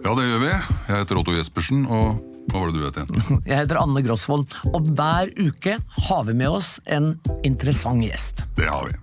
Ja, 0.00 0.14
det 0.16 0.24
gjør 0.24 0.40
vi. 0.40 0.50
Jeg 0.88 0.96
heter 0.96 1.18
Otto 1.20 1.32
Jespersen, 1.36 1.82
og 1.84 2.20
hva 2.50 2.62
var 2.62 2.70
det 2.72 2.80
du 2.80 2.84
het 2.86 2.98
igjen? 3.00 3.40
Jeg 3.50 3.58
heter 3.62 3.80
Anne 3.82 4.02
Grosvold, 4.04 4.46
og 4.72 4.88
hver 4.96 5.32
uke 5.36 5.76
har 6.08 6.22
vi 6.28 6.34
med 6.40 6.56
oss 6.60 6.78
en 6.88 7.12
interessant 7.46 8.00
gjest. 8.04 8.40
Det 8.56 8.68
har 8.70 8.88
vi. 8.88 8.96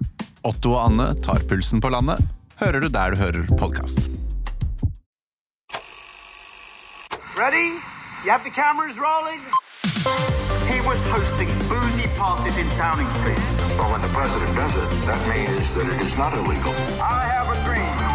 Otto 0.47 0.73
og 0.73 0.87
Anne 0.87 1.11
tar 1.23 1.45
pulsen 1.49 1.83
på 1.83 1.91
landet. 1.93 2.23
Hører 2.57 2.81
du 2.81 2.89
der 2.89 3.13
du 3.13 3.21
hører 3.21 3.45
podkast. 3.59 4.07
Ready? 7.37 7.69
You 8.25 8.33
have 8.33 8.43
the 8.43 8.49
cameras 8.49 8.97
rolling? 8.97 9.41
He 10.65 10.81
was 10.81 11.03
hosting 11.13 11.49
boozy 11.69 12.07
parties 12.17 12.57
in 12.57 12.67
Downing 12.81 13.09
Street. 13.21 13.37
Well, 13.77 13.91
when 13.93 14.01
the 14.01 14.09
president 14.17 14.49
does 14.57 14.73
it, 14.81 14.89
that 15.05 15.21
means 15.29 15.75
that 15.77 15.85
it 15.93 16.01
is 16.01 16.17
not 16.17 16.33
illegal. 16.33 16.73
I 16.97 17.21
have 17.29 17.47
a 17.53 17.57
dream. 17.69 18.06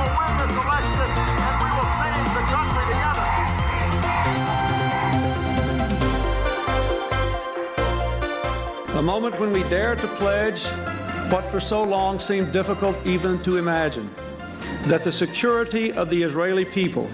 The 9.03 9.07
moment 9.07 9.35
when 9.41 9.53
we 9.53 9.63
dared 9.69 9.99
to 9.99 10.09
pledge 10.23 10.63
what 11.33 11.45
for 11.51 11.61
so 11.61 11.83
long 11.83 12.21
seemed 12.21 12.53
difficult 12.53 12.97
even 13.05 13.43
to 13.43 13.57
imagine 13.57 14.07
that 14.91 15.03
the 15.03 15.11
security 15.11 15.91
of 16.01 16.09
the 16.09 16.23
Israeli 16.23 16.65
people 16.65 17.09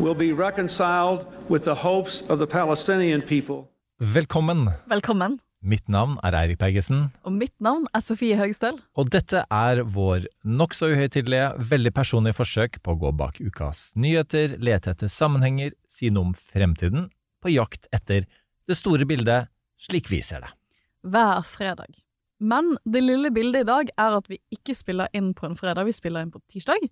will 0.00 0.16
be 0.16 0.32
reconciled 0.32 1.20
with 1.48 1.62
the 1.62 1.76
hopes 1.76 2.22
of 2.28 2.40
the 2.40 2.46
Palestinian 2.46 3.22
people. 3.22 3.68
Velkommen. 4.00 4.68
Velkommen. 4.88 5.38
Mitt 5.60 5.88
navn 5.88 6.18
er 6.24 6.34
Eirik 6.34 6.58
Bergesen, 6.58 7.12
Og 7.22 7.32
mitt 7.32 7.54
navn 7.60 7.86
er 7.94 8.00
Sofie 8.00 8.34
Høgstøl. 8.36 8.82
og 8.96 9.10
dette 9.10 9.44
er 9.50 9.84
vår 9.84 10.26
nokså 10.44 10.90
uhøytidelige, 10.90 11.54
veldig 11.70 11.94
personlige 11.94 12.34
forsøk 12.34 12.82
på 12.82 12.96
å 12.96 12.98
gå 12.98 13.12
bak 13.16 13.38
ukas 13.38 13.92
nyheter, 13.94 14.58
lete 14.58 14.90
etter 14.90 15.06
sammenhenger, 15.06 15.70
si 15.88 16.10
noe 16.10 16.32
om 16.32 16.34
fremtiden, 16.34 17.10
på 17.42 17.54
jakt 17.54 17.86
etter 17.92 18.26
det 18.66 18.76
store 18.76 19.06
bildet 19.06 19.46
slik 19.78 20.10
vi 20.10 20.18
ser 20.18 20.42
det. 20.42 20.57
Hver 21.02 21.44
fredag. 21.46 21.98
Men 22.38 22.76
det 22.86 23.02
lille 23.02 23.30
bildet 23.34 23.64
i 23.64 23.68
dag 23.68 23.90
er 23.98 24.16
at 24.18 24.28
vi 24.30 24.38
ikke 24.54 24.76
spiller 24.76 25.10
inn 25.16 25.32
på 25.34 25.48
en 25.48 25.56
fredag, 25.58 25.88
vi 25.88 25.94
spiller 25.96 26.22
inn 26.22 26.32
på 26.34 26.42
tirsdag. 26.50 26.86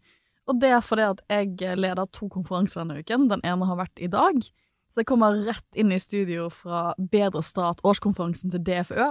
Og 0.46 0.60
det 0.62 0.70
er 0.74 0.82
fordi 0.84 1.06
at 1.06 1.22
jeg 1.30 1.78
leder 1.78 2.06
to 2.14 2.28
konferanser 2.30 2.82
denne 2.82 3.02
uken. 3.02 3.28
Den 3.30 3.42
ene 3.46 3.66
har 3.66 3.78
vært 3.78 4.02
i 4.02 4.10
dag. 4.10 4.38
Så 4.90 5.02
jeg 5.02 5.10
kommer 5.10 5.38
rett 5.46 5.78
inn 5.78 5.90
i 5.94 6.00
studio 6.02 6.48
fra 6.54 6.92
Bedre 6.98 7.42
Start, 7.46 7.82
årskonferansen 7.86 8.54
til 8.54 8.62
DFØ. 8.66 9.10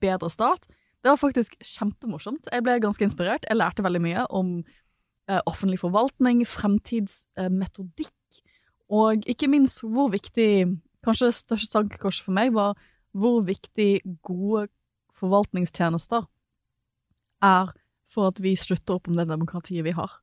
Bedre 0.00 0.30
Start. 0.32 0.68
Det 1.04 1.12
var 1.12 1.20
faktisk 1.20 1.56
kjempemorsomt. 1.60 2.48
Jeg 2.52 2.64
ble 2.64 2.78
ganske 2.80 3.04
inspirert. 3.04 3.44
Jeg 3.48 3.60
lærte 3.60 3.84
veldig 3.84 4.02
mye 4.04 4.24
om 4.32 4.56
eh, 4.60 5.40
offentlig 5.48 5.80
forvaltning, 5.80 6.44
fremtidsmetodikk, 6.48 8.40
og 8.92 9.24
ikke 9.28 9.48
minst 9.52 9.84
hvor 9.84 10.12
viktig 10.12 10.76
Kanskje 11.04 11.28
det 11.28 11.36
største 11.36 11.74
tankekorset 11.74 12.24
for 12.24 12.32
meg 12.32 12.54
var 12.56 12.78
hvor 13.14 13.42
viktig 13.46 14.02
gode 14.26 14.66
forvaltningstjenester 15.14 16.26
er 17.44 17.72
for 18.10 18.30
at 18.30 18.40
vi 18.42 18.54
slutter 18.58 18.98
opp 18.98 19.10
om 19.10 19.18
det 19.18 19.28
demokratiet 19.30 19.86
vi 19.86 19.94
har. 19.96 20.18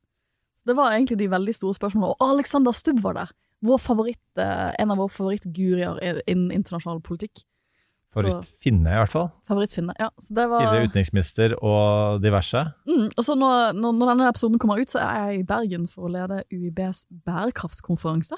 Det 0.66 0.76
var 0.78 0.94
egentlig 0.94 1.18
de 1.18 1.30
veldig 1.32 1.54
store 1.56 1.76
spørsmålene. 1.76 2.14
Og 2.14 2.34
Alexander 2.36 2.76
Stubb 2.76 3.02
var 3.04 3.18
der! 3.18 3.32
Vår 3.62 3.78
favoritt, 3.78 4.22
eh, 4.42 4.70
en 4.82 4.90
av 4.90 4.98
våre 4.98 5.12
favorittgurier 5.14 6.22
innen 6.26 6.50
internasjonal 6.50 7.02
politikk. 7.04 7.44
Favorittfinne, 8.12 8.90
i 8.90 8.98
hvert 9.00 9.12
fall. 9.12 9.28
Favorittfinne, 9.48 9.94
ja. 9.98 10.10
Så 10.20 10.34
det 10.36 10.44
var 10.50 10.60
Tidligere 10.60 10.88
utenriksminister 10.90 11.54
og 11.64 12.20
diverse. 12.20 12.60
Mm, 12.90 13.06
og 13.08 13.24
så 13.24 13.36
når, 13.38 13.72
når, 13.78 13.94
når 13.96 14.10
denne 14.10 14.26
episoden 14.28 14.60
kommer 14.60 14.82
ut, 14.82 14.92
så 14.92 15.00
er 15.00 15.20
jeg 15.20 15.38
i 15.38 15.46
Bergen 15.48 15.86
for 15.88 16.08
å 16.08 16.12
lede 16.12 16.42
UiBs 16.52 17.06
bærekraftskonferanse. 17.24 18.36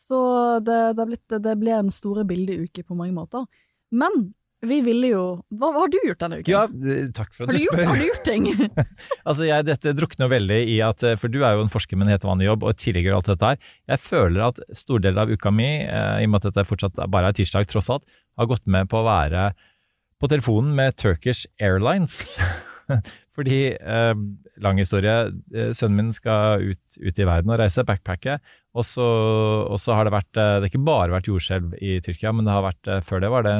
Så 0.00 0.18
det, 0.66 0.80
det, 0.98 1.06
blitt, 1.12 1.36
det 1.44 1.54
ble 1.60 1.76
en 1.76 1.92
store 1.94 2.24
bildeuke 2.26 2.82
på 2.82 2.96
mange 2.98 3.14
måter. 3.14 3.46
Men 3.94 4.32
vi 4.64 4.78
ville 4.80 5.10
jo 5.10 5.24
Hva, 5.52 5.68
hva 5.74 5.82
har 5.82 5.90
du 5.92 5.98
gjort 6.06 6.22
denne 6.22 6.38
uken? 6.40 6.48
Ja, 6.48 6.62
eh, 6.64 7.10
takk 7.14 7.34
for 7.36 7.44
at 7.44 7.52
du, 7.52 7.58
du 7.58 7.64
spør. 7.66 7.82
gjort, 7.82 7.90
har 7.90 8.00
du 8.00 8.06
gjort 8.08 8.24
ting? 8.28 8.46
Altså, 9.28 9.44
jeg, 9.48 9.66
dette 9.68 9.92
drukner 9.98 10.30
veldig 10.32 10.60
i 10.72 10.78
at 10.84 11.04
For 11.20 11.32
du 11.32 11.42
er 11.42 11.58
jo 11.58 11.66
en 11.66 11.72
forsker 11.72 12.00
med 12.00 12.08
en 12.08 12.14
helt 12.16 12.26
vanlig 12.28 12.48
jobb, 12.48 12.64
og 12.68 12.86
gjør 13.04 13.18
alt 13.18 13.30
dette 13.32 13.52
her. 13.52 13.60
Jeg 13.94 14.02
føler 14.04 14.46
at 14.48 14.62
stor 14.76 15.04
del 15.04 15.20
av 15.20 15.32
uka 15.32 15.52
mi, 15.54 15.70
eh, 15.84 16.22
i 16.22 16.28
og 16.28 16.32
med 16.32 16.40
at 16.40 16.50
dette 16.50 16.68
fortsatt 16.68 16.98
bare 17.12 17.32
er 17.32 17.36
tirsdag, 17.36 17.68
tross 17.70 17.90
alt, 17.92 18.06
har 18.40 18.50
gått 18.50 18.64
med 18.66 18.88
på 18.92 19.02
å 19.02 19.06
være 19.06 19.50
på 20.20 20.30
telefonen 20.32 20.72
med 20.76 20.96
Turkish 20.96 21.44
Airlines. 21.60 22.38
Fordi, 23.36 23.60
eh, 23.74 24.14
lang 24.62 24.78
historie, 24.78 25.32
eh, 25.54 25.72
sønnen 25.76 25.98
min 25.98 26.12
skal 26.14 26.62
ut, 26.62 26.98
ut 27.00 27.18
i 27.18 27.26
verden 27.28 27.50
og 27.52 27.60
reise, 27.60 27.84
backpacke. 27.86 28.38
Og 28.74 28.86
så, 28.86 29.94
har 29.94 30.06
det 30.06 30.14
vært 30.14 30.38
eh, 30.40 30.54
Det 30.58 30.66
har 30.66 30.70
ikke 30.72 30.86
bare 30.86 31.14
vært 31.14 31.28
jordskjelv 31.30 31.76
i 31.78 31.98
Tyrkia, 32.02 32.32
men 32.34 32.46
det 32.46 32.54
har 32.54 32.64
vært, 32.66 32.88
eh, 32.90 33.02
før 33.06 33.22
det 33.22 33.30
var 33.30 33.46
det 33.46 33.58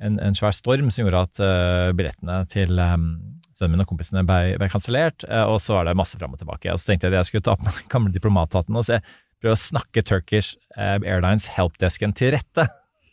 en, 0.00 0.18
en 0.20 0.36
svær 0.36 0.54
storm 0.56 0.90
som 0.92 1.04
gjorde 1.04 1.24
at 1.26 1.40
uh, 1.44 1.90
billettene 1.96 2.38
til 2.48 2.78
um, 2.80 3.10
sønnen 3.52 3.76
min 3.76 3.84
og 3.84 3.90
kompisene 3.90 4.24
ble, 4.24 4.56
ble 4.60 4.70
kansellert, 4.72 5.26
Uh, 5.28 5.44
og 5.52 5.58
så 5.60 5.76
var 5.76 5.88
det 5.88 5.96
masse 6.00 6.16
fram 6.16 6.32
og 6.32 6.40
tilbake. 6.40 6.72
Og 6.72 6.80
så 6.80 6.90
tenkte 6.90 7.08
jeg 7.08 7.14
at 7.14 7.20
jeg 7.20 7.30
skulle 7.30 7.48
ta 7.50 7.56
på 7.58 7.66
meg 7.66 7.76
den 7.76 7.90
gamle 7.92 8.14
diplomathatten 8.14 8.80
og 8.80 8.86
se, 8.88 9.00
prøve 9.40 9.56
å 9.56 9.60
snakke 9.60 10.04
Turkish 10.08 10.56
uh, 10.78 10.96
Airlines 10.96 11.50
helpdesken 11.52 12.16
til 12.16 12.32
rette. 12.36 12.64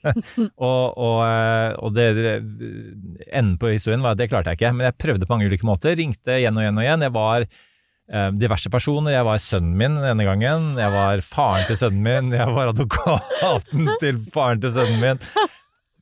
og, 0.69 0.95
og, 0.95 1.19
og 1.83 1.95
det, 1.97 2.07
enden 3.27 3.57
på 3.59 3.73
historien 3.73 4.03
var 4.05 4.15
at 4.15 4.21
det 4.21 4.29
klarte 4.31 4.53
jeg 4.53 4.61
ikke, 4.61 4.71
men 4.77 4.87
jeg 4.87 4.99
prøvde 5.03 5.27
på 5.27 5.35
mange 5.35 5.49
ulike 5.51 5.67
måter. 5.67 5.97
Ringte 5.99 6.39
igjen 6.39 6.55
og 6.55 6.63
igjen 6.63 6.79
og 6.79 6.85
igjen. 6.85 7.07
Jeg 7.07 7.15
var 7.17 7.47
diverse 8.39 8.69
personer. 8.71 9.11
Jeg 9.11 9.27
var 9.27 9.41
sønnen 9.43 9.73
min 9.75 9.97
denne 9.99 10.23
gangen. 10.23 10.69
Jeg 10.79 10.93
var 10.93 11.23
faren 11.27 11.65
til 11.67 11.79
sønnen 11.81 12.05
min. 12.05 12.29
Jeg 12.37 12.53
var 12.55 12.71
advokaten 12.71 13.89
til 14.03 14.21
faren 14.31 14.63
til 14.63 14.71
sønnen 14.77 15.01
min. 15.03 15.19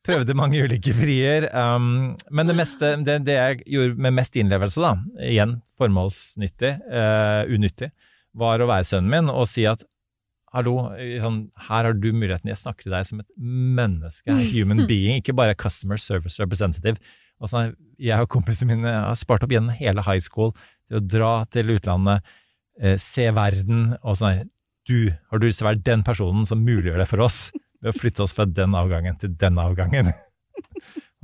Prøvde 0.06 0.36
mange 0.38 0.62
ulike 0.62 0.94
frier. 0.94 1.48
Um, 1.50 2.14
men 2.30 2.50
det, 2.50 2.56
meste, 2.58 2.92
det, 3.08 3.24
det 3.26 3.40
jeg 3.40 3.64
gjorde 3.74 4.06
med 4.06 4.14
mest 4.20 4.38
innlevelse, 4.38 4.84
da, 4.84 4.94
igjen 5.26 5.58
formålsnyttig, 5.82 6.76
uh, 6.92 7.42
unyttig, 7.50 7.90
var 8.38 8.62
å 8.62 8.70
være 8.70 8.86
sønnen 8.86 9.10
min 9.10 9.34
og 9.34 9.48
si 9.50 9.66
at 9.70 9.82
hallo, 10.56 10.78
sånn, 11.20 11.42
her 11.68 11.88
har 11.90 11.98
du 11.98 12.10
muligheten, 12.14 12.48
jeg 12.52 12.62
snakker 12.62 12.88
til 12.88 12.94
deg 12.96 13.08
som 13.10 13.20
et 13.20 13.30
menneske, 13.42 14.38
human 14.54 14.86
being, 14.90 15.20
ikke 15.20 15.36
bare 15.36 15.58
customer 15.58 16.00
service 16.00 16.40
representative. 16.40 17.02
Og 17.44 17.52
sånn, 17.52 17.74
jeg 18.00 18.24
og 18.24 18.30
kompisene 18.32 18.78
mine 18.78 18.94
har 18.94 19.18
spart 19.20 19.44
opp 19.44 19.52
gjennom 19.52 19.76
hele 19.76 20.06
high 20.06 20.22
school 20.24 20.54
til 20.90 21.00
å 21.00 21.06
dra 21.06 21.32
til 21.52 21.76
utlandet, 21.76 22.36
eh, 22.82 22.98
se 23.02 23.30
verden, 23.36 23.96
og 24.04 24.20
sånn, 24.20 24.46
du, 24.86 25.10
har 25.32 25.42
du 25.42 25.48
lyst 25.48 25.62
til 25.62 25.68
å 25.68 25.72
være 25.72 25.86
den 25.86 26.04
personen 26.06 26.46
som 26.46 26.62
muliggjør 26.66 27.02
det 27.02 27.10
for 27.10 27.26
oss? 27.26 27.50
Ved 27.82 27.94
å 27.94 27.98
flytte 27.98 28.26
oss 28.26 28.36
fra 28.38 28.46
den 28.46 28.76
avgangen 28.78 29.18
til 29.22 29.34
den 29.42 29.58
avgangen. 29.62 30.14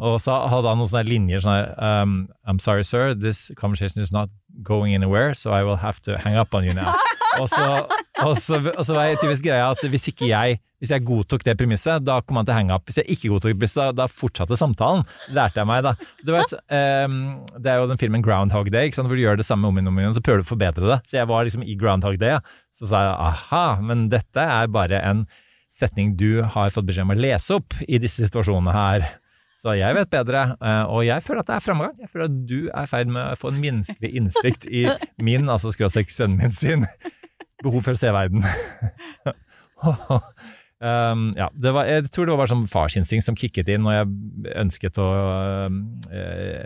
Og 0.02 0.18
så 0.24 0.34
hadde 0.50 0.66
han 0.66 0.80
noen 0.82 0.90
sånne 0.90 1.06
linjer 1.06 1.44
sånn 1.44 1.54
her 1.54 1.68
um, 2.02 2.14
I'm 2.50 2.58
sorry, 2.58 2.84
sir, 2.84 3.14
this 3.14 3.52
conversation 3.60 4.02
is 4.02 4.12
not 4.12 4.32
going 4.66 4.96
anywhere, 4.96 5.36
so 5.38 5.54
I 5.54 5.62
will 5.62 5.78
have 5.78 6.02
to 6.08 6.18
hang 6.18 6.36
up 6.36 6.56
on 6.58 6.66
you 6.66 6.74
now. 6.74 6.96
Og 7.40 7.48
så, 7.48 7.88
og 8.20 8.34
så, 8.44 8.58
og 8.60 8.84
så 8.84 8.92
var 8.92 9.06
jeg 9.08 9.22
typisk 9.22 9.46
greia 9.46 9.70
at 9.72 9.80
hvis 9.88 10.10
ikke 10.12 10.28
jeg 10.28 10.58
hvis 10.82 10.92
jeg 10.96 11.06
godtok 11.06 11.44
det 11.46 11.54
premisset, 11.60 12.02
da 12.02 12.18
kom 12.26 12.40
han 12.40 12.48
til 12.48 12.58
hang 12.58 12.72
up. 12.74 12.88
Hvis 12.90 12.98
jeg 13.04 13.14
ikke 13.14 13.30
godtok 13.36 13.54
premisset, 13.54 13.82
da, 13.82 13.92
da 14.02 14.08
fortsatte 14.10 14.58
samtalen. 14.58 15.06
Lærte 15.36 15.62
jeg 15.62 15.70
meg, 15.70 15.86
da. 15.86 15.94
Vet, 16.26 16.56
um, 16.58 17.20
det 17.62 17.70
er 17.70 17.84
jo 17.84 17.92
den 17.92 18.02
filmen 18.02 18.26
Groundhog 18.26 18.72
Day, 18.74 18.90
hvor 18.98 19.14
du 19.14 19.22
gjør 19.22 19.38
det 19.38 19.46
samme 19.46 19.70
om 19.70 19.78
igjen 19.78 19.92
og 19.92 19.94
om 19.94 20.02
igjen, 20.02 20.18
så 20.18 20.26
prøver 20.26 20.42
du 20.42 20.48
å 20.48 20.54
forbedre 20.56 20.90
det. 20.90 21.00
Så 21.12 21.20
jeg 21.20 21.30
var 21.30 21.46
liksom 21.46 21.66
i 21.68 21.78
Groundhog 21.78 22.18
Day, 22.22 22.40
ja. 22.40 22.42
Så 22.82 22.90
sa 22.90 23.04
jeg 23.06 23.14
aha, 23.30 23.66
men 23.86 24.08
dette 24.10 24.46
er 24.58 24.74
bare 24.74 25.04
en 25.06 25.26
setning 25.72 26.16
du 26.20 26.42
har 26.42 26.74
fått 26.74 26.88
beskjed 26.90 27.06
om 27.06 27.14
å 27.14 27.20
lese 27.20 27.60
opp 27.60 27.78
i 27.86 28.02
disse 28.02 28.26
situasjonene 28.26 28.74
her. 28.76 29.06
Så 29.62 29.76
jeg 29.78 29.94
vet 29.94 30.10
bedre, 30.10 30.56
eh, 30.58 30.84
og 30.90 31.04
jeg 31.06 31.22
føler 31.22 31.44
at 31.44 31.52
det 31.52 31.56
er 31.60 31.66
framgang. 31.68 31.94
Jeg 32.02 32.10
føler 32.10 32.26
at 32.26 32.38
du 32.50 32.58
er 32.72 32.88
i 32.88 32.90
ferd 32.90 33.12
med 33.14 33.22
å 33.22 33.38
få 33.38 33.52
en 33.52 33.62
menneskelig 33.62 34.10
innsikt 34.18 34.66
i 34.66 34.88
min, 35.28 35.46
altså 35.46 35.70
skråstrek 35.76 36.10
sønnen 36.10 36.42
min 36.42 36.56
sin, 36.56 36.88
behov 37.62 37.86
for 37.86 37.94
å 37.94 38.02
se 38.02 38.10
verden. 38.16 38.42
um, 40.82 41.28
ja, 41.38 41.48
det 41.54 41.74
var, 41.76 41.90
jeg 41.90 42.10
tror 42.12 42.28
det 42.28 42.34
var 42.34 42.42
bare 42.44 42.54
sånn 42.54 42.68
farsinstinkt 42.72 43.28
som 43.28 43.38
kicket 43.38 43.70
inn 43.72 43.86
når 43.86 43.98
jeg 43.98 44.56
ønsket 44.64 45.00
å 45.02 45.10
uh, 45.12 45.70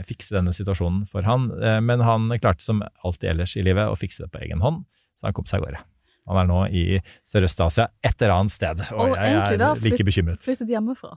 fikse 0.07 0.35
denne 0.35 0.55
situasjonen 0.55 1.03
for 1.11 1.27
han. 1.27 1.49
Uh, 1.59 1.79
men 1.83 2.03
han 2.05 2.31
klarte 2.39 2.65
som 2.65 2.83
alltid 3.03 3.35
ellers 3.35 3.57
i 3.59 3.65
livet 3.65 3.91
å 3.91 3.99
fikse 3.99 4.25
det 4.25 4.31
på 4.33 4.43
egen 4.45 4.63
hånd, 4.65 4.83
så 5.19 5.29
han 5.29 5.37
kom 5.37 5.47
seg 5.49 5.61
av 5.61 5.69
gårde. 5.69 5.85
Han 6.25 6.41
er 6.41 6.49
nå 6.49 6.59
i 6.73 6.83
Sørøst-Asia, 7.27 7.89
et 8.01 8.17
eller 8.17 8.33
annet 8.39 8.55
sted, 8.55 8.81
og, 8.95 9.11
Og 9.11 9.15
jeg 9.19 9.35
egentlig 9.35 9.61
da 9.61 9.71
er 9.75 9.83
like 9.85 10.07
bekymret. 10.07 10.45
Flyttet 10.45 10.71
hjemmefra. 10.73 11.13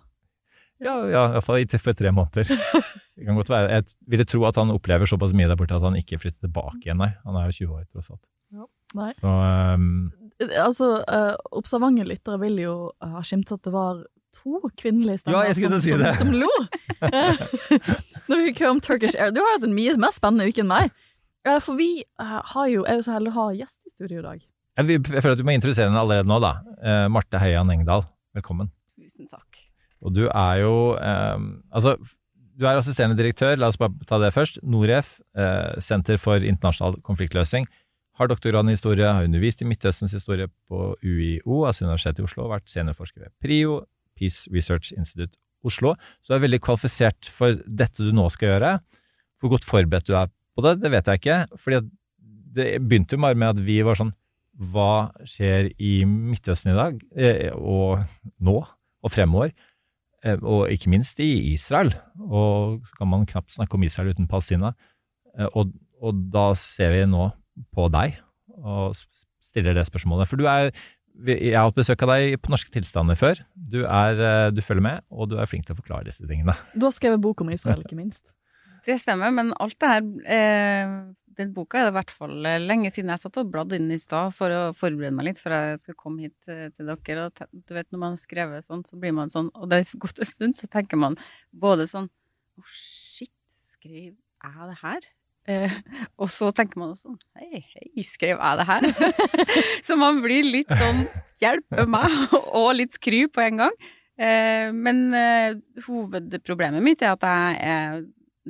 Ja, 0.78 0.94
ja 1.10 1.22
iallfall 1.32 1.64
for 1.80 1.96
tre 1.98 2.12
måneder. 2.14 2.50
Det 3.18 3.26
kan 3.26 3.34
godt 3.34 3.48
være. 3.50 3.80
Jeg 3.80 3.88
ville 4.06 4.26
tro 4.30 4.44
at 4.46 4.58
han 4.60 4.70
opplever 4.70 5.08
såpass 5.10 5.32
mye 5.34 5.48
der 5.50 5.58
borte 5.58 5.74
at 5.74 5.82
han 5.82 5.96
ikke 5.98 6.20
flytter 6.22 6.46
tilbake 6.46 6.84
igjen, 6.84 7.00
nei. 7.02 7.10
Han 7.24 7.38
er 7.40 7.48
jo 7.48 7.64
20 7.64 7.80
år, 7.80 7.86
tross 7.90 8.12
alt. 8.14 8.22
Nei. 8.96 9.10
Så 9.12 9.28
um, 9.28 10.08
Altså, 10.38 10.88
uh, 11.02 11.35
observante 11.58 12.05
lyttere 12.06 12.38
vil 12.44 12.61
jo 12.62 12.75
ha 13.02 13.23
skimtet 13.26 13.56
at 13.58 13.64
det 13.67 13.73
var 13.75 14.05
to 14.38 14.61
kvinnelige 14.79 15.23
stemmer 15.25 15.49
Ja, 15.49 15.55
som, 15.56 15.79
si 15.82 15.90
som, 15.90 16.05
som 16.20 16.32
lo. 16.37 16.50
Når 18.29 18.37
vi 18.37 18.44
fikk 18.50 18.61
høre 18.62 18.75
om 18.76 18.81
Turkish 18.85 19.17
Air. 19.19 19.32
Du 19.35 19.40
har 19.43 19.56
hatt 19.56 19.64
en 19.67 19.75
mye 19.75 19.94
mer 19.99 20.12
spennende 20.14 20.46
uke 20.50 20.62
enn 20.62 20.70
meg. 20.70 20.93
Uh, 21.46 21.58
for 21.64 21.79
vi 21.79 21.88
uh, 22.20 22.38
har 22.52 22.69
jo, 22.70 22.85
er 22.87 23.00
jo 23.00 23.06
så 23.06 23.17
heldige 23.17 23.35
å 23.35 23.38
ha 23.40 23.49
gjest 23.56 23.81
i 23.88 23.94
studio 23.94 24.20
i 24.20 24.26
dag. 24.26 24.44
jeg, 24.79 24.87
vil- 24.90 25.14
jeg 25.17 25.25
føler 25.25 25.35
at 25.38 25.43
du 25.43 25.46
må 25.49 25.55
introdusere 25.56 25.88
henne 25.90 26.02
allerede 26.05 26.29
nå, 26.31 26.38
da. 26.44 26.52
Uh, 26.82 27.06
Marte 27.14 27.41
Heian 27.43 27.70
Engdahl, 27.75 28.05
velkommen. 28.37 28.70
Tusen 28.99 29.26
takk. 29.31 29.64
Og 30.06 30.12
du 30.14 30.29
er 30.29 30.61
jo 30.62 30.73
Altså, 30.94 31.96
du 32.58 32.67
er 32.67 32.79
assisterende 32.79 33.17
direktør, 33.19 33.56
la 33.58 33.70
oss 33.73 33.79
bare 33.81 33.94
ta 34.06 34.19
det 34.23 34.29
først. 34.34 34.61
Noref, 34.62 35.17
Senter 35.82 36.19
for 36.23 36.38
internasjonal 36.46 37.00
konfliktløsning. 37.06 37.67
Har 38.19 38.26
doktorgrad 38.31 38.67
i 38.67 38.75
historie, 38.75 39.06
har 39.06 39.25
undervist 39.29 39.62
i 39.62 39.67
Midtøstens 39.69 40.12
historie 40.17 40.49
på 40.69 40.93
UiO, 41.06 41.61
altså 41.69 41.85
Universitetet 41.87 42.25
i 42.25 42.26
Oslo, 42.26 42.49
vært 42.50 42.67
seniorforsker 42.73 43.23
ved 43.29 43.35
PRIO, 43.44 43.76
Peace 44.19 44.50
Research 44.50 44.91
Institute 44.97 45.37
Oslo. 45.67 45.93
Så 46.23 46.32
du 46.32 46.38
er 46.38 46.43
veldig 46.47 46.61
kvalifisert 46.67 47.31
for 47.31 47.55
dette 47.67 48.03
du 48.03 48.11
nå 48.15 48.26
skal 48.35 48.53
gjøre. 48.56 48.73
Hvor 49.38 49.53
godt 49.55 49.67
forberedt 49.69 50.09
du 50.11 50.17
er 50.19 50.31
på 50.59 50.65
det, 50.67 50.81
det 50.82 50.91
vet 50.91 51.06
jeg 51.06 51.20
ikke. 51.23 51.38
fordi 51.62 51.81
det 52.59 52.67
begynte 52.82 53.15
jo 53.15 53.23
bare 53.23 53.38
med 53.38 53.53
at 53.55 53.61
vi 53.62 53.76
var 53.87 53.99
sånn 54.00 54.15
Hva 54.59 55.12
skjer 55.23 55.69
i 55.79 56.00
Midtøsten 56.09 56.73
i 56.73 56.79
dag, 56.79 56.97
eh, 57.15 57.53
og 57.55 58.00
nå, 58.43 58.56
og 58.67 59.12
fremover? 59.15 59.53
Eh, 60.25 60.35
Og 60.43 60.67
ikke 60.75 60.91
minst 60.91 61.20
i 61.23 61.53
Israel. 61.53 61.93
Og 62.19 62.81
så 62.82 62.97
kan 62.99 63.06
man 63.12 63.26
knapt 63.31 63.55
snakke 63.55 63.79
om 63.79 63.85
Israel 63.87 64.11
uten 64.11 64.26
Palestina. 64.26 64.73
Eh, 65.38 65.47
Og, 65.55 65.70
og 66.03 66.25
da 66.35 66.49
ser 66.59 66.91
vi 66.97 67.05
nå 67.06 67.29
på 67.75 67.88
deg 67.93 68.19
og 68.58 68.96
stiller 69.43 69.76
det 69.76 69.87
spørsmålet. 69.88 70.31
For 70.31 70.40
du 70.40 70.49
er 70.50 70.72
Jeg 71.19 71.56
har 71.56 71.64
hatt 71.66 71.75
besøk 71.75 72.02
av 72.06 72.12
deg 72.12 72.37
på 72.38 72.52
Norske 72.52 72.70
tilstander 72.70 73.16
før. 73.19 73.40
Du, 73.58 73.81
er, 73.82 74.20
eh, 74.22 74.50
du 74.55 74.60
følger 74.62 74.84
med, 74.84 75.00
og 75.10 75.26
du 75.32 75.34
er 75.34 75.49
flink 75.50 75.64
til 75.66 75.75
å 75.75 75.78
forklare 75.81 76.06
disse 76.06 76.22
tingene. 76.22 76.55
Du 76.78 76.87
har 76.87 76.94
skrevet 76.94 77.19
bok 77.19 77.43
om 77.43 77.50
Israel, 77.50 77.82
ikke 77.82 77.99
minst. 77.99 78.31
Det 78.87 79.00
stemmer, 79.02 79.32
men 79.34 79.50
alt 79.58 79.75
det 79.82 79.88
her 79.90 80.05
eh, 80.37 80.93
Den 81.38 81.50
boka 81.56 81.81
er 81.81 81.88
det 81.88 81.93
i 81.93 81.96
hvert 81.99 82.14
fall 82.14 82.46
eh, 82.46 82.60
lenge 82.62 82.93
siden 82.94 83.10
jeg 83.10 83.22
satt 83.25 83.40
og 83.43 83.50
bladde 83.50 83.81
inn 83.81 83.90
i 83.90 83.99
stad 83.99 84.31
for 84.37 84.55
å 84.55 84.62
forberede 84.78 85.14
meg 85.16 85.32
litt 85.32 85.43
for 85.43 85.55
jeg 85.55 85.82
skulle 85.82 86.00
komme 86.05 86.28
hit 86.28 86.50
eh, 86.50 86.70
til 86.70 86.88
dere. 86.90 87.26
Og 87.26 87.60
du 87.66 87.75
vet, 87.75 87.90
når 87.90 88.02
man 88.05 88.14
har 88.14 88.22
skrevet 88.22 88.66
sånn, 88.66 88.87
så 88.87 88.99
blir 89.00 89.14
man 89.19 89.34
sånn 89.34 89.50
Og 89.58 89.69
det 89.70 89.82
er 89.82 90.00
gått 90.06 90.22
en 90.22 90.31
stund, 90.31 90.55
så 90.55 90.70
tenker 90.70 91.02
man 91.02 91.19
både 91.50 91.90
sånn 91.90 92.08
Å, 92.58 92.64
shit, 92.78 93.34
skrev 93.75 94.14
jeg 94.14 94.70
det 94.70 94.81
her? 94.84 95.10
Eh, 95.48 95.72
og 96.20 96.28
så 96.32 96.50
tenker 96.52 96.76
man 96.80 96.90
sånn 96.98 97.16
Hei, 97.38 97.62
hei, 97.72 98.02
skrev 98.04 98.36
jeg 98.36 98.58
det 98.60 98.66
her? 98.68 98.88
så 99.86 99.96
man 99.96 100.20
blir 100.20 100.44
litt 100.44 100.68
sånn 100.68 101.06
Hjelpe 101.40 101.86
meg! 101.88 102.12
og 102.58 102.74
litt 102.76 102.96
skry 102.98 103.22
på 103.32 103.44
en 103.44 103.62
gang. 103.62 103.74
Eh, 104.18 104.68
men 104.74 105.08
eh, 105.14 105.56
hovedproblemet 105.86 106.84
mitt 106.84 107.04
er 107.06 107.14
at 107.14 107.24
jeg 107.24 107.58
er 107.72 108.00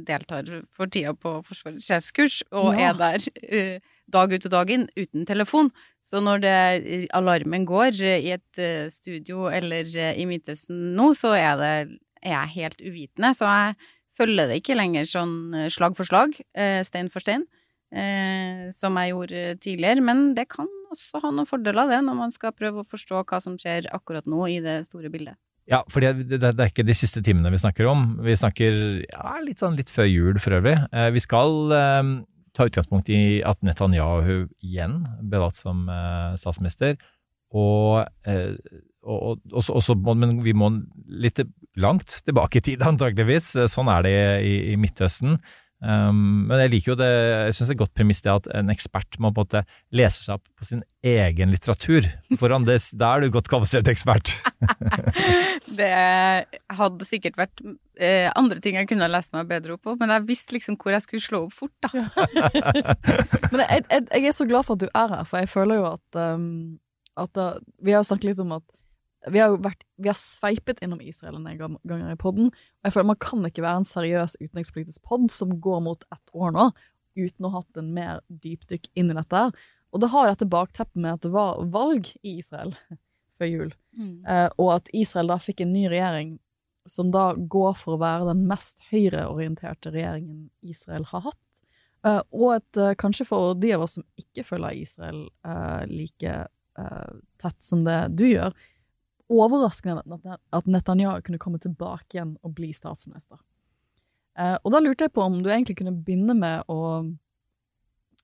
deltar 0.06 0.46
for 0.74 0.90
tida 0.90 1.12
på 1.18 1.38
Forsvarets 1.46 1.86
sjefskurs, 1.88 2.40
og 2.54 2.74
Ja. 2.78 2.90
er 2.90 2.98
der 2.98 3.24
eh, 3.42 3.80
dag 4.08 4.32
ut 4.32 4.46
og 4.46 4.52
dag 4.52 4.70
inn 4.70 4.88
uten 4.96 5.26
telefon. 5.26 5.70
Så 6.02 6.22
når 6.24 6.40
det, 6.44 7.08
alarmen 7.12 7.66
går 7.68 8.00
eh, 8.00 8.24
i 8.24 8.32
et 8.36 8.58
eh, 8.62 8.88
studio 8.88 9.48
eller 9.52 9.84
eh, 9.96 10.18
i 10.18 10.24
Midtøsten 10.24 10.94
nå, 10.96 11.12
så 11.18 11.34
er, 11.36 11.56
det, 11.60 11.98
er 12.22 12.34
jeg 12.36 12.54
helt 12.56 12.80
uvitende. 12.80 13.34
Så 13.34 13.44
jeg 13.44 13.74
følger 14.18 14.50
det 14.50 14.60
ikke 14.60 14.78
lenger 14.78 15.08
sånn 15.08 15.36
eh, 15.56 15.70
slag 15.72 15.96
for 15.98 16.08
slag, 16.08 16.36
eh, 16.58 16.80
stein 16.86 17.10
for 17.12 17.24
stein, 17.24 17.46
eh, 17.94 18.68
som 18.74 18.98
jeg 18.98 19.14
gjorde 19.14 19.44
tidligere. 19.64 20.04
Men 20.04 20.32
det 20.38 20.48
kan 20.52 20.68
også 20.92 21.22
ha 21.24 21.32
noen 21.32 21.48
fordeler, 21.48 21.90
det, 21.90 22.00
når 22.06 22.18
man 22.18 22.34
skal 22.34 22.56
prøve 22.56 22.82
å 22.82 22.88
forstå 22.88 23.22
hva 23.28 23.42
som 23.44 23.58
skjer 23.60 23.90
akkurat 23.94 24.28
nå 24.28 24.48
i 24.50 24.58
det 24.64 24.80
store 24.88 25.12
bildet. 25.12 25.38
Ja, 25.68 25.82
for 25.92 26.00
det, 26.00 26.30
det, 26.30 26.40
det 26.40 26.64
er 26.64 26.70
ikke 26.70 26.86
de 26.88 26.96
siste 26.96 27.20
timene 27.24 27.52
vi 27.52 27.60
snakker 27.60 27.90
om. 27.90 28.14
Vi 28.24 28.36
snakker 28.40 28.78
ja, 29.04 29.36
litt 29.44 29.60
sånn 29.60 29.76
litt 29.76 29.92
før 29.92 30.08
jul 30.08 30.40
for 30.40 30.56
øvrig. 30.56 30.78
Eh, 30.96 31.10
vi 31.12 31.20
skal 31.20 31.74
eh, 31.76 32.12
ta 32.56 32.68
utgangspunkt 32.70 33.10
i 33.12 33.42
at 33.44 33.60
Netanyahu 33.66 34.48
igjen 34.64 35.02
ble 35.20 35.42
valgt 35.44 35.60
som 35.60 35.84
eh, 35.92 36.32
statsminister. 36.40 36.96
Og, 37.52 38.00
og, 39.08 39.40
og, 39.52 39.62
og 39.72 39.82
så- 39.84 39.96
må, 39.98 40.14
men 40.18 40.38
vi 40.44 40.52
må 40.56 40.68
litt 41.08 41.40
langt 41.80 42.20
tilbake 42.26 42.60
i 42.60 42.66
tid, 42.72 42.82
antageligvis. 42.92 43.54
Eh, 43.56 43.70
Sånn 43.72 43.88
er 43.92 44.04
det 44.06 44.16
i, 44.44 44.54
i 44.74 44.76
Midtøsten. 44.80 45.38
Um, 45.78 46.48
men 46.48 46.58
jeg 46.58 46.70
liker 46.72 46.90
jo 46.90 46.94
det, 46.98 47.06
jeg 47.06 47.52
synes 47.54 47.68
det 47.68 47.70
er 47.70 47.76
et 47.76 47.80
godt 47.84 47.92
premiss 47.94 48.20
det 48.24 48.32
at 48.32 48.48
en 48.58 48.72
ekspert 48.72 49.14
må 49.22 49.28
på 49.30 49.44
en 49.44 49.46
måte 49.46 49.60
lese 49.94 50.24
seg 50.24 50.34
opp 50.40 50.48
på 50.58 50.66
sin 50.66 50.80
egen 51.06 51.52
litteratur. 51.54 52.08
Foran 52.40 52.66
det, 52.66 52.80
da 52.98 53.12
er 53.14 53.22
du 53.22 53.28
godt 53.36 53.46
kvalifisert 53.52 53.86
ekspert. 53.92 54.32
Det 55.78 55.90
hadde 56.80 57.06
sikkert 57.06 57.36
vært 57.38 57.62
eh, 58.02 58.26
andre 58.34 58.58
ting 58.64 58.74
jeg 58.78 58.88
kunne 58.90 59.06
ha 59.06 59.12
lest 59.12 59.30
meg 59.36 59.46
bedre 59.50 59.76
opp 59.76 59.84
på, 59.86 59.94
men 60.00 60.10
jeg 60.16 60.26
visste 60.26 60.56
liksom 60.56 60.74
hvor 60.80 60.94
jeg 60.96 61.04
skulle 61.04 61.22
slå 61.24 61.40
opp 61.46 61.54
fort, 61.54 61.74
da. 61.84 61.92
Men 63.52 63.62
jeg, 63.62 63.84
jeg, 63.86 64.06
jeg 64.10 64.26
er 64.32 64.36
så 64.36 64.46
glad 64.48 64.66
for 64.66 64.74
at 64.78 64.82
du 64.82 64.88
er 64.90 65.14
her, 65.14 65.24
for 65.28 65.42
jeg 65.44 65.50
føler 65.52 65.78
jo 65.80 65.86
at, 65.92 66.20
um, 66.34 66.48
at 67.22 67.32
da, 67.38 67.46
Vi 67.82 67.94
har 67.94 68.02
jo 68.02 68.08
snakket 68.10 68.32
litt 68.32 68.42
om 68.44 68.56
at 68.58 68.66
vi 69.26 69.40
har 69.42 69.50
jo 69.50 69.58
vært, 69.64 69.82
vi 69.98 70.10
har 70.10 70.18
sveipet 70.18 70.78
innom 70.84 71.00
Israel 71.02 71.36
en 71.38 71.48
del 71.48 71.58
gang- 71.58 71.80
ganger 71.88 72.12
i 72.14 72.20
podden, 72.20 72.52
og 72.52 72.86
jeg 72.86 72.94
føler 72.94 73.10
man 73.10 73.20
kan 73.22 73.48
ikke 73.48 73.64
være 73.64 73.82
en 73.82 73.88
seriøs 73.88 74.36
utenrikspolitisk 74.40 75.02
podd 75.02 75.26
som 75.34 75.56
går 75.60 75.82
mot 75.82 76.04
ett 76.14 76.34
år 76.34 76.54
nå, 76.54 76.68
uten 77.18 77.48
å 77.48 77.50
ha 77.50 77.62
hatt 77.64 77.80
en 77.80 77.92
mer 77.96 78.20
dypdykk 78.30 78.86
inn 78.94 79.10
i 79.10 79.16
dette. 79.18 79.40
Og 79.90 80.02
det 80.02 80.10
har 80.12 80.28
dette 80.30 80.46
bakteppet 80.46 81.00
med 81.00 81.16
at 81.16 81.24
det 81.26 81.32
var 81.34 81.64
valg 81.72 82.12
i 82.22 82.38
Israel 82.38 82.74
før 83.38 83.50
jul, 83.50 83.72
eh, 84.26 84.48
og 84.58 84.76
at 84.76 84.88
Israel 84.94 85.32
da 85.32 85.38
fikk 85.42 85.62
en 85.64 85.72
ny 85.72 85.88
regjering 85.90 86.38
som 86.88 87.10
da 87.12 87.34
går 87.34 87.74
for 87.76 87.96
å 87.96 88.00
være 88.00 88.30
den 88.30 88.46
mest 88.48 88.80
høyreorienterte 88.90 89.92
regjeringen 89.92 90.48
Israel 90.62 91.04
har 91.10 91.26
hatt. 91.26 91.44
Eh, 92.06 92.22
og 92.32 92.54
at 92.54 92.76
eh, 92.80 92.94
kanskje 92.94 93.26
for 93.26 93.54
de 93.58 93.74
av 93.74 93.82
oss 93.82 93.98
som 93.98 94.06
ikke 94.16 94.46
følger 94.46 94.78
Israel 94.78 95.24
eh, 95.44 95.84
like 95.90 96.34
eh, 96.78 97.12
tett 97.42 97.58
som 97.64 97.82
det 97.84 97.98
du 98.16 98.28
gjør, 98.28 98.54
overraskende 99.28 100.02
at 100.56 100.68
Netanyahu 100.70 101.20
kunne 101.24 101.40
komme 101.40 101.60
tilbake 101.60 102.16
igjen 102.16 102.36
og 102.42 102.54
bli 102.56 102.72
statsminister. 102.76 103.40
Eh, 104.38 104.56
og 104.62 104.72
da 104.72 104.80
lurte 104.82 105.08
jeg 105.08 105.14
på 105.16 105.24
om 105.24 105.40
du 105.42 105.50
egentlig 105.50 105.78
kunne 105.80 105.96
begynne 105.96 106.36
med 106.38 106.68
å, 106.70 106.80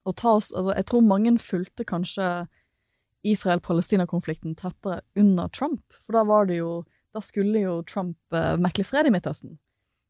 å 0.04 0.14
ta 0.14 0.36
oss 0.38 0.52
altså 0.54 0.76
Jeg 0.76 0.86
tror 0.90 1.08
mange 1.08 1.34
fulgte 1.42 1.86
kanskje 1.88 2.46
Israel-Palestina-konflikten 3.24 4.54
tettere 4.60 5.00
under 5.16 5.48
Trump, 5.48 5.82
for 6.04 6.18
da 6.18 6.24
var 6.28 6.50
det 6.50 6.60
jo 6.60 6.84
Da 7.14 7.22
skulle 7.22 7.62
jo 7.62 7.78
Trump 7.86 8.18
uh, 8.34 8.56
mekle 8.58 8.84
fred 8.84 9.06
i 9.06 9.12
Midtøsten, 9.14 9.52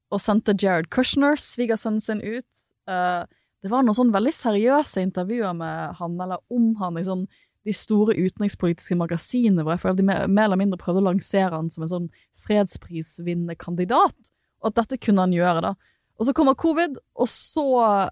og 0.08 0.22
sendte 0.24 0.54
Jared 0.56 0.88
Kushner, 0.88 1.36
svigersønnen 1.36 2.00
sin, 2.00 2.22
ut. 2.24 2.62
Eh, 2.88 3.26
det 3.60 3.68
var 3.68 3.84
noen 3.84 3.96
sånn 3.98 4.12
veldig 4.14 4.32
seriøse 4.32 5.02
intervjuer 5.04 5.52
med 5.58 5.98
han, 5.98 6.14
eller 6.20 6.40
om 6.48 6.70
han, 6.80 6.96
i 6.96 7.04
sånn 7.04 7.26
de 7.64 7.72
store 7.72 8.16
utenrikspolitiske 8.18 8.96
magasinene, 9.00 9.64
hvor 9.64 9.74
jeg 9.74 9.82
føler 9.84 9.98
de 10.00 10.06
mer, 10.06 10.44
eller 10.44 10.60
mindre 10.60 10.80
prøvde 10.80 11.00
å 11.00 11.08
lansere 11.08 11.54
han 11.54 11.70
som 11.72 11.86
en 11.86 11.92
sånn 11.92 12.08
fredsprisvinnende 12.44 13.56
kandidat, 13.60 14.16
og 14.60 14.70
at 14.70 14.82
dette 14.82 15.00
kunne 15.00 15.24
han 15.24 15.34
gjøre, 15.34 15.64
da. 15.64 15.74
Og 16.20 16.28
så 16.28 16.34
kommer 16.36 16.54
covid, 16.54 17.00
og 17.18 17.28
så, 17.30 17.66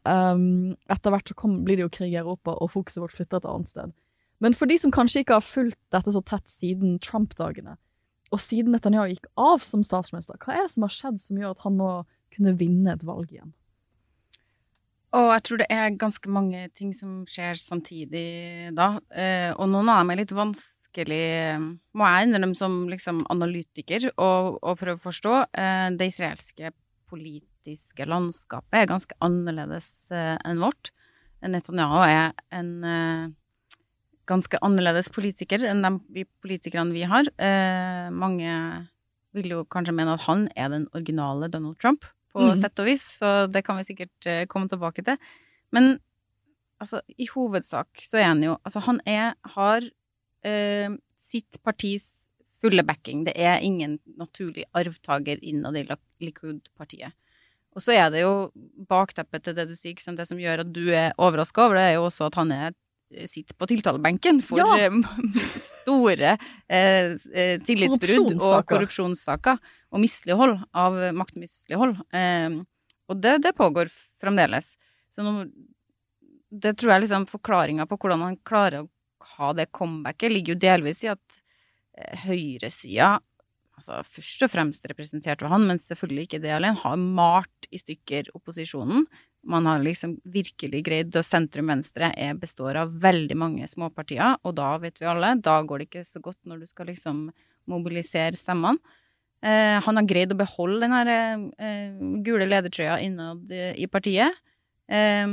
um, 0.08 0.72
etter 0.90 1.14
hvert 1.14 1.28
så 1.30 1.36
kom, 1.38 1.60
blir 1.66 1.78
det 1.78 1.86
jo 1.86 1.92
krig 1.94 2.16
i 2.16 2.18
Europa, 2.18 2.56
og 2.56 2.72
fokuset 2.72 3.02
vårt 3.04 3.14
flytter 3.14 3.38
et 3.38 3.48
annet 3.52 3.70
sted. 3.70 3.94
Men 4.42 4.56
for 4.58 4.66
de 4.66 4.78
som 4.80 4.90
kanskje 4.94 5.22
ikke 5.22 5.38
har 5.38 5.46
fulgt 5.46 5.78
dette 5.94 6.14
så 6.16 6.24
tett 6.26 6.50
siden 6.50 6.96
Trump-dagene, 7.04 7.76
og 8.32 8.40
siden 8.40 8.72
Netanyahu 8.74 9.12
gikk 9.12 9.28
av 9.38 9.62
som 9.62 9.84
statsminister, 9.86 10.40
hva 10.40 10.56
er 10.56 10.66
det 10.66 10.74
som 10.74 10.86
har 10.86 10.94
skjedd 10.94 11.20
som 11.22 11.38
gjør 11.38 11.54
at 11.54 11.66
han 11.66 11.76
nå 11.78 11.90
kunne 12.32 12.56
vinne 12.58 12.96
et 12.96 13.04
valg 13.06 13.28
igjen? 13.30 13.52
Og 15.12 15.28
jeg 15.28 15.44
tror 15.44 15.60
det 15.60 15.66
er 15.72 15.98
ganske 16.00 16.30
mange 16.32 16.62
ting 16.76 16.94
som 16.96 17.22
skjer 17.28 17.58
samtidig 17.60 18.72
da. 18.76 18.94
Eh, 19.12 19.50
og 19.52 19.68
noen 19.68 19.90
av 19.92 20.00
dem 20.00 20.12
er 20.14 20.22
litt 20.22 20.32
vanskelig, 20.32 21.26
må 21.92 22.08
jeg 22.08 22.28
innrømme 22.28 22.56
som 22.56 22.78
liksom 22.88 23.20
analytiker, 23.32 24.08
å, 24.16 24.30
prøve 24.80 24.96
å 24.96 25.04
forstå. 25.04 25.34
Eh, 25.52 25.90
det 26.00 26.08
israelske 26.14 26.72
politiske 27.12 28.08
landskapet 28.08 28.80
er 28.80 28.88
ganske 28.88 29.18
annerledes 29.24 29.92
eh, 30.16 30.38
enn 30.48 30.64
vårt. 30.64 30.94
Netanyahu 31.42 32.00
er 32.06 32.32
en 32.54 32.72
eh, 32.86 33.28
ganske 34.30 34.60
annerledes 34.64 35.10
politiker 35.12 35.64
enn 35.68 35.84
de 35.84 36.24
politikerne 36.42 36.94
vi 36.94 37.04
har. 37.08 37.28
Eh, 37.36 38.08
mange 38.14 38.56
vil 39.36 39.56
jo 39.56 39.62
kanskje 39.68 39.94
mene 39.96 40.16
at 40.16 40.24
han 40.28 40.46
er 40.56 40.72
den 40.72 40.88
originale 40.92 41.50
Donald 41.52 41.78
Trump, 41.82 42.06
på 42.32 42.48
mm. 42.48 42.56
sett 42.58 42.82
og 42.82 42.88
vis, 42.88 43.04
så 43.20 43.32
det 43.52 43.64
kan 43.66 43.78
vi 43.78 43.86
sikkert 43.86 44.28
eh, 44.28 44.44
komme 44.50 44.70
tilbake 44.70 45.04
til. 45.06 45.20
Men 45.74 45.96
altså, 46.82 47.02
i 47.16 47.28
hovedsak 47.30 48.04
så 48.04 48.20
er 48.20 48.30
han 48.30 48.44
jo 48.44 48.58
Altså, 48.62 48.82
han 48.88 49.00
er, 49.08 49.34
har 49.56 49.88
eh, 50.44 50.94
sitt 51.20 51.60
partis 51.64 52.28
fulle 52.62 52.84
backing. 52.86 53.24
Det 53.26 53.34
er 53.36 53.64
ingen 53.64 53.98
naturlig 54.18 54.64
arvtaker 54.78 55.40
innad 55.42 55.76
i 55.80 55.86
Likud-partiet. 56.22 57.12
Og 57.72 57.80
så 57.80 57.94
er 57.96 58.10
det 58.12 58.22
jo 58.22 58.52
bakteppet 58.88 59.46
til 59.46 59.56
det 59.56 59.64
du 59.70 59.74
sier, 59.78 59.96
det 59.96 60.26
som 60.28 60.40
gjør 60.40 60.62
at 60.62 60.72
du 60.74 60.84
er 60.92 61.14
overraska 61.16 61.64
over 61.64 61.80
det, 61.80 61.84
er 61.88 61.94
jo 61.96 62.06
også 62.06 62.28
at 62.28 62.36
han 62.36 62.52
er 62.52 62.74
sitter 63.28 63.56
på 63.58 63.68
tiltalebenken 63.68 64.40
for 64.44 64.58
Ja. 64.58 64.76
eh, 64.78 64.90
store 65.72 66.36
eh, 66.68 67.12
tillitsbrudd 67.16 67.66
tillitsbrudd 67.66 68.34
og 68.40 68.66
Korrupsjonssaker. 68.66 69.58
Og 69.92 70.00
mislighold 70.02 70.56
av 70.72 70.96
maktmislighold. 71.16 71.98
Eh, 72.16 72.62
og 73.10 73.20
det, 73.20 73.38
det 73.44 73.54
pågår 73.58 73.92
fremdeles. 74.22 74.74
Så 75.12 75.24
nå, 75.26 75.44
det 76.50 76.74
tror 76.80 76.94
jeg 76.94 77.04
liksom 77.04 77.28
forklaringa 77.30 77.86
på 77.88 77.98
hvordan 78.00 78.24
han 78.24 78.38
klarer 78.48 78.82
å 78.82 78.90
ha 79.36 79.52
det 79.56 79.70
comebacket, 79.74 80.32
ligger 80.32 80.54
jo 80.54 80.62
delvis 80.64 81.04
i 81.04 81.12
at 81.12 81.42
eh, 81.98 82.24
høyresida 82.26 83.18
altså 83.82 84.02
først 84.06 84.44
og 84.46 84.52
fremst 84.52 84.86
representert 84.90 85.42
ved 85.42 85.52
han, 85.52 85.66
men 85.66 85.80
selvfølgelig 85.80 86.26
ikke 86.28 86.42
det 86.44 86.54
alene, 86.54 86.78
har 86.82 86.98
malt 87.00 87.68
i 87.72 87.80
stykker 87.80 88.30
opposisjonen. 88.36 89.06
Man 89.42 89.66
har 89.66 89.82
liksom 89.82 90.20
virkelig 90.22 90.84
greid 90.86 91.16
Og 91.18 91.24
sentrum-venstre 91.26 92.12
består 92.38 92.78
av 92.78 92.92
veldig 93.02 93.36
mange 93.38 93.66
småpartier, 93.66 94.36
og 94.46 94.54
da 94.58 94.76
vet 94.82 95.00
vi 95.00 95.08
alle, 95.10 95.34
da 95.42 95.58
går 95.66 95.82
det 95.82 95.88
ikke 95.90 96.06
så 96.06 96.22
godt 96.22 96.38
når 96.46 96.62
du 96.62 96.70
skal 96.70 96.92
liksom 96.92 97.24
mobilisere 97.70 98.38
stemmene. 98.38 98.78
Eh, 99.42 99.78
han 99.82 99.98
har 99.98 100.06
greid 100.06 100.32
å 100.34 100.38
beholde 100.38 100.84
den 100.84 100.94
her 100.94 101.12
eh, 101.12 102.00
gule 102.22 102.46
ledertrøya 102.46 103.00
innad 103.02 103.50
eh, 103.50 103.74
i 103.74 103.88
partiet. 103.90 104.38
Eh, 104.86 105.26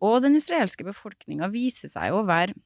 og 0.00 0.22
den 0.24 0.38
israelske 0.38 0.86
befolkninga 0.86 1.50
viser 1.52 1.92
seg 1.92 2.16
å 2.16 2.24
være 2.28 2.56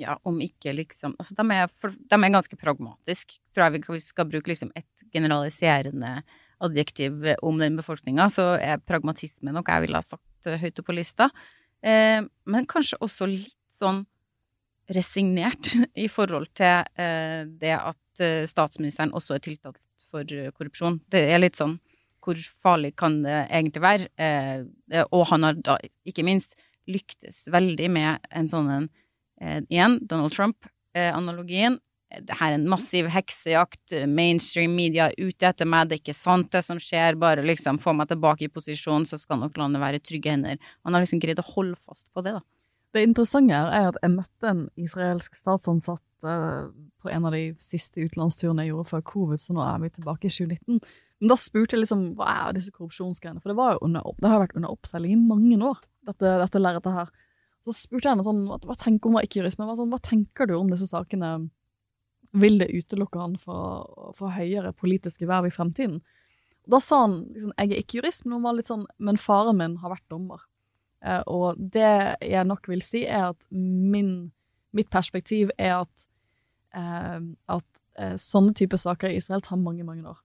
ja, 0.00 0.16
om 0.26 0.40
ikke 0.42 0.72
liksom 0.74 1.14
Altså, 1.18 1.36
de 1.38 1.44
er, 1.54 1.68
de 1.94 2.16
er 2.18 2.32
ganske 2.34 2.58
pragmatiske, 2.58 3.38
tror 3.54 3.68
jeg 3.68 3.84
vi 3.86 4.00
skal 4.02 4.26
bruke 4.30 4.50
liksom 4.50 4.72
et 4.74 5.06
generaliserende 5.14 6.16
adjektiv 6.64 7.26
om 7.44 7.58
den 7.60 7.76
befolkninga, 7.78 8.28
så 8.32 8.54
er 8.56 8.82
pragmatisme 8.82 9.52
noe 9.52 9.66
jeg 9.66 9.84
ville 9.84 10.00
ha 10.00 10.06
sagt 10.06 10.48
eh, 10.48 10.58
høyt 10.60 10.80
opp 10.80 10.88
på 10.88 10.96
lista. 10.96 11.28
Eh, 11.84 12.22
men 12.22 12.68
kanskje 12.70 13.00
også 13.04 13.28
litt 13.30 13.58
sånn 13.74 14.04
resignert 14.92 15.72
i 16.04 16.08
forhold 16.08 16.50
til 16.56 16.84
eh, 17.00 17.44
det 17.48 17.76
at 17.78 18.24
eh, 18.24 18.44
statsministeren 18.50 19.14
også 19.16 19.38
er 19.38 19.44
tiltalt 19.44 19.80
for 20.10 20.26
eh, 20.32 20.52
korrupsjon. 20.54 21.00
Det 21.10 21.26
er 21.30 21.42
litt 21.42 21.60
sånn 21.60 21.78
hvor 22.24 22.38
farlig 22.40 22.94
kan 22.96 23.18
det 23.20 23.34
egentlig 23.52 23.82
være? 23.84 24.06
Og 25.12 25.26
han 25.28 25.42
har 25.44 25.58
da 25.60 25.74
ikke 26.08 26.22
minst 26.24 26.54
lyktes 26.88 27.42
veldig 27.52 27.90
med 27.92 28.24
en 28.32 28.48
sånn 28.48 28.70
en 28.72 28.86
Igjen, 29.68 29.98
Donald 30.08 30.32
Trump-analogien. 30.32 31.76
det 32.16 32.38
her 32.40 32.54
er 32.54 32.56
en 32.56 32.64
massiv 32.70 33.10
heksejakt, 33.12 33.92
mainstream 34.08 34.72
media 34.72 35.10
er 35.10 35.28
ute 35.28 35.50
etter 35.50 35.68
meg, 35.68 35.90
det 35.90 35.98
er 35.98 36.00
ikke 36.00 36.16
sant 36.16 36.48
det 36.56 36.64
som 36.64 36.80
skjer, 36.80 37.20
bare 37.20 37.44
liksom 37.44 37.76
få 37.82 37.92
meg 37.92 38.08
tilbake 38.08 38.46
i 38.46 38.52
posisjon, 38.56 39.04
så 39.04 39.20
skal 39.20 39.42
nok 39.42 39.60
landet 39.60 39.84
være 39.84 40.00
i 40.00 40.06
trygge 40.08 40.32
hender. 40.32 40.56
Han 40.88 40.96
har 40.96 41.04
liksom 41.04 41.20
greid 41.20 41.44
å 41.44 41.48
holde 41.50 41.76
fast 41.84 42.08
på 42.14 42.24
det, 42.24 42.38
da. 42.38 42.44
Det 42.94 43.02
interessante 43.02 43.56
her 43.56 43.72
er 43.74 43.88
at 43.90 43.96
jeg 44.02 44.12
møtte 44.14 44.50
en 44.50 44.66
israelsk 44.78 45.34
statsansatt 45.34 46.26
eh, 46.30 46.68
på 47.02 47.10
en 47.10 47.26
av 47.26 47.34
de 47.34 47.48
siste 47.62 47.98
utenlandsturene 47.98 48.62
jeg 48.62 48.70
gjorde 48.70 48.90
før 48.92 49.02
covid, 49.08 49.42
så 49.42 49.56
nå 49.56 49.64
er 49.66 49.82
vi 49.82 49.90
tilbake 49.96 50.28
i 50.28 50.34
2019. 50.34 50.78
Men 51.18 51.32
da 51.32 51.36
spurte 51.40 51.74
jeg 51.74 51.82
liksom 51.82 52.06
hva 52.18 52.28
er 52.30 52.54
disse 52.54 52.70
korrupsjonsgreiene, 52.74 53.42
for 53.42 53.50
det, 53.50 53.58
var 53.58 53.74
jo 53.74 53.82
under, 53.88 54.06
det 54.22 54.30
har 54.30 54.42
vært 54.44 54.54
under 54.58 54.70
oppseiling 54.74 55.16
i 55.16 55.20
mange 55.20 55.58
år, 55.66 55.82
dette, 56.06 56.36
dette 56.44 56.62
lerretet 56.62 56.94
her. 56.94 57.12
Så 57.64 57.74
spurte 57.78 58.06
jeg 58.06 58.14
henne 58.14 58.26
sånn, 58.26 58.44
hva, 58.46 58.78
tenker 58.78 59.10
hun 59.10 59.18
var 59.18 59.26
ikke 59.26 59.40
jurist, 59.40 59.58
men 59.58 59.70
hva, 59.70 59.76
sånn, 59.78 59.90
hva 59.90 60.02
tenker 60.04 60.50
du 60.50 60.56
om 60.58 60.70
disse 60.70 60.90
sakene? 60.90 61.34
Vil 62.34 62.58
det 62.58 62.72
utelukke 62.74 63.20
han 63.20 63.38
fra, 63.38 63.58
fra 64.18 64.32
høyere 64.34 64.74
politiske 64.74 65.26
verv 65.30 65.48
i 65.48 65.54
fremtiden? 65.54 66.00
Da 66.70 66.80
sa 66.82 67.04
han 67.04 67.20
liksom, 67.30 67.52
jeg 67.58 67.70
er 67.70 67.82
ikke 67.82 68.00
jurist, 68.00 68.24
men 68.26 68.38
hun 68.38 68.46
var 68.46 68.58
litt 68.58 68.70
sånn, 68.70 68.86
men 69.02 69.20
faren 69.20 69.58
min 69.58 69.78
har 69.82 69.94
vært 69.94 70.06
dommer. 70.12 70.42
Eh, 71.04 71.22
og 71.26 71.58
det 71.58 72.16
jeg 72.24 72.44
nok 72.48 72.68
vil 72.68 72.82
si, 72.82 73.04
er 73.04 73.30
at 73.34 73.46
min, 73.52 74.32
mitt 74.72 74.90
perspektiv 74.90 75.50
er 75.58 75.82
at, 75.82 76.08
eh, 76.76 77.20
at 77.48 77.82
eh, 77.98 78.14
sånne 78.20 78.54
type 78.56 78.78
saker 78.80 79.12
i 79.12 79.18
Israel 79.20 79.44
tar 79.44 79.60
mange, 79.60 79.84
mange 79.84 80.08
år. 80.08 80.20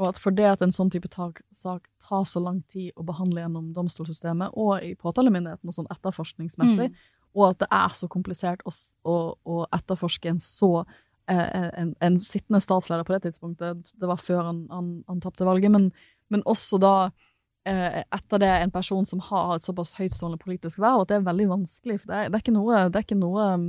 Og 0.00 0.06
at 0.08 0.16
for 0.16 0.32
det 0.32 0.46
at 0.48 0.62
en 0.64 0.72
sånn 0.72 0.88
type 0.88 1.08
tak, 1.12 1.42
sak 1.52 1.90
tar 2.00 2.22
så 2.24 2.40
lang 2.40 2.62
tid 2.72 2.92
å 2.96 3.04
behandle 3.04 3.42
gjennom 3.42 3.72
domstolssystemet 3.76 4.54
og 4.56 4.78
i 4.80 4.94
påtalemyndigheten 4.96 5.68
og 5.68 5.74
sånn 5.76 5.90
etterforskningsmessig, 5.92 6.88
Mm. 6.88 6.94
og 7.36 7.50
at 7.50 7.58
det 7.58 7.68
er 7.70 7.92
så 7.92 8.08
komplisert 8.08 8.62
å, 8.64 8.72
å, 9.04 9.16
å 9.44 9.66
etterforske 9.76 10.30
en 10.30 10.40
så 10.40 10.86
eh, 11.28 11.68
en, 11.82 11.94
en 12.00 12.16
sittende 12.18 12.60
statsleder 12.64 13.04
på 13.04 13.12
det 13.12 13.26
tidspunktet, 13.26 13.92
det 13.92 14.08
var 14.08 14.16
før 14.16 14.42
han, 14.48 14.66
han, 14.70 15.04
han 15.06 15.20
tapte 15.20 15.44
valget, 15.44 15.70
men, 15.70 15.92
men 16.30 16.42
også 16.46 16.80
da 16.80 17.10
etter 17.68 18.40
det 18.42 18.48
en 18.50 18.72
person 18.72 19.06
som 19.06 19.20
har 19.28 19.56
et 19.56 19.66
såpass 19.66 19.94
høytstående 19.98 20.38
politisk 20.40 20.80
verv, 20.80 21.04
at 21.04 21.10
det 21.10 21.18
er 21.18 21.28
veldig 21.28 21.48
vanskelig. 21.50 22.00
For 22.02 22.12
det 22.12 22.18
er, 22.18 22.32
det 22.32 22.38
er 22.38 22.44
ikke 22.44 22.56
noe, 22.56 22.80
er 22.86 23.04
ikke 23.04 23.18
noe 23.18 23.46
um, 23.54 23.68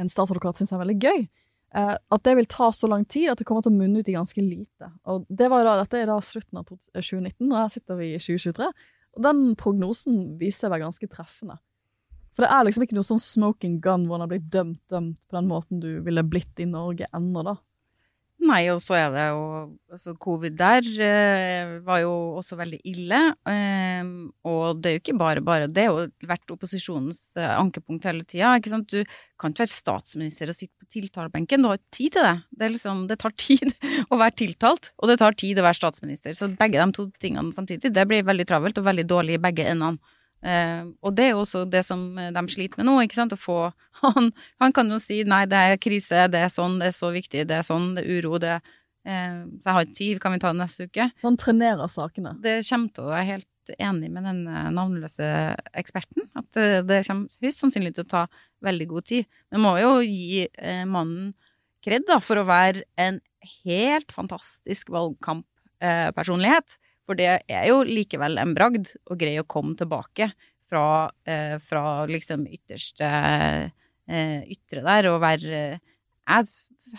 en 0.00 0.10
statsadvokat 0.10 0.60
syns 0.60 0.72
er 0.74 0.82
veldig 0.82 0.98
gøy. 1.00 1.24
Eh, 1.70 1.94
at 1.94 2.22
det 2.26 2.34
vil 2.34 2.48
ta 2.50 2.70
så 2.74 2.88
lang 2.90 3.04
tid 3.06 3.30
at 3.30 3.38
det 3.38 3.46
kommer 3.46 3.62
til 3.62 3.70
å 3.70 3.78
munne 3.78 4.02
ut 4.02 4.08
i 4.10 4.16
ganske 4.16 4.42
lite. 4.42 4.90
Og 5.10 5.26
det 5.28 5.50
da, 5.52 5.76
Dette 5.82 6.00
er 6.00 6.08
da 6.10 6.18
slutten 6.24 6.60
av 6.60 6.70
2019, 6.70 7.46
og 7.46 7.58
her 7.58 7.68
sitter 7.72 8.00
vi 8.00 8.12
i 8.14 8.22
2023. 8.22 8.70
Og 9.18 9.26
den 9.26 9.42
prognosen 9.58 10.22
viser 10.40 10.64
seg 10.64 10.70
å 10.70 10.74
være 10.74 10.86
ganske 10.88 11.10
treffende. 11.10 11.58
For 12.34 12.46
det 12.46 12.50
er 12.54 12.66
liksom 12.66 12.84
ikke 12.86 12.96
noe 12.96 13.06
sånn 13.06 13.22
smoking 13.22 13.80
gun 13.82 14.06
hvor 14.08 14.18
en 14.18 14.24
har 14.24 14.30
blitt 14.30 14.50
dømt, 14.52 14.80
dømt 14.90 15.18
på 15.26 15.36
den 15.36 15.50
måten 15.50 15.82
du 15.82 15.90
ville 16.06 16.24
blitt 16.26 16.62
i 16.62 16.68
Norge 16.68 17.08
ennå, 17.16 17.42
da. 17.46 17.56
Nei, 18.40 18.62
og 18.72 18.78
så 18.80 18.94
er 18.96 19.10
det 19.12 19.24
jo 19.28 19.40
altså 19.92 20.14
Covid 20.16 20.54
der 20.56 20.86
eh, 21.04 21.72
var 21.84 22.00
jo 22.00 22.12
også 22.40 22.56
veldig 22.56 22.78
ille. 22.88 23.18
Eh, 23.52 24.12
og 24.48 24.80
det 24.80 24.88
er 24.88 24.94
jo 24.96 25.02
ikke 25.02 25.16
bare 25.20 25.42
bare. 25.44 25.68
Det 25.68 25.84
har 25.84 25.92
jo 25.92 26.28
vært 26.30 26.54
opposisjonens 26.54 27.20
eh, 27.36 27.52
ankepunkt 27.52 28.08
hele 28.08 28.24
tida. 28.24 28.54
Du 28.88 29.02
kan 29.40 29.52
ikke 29.52 29.66
være 29.66 29.74
statsminister 29.74 30.52
og 30.52 30.56
sitte 30.56 30.72
på 30.80 30.88
tiltalebenken. 30.96 31.60
Du 31.60 31.68
har 31.68 31.80
ikke 31.80 31.98
tid 31.98 32.16
til 32.16 32.28
det. 32.30 32.36
Det, 32.62 32.70
liksom, 32.78 33.02
det 33.10 33.18
tar 33.20 33.36
tid 33.44 33.74
å 34.08 34.20
være 34.22 34.38
tiltalt, 34.44 34.92
og 34.96 35.12
det 35.12 35.18
tar 35.20 35.36
tid 35.44 35.60
å 35.60 35.66
være 35.66 35.80
statsminister. 35.82 36.36
Så 36.36 36.48
begge 36.56 36.80
de 36.80 36.96
to 36.96 37.10
tingene 37.20 37.52
samtidig, 37.52 37.92
det 37.92 38.08
blir 38.08 38.24
veldig 38.24 38.48
travelt 38.48 38.80
og 38.80 38.88
veldig 38.88 39.04
dårlig 39.10 39.36
i 39.36 39.44
begge 39.44 39.68
endene. 39.68 40.00
Eh, 40.40 40.84
og 41.04 41.14
det 41.16 41.26
er 41.26 41.34
jo 41.34 41.42
også 41.42 41.66
det 41.68 41.82
som 41.84 42.02
eh, 42.18 42.30
de 42.32 42.42
sliter 42.52 42.80
med 42.80 42.88
nå, 42.88 42.96
ikke 43.04 43.18
sant. 43.18 43.34
Å 43.36 43.40
få 43.40 43.58
han, 44.04 44.30
han 44.62 44.76
kan 44.76 44.90
jo 44.92 45.00
si 45.02 45.20
nei, 45.28 45.44
det 45.50 45.60
er 45.60 45.80
krise, 45.82 46.26
det 46.32 46.44
er 46.46 46.52
sånn, 46.52 46.78
det 46.80 46.90
er 46.90 46.96
så 46.96 47.12
viktig, 47.14 47.46
det 47.50 47.60
er 47.60 47.66
sånn, 47.66 47.92
det 47.98 48.06
er 48.06 48.20
uro, 48.20 48.40
det 48.42 48.56
eh, 48.56 49.42
Så 49.60 49.68
jeg 49.68 49.76
har 49.76 49.86
ikke 49.86 49.98
tid, 50.00 50.22
kan 50.22 50.36
vi 50.36 50.42
ta 50.42 50.54
det 50.54 50.62
neste 50.62 50.88
uke? 50.88 51.10
Så 51.16 51.28
han 51.28 51.40
trenerer 51.40 51.92
sakene. 51.92 52.36
Det 52.42 52.60
kommer 52.68 52.94
til 52.96 53.10
å 53.10 53.16
er 53.18 53.28
helt 53.34 53.74
enig 53.78 54.10
med 54.10 54.26
den 54.26 54.42
eh, 54.48 54.70
navnløse 54.74 55.30
eksperten. 55.78 56.30
At 56.38 56.50
det 56.88 57.02
kommer 57.06 57.40
høyst 57.44 57.66
sannsynlig 57.66 57.94
til 57.98 58.08
å 58.08 58.12
ta 58.16 58.26
veldig 58.64 58.88
god 58.90 59.08
tid. 59.12 59.28
Men 59.52 59.64
må 59.64 59.76
jo 59.80 59.98
gi 60.04 60.46
eh, 60.48 60.84
mannen 60.88 61.34
kred 61.84 62.04
da, 62.08 62.18
for 62.20 62.40
å 62.40 62.48
være 62.48 62.84
en 63.00 63.20
helt 63.64 64.12
fantastisk 64.12 64.90
valgkamppersonlighet. 64.92 66.76
For 67.10 67.18
det 67.18 67.40
er 67.50 67.64
jo 67.66 67.80
likevel 67.82 68.38
en 68.38 68.52
bragd 68.54 68.92
å 69.10 69.16
greie 69.18 69.42
å 69.42 69.48
komme 69.50 69.74
tilbake 69.74 70.28
fra, 70.70 71.10
eh, 71.26 71.56
fra 71.58 72.04
liksom 72.06 72.44
ytterste 72.46 73.08
eh, 74.06 74.44
ytre 74.46 74.84
der 74.86 75.08
og 75.10 75.18
være 75.24 75.80
Jeg 76.30 76.46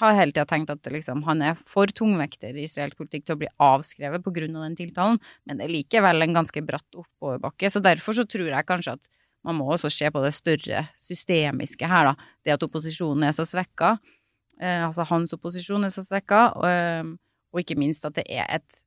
har 0.02 0.18
hele 0.18 0.34
tida 0.34 0.44
tenkt 0.50 0.74
at 0.74 0.84
liksom, 0.92 1.22
han 1.24 1.42
er 1.42 1.56
for 1.56 1.88
tungvekter 1.88 2.58
i 2.60 2.66
israelsk 2.68 3.00
politikk 3.00 3.24
til 3.24 3.38
å 3.38 3.40
bli 3.40 3.48
avskrevet 3.64 4.26
pga. 4.26 4.48
den 4.52 4.76
tiltalen, 4.76 5.18
men 5.46 5.58
det 5.58 5.70
er 5.70 5.76
likevel 5.78 6.22
en 6.22 6.36
ganske 6.36 6.62
bratt 6.68 6.92
oppoverbakke. 6.92 7.72
Så 7.72 7.80
derfor 7.80 8.12
så 8.12 8.28
tror 8.28 8.52
jeg 8.52 8.68
kanskje 8.68 9.00
at 9.00 9.08
man 9.46 9.56
må 9.56 9.72
også 9.72 9.90
se 9.90 10.12
på 10.12 10.22
det 10.26 10.34
større 10.36 10.90
systemiske 11.00 11.88
her, 11.88 12.12
da. 12.12 12.16
Det 12.44 12.52
at 12.52 12.64
opposisjonen 12.68 13.24
er 13.24 13.32
så 13.32 13.48
svekka. 13.48 13.98
Eh, 14.60 14.84
altså 14.84 15.08
hans 15.08 15.32
opposisjon 15.32 15.86
er 15.86 15.96
så 15.96 16.04
svekka, 16.04 16.52
og, 16.58 16.68
eh, 16.68 17.04
og 17.54 17.64
ikke 17.64 17.80
minst 17.80 18.04
at 18.04 18.20
det 18.20 18.28
er 18.28 18.46
et 18.50 18.84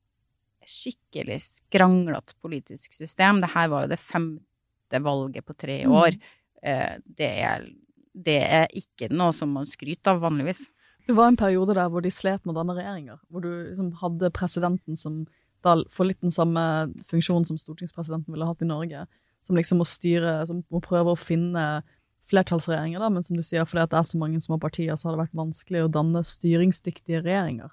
skikkelig 0.71 1.39
skranglete 1.43 2.37
politisk 2.43 2.97
system. 2.97 3.41
Det 3.43 3.53
her 3.55 3.71
var 3.73 3.85
jo 3.85 3.93
det 3.95 4.01
femte 4.03 5.01
valget 5.05 5.47
på 5.47 5.57
tre 5.59 5.79
år. 5.87 6.19
Eh, 6.63 6.97
det, 7.05 7.31
er, 7.49 7.67
det 8.15 8.39
er 8.43 8.69
ikke 8.77 9.11
noe 9.13 9.35
som 9.37 9.53
man 9.55 9.69
skryter 9.69 10.15
av 10.15 10.23
vanligvis. 10.25 10.67
Det 11.05 11.17
var 11.17 11.29
en 11.29 11.41
periode 11.41 11.77
der 11.77 11.91
hvor 11.93 12.05
de 12.05 12.13
slet 12.15 12.45
med 12.45 12.55
å 12.55 12.61
danne 12.63 12.77
regjeringer, 12.79 13.19
hvor 13.29 13.45
du 13.45 13.51
liksom 13.51 13.93
hadde 14.01 14.33
presidenten 14.33 14.97
som 14.97 15.25
da 15.65 15.77
får 15.93 16.09
litt 16.11 16.25
den 16.25 16.33
samme 16.33 16.63
funksjonen 17.09 17.47
som 17.49 17.61
stortingspresidenten 17.61 18.33
ville 18.33 18.49
hatt 18.49 18.65
i 18.65 18.69
Norge, 18.69 19.05
som 19.45 19.57
liksom 19.57 19.81
må 19.81 19.87
styre, 19.89 20.39
som 20.49 20.63
må 20.73 20.81
prøve 20.85 21.13
å 21.13 21.21
finne 21.21 21.85
flertallsregjeringer, 22.31 23.03
da, 23.03 23.11
men 23.13 23.25
som 23.25 23.37
du 23.37 23.45
sier, 23.45 23.67
fordi 23.69 23.85
at 23.85 23.93
det 23.93 23.99
er 24.01 24.09
så 24.09 24.21
mange 24.21 24.41
små 24.41 24.59
partier, 24.61 24.97
så 24.97 25.09
har 25.09 25.17
det 25.17 25.27
vært 25.27 25.41
vanskelig 25.41 25.85
å 25.85 25.91
danne 25.93 26.25
styringsdyktige 26.25 27.21
regjeringer. 27.25 27.73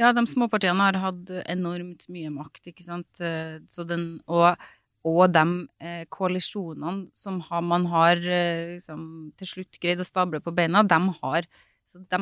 Ja, 0.00 0.12
de 0.16 0.24
småpartiene 0.26 0.86
har 0.88 0.96
hatt 1.02 1.30
enormt 1.44 2.06
mye 2.12 2.30
makt, 2.32 2.70
ikke 2.72 2.86
sant. 2.86 3.20
Eh, 3.20 3.58
Så 3.68 3.84
den, 3.88 4.20
og 4.26 4.56
og 5.02 5.32
de 5.34 5.42
eh, 5.82 6.04
koalisjonene 6.14 7.08
som 7.16 7.40
har, 7.48 7.62
man 7.66 7.88
har 7.90 8.20
eh, 8.22 8.76
liksom, 8.76 9.32
til 9.38 9.50
slutt 9.50 9.78
greid 9.82 10.02
å 10.02 10.06
stable 10.06 10.38
på 10.42 10.54
beina, 10.54 10.84
de 10.86 10.98
har 11.18 11.48
så 11.90 11.98
de, 11.98 12.20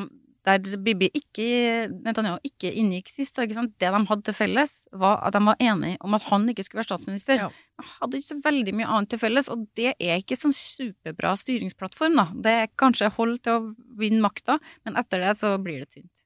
Der 0.48 0.78
Bibi 0.80 1.10
ikke, 1.12 1.90
Netanyahu 2.00 2.38
ikke 2.48 2.70
inngikk 2.72 3.10
sist, 3.12 3.36
sant? 3.36 3.74
det 3.76 3.90
de 3.92 4.00
hadde 4.08 4.24
til 4.24 4.34
felles, 4.38 4.72
var 4.96 5.18
at 5.26 5.36
de 5.36 5.42
var 5.44 5.60
enige 5.60 5.98
om 6.00 6.16
at 6.16 6.24
han 6.30 6.48
ikke 6.48 6.64
skulle 6.64 6.80
være 6.80 6.88
statsminister. 6.94 7.42
Ja. 7.42 7.50
De 7.76 7.84
hadde 7.98 8.16
ikke 8.16 8.30
så 8.30 8.38
veldig 8.48 8.74
mye 8.78 8.88
annet 8.88 9.12
til 9.12 9.20
felles, 9.20 9.52
og 9.52 9.66
det 9.76 9.92
er 9.92 10.16
ikke 10.16 10.40
sånn 10.40 10.56
superbra 10.56 11.34
styringsplattform, 11.36 12.16
da. 12.16 12.26
Det 12.32 12.56
er 12.62 12.72
kanskje 12.80 13.12
hold 13.18 13.36
til 13.44 13.58
å 13.58 13.92
vinne 14.00 14.24
makta, 14.24 14.56
men 14.88 14.96
etter 14.96 15.20
det 15.26 15.36
så 15.36 15.52
blir 15.60 15.84
det 15.84 15.92
tynt. 15.98 16.19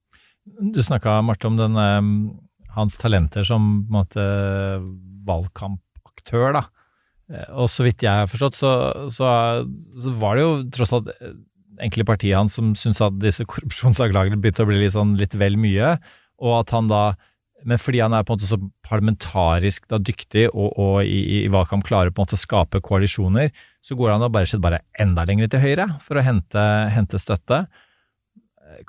Du 0.44 0.82
snakka, 0.84 1.18
Marte, 1.24 1.48
om 1.48 1.56
den, 1.56 1.76
eh, 1.80 2.70
hans 2.76 2.96
talenter 3.00 3.46
som 3.48 3.86
måte, 3.90 4.20
valgkampaktør, 5.24 6.52
da. 6.58 6.64
Eh, 7.32 7.50
Og 7.54 7.68
så 7.72 7.86
vidt 7.86 8.02
jeg 8.04 8.12
har 8.12 8.28
forstått, 8.28 8.58
så, 8.58 9.08
så, 9.08 9.28
så 9.96 10.14
var 10.20 10.36
det 10.36 10.44
jo 10.44 10.54
tross 10.70 10.92
alt 10.92 11.08
eh, 11.14 11.36
enkelte 11.80 12.06
partiet 12.06 12.36
hans 12.36 12.54
som 12.54 12.74
syntes 12.78 13.00
at 13.02 13.16
disse 13.18 13.46
korrupsjonsanklagene 13.48 14.38
begynte 14.38 14.62
å 14.62 14.68
bli 14.68 14.82
litt, 14.82 14.94
sånn, 14.94 15.16
litt 15.18 15.34
vel 15.34 15.56
mye, 15.58 15.96
og 16.44 16.60
at 16.60 16.74
han 16.76 16.90
da 16.92 17.04
men 17.64 17.80
fordi 17.80 18.02
han 18.02 18.12
er 18.12 18.24
på 18.26 18.34
en 18.34 18.36
måte 18.36 18.44
så 18.50 18.58
parlamentarisk 18.84 19.86
da, 19.88 19.96
dyktig 19.96 20.50
og, 20.50 20.74
og 20.76 20.96
i, 21.08 21.44
i 21.46 21.48
valgkamp 21.48 21.86
klarer 21.86 22.12
på 22.12 22.20
en 22.20 22.26
måte 22.26 22.36
å 22.36 22.42
skape 22.42 22.80
koalisjoner, 22.84 23.54
så 23.80 23.96
går 23.96 24.12
han 24.12 24.20
da 24.20 24.28
bare, 24.28 24.60
bare 24.60 24.82
enda 25.00 25.24
lenger 25.24 25.48
til 25.48 25.62
høyre 25.62 25.86
for 26.04 26.20
å 26.20 26.24
hente, 26.26 26.64
hente 26.92 27.20
støtte. 27.22 27.62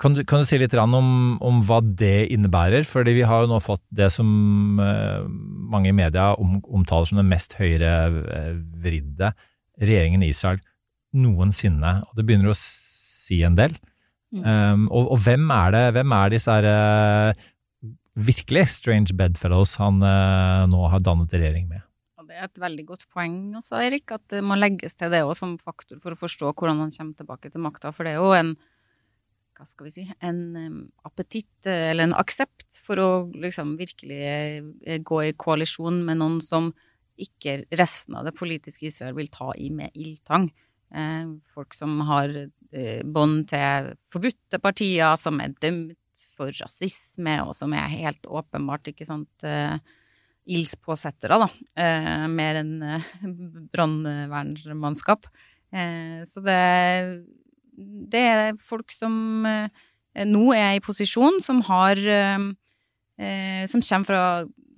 Kan 0.00 0.16
du, 0.16 0.22
kan 0.26 0.42
du 0.42 0.48
si 0.48 0.58
litt 0.60 0.74
om, 0.80 1.10
om 1.44 1.60
hva 1.66 1.80
det 1.84 2.28
innebærer? 2.34 2.86
Fordi 2.88 3.14
vi 3.16 3.26
har 3.26 3.44
jo 3.44 3.50
nå 3.50 3.60
fått 3.64 3.84
det 3.94 4.10
som 4.14 4.80
eh, 4.82 5.26
mange 5.72 5.90
i 5.92 5.96
media 5.96 6.32
om, 6.34 6.58
omtaler 6.64 7.10
som 7.10 7.20
den 7.20 7.30
mest 7.30 7.56
høyrevridde 7.58 9.32
regjeringen 9.82 10.24
i 10.24 10.32
Israel 10.32 10.62
noensinne. 11.16 12.00
Og 12.08 12.18
det 12.18 12.26
begynner 12.26 12.52
å 12.52 12.58
si 12.58 13.42
en 13.46 13.58
del. 13.58 13.76
Um, 14.36 14.88
og, 14.90 15.12
og 15.14 15.20
hvem 15.24 15.46
er 15.54 15.72
det, 15.72 15.84
hvem 15.96 16.12
er 16.12 16.32
disse 16.34 16.52
her, 16.52 16.66
eh, 16.68 17.44
virkelig 18.16 18.66
strange 18.74 19.14
bedfellows 19.16 19.76
han 19.80 20.00
eh, 20.04 20.64
nå 20.72 20.88
har 20.92 21.04
dannet 21.04 21.32
regjering 21.36 21.68
med? 21.70 21.84
Det 22.26 22.42
er 22.42 22.48
et 22.50 22.58
veldig 22.60 22.82
godt 22.88 23.04
poeng, 23.14 23.36
også, 23.56 23.78
Erik, 23.80 24.10
at 24.12 24.24
det 24.34 24.42
må 24.44 24.58
legges 24.58 24.98
til 24.98 25.12
det 25.14 25.22
også 25.24 25.44
som 25.44 25.52
faktor 25.62 26.00
for 26.02 26.12
å 26.12 26.18
forstå 26.18 26.50
hvordan 26.50 26.82
han 26.82 26.90
kommer 26.92 27.20
tilbake 27.22 27.52
til 27.52 27.62
makta. 27.64 27.92
For 27.96 28.04
det 28.04 28.16
er 28.16 28.18
jo 28.20 28.34
en 28.36 28.50
hva 29.56 29.66
skal 29.68 29.88
vi 29.88 29.94
si, 29.94 30.04
en 30.20 30.90
appetitt, 31.06 31.66
eh, 31.66 31.90
eller 31.90 32.08
en 32.08 32.18
aksept, 32.18 32.80
for 32.84 33.00
å 33.00 33.08
liksom 33.32 33.76
virkelig 33.80 34.20
eh, 34.20 34.98
gå 35.00 35.22
i 35.24 35.34
koalisjon 35.38 36.02
med 36.06 36.20
noen 36.20 36.40
som 36.44 36.72
ikke 37.16 37.62
resten 37.78 38.18
av 38.18 38.26
det 38.28 38.34
politiske 38.36 38.90
Israel 38.90 39.16
vil 39.16 39.30
ta 39.32 39.52
i 39.56 39.70
med 39.72 39.96
ildtang. 39.96 40.50
Eh, 40.92 41.24
folk 41.52 41.76
som 41.76 42.00
har 42.08 42.34
bånd 43.08 43.46
til 43.48 43.86
forbudte 44.12 44.58
partier, 44.60 45.14
som 45.16 45.38
er 45.40 45.54
dømt 45.62 45.96
for 46.36 46.52
rasisme, 46.58 47.38
og 47.46 47.54
som 47.56 47.72
er 47.72 47.88
helt 47.94 48.26
åpenbart, 48.28 48.90
ikke 48.90 49.06
sant, 49.08 49.46
ildspåsettere, 50.44 51.38
da. 51.40 51.46
Mer 52.28 52.58
enn 52.60 52.74
brannvernmannskap. 53.72 55.30
Så 56.28 56.42
det, 56.44 56.58
det 57.76 58.22
er 58.22 58.56
folk 58.62 58.92
som 58.94 59.46
eh, 59.48 60.24
nå 60.26 60.48
er 60.56 60.76
i 60.76 60.84
posisjon, 60.84 61.40
som 61.44 61.62
har 61.68 62.00
eh, 62.00 62.46
Som 63.68 63.80
kommer 63.80 64.04
fra, 64.04 64.22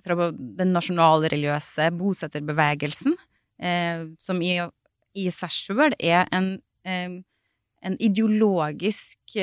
fra 0.03 0.29
den 0.31 0.71
nasjonalreligiøse 0.71 1.89
bosetterbevegelsen, 1.99 3.17
eh, 3.59 4.05
som 4.19 4.39
i, 4.41 4.53
i 5.15 5.25
seg 5.31 5.51
sjøl 5.51 5.95
er 5.99 6.23
en, 6.31 6.53
en 6.87 7.97
ideologisk 7.99 9.35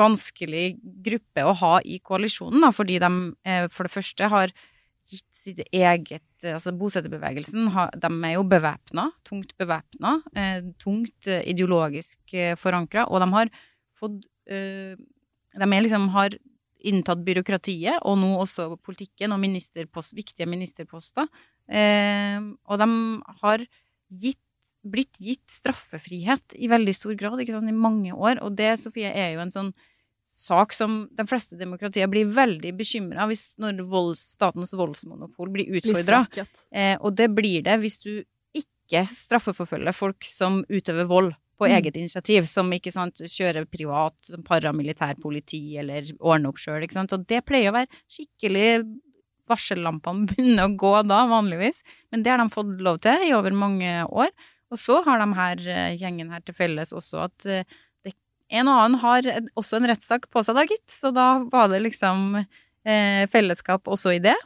vanskelig 0.00 0.64
gruppe 1.04 1.44
å 1.44 1.52
ha 1.60 1.74
i 1.84 1.98
koalisjonen, 2.00 2.64
da, 2.64 2.70
fordi 2.72 2.96
de 3.02 3.10
for 3.74 3.84
det 3.84 3.92
første 3.92 4.32
har 4.32 4.54
gitt 5.10 5.28
sitt 5.36 5.60
eget 5.68 6.24
Altså 6.48 6.72
bosetterbevegelsen, 6.76 7.68
de 8.00 8.10
er 8.26 8.34
jo 8.34 8.44
bevæpna, 8.48 9.10
tungt 9.28 9.52
bevæpna, 9.60 10.16
eh, 10.34 10.62
tungt 10.80 11.28
eh, 11.28 11.42
ideologisk 11.52 12.34
eh, 12.34 12.56
forankra, 12.56 13.04
og 13.08 13.20
de 13.20 13.28
har 13.34 13.50
fått 14.00 14.24
eh, 14.48 14.96
De 15.50 15.66
liksom 15.66 16.08
har 16.14 16.36
inntatt 16.86 17.24
byråkratiet, 17.26 18.00
og 18.06 18.16
nå 18.20 18.30
også 18.40 18.76
politikken 18.80 19.34
og 19.34 19.40
ministerpost, 19.42 20.14
viktige 20.16 20.46
ministerposter. 20.48 21.26
Eh, 21.68 22.40
og 22.64 22.80
de 22.80 22.88
har 23.42 23.66
gitt, 24.08 24.40
blitt 24.80 25.18
gitt 25.20 25.44
straffefrihet 25.52 26.56
i 26.56 26.70
veldig 26.70 26.94
stor 26.96 27.16
grad, 27.18 27.42
ikke 27.42 27.58
sant, 27.58 27.68
i 27.68 27.76
mange 27.76 28.14
år. 28.14 28.40
Og 28.46 28.54
det, 28.56 28.72
Sofie, 28.80 29.10
er 29.12 29.34
jo 29.34 29.42
en 29.44 29.52
sånn 29.52 29.72
sak 30.40 30.74
som 30.76 31.02
de 31.16 31.26
fleste 31.28 31.58
demokratier 31.60 32.08
blir 32.10 32.30
veldig 32.34 32.72
bekymra 32.78 33.28
hvis 33.30 33.52
når 33.60 33.84
volds, 33.90 34.22
statens 34.36 34.72
voldsmonopol 34.76 35.52
blir 35.52 35.80
utfordra. 35.80 36.24
Eh, 36.72 36.96
og 36.98 37.14
det 37.20 37.30
blir 37.36 37.66
det 37.66 37.76
hvis 37.82 38.00
du 38.02 38.12
ikke 38.56 39.04
straffeforfølger 39.06 39.94
folk 39.94 40.26
som 40.26 40.62
utøver 40.72 41.08
vold 41.10 41.32
på 41.60 41.68
Mm. 41.68 41.76
eget 41.76 41.96
initiativ, 41.96 42.46
som 42.48 42.72
ikke 42.72 42.92
sant, 42.92 43.20
kjører 43.20 43.66
privat, 43.68 44.16
som 44.24 44.42
paramilitær 44.42 45.20
politi 45.20 45.76
eller 45.76 46.08
ordner 46.18 46.48
opp 46.48 46.56
sjøl. 46.58 46.86
Og 46.88 47.26
det 47.28 47.44
pleier 47.44 47.70
å 47.70 47.76
være 47.76 48.02
skikkelig 48.08 49.00
Varsellampene 49.50 50.26
begynner 50.30 50.68
å 50.68 50.76
gå 50.78 50.94
da, 51.10 51.24
vanligvis. 51.26 51.82
Men 52.12 52.22
det 52.22 52.30
har 52.30 52.38
de 52.38 52.48
fått 52.54 52.80
lov 52.80 53.00
til 53.02 53.26
i 53.26 53.34
over 53.34 53.50
mange 53.50 54.04
år. 54.06 54.30
Og 54.70 54.78
så 54.78 55.00
har 55.02 55.18
de 55.18 55.34
her 55.34 55.64
eh, 55.66 55.96
gjengen 55.98 56.30
her 56.30 56.44
til 56.46 56.54
felles 56.54 56.94
også 56.94 57.24
at 57.26 57.46
eh, 57.50 57.64
en 58.50 58.68
og 58.70 58.82
annen 58.82 59.00
har 59.02 59.26
også 59.58 59.78
en 59.78 59.88
rettssak 59.90 60.28
på 60.32 60.42
seg, 60.44 60.58
da, 60.58 60.66
gitt. 60.66 60.88
Så 60.90 61.12
da 61.14 61.28
var 61.50 61.70
det 61.70 61.82
liksom 61.84 62.40
eh, 62.40 63.24
fellesskap 63.30 63.88
også 63.90 64.16
i 64.16 64.22
det. 64.24 64.36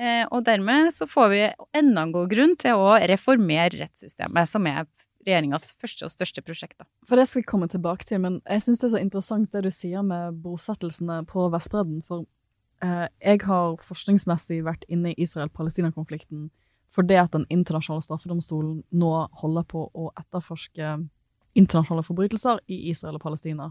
Eh, 0.00 0.22
og 0.30 0.46
dermed 0.46 0.92
så 0.94 1.08
får 1.10 1.28
vi 1.32 1.42
enda 1.76 2.06
en 2.06 2.14
god 2.14 2.30
grunn 2.30 2.56
til 2.60 2.78
å 2.78 2.94
reformere 3.10 3.82
rettssystemet, 3.82 4.48
som 4.48 4.68
er 4.70 4.86
regjeringas 5.26 5.74
første 5.76 6.06
og 6.06 6.14
største 6.14 6.44
prosjekt. 6.44 6.78
Da. 6.80 6.88
For 7.08 7.20
det 7.20 7.26
skal 7.28 7.42
vi 7.42 7.50
komme 7.50 7.68
tilbake 7.68 8.06
til, 8.08 8.22
men 8.24 8.38
jeg 8.46 8.64
syns 8.64 8.80
det 8.80 8.88
er 8.88 8.94
så 8.94 9.02
interessant 9.02 9.52
det 9.52 9.64
du 9.66 9.72
sier 9.74 10.04
med 10.06 10.40
bosettelsene 10.44 11.20
på 11.28 11.50
Vestbredden. 11.52 12.00
For 12.06 12.24
eh, 12.84 13.06
jeg 13.20 13.42
har 13.44 13.76
forskningsmessig 13.84 14.62
vært 14.64 14.86
inne 14.88 15.12
i 15.12 15.22
Israel-Palestina-konflikten 15.26 16.48
fordi 16.90 17.14
at 17.14 17.30
Den 17.30 17.44
internasjonale 17.54 18.02
straffedomstolen 18.02 18.80
nå 18.90 19.10
holder 19.38 19.66
på 19.70 19.84
å 19.94 20.08
etterforske 20.18 20.96
internasjonale 21.58 22.04
forbrytelser 22.06 22.60
i 22.70 22.82
Israel 22.90 23.18
og 23.18 23.24
Palestina. 23.24 23.70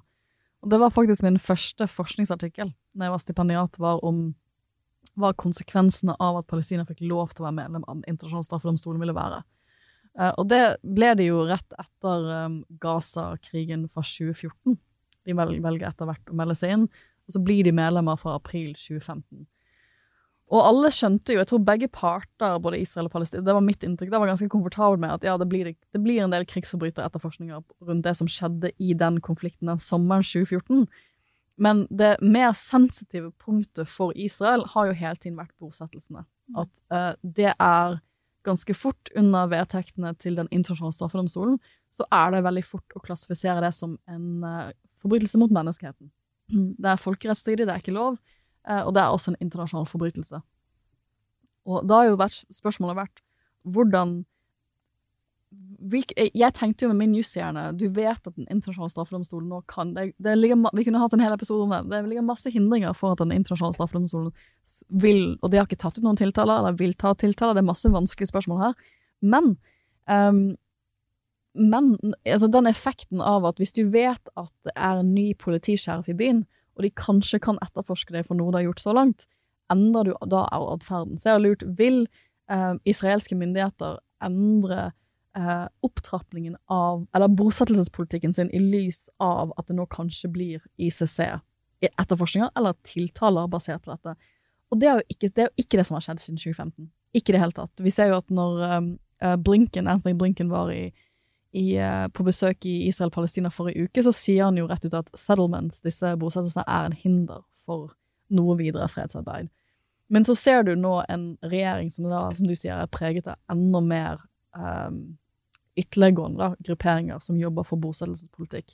Og 0.63 0.71
det 0.73 0.79
var 0.81 0.91
faktisk 0.91 1.23
min 1.23 1.39
første 1.39 1.87
forskningsartikkel 1.87 2.73
da 2.73 3.07
jeg 3.07 3.13
var 3.13 3.23
stipendiat, 3.23 3.79
var 3.79 4.03
om 4.05 4.33
hva 5.19 5.31
konsekvensene 5.39 6.15
av 6.21 6.39
at 6.39 6.47
Palestina 6.49 6.85
fikk 6.87 7.01
lov 7.07 7.31
til 7.31 7.43
å 7.43 7.49
være 7.49 7.57
medlem 7.61 7.85
av 7.85 7.99
Den 7.99 8.13
internasjonale 8.13 8.47
straffedomstolen 8.47 9.01
ville 9.01 9.15
være. 9.15 9.41
Eh, 10.19 10.33
og 10.35 10.49
det 10.51 10.63
ble 10.83 11.13
det 11.19 11.29
jo 11.29 11.45
rett 11.47 11.77
etter 11.79 12.27
um, 12.45 12.59
Gaza-krigen 12.81 13.87
fra 13.91 14.03
2014. 14.05 14.77
De 15.27 15.35
velger 15.37 15.87
etter 15.87 16.09
hvert 16.09 16.31
å 16.31 16.37
melde 16.37 16.57
seg 16.57 16.75
inn, 16.75 16.85
og 17.27 17.35
så 17.35 17.41
blir 17.43 17.67
de 17.67 17.75
medlemmer 17.75 18.19
fra 18.19 18.35
april 18.39 18.73
2015. 18.75 19.45
Og 20.49 20.63
alle 20.65 20.89
skjønte 20.93 21.35
jo, 21.35 21.41
jeg 21.43 21.49
tror 21.51 21.61
begge 21.61 21.87
parter, 21.93 22.55
både 22.61 22.79
Israel 22.81 23.05
og 23.05 23.13
Palestina, 23.13 23.43
det 23.45 23.53
var 23.53 23.61
mitt 23.61 23.83
inntrykk, 23.85 24.09
det 24.09 24.21
var 24.21 24.31
ganske 24.31 24.49
komfortabel 24.49 24.97
med 25.01 25.19
at 25.19 25.27
ja, 25.27 25.35
det 25.37 25.45
blir, 25.51 25.69
det 25.69 26.01
blir 26.01 26.23
en 26.23 26.33
del 26.33 26.47
krigsforbryteretterforskninger 26.49 27.61
rundt 27.85 28.07
det 28.07 28.15
som 28.17 28.29
skjedde 28.31 28.71
i 28.81 28.95
den 28.97 29.19
konflikten 29.25 29.69
den 29.69 29.81
sommeren 29.83 30.25
2014. 30.25 30.87
Men 31.61 31.83
det 31.93 32.15
mer 32.23 32.55
sensitive 32.57 33.29
punktet 33.37 33.91
for 33.91 34.15
Israel 34.17 34.63
har 34.73 34.89
jo 34.89 34.97
hele 34.97 35.19
tiden 35.21 35.37
vært 35.37 35.53
bosettelsene. 35.61 36.23
At 36.57 36.81
eh, 36.89 37.11
det 37.21 37.51
er 37.53 37.99
ganske 38.47 38.73
fort 38.73 39.11
under 39.19 39.49
vedtektene 39.51 40.15
til 40.17 40.39
Den 40.39 40.47
internasjonale 40.49 40.95
straffedomstolen, 40.95 41.59
så 41.93 42.07
er 42.15 42.33
det 42.33 42.45
veldig 42.47 42.65
fort 42.65 42.95
å 42.95 43.03
klassifisere 43.03 43.61
det 43.67 43.73
som 43.75 43.97
en 44.09 44.45
eh, 44.47 44.73
forbrytelse 45.03 45.37
mot 45.41 45.53
menneskeheten. 45.53 46.09
Det 46.49 46.89
er 46.89 47.01
folkerettsstridig, 47.03 47.67
det 47.67 47.75
er 47.75 47.83
ikke 47.83 47.93
lov, 47.93 48.17
og 48.85 48.93
det 48.95 49.03
er 49.03 49.13
også 49.13 49.33
en 49.33 49.41
internasjonal 49.41 49.87
forbrytelse. 49.89 50.41
Og 51.69 51.87
da 51.89 52.01
har 52.01 52.11
jo 52.11 52.19
vært, 52.19 52.43
spørsmålet 52.53 52.99
vært 53.03 53.23
hvordan 53.67 54.21
hvilk, 55.89 56.13
Jeg 56.35 56.53
tenkte 56.53 56.85
jo 56.85 56.91
med 56.91 56.99
min 56.99 57.15
jushjerne 57.17 57.71
Du 57.73 57.87
vet 57.89 58.27
at 58.27 58.35
Den 58.35 58.45
internasjonale 58.51 58.91
straffedomstolen 58.93 59.49
nå 59.49 59.63
kan 59.69 59.95
det, 59.95 60.11
det 60.21 60.35
ligger, 60.37 60.59
Vi 60.77 60.85
kunne 60.85 61.01
hatt 61.01 61.15
en 61.15 61.23
hel 61.23 61.33
episode 61.33 61.65
om 61.65 61.73
det. 61.73 61.89
Det 61.89 62.09
ligger 62.09 62.25
masse 62.27 62.51
hindringer 62.53 62.93
for 62.93 63.15
at 63.15 63.23
Den 63.23 63.33
internasjonale 63.33 63.77
straffedomstolen 63.77 64.31
vil 64.89 65.37
Og 65.41 65.49
de 65.49 65.57
har 65.57 65.65
ikke 65.65 65.81
tatt 65.81 65.97
ut 65.97 66.05
noen 66.05 66.19
tiltaler, 66.19 66.61
eller 66.61 66.77
vil 66.77 66.93
ta 66.93 67.15
tiltaler. 67.17 67.57
Det 67.57 67.63
er 67.63 67.71
masse 67.71 67.89
vanskelige 67.89 68.29
spørsmål 68.29 68.61
her. 68.67 68.73
Men 69.21 69.55
um, 70.05 70.57
men 71.59 71.97
altså, 72.25 72.47
den 72.47 72.69
effekten 72.69 73.21
av 73.25 73.43
at 73.49 73.57
hvis 73.57 73.73
du 73.73 73.81
vet 73.89 74.31
at 74.37 74.51
det 74.63 74.73
er 74.75 74.99
en 74.99 75.13
ny 75.15 75.33
politisheriff 75.33 76.07
i 76.11 76.15
byen, 76.15 76.43
og 76.79 76.85
de 76.85 76.93
kanskje 76.95 77.41
kan 77.43 77.59
etterforske 77.65 78.15
deg 78.15 78.23
for 78.27 78.39
noe 78.39 78.53
du 78.53 78.61
har 78.61 78.69
gjort 78.69 78.83
så 78.85 78.95
langt, 78.95 79.25
endrer 79.69 80.07
du 80.07 80.29
da 80.31 80.45
atferden. 80.47 81.19
Så 81.19 81.29
jeg 81.29 81.35
har 81.35 81.43
lurt, 81.43 81.65
vil 81.77 82.05
eh, 82.49 82.73
israelske 82.87 83.35
myndigheter 83.37 83.99
endre 84.23 84.93
eh, 85.37 85.67
opptrappingen 85.85 86.55
av, 86.71 87.03
eller 87.13 87.35
bosettelsespolitikken 87.35 88.33
sin, 88.33 88.51
i 88.55 88.63
lys 88.63 89.09
av 89.19 89.51
at 89.59 89.67
det 89.67 89.75
nå 89.75 89.85
kanskje 89.91 90.31
blir 90.31 90.63
ICC 90.79 91.19
etterforskninger 91.89 92.55
eller 92.59 92.79
tiltaler 92.87 93.51
basert 93.51 93.83
på 93.83 93.93
dette. 93.93 94.15
Og 94.71 94.79
det 94.79 94.89
er 94.89 94.99
jo 94.99 95.05
ikke 95.11 95.29
det, 95.29 95.43
er 95.43 95.51
jo 95.51 95.63
ikke 95.65 95.79
det 95.79 95.85
som 95.87 95.97
har 95.97 96.05
skjedd 96.05 96.23
siden 96.23 96.41
2015. 96.41 96.89
Ikke 97.17 97.31
i 97.31 97.35
det 97.35 97.43
hele 97.43 97.55
tatt. 97.55 97.83
Vi 97.83 97.93
ser 97.93 98.11
jo 98.11 98.19
at 98.19 98.33
når 98.33 98.65
eh, 98.65 99.35
Blinken, 99.43 99.91
Anthony 99.91 100.15
Blinken 100.17 100.51
var 100.51 100.71
i, 100.71 100.89
i, 101.51 101.79
uh, 101.81 102.07
på 102.13 102.25
besøk 102.27 102.65
i 102.69 102.87
Israel-Palestina 102.87 103.49
forrige 103.53 103.87
uke, 103.87 104.03
så 104.05 104.13
sier 104.13 104.49
han 104.49 104.59
jo 104.59 104.67
rett 104.69 104.85
ut 104.85 104.97
at 104.97 105.09
settlements, 105.17 105.81
disse 105.85 106.13
bosettelsene, 106.21 106.65
er 106.67 106.89
en 106.89 106.97
hinder 106.97 107.41
for 107.65 107.95
noe 108.33 108.57
videre 108.59 108.89
fredsarbeid. 108.91 109.49
Men 110.09 110.25
så 110.25 110.35
ser 110.37 110.63
du 110.65 110.73
nå 110.77 110.99
en 111.09 111.31
regjering 111.45 111.89
som, 111.93 112.09
da, 112.09 112.27
som 112.37 112.49
du 112.49 112.55
sier, 112.57 112.77
er 112.77 112.89
preget 112.93 113.29
av 113.29 113.37
enda 113.53 113.81
mer 113.85 114.21
um, 114.57 115.17
ytterliggående 115.77 116.55
grupperinger 116.65 117.21
som 117.23 117.37
jobber 117.39 117.65
for 117.67 117.81
bosettelsespolitikk. 117.81 118.73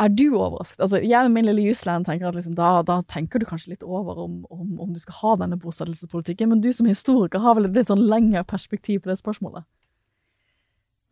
Er 0.00 0.08
du 0.08 0.24
overrasket? 0.30 0.80
Altså, 0.80 1.02
jeg 1.04 1.28
med 1.28 1.34
min 1.36 1.50
lille 1.50 1.66
jusland 1.66 2.08
tenker 2.08 2.30
at 2.30 2.36
liksom, 2.36 2.54
da, 2.56 2.80
da, 2.88 3.02
tenker 3.08 3.38
du 3.38 3.46
kanskje 3.46 3.74
litt 3.74 3.84
over 3.84 4.22
om, 4.24 4.40
om, 4.48 4.80
om, 4.80 4.94
du 4.94 5.00
skal 5.02 5.18
ha 5.20 5.34
denne 5.44 5.60
bosettelsespolitikken, 5.60 6.48
men 6.48 6.64
du 6.64 6.70
som 6.72 6.88
historiker 6.88 7.44
har 7.44 7.58
vel 7.58 7.68
et 7.68 7.76
litt 7.76 7.92
sånn 7.92 8.06
lengre 8.08 8.44
perspektiv 8.48 9.04
på 9.04 9.12
det 9.12 9.18
spørsmålet? 9.20 9.68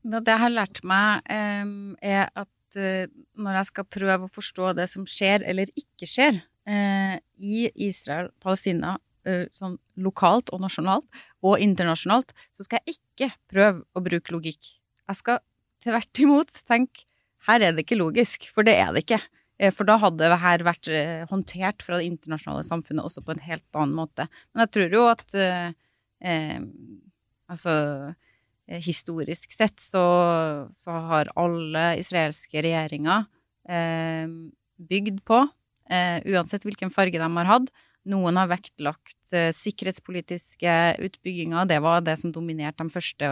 Det 0.02 0.32
jeg 0.32 0.40
har 0.40 0.52
lært 0.52 0.80
meg, 0.86 1.26
er 1.28 2.30
at 2.32 2.78
uh, 2.80 3.04
når 3.36 3.58
jeg 3.58 3.68
skal 3.68 3.88
prøve 3.92 4.26
å 4.26 4.32
forstå 4.32 4.72
det 4.78 4.86
som 4.88 5.04
skjer 5.08 5.44
eller 5.44 5.68
ikke 5.76 6.08
skjer 6.08 6.38
uh, 6.40 7.16
i 7.36 7.66
Israel, 7.84 8.30
Palestina, 8.40 8.94
uh, 9.28 9.44
sånn 9.52 9.76
lokalt 10.00 10.52
og 10.56 10.62
nasjonalt, 10.64 11.20
og 11.44 11.60
internasjonalt, 11.60 12.32
så 12.56 12.64
skal 12.64 12.80
jeg 12.80 12.96
ikke 12.96 13.30
prøve 13.52 13.84
å 13.92 14.04
bruke 14.04 14.32
logikk. 14.32 14.72
Jeg 15.04 15.20
skal 15.20 15.42
tvert 15.84 16.24
imot 16.24 16.56
tenke 16.64 17.04
her 17.48 17.62
er 17.64 17.74
det 17.74 17.86
ikke 17.86 18.00
logisk, 18.00 18.48
for 18.52 18.66
det 18.66 18.76
er 18.76 18.92
det 18.94 19.04
ikke. 19.06 19.20
Eh, 19.60 19.72
for 19.74 19.88
da 19.88 19.96
hadde 20.00 20.28
det 20.28 20.40
her 20.42 20.64
vært 20.66 20.90
eh, 20.92 21.26
håndtert 21.30 21.84
fra 21.84 22.00
det 22.00 22.08
internasjonale 22.10 22.64
samfunnet 22.66 23.06
også 23.06 23.24
på 23.24 23.34
en 23.34 23.44
helt 23.46 23.78
annen 23.80 23.96
måte. 23.96 24.26
Men 24.52 24.66
jeg 24.66 24.72
tror 24.76 24.98
jo 24.98 25.06
at 25.12 25.38
eh, 25.38 25.70
eh 26.20 26.58
Altså 27.50 27.72
historisk 28.78 29.52
sett 29.54 29.80
så, 29.82 30.04
så, 30.76 30.96
har 31.10 31.32
alle 31.38 31.84
israelske 31.98 32.62
regjeringer 32.62 33.26
eh, 33.68 34.30
bygd 34.90 35.22
på, 35.26 35.40
eh, 35.90 36.18
uansett 36.30 36.66
hvilken 36.66 36.92
farge 36.94 37.18
de 37.18 37.30
har 37.40 37.50
hatt. 37.50 37.72
Noen 38.10 38.38
har 38.40 38.48
vektlagt 38.48 39.28
sikkerhetspolitiske 39.28 40.76
utbygginger. 41.04 41.66
Det 41.68 41.82
var 41.84 42.00
det 42.00 42.14
som 42.18 42.32
dominerte 42.32 42.80
de 42.80 42.94
første 42.94 43.28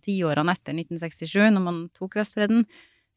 tiårene 0.00 0.54
etter 0.56 0.72
1967, 0.72 1.50
når 1.52 1.64
man 1.66 1.82
tok 1.98 2.16
Vestbredden. 2.16 2.64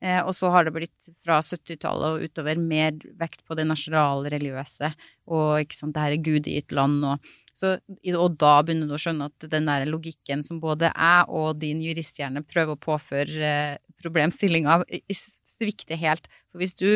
Eh, 0.04 0.20
og 0.22 0.34
så 0.36 0.52
har 0.52 0.68
det 0.68 0.74
blitt 0.76 1.10
fra 1.24 1.40
70-tallet 1.40 2.18
og 2.18 2.28
utover 2.28 2.60
mer 2.60 2.98
vekt 3.20 3.46
på 3.48 3.56
det 3.58 3.64
nasjonale 3.70 4.32
religiøse 4.34 4.92
og 5.32 5.64
ikke 5.64 5.78
sant, 5.78 5.96
det 5.96 6.04
her 6.04 6.16
er 6.18 6.26
gudgitt 6.26 6.76
land 6.76 7.00
og 7.08 7.32
så, 7.56 7.78
og 7.80 8.36
da 8.42 8.58
begynner 8.66 8.90
du 8.90 8.98
å 8.98 9.00
skjønne 9.00 9.30
at 9.30 9.46
den 9.52 9.70
der 9.70 9.86
logikken 9.88 10.42
som 10.44 10.60
både 10.60 10.90
jeg 10.92 11.28
og 11.32 11.62
din 11.62 11.80
juristhjerne 11.86 12.44
prøver 12.44 12.76
å 12.76 12.82
påføre 12.84 13.52
eh, 13.52 13.78
problemstillinga, 14.04 14.82
svikter 15.16 16.00
helt. 16.02 16.28
For 16.52 16.60
hvis 16.60 16.76
du 16.76 16.90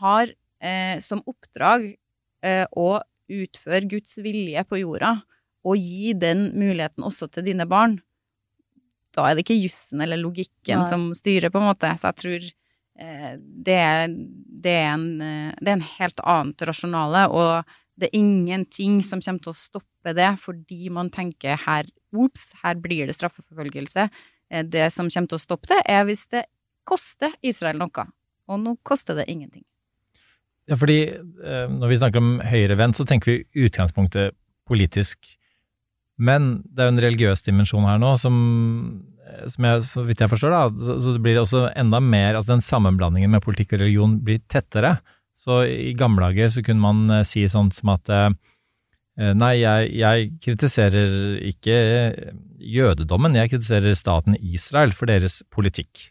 har 0.00 0.32
eh, 0.58 0.98
som 1.04 1.22
oppdrag 1.30 1.92
eh, 2.42 2.64
å 2.74 2.88
utføre 3.32 3.86
Guds 3.92 4.18
vilje 4.24 4.64
på 4.66 4.82
jorda, 4.82 5.20
og 5.62 5.78
gi 5.78 6.14
den 6.18 6.48
muligheten 6.58 7.06
også 7.06 7.28
til 7.30 7.46
dine 7.46 7.66
barn, 7.70 8.00
da 9.14 9.28
er 9.28 9.36
det 9.36 9.44
ikke 9.44 9.60
jussen 9.60 10.02
eller 10.02 10.20
logikken 10.20 10.82
Nei. 10.82 10.88
som 10.88 11.10
styrer, 11.16 11.52
på 11.52 11.60
en 11.60 11.68
måte. 11.68 11.90
Så 12.00 12.08
jeg 12.08 12.18
tror 12.22 12.46
eh, 12.48 13.34
det, 13.38 13.76
er, 13.76 14.06
det, 14.08 14.72
er 14.72 14.88
en, 14.94 15.06
eh, 15.20 15.52
det, 15.60 15.68
er, 15.68 15.76
en, 15.76 15.88
helt 15.98 16.24
annet 16.34 16.66
rasjonale, 16.72 17.26
og 17.30 17.76
det 18.00 18.08
er 18.08 18.18
ingenting 18.18 19.00
som 19.04 19.20
kommer 19.22 19.44
til 19.44 19.52
å 19.52 19.58
stoppe 19.58 20.14
det 20.16 20.30
fordi 20.42 20.88
man 20.92 21.10
tenker 21.12 21.60
her 21.66 21.90
Ops, 22.12 22.50
her 22.60 22.76
blir 22.76 23.08
det 23.08 23.16
straffeforfølgelse. 23.16 24.08
Eh, 24.52 24.64
det 24.68 24.90
som 24.92 25.08
kommer 25.08 25.30
til 25.32 25.38
å 25.38 25.42
stoppe 25.42 25.70
det, 25.70 25.78
er 25.88 26.04
hvis 26.04 26.26
det 26.32 26.42
koster 26.88 27.32
Israel 27.40 27.78
noe. 27.80 28.04
Og 28.52 28.60
nå 28.60 28.74
koster 28.84 29.16
det 29.16 29.30
ingenting. 29.32 29.64
Ja, 30.68 30.76
fordi 30.78 30.98
eh, 31.08 31.70
når 31.72 31.88
vi 31.90 32.00
snakker 32.02 32.20
om 32.20 32.34
høyrevendt, 32.44 33.00
så 33.00 33.06
tenker 33.08 33.32
vi 33.32 33.64
utgangspunktet 33.66 34.36
politisk. 34.68 35.24
Men 36.20 36.60
det 36.68 36.84
er 36.84 36.90
jo 36.90 36.94
en 36.94 37.04
religiøs 37.06 37.42
dimensjon 37.46 37.88
her 37.88 37.98
nå, 38.02 38.12
som, 38.20 38.36
som 39.50 39.66
jeg, 39.66 39.86
så 39.88 40.04
vidt 40.06 40.22
jeg 40.22 40.30
forstår, 40.30 40.52
da, 40.54 40.84
så, 40.84 40.98
så 41.02 41.16
det 41.16 41.24
blir 41.24 41.40
også 41.40 41.64
enda 41.80 42.02
mer 42.04 42.38
at 42.38 42.50
den 42.50 42.62
sammenblandingen 42.62 43.32
med 43.32 43.42
politikk 43.44 43.74
og 43.74 43.82
religion 43.82 44.20
blir 44.22 44.44
tettere. 44.52 44.98
Så 45.36 45.62
i 45.66 45.92
gamle 45.98 46.28
dager 46.28 46.50
så 46.52 46.62
kunne 46.64 46.82
man 46.82 47.18
eh, 47.18 47.26
si 47.26 47.44
sånt 47.50 47.76
som 47.78 47.94
at 47.96 48.10
eh, 48.12 48.32
Nei, 49.12 49.58
jeg, 49.60 49.90
jeg, 50.00 50.28
kritiserer 50.40 51.34
ikke 51.44 51.74
jødedommen, 52.64 53.34
jeg 53.36 53.50
kritiserer 53.52 53.92
staten 53.92 54.38
Israel 54.40 54.94
for 54.96 55.10
deres 55.10 55.42
politikk. 55.52 56.06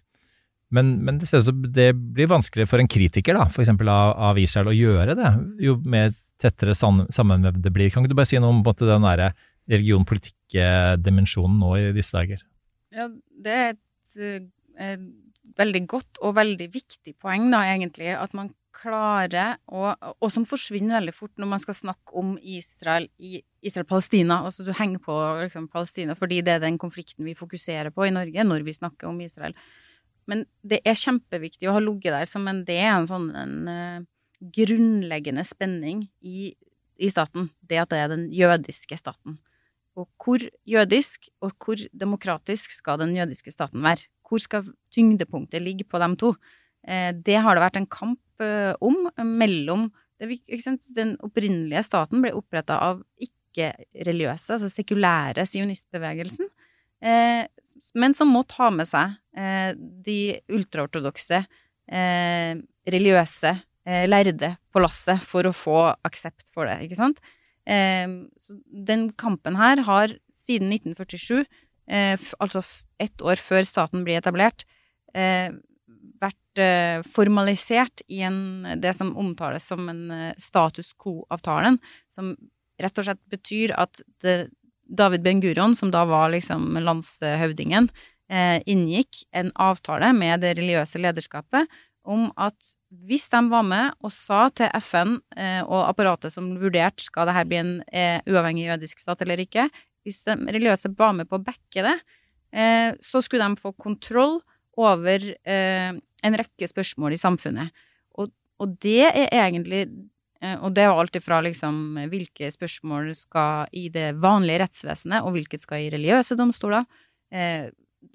Men, 0.69 0.91
men 1.03 1.17
det, 1.17 1.31
det, 1.73 1.87
blir 1.97 2.29
vanskeligere 2.29 2.69
for 2.69 2.83
en 2.83 2.91
kritiker 2.91 3.35
da, 3.35 3.47
for 3.49 3.65
eksempel 3.65 3.89
av, 3.91 4.13
av 4.29 4.39
Israel 4.39 4.69
å 4.69 4.75
gjøre 4.77 5.17
det, 5.17 5.31
jo 5.65 5.75
mer 5.81 6.13
tettere 6.41 6.77
sammenvevd 6.77 7.65
det 7.65 7.73
blir. 7.73 7.89
Kan 7.89 8.05
ikke 8.05 8.13
du 8.13 8.19
bare 8.21 8.29
si 8.29 8.39
noe 8.39 8.53
om 8.53 8.61
den 8.63 9.09
derre 9.09 9.33
religion-politikk-dimensjonen 9.71 11.59
nå 11.61 11.73
i 11.79 11.91
disse 11.97 12.15
dager? 12.15 12.45
Ja, 12.95 13.09
det 13.09 13.57
er 13.57 13.67
et, 13.73 13.83
et, 14.21 14.49
eh, 14.77 14.97
veldig 15.59 15.83
godt 15.91 16.21
og 16.23 16.37
veldig 16.39 16.69
viktig 16.71 17.17
poeng, 17.19 17.49
da, 17.51 17.65
egentlig. 17.73 18.13
At 18.15 18.33
man 18.37 18.53
klarer 18.81 19.59
å 19.69 19.91
Og 20.21 20.31
som 20.33 20.45
forsvinner 20.47 20.97
veldig 20.99 21.13
fort 21.15 21.33
når 21.39 21.49
man 21.53 21.61
skal 21.61 21.77
snakke 21.77 22.15
om 22.17 22.33
Israel 22.41 23.07
i 23.21 23.39
Israel-Palestina. 23.61 24.41
Altså 24.47 24.65
du 24.65 24.71
henger 24.73 25.01
på 25.03 25.15
liksom, 25.43 25.67
Palestina 25.71 26.15
fordi 26.17 26.41
det 26.45 26.55
er 26.55 26.63
den 26.63 26.79
konflikten 26.81 27.27
vi 27.27 27.37
fokuserer 27.37 27.93
på 27.93 28.07
i 28.07 28.13
Norge 28.13 28.45
når 28.47 28.65
vi 28.65 28.77
snakker 28.77 29.09
om 29.11 29.21
Israel. 29.21 29.53
Men 30.29 30.45
det 30.65 30.81
er 30.87 30.97
kjempeviktig 30.97 31.69
å 31.69 31.75
ha 31.75 31.83
ligget 31.83 32.15
der 32.15 32.29
som 32.29 32.47
en 32.49 32.63
Det 32.65 32.77
er 32.79 32.93
en 32.93 33.09
sånn 33.09 33.29
en, 33.35 33.55
uh, 33.67 34.03
grunnleggende 34.41 35.43
spenning 35.45 36.07
i, 36.21 36.53
i 36.97 37.09
staten. 37.13 37.49
Det 37.61 37.81
at 37.81 37.93
det 37.93 38.01
er 38.01 38.13
den 38.13 38.27
jødiske 38.33 38.97
staten. 38.97 39.37
Og 39.99 40.07
hvor 40.21 40.41
jødisk 40.65 41.27
og 41.43 41.53
hvor 41.59 41.81
demokratisk 41.91 42.73
skal 42.73 43.01
den 43.01 43.13
jødiske 43.17 43.53
staten 43.53 43.83
være? 43.83 44.07
Hvor 44.25 44.39
skal 44.39 44.69
tyngdepunktet 44.93 45.61
ligge 45.61 45.85
på 45.85 45.99
dem 45.99 46.15
to? 46.17 46.33
Eh, 46.87 47.11
det 47.13 47.37
har 47.43 47.55
det 47.55 47.61
vært 47.65 47.77
en 47.81 47.89
kamp 47.91 48.19
eh, 48.30 48.30
om 48.81 49.09
mellom 49.17 49.89
Den 50.21 51.15
opprinnelige 51.25 51.81
staten 51.81 52.21
ble 52.21 52.29
oppretta 52.37 52.75
av 52.77 52.99
ikke-religiøse, 53.17 54.53
altså 54.53 54.69
sekulære 54.69 55.47
sionistbevegelsen, 55.49 56.45
eh, 57.01 57.47
men 57.97 58.13
som 58.13 58.29
må 58.29 58.43
ta 58.45 58.69
med 58.69 58.85
seg 58.85 59.17
de 60.05 60.19
ultraortodokse, 60.53 61.39
religiøse 61.89 63.53
lærde 64.11 64.51
på 64.69 64.83
lasset 64.83 65.25
for 65.25 65.49
å 65.49 65.55
få 65.55 65.79
aksept 66.05 66.51
for 66.53 66.69
det, 66.69 66.83
ikke 66.85 66.99
sant? 66.99 67.17
Så 67.65 68.59
den 68.69 69.07
kampen 69.17 69.57
her 69.57 69.81
har 69.87 70.13
siden 70.37 70.71
1947, 70.73 71.45
eh, 71.91 72.17
altså 72.39 72.63
ett 73.01 73.21
år 73.21 73.41
før 73.41 73.65
staten 73.67 74.05
blir 74.05 74.19
etablert, 74.19 74.65
eh, 75.13 75.51
vært 76.21 76.61
eh, 76.61 77.03
formalisert 77.07 78.03
i 78.11 78.21
en, 78.27 78.65
det 78.81 78.93
som 78.97 79.13
omtales 79.19 79.67
som 79.71 79.89
en 79.91 80.33
status 80.41 80.93
quo-avtalen, 80.99 81.79
som 82.11 82.33
rett 82.81 82.97
og 82.97 83.07
slett 83.07 83.21
betyr 83.29 83.75
at 83.77 84.01
det, 84.23 84.51
David 84.91 85.23
Ben-Gurion, 85.23 85.75
som 85.77 85.91
da 85.93 86.03
var 86.09 86.33
liksom 86.33 86.73
landshøvdingen, 86.81 87.91
inngikk 88.63 89.25
en 89.35 89.49
avtale 89.59 90.13
med 90.15 90.39
det 90.39 90.53
religiøse 90.55 91.01
lederskapet 91.03 91.67
om 92.07 92.29
at 92.39 92.73
hvis 93.05 93.27
de 93.31 93.41
var 93.51 93.65
med 93.65 93.97
og 94.01 94.13
sa 94.13 94.45
til 94.55 94.71
FN 94.81 95.17
eh, 95.37 95.61
og 95.61 95.85
apparatet 95.85 96.33
som 96.33 96.51
vurderte 96.59 97.05
skal 97.05 97.29
det 97.29 97.35
her 97.37 97.47
bli 97.49 97.59
en 97.61 97.73
eh, 97.87 98.23
uavhengig 98.29 98.67
jødisk 98.67 99.03
stat 99.03 99.21
eller 99.21 99.41
ikke, 99.43 99.67
hvis 100.05 100.23
de 100.25 100.37
religiøse 100.49 100.93
var 100.97 101.13
med 101.17 101.29
på 101.29 101.37
å 101.37 101.45
backe 101.45 101.85
det, 101.85 101.97
eh, 102.53 102.89
så 103.03 103.21
skulle 103.21 103.47
de 103.47 103.61
få 103.61 103.73
kontroll 103.77 104.39
over 104.79 105.25
eh, 105.43 105.91
en 106.23 106.37
rekke 106.39 106.69
spørsmål 106.69 107.15
i 107.15 107.19
samfunnet. 107.21 107.83
Og, 108.19 108.31
og 108.61 108.77
det 108.83 109.09
er 109.09 109.27
egentlig 109.27 109.83
eh, 110.41 110.57
og 110.59 110.75
det 110.77 110.85
er 110.85 110.95
alt 110.95 111.17
ifra 111.19 111.41
liksom 111.43 111.99
hvilke 112.11 112.51
spørsmål 112.53 113.11
skal 113.17 113.71
i 113.75 113.87
det 113.93 114.13
vanlige 114.21 114.63
rettsvesenet, 114.63 115.25
og 115.25 115.35
hvilket 115.35 115.65
skal 115.65 115.85
i 115.85 115.91
religiøse 115.93 116.39
domstoler. 116.39 116.87
Eh, 117.31 117.69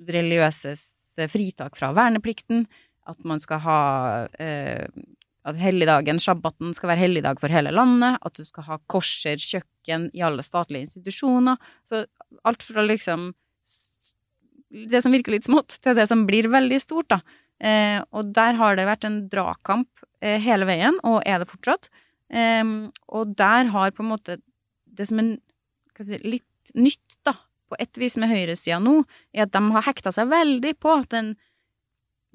religiøses 0.09 0.83
fritak 1.31 1.79
fra 1.79 1.93
verneplikten 1.97 2.67
at 3.07 3.23
man 3.25 3.41
skal 3.41 3.63
ha 3.63 3.81
eh, 4.43 4.87
at 5.47 5.59
helligdagen, 5.61 6.19
shabbaten, 6.19 6.73
skal 6.75 6.91
være 6.91 7.05
helligdag 7.05 7.39
for 7.39 7.53
hele 7.55 7.71
landet, 7.71 8.19
at 8.19 8.35
du 8.35 8.43
skal 8.47 8.67
ha 8.67 8.79
korser, 8.91 9.39
kjøkken 9.39 10.09
i 10.17 10.25
alle 10.27 10.43
statlige 10.43 10.89
institusjoner. 10.89 11.61
Så 11.87 12.03
alt 12.43 12.67
fra 12.67 12.83
liksom 12.83 13.29
det 14.71 15.03
som 15.03 15.15
virker 15.15 15.37
litt 15.37 15.47
smått, 15.47 15.79
til 15.83 15.95
det 15.99 16.09
som 16.11 16.27
blir 16.29 16.49
veldig 16.53 16.81
stort, 16.83 17.09
da. 17.13 17.21
Eh, 17.63 18.01
og 18.13 18.33
der 18.37 18.59
har 18.59 18.77
det 18.77 18.87
vært 18.89 19.07
en 19.09 19.23
dragkamp 19.33 19.89
eh, 20.21 20.41
hele 20.43 20.67
veien, 20.69 20.99
og 21.05 21.23
er 21.25 21.41
det 21.41 21.49
fortsatt. 21.49 21.89
Eh, 22.29 22.65
og 23.09 23.35
der 23.39 23.73
har 23.73 23.95
på 23.97 24.05
en 24.05 24.13
måte 24.13 24.41
det 24.97 25.09
som 25.09 25.21
er 25.23 25.37
si, 26.03 26.19
litt 26.25 26.75
nytt, 26.75 27.19
da, 27.25 27.37
på 27.71 27.79
et 27.83 27.99
vis 27.99 28.17
med 28.21 28.31
høyresida 28.31 28.79
nå, 28.83 29.01
er 29.35 29.47
at 29.47 29.55
de 29.55 29.63
har 29.75 29.87
hekta 29.87 30.13
seg 30.15 30.29
veldig 30.31 30.75
på 30.83 30.97
den 31.11 31.35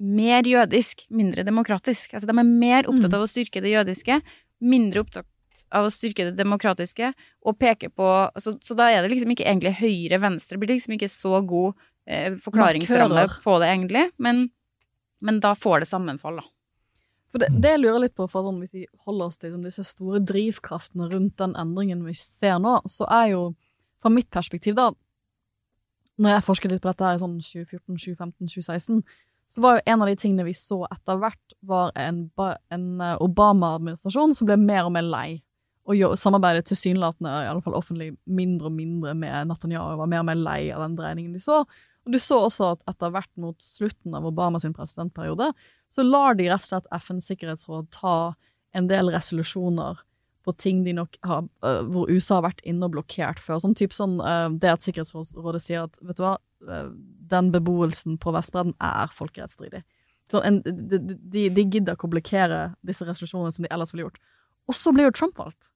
mer 0.02 0.42
jødisk, 0.48 1.04
mindre 1.14 1.44
demokratisk. 1.46 2.14
Altså 2.16 2.26
de 2.26 2.34
er 2.34 2.48
mer 2.48 2.88
opptatt 2.90 3.12
Mm. 3.12 3.18
av 3.20 3.22
å 3.22 3.30
styrke 3.30 3.62
det 3.62 3.70
jødiske, 3.70 4.20
mindre 4.60 5.04
opptatt 5.04 5.26
av 5.70 5.86
å 5.86 5.92
styrke 5.92 6.24
det 6.24 6.36
demokratiske, 6.36 7.12
og 7.44 7.58
peke 7.58 7.90
på 7.92 8.30
Så, 8.40 8.58
så 8.60 8.74
da 8.74 8.88
er 8.88 9.02
det 9.02 9.12
liksom 9.12 9.30
ikke 9.30 9.46
egentlig 9.46 9.76
høyre-venstre, 9.78 10.58
blir 10.58 10.74
liksom 10.74 10.94
ikke 10.96 11.10
så 11.12 11.46
god 11.46 11.74
eh, 12.06 12.38
forklaringsramme 12.42 13.26
på 13.44 13.58
det, 13.62 13.68
egentlig, 13.68 14.08
men, 14.22 14.46
men 15.20 15.40
da 15.42 15.54
får 15.58 15.82
det 15.82 15.90
sammenfall, 15.92 16.40
da. 16.42 16.48
For 17.32 17.40
det, 17.40 17.48
det 17.64 17.70
jeg 17.74 17.80
lurer 17.80 18.02
litt 18.04 18.16
på, 18.18 18.26
for 18.28 18.44
sånn, 18.44 18.60
hvis 18.60 18.74
vi 18.76 18.82
holder 19.06 19.30
oss 19.30 19.38
til 19.40 19.48
liksom, 19.48 19.64
disse 19.64 19.84
store 19.88 20.20
drivkraftene 20.28 21.08
rundt 21.14 21.38
den 21.40 21.54
endringen 21.56 22.02
vi 22.04 22.12
ser 22.18 22.58
nå, 22.60 22.76
så 22.92 23.08
er 23.08 23.30
jo, 23.32 23.44
fra 24.02 24.12
mitt 24.12 24.28
perspektiv 24.34 24.76
da, 24.76 24.90
når 26.20 26.36
jeg 26.36 26.44
forsket 26.44 26.74
litt 26.74 26.82
på 26.84 26.90
dette 26.90 27.06
her 27.06 27.16
i 27.16 27.22
sånn 27.22 27.38
2014, 27.40 27.86
2015, 27.96 28.50
2016, 28.52 29.00
så 29.52 29.62
var 29.64 29.78
jo 29.78 29.84
en 29.92 30.04
av 30.04 30.08
de 30.08 30.18
tingene 30.20 30.46
vi 30.46 30.54
så 30.56 30.82
etter 30.88 31.20
hvert, 31.20 31.56
var 31.68 31.92
en, 32.00 32.26
en 32.72 32.86
eh, 33.04 33.16
Obama-administrasjon 33.22 34.36
som 34.36 34.48
ble 34.48 34.56
mer 34.60 34.88
og 34.88 34.94
mer 34.96 35.04
lei. 35.06 35.28
Og 35.90 35.98
samarbeidet 36.20 36.68
tilsynelatende, 36.70 37.30
i 37.42 37.48
alle 37.50 37.62
fall 37.64 37.74
offentlig, 37.74 38.12
mindre 38.24 38.70
og 38.70 38.76
mindre 38.76 39.16
med 39.18 39.50
Netanyahu, 39.50 39.96
var 39.98 40.10
mer 40.10 40.22
og 40.22 40.28
mer 40.28 40.38
lei 40.38 40.60
av 40.72 40.84
den 40.84 40.94
dreiningen 41.00 41.34
de 41.34 41.42
så. 41.42 41.62
Og 42.06 42.14
du 42.14 42.18
så 42.18 42.40
også 42.48 42.72
at 42.74 42.86
etter 42.90 43.12
hvert 43.14 43.30
mot 43.40 43.58
slutten 43.62 44.16
av 44.18 44.26
Obama 44.26 44.58
sin 44.62 44.74
presidentperiode, 44.74 45.52
så 45.92 46.04
lar 46.06 46.38
de 46.38 46.48
rett 46.50 46.64
og 46.64 46.70
slett 46.70 46.88
FNs 46.90 47.28
sikkerhetsråd 47.30 47.92
ta 47.94 48.16
en 48.76 48.88
del 48.90 49.12
resolusjoner 49.12 50.00
på 50.42 50.54
ting 50.58 50.82
de 50.82 50.94
nok 50.96 51.16
har, 51.22 51.44
uh, 51.62 51.82
hvor 51.86 52.10
USA 52.10 52.40
har 52.40 52.48
vært 52.48 52.64
inne 52.66 52.88
og 52.88 52.96
blokkert 52.96 53.38
før. 53.42 53.60
Sånn 53.62 53.76
typ 53.78 53.94
sånn 53.94 54.16
uh, 54.18 54.48
det 54.50 54.72
at 54.72 54.82
Sikkerhetsrådet 54.82 55.62
sier 55.62 55.86
at 55.86 56.00
vet 56.02 56.18
du 56.18 56.24
hva, 56.24 56.36
uh, 56.66 56.88
den 57.32 57.52
beboelsen 57.54 58.18
på 58.22 58.34
Vestbredden 58.34 58.74
er 58.82 59.12
folkerettsstridig. 59.14 59.84
En, 60.32 60.62
de, 60.64 60.98
de, 60.98 61.46
de 61.52 61.64
gidder 61.66 61.94
ikke 61.94 62.08
å 62.08 62.14
blokkere 62.14 62.60
disse 62.88 63.04
resolusjonene 63.04 63.52
som 63.54 63.66
de 63.66 63.70
ellers 63.74 63.92
ville 63.92 64.06
gjort. 64.06 64.20
Og 64.70 64.78
så 64.78 64.92
blir 64.94 65.10
jo 65.10 65.14
Trump 65.18 65.36
valgt. 65.38 65.68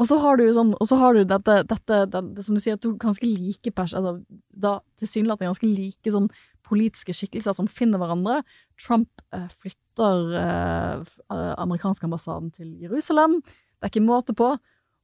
Og 0.00 0.08
så 0.08 0.16
har 0.22 0.38
du 0.40 0.46
sånn, 0.54 0.72
og 0.80 0.88
så 0.88 0.96
har 0.98 1.14
du 1.14 1.26
dette, 1.28 1.58
dette 1.68 1.98
det, 2.10 2.22
det, 2.36 2.44
som 2.46 2.56
du 2.56 2.62
sier, 2.64 2.78
at 2.78 2.84
du 2.84 2.96
ganske 3.00 3.28
like 3.28 3.74
pers, 3.76 3.92
altså, 3.94 4.16
da 4.50 4.78
tilsynelatende 5.00 5.52
ganske 5.52 5.68
like 5.68 6.14
sånn 6.14 6.30
politiske 6.66 7.14
skikkelser 7.16 7.54
som 7.56 7.68
finner 7.70 8.00
hverandre. 8.00 8.40
Trump 8.80 9.22
eh, 9.34 9.48
flytter 9.60 10.36
eh, 10.40 11.02
eh, 11.34 11.54
amerikanske 11.60 12.08
ambassaden 12.08 12.50
til 12.54 12.72
Jerusalem. 12.80 13.40
Det 13.44 13.88
er 13.88 13.92
ikke 13.92 14.04
måte 14.06 14.36
på. 14.38 14.54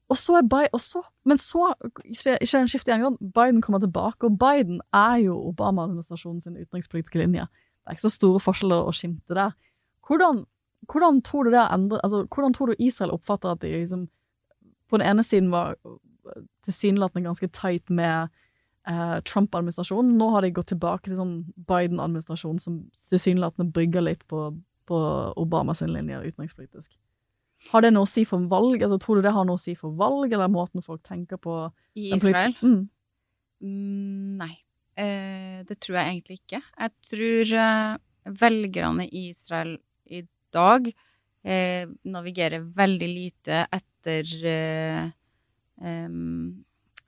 Og 0.09 0.16
så 0.16 0.38
er 0.38 0.46
Biden, 0.48 0.72
og 0.72 0.81
så, 0.81 1.03
men 1.29 1.40
så 1.40 1.66
skjer 2.16 2.62
en 2.62 2.70
skifte 2.70 2.88
i 2.88 2.94
England. 2.96 3.18
Biden 3.20 3.61
kommer 3.61 3.83
tilbake, 3.83 4.24
og 4.24 4.38
Biden 4.40 4.81
er 4.96 5.18
jo 5.27 5.37
Obama-administrasjonen 5.51 6.40
sin 6.40 6.57
utenrikspolitiske 6.57 7.20
linje. 7.20 7.44
Det 7.44 7.92
er 7.92 7.98
ikke 7.98 8.07
så 8.07 8.14
store 8.14 8.40
forskjeller 8.40 8.88
å 8.88 8.94
skimte 8.96 9.37
der. 9.37 9.53
Hvordan, 10.09 10.46
hvordan 10.88 11.20
tror 11.27 11.44
du 11.44 11.53
det 11.53 11.66
endrer, 11.66 12.01
altså, 12.01 12.22
hvordan 12.24 12.57
tror 12.57 12.72
du 12.72 12.81
Israel 12.81 13.12
oppfatter 13.18 13.53
at 13.53 13.61
de 13.61 13.74
liksom 13.74 14.07
på 14.88 14.98
den 15.01 15.07
ene 15.09 15.24
siden 15.27 15.51
var 15.53 15.77
tilsynelatende 16.66 17.29
ganske 17.29 17.48
tight 17.55 17.90
med 17.92 18.29
eh, 18.88 19.18
Trump-administrasjonen. 19.29 20.16
Nå 20.20 20.31
har 20.35 20.44
de 20.44 20.55
gått 20.57 20.70
tilbake 20.72 21.09
til 21.09 21.18
sånn 21.18 21.35
Biden-administrasjon 21.68 22.61
som 22.62 22.81
tilsynelatende 23.11 23.72
bygger 23.74 24.07
litt 24.09 24.24
på, 24.31 24.51
på 24.88 25.03
Obamas 25.40 25.83
linjer 25.85 26.03
linje 26.03 26.33
utenrikspolitisk. 26.33 26.92
Har 27.72 27.83
det 27.83 27.90
noe 27.90 28.07
å 28.07 28.11
si 28.11 28.22
for 28.29 28.44
valg? 28.51 28.83
Altså, 28.85 29.01
tror 29.03 29.18
du 29.18 29.27
det 29.27 29.35
har 29.35 29.46
noe 29.48 29.59
å 29.59 29.61
si 29.61 29.74
for 29.79 29.96
valg, 29.98 30.31
eller 30.31 30.51
måten 30.53 30.85
folk 30.85 31.03
tenker 31.07 31.40
på? 31.42 31.66
I 31.98 32.12
Israel? 32.14 32.55
Mm. 32.62 32.85
Mm, 33.59 34.38
nei. 34.38 34.53
Eh, 34.98 35.64
det 35.66 35.79
tror 35.83 35.98
jeg 35.98 36.12
egentlig 36.12 36.38
ikke. 36.38 36.62
Jeg 36.62 36.94
tror 37.11 37.53
eh, 37.64 37.98
velgerne 38.44 39.09
i 39.09 39.29
Israel 39.33 39.77
i 40.07 40.22
dag 40.55 40.87
eh, 41.49 41.89
navigerer 42.09 42.65
veldig 42.77 43.09
lite 43.09 43.65
etter 43.73 44.33
eh, 44.47 45.05
eh, 45.83 46.19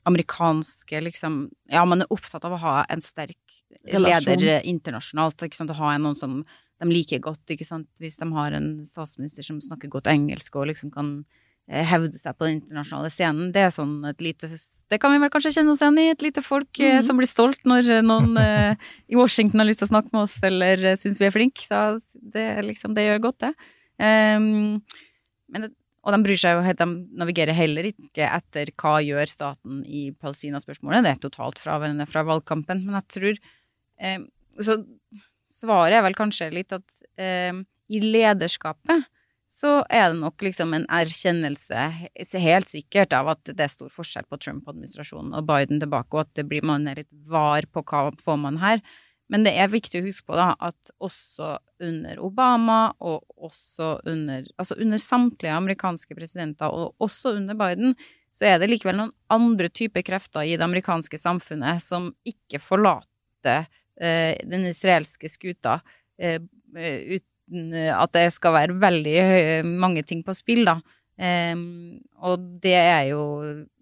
amerikanske 0.08 1.00
liksom 1.00 1.42
Ja, 1.68 1.84
man 1.84 2.02
er 2.02 2.12
opptatt 2.12 2.46
av 2.48 2.56
å 2.56 2.62
ha 2.62 2.76
en 2.88 3.04
sterk 3.04 3.38
Relasjon. 3.86 4.40
leder 4.40 4.64
internasjonalt. 4.66 5.44
Ikke 5.46 5.60
sant? 5.60 5.70
Å 5.70 5.78
ha 5.78 5.94
noen 5.98 6.18
som 6.18 6.40
de 6.80 6.88
liker 6.88 7.20
godt, 7.22 7.44
ikke 7.52 7.68
sant. 7.68 7.88
Hvis 8.00 8.18
de 8.18 8.26
har 8.32 8.56
en 8.56 8.72
statsminister 8.88 9.46
som 9.46 9.60
snakker 9.60 9.92
godt 9.92 10.08
engelsk 10.10 10.56
og 10.56 10.70
liksom 10.70 10.90
kan 10.94 11.10
eh, 11.68 11.84
hevde 11.86 12.18
seg 12.18 12.38
på 12.38 12.48
den 12.48 12.58
internasjonale 12.58 13.12
scenen. 13.12 13.50
Det 13.54 13.66
er 13.66 13.74
sånn 13.74 13.98
et 14.08 14.24
lite 14.24 14.48
Det 14.50 14.98
kan 15.00 15.12
vi 15.12 15.20
vel 15.22 15.32
kanskje 15.32 15.52
kjenne 15.58 15.76
oss 15.76 15.84
igjen 15.84 16.00
i. 16.00 16.08
Et 16.10 16.24
lite 16.24 16.42
folk 16.42 16.72
mm 16.78 16.86
-hmm. 16.86 17.06
som 17.06 17.16
blir 17.20 17.30
stolt 17.30 17.60
når 17.64 17.90
eh, 17.90 18.02
noen 18.02 18.32
i 19.08 19.14
Washington 19.16 19.60
har 19.60 19.68
lyst 19.68 19.84
til 19.84 19.88
å 19.90 19.94
snakke 19.94 20.10
med 20.12 20.22
oss 20.22 20.42
eller 20.42 20.96
syns 20.96 21.20
vi 21.20 21.26
er 21.26 21.36
flinke. 21.36 21.60
Så 21.60 22.00
det, 22.22 22.64
liksom, 22.64 22.94
det 22.94 23.06
gjør 23.06 23.28
godt, 23.28 23.38
det. 23.40 23.54
Ehm, 24.00 24.80
men 25.50 25.70
og 26.00 26.14
de 26.14 26.20
bryr 26.24 26.38
seg 26.40 26.56
jo 26.56 26.64
helt, 26.64 26.80
de 26.80 27.18
navigerer 27.20 27.56
heller 27.56 27.90
ikke 27.90 28.24
etter 28.24 28.72
hva 28.80 28.96
gjør 29.04 29.28
staten 29.28 29.82
i 29.84 30.08
Palestina-spørsmålet. 30.16 31.04
Det 31.04 31.12
er 31.12 31.22
totalt 31.26 31.60
fraværende 31.60 32.06
fra 32.08 32.22
valgkampen. 32.24 32.86
Men 32.86 32.96
jeg 33.00 33.08
tror 33.16 33.40
um, 34.16 34.24
Så 34.64 34.78
svaret 35.52 35.98
er 35.98 36.04
vel 36.06 36.16
kanskje 36.16 36.48
litt 36.54 36.72
at 36.72 37.02
um, 37.52 37.64
i 37.90 38.00
lederskapet 38.00 39.04
så 39.50 39.80
er 39.90 40.12
det 40.12 40.20
nok 40.20 40.44
liksom 40.46 40.72
en 40.76 40.84
erkjennelse, 40.94 41.86
helt 42.38 42.70
sikkert, 42.70 43.16
av 43.18 43.32
at 43.32 43.48
det 43.50 43.64
er 43.64 43.72
stor 43.72 43.90
forskjell 43.90 44.28
på 44.30 44.38
Trump-administrasjonen 44.44 45.34
og 45.34 45.48
Biden 45.48 45.82
tilbake, 45.82 46.14
og 46.14 46.22
at 46.22 46.36
det 46.38 46.44
blir, 46.46 46.62
man 46.62 46.86
er 46.86 47.00
litt 47.02 47.10
var 47.26 47.66
på 47.66 47.82
hva 47.82 48.04
får 48.22 48.38
man 48.38 48.60
her. 48.62 48.78
Men 49.30 49.44
det 49.46 49.52
er 49.62 49.70
viktig 49.70 50.00
å 50.00 50.06
huske 50.08 50.26
på 50.26 50.38
da, 50.38 50.52
at 50.58 50.92
også 50.98 51.54
under 51.86 52.18
Obama, 52.26 52.80
og 52.98 53.22
også 53.38 53.92
under, 54.10 54.48
altså 54.58 54.76
under 54.82 55.00
samtlige 55.00 55.54
amerikanske 55.54 56.16
presidenter, 56.18 56.72
og 56.74 56.98
også 57.02 57.36
under 57.38 57.58
Biden, 57.58 57.94
så 58.34 58.46
er 58.50 58.60
det 58.60 58.70
likevel 58.70 58.98
noen 58.98 59.14
andre 59.32 59.70
typer 59.74 60.04
krefter 60.06 60.46
i 60.46 60.56
det 60.56 60.66
amerikanske 60.66 61.18
samfunnet 61.18 61.82
som 61.82 62.10
ikke 62.26 62.60
forlater 62.62 63.66
eh, 64.00 64.38
den 64.46 64.68
israelske 64.70 65.30
skuta 65.30 65.80
eh, 66.18 66.38
eh, 66.76 67.18
uten 67.18 67.74
at 67.74 68.12
det 68.14 68.28
skal 68.30 68.54
være 68.54 68.78
veldig 68.78 69.14
høye, 69.26 69.54
mange 69.66 70.04
ting 70.06 70.22
på 70.26 70.34
spill, 70.38 70.62
da. 70.68 70.76
Eh, 71.18 71.54
og 72.22 72.50
det 72.62 72.78
er 72.78 73.04
jo 73.10 73.24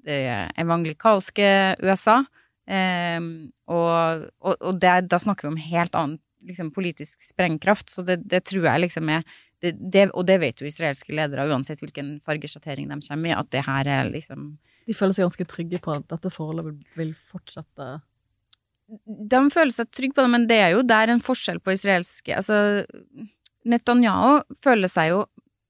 det 0.09 0.23
evangelikalske 0.61 1.49
USA. 1.85 2.23
Em, 2.69 3.29
og 3.65 4.27
og, 4.45 4.57
og 4.61 4.81
det, 4.83 5.09
da 5.09 5.21
snakker 5.23 5.47
vi 5.47 5.55
om 5.55 5.63
helt 5.71 5.95
annen 5.97 6.19
liksom, 6.45 6.71
politisk 6.75 7.23
sprengkraft, 7.25 7.91
så 7.91 8.05
det, 8.05 8.21
det 8.29 8.45
tror 8.51 8.67
jeg 8.67 8.85
liksom 8.87 9.09
er 9.13 9.25
det, 9.63 9.73
det, 9.75 10.05
Og 10.15 10.27
det 10.29 10.37
vet 10.39 10.61
jo 10.61 10.69
israelske 10.69 11.15
ledere, 11.17 11.49
uansett 11.51 11.81
hvilken 11.83 12.19
fargesjattering 12.27 12.93
de 12.93 13.01
kommer 13.09 13.33
i, 13.33 13.35
at 13.35 13.49
det 13.51 13.65
her 13.67 13.89
er 13.91 14.13
liksom 14.13 14.53
De 14.87 14.95
føler 14.95 15.17
seg 15.17 15.27
ganske 15.27 15.49
trygge 15.51 15.81
på 15.83 15.97
at 15.97 16.07
dette 16.13 16.31
forholdet 16.31 16.69
vil, 16.69 16.77
vil 17.01 17.11
fortsette. 17.33 17.89
de 19.33 19.41
føler 19.53 19.75
seg 19.75 19.91
trygge 19.91 20.15
på 20.17 20.25
det, 20.25 20.33
men 20.37 20.47
det 20.49 20.61
er 20.63 20.77
jo 20.77 20.87
der 20.87 21.11
en 21.13 21.25
forskjell 21.25 21.59
på 21.61 21.75
israelske 21.75 22.37
Altså, 22.37 22.87
Netanyahu 23.69 24.45
føler 24.65 24.89
seg 24.89 25.11
jo 25.13 25.25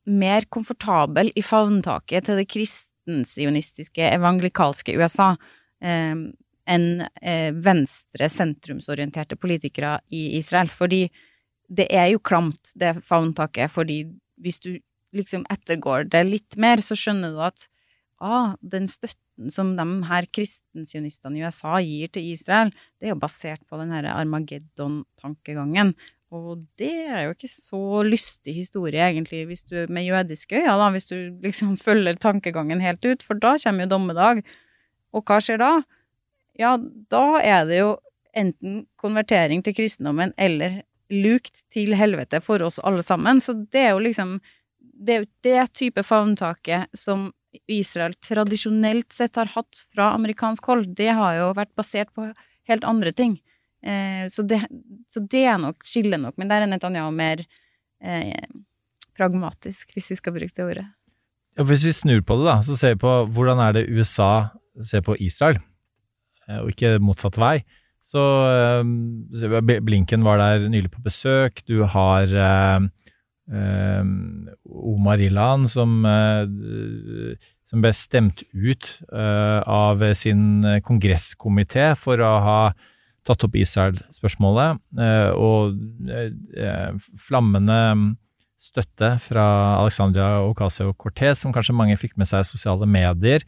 mer 0.09 0.45
komfortabel 0.53 1.33
i 1.37 1.43
favntaket 1.45 2.29
til 2.29 2.39
det 2.39 2.47
kristensionistiske, 2.49 4.05
evangelikalske 4.15 4.95
USA 5.01 5.33
eh, 5.85 6.29
enn 6.69 7.07
eh, 7.23 7.51
venstre, 7.55 8.29
sentrumsorienterte 8.33 9.39
politikere 9.41 9.99
i 10.15 10.39
Israel. 10.39 10.71
Fordi 10.73 11.07
det 11.69 11.89
er 11.93 12.11
jo 12.13 12.23
klamt, 12.25 12.73
det 12.79 12.99
favntaket, 13.09 13.73
fordi 13.73 14.03
hvis 14.41 14.61
du 14.65 14.77
liksom 15.17 15.47
ettergår 15.53 16.09
det 16.13 16.25
litt 16.29 16.59
mer, 16.61 16.83
så 16.85 16.97
skjønner 16.99 17.33
du 17.35 17.41
at 17.45 17.67
ah, 18.21 18.55
den 18.61 18.89
støtten 18.91 19.53
som 19.53 19.75
de 19.79 19.87
her 20.09 20.27
kristensionistene 20.35 21.39
i 21.39 21.47
USA 21.47 21.79
gir 21.85 22.11
til 22.13 22.31
Israel, 22.33 22.73
det 22.99 23.09
er 23.09 23.15
jo 23.15 23.23
basert 23.23 23.63
på 23.69 23.79
den 23.81 23.93
her 23.95 24.09
Armageddon-tankegangen. 24.13 25.95
Og 26.35 26.65
det 26.77 26.93
er 27.09 27.23
jo 27.25 27.33
ikke 27.33 27.49
så 27.49 28.03
lystig 28.05 28.53
historie, 28.59 29.01
egentlig, 29.01 29.47
hvis 29.49 29.65
du 29.65 29.87
med 29.89 30.05
jødiske 30.05 30.59
øyne, 30.61 30.75
da, 30.77 30.89
hvis 30.93 31.09
du 31.09 31.17
liksom 31.45 31.79
følger 31.81 32.19
tankegangen 32.21 32.83
helt 32.85 33.05
ut, 33.07 33.25
for 33.25 33.39
da 33.41 33.55
kommer 33.63 33.87
jo 33.87 33.95
dommedag. 33.95 34.43
Og 35.17 35.25
hva 35.25 35.39
skjer 35.41 35.63
da? 35.63 35.73
Ja, 36.59 36.75
da 37.11 37.25
er 37.41 37.67
det 37.69 37.81
jo 37.81 37.97
enten 38.37 38.85
konvertering 39.01 39.63
til 39.65 39.77
kristendommen 39.77 40.35
eller 40.37 40.83
lukt 41.09 41.63
til 41.73 41.95
helvete 41.97 42.43
for 42.45 42.63
oss 42.67 42.79
alle 42.85 43.03
sammen. 43.07 43.41
Så 43.41 43.55
det 43.73 43.87
er 43.87 43.93
jo 43.95 44.05
liksom 44.05 44.39
det 44.99 45.15
er 45.15 45.21
jo 45.23 45.29
det 45.47 45.67
type 45.79 46.03
favntaket 46.03 46.91
som 46.97 47.29
Israel 47.71 48.15
tradisjonelt 48.25 49.13
sett 49.15 49.39
har 49.39 49.51
hatt 49.55 49.85
fra 49.95 50.11
amerikansk 50.17 50.67
hold. 50.69 50.89
Det 50.99 51.13
har 51.15 51.37
jo 51.39 51.53
vært 51.57 51.73
basert 51.79 52.11
på 52.15 52.27
helt 52.69 52.85
andre 52.85 53.13
ting. 53.15 53.39
Eh, 53.83 54.27
så, 54.29 54.43
det, 54.43 54.61
så 55.09 55.23
det 55.23 55.45
er 55.47 55.59
nok, 55.63 55.87
skillet 55.87 56.21
nok. 56.21 56.37
Men 56.41 56.51
der 56.51 56.65
er 56.65 56.71
Netanyahu 56.71 57.13
mer 57.15 57.45
eh, 58.03 58.51
pragmatisk, 59.17 59.95
hvis 59.95 60.13
vi 60.13 60.19
skal 60.21 60.37
bruke 60.37 60.55
det 60.55 60.67
ordet. 60.67 60.87
Ja, 61.59 61.67
hvis 61.67 61.87
vi 61.87 61.95
snur 61.95 62.23
på 62.27 62.39
det, 62.39 62.47
da, 62.51 62.59
så 62.67 62.77
ser 62.79 62.95
vi 62.95 63.03
på 63.07 63.15
hvordan 63.35 63.63
er 63.63 63.79
det 63.79 63.89
USA 63.91 64.51
ser 64.85 65.03
på 65.07 65.17
Israel, 65.23 65.59
og 66.49 66.73
ikke 66.73 66.97
motsatt 67.05 67.37
vei. 67.41 67.59
Så 68.05 68.23
eh, 68.49 69.79
Blinken 69.85 70.25
var 70.27 70.41
der 70.41 70.69
nylig 70.71 70.93
på 70.95 71.05
besøk. 71.05 71.65
Du 71.69 71.85
har 71.85 72.33
Um, 73.49 74.45
eh, 74.53 74.53
Omar 74.69 75.23
Ilan, 75.25 75.63
som, 75.73 76.03
uh, 76.05 76.45
som 77.65 77.81
ble 77.81 77.93
stemt 77.97 78.43
ut 78.53 78.91
uh, 79.09 79.65
av 79.65 80.05
sin 80.13 80.61
kongresskomité 80.85 81.95
for 81.97 82.21
å 82.21 82.33
ha 82.45 82.59
tatt 83.25 83.45
opp 83.45 83.57
Israel-spørsmålet, 83.57 84.79
og 85.37 85.81
flammende 87.21 87.81
støtte 88.61 89.11
fra 89.21 89.45
Alexandria 89.83 90.43
Ocasio-Cortez, 90.47 91.43
som 91.43 91.53
kanskje 91.53 91.77
mange 91.77 91.99
fikk 92.01 92.17
med 92.17 92.31
seg 92.31 92.45
i 92.45 92.49
sosiale 92.49 92.89
medier. 92.89 93.45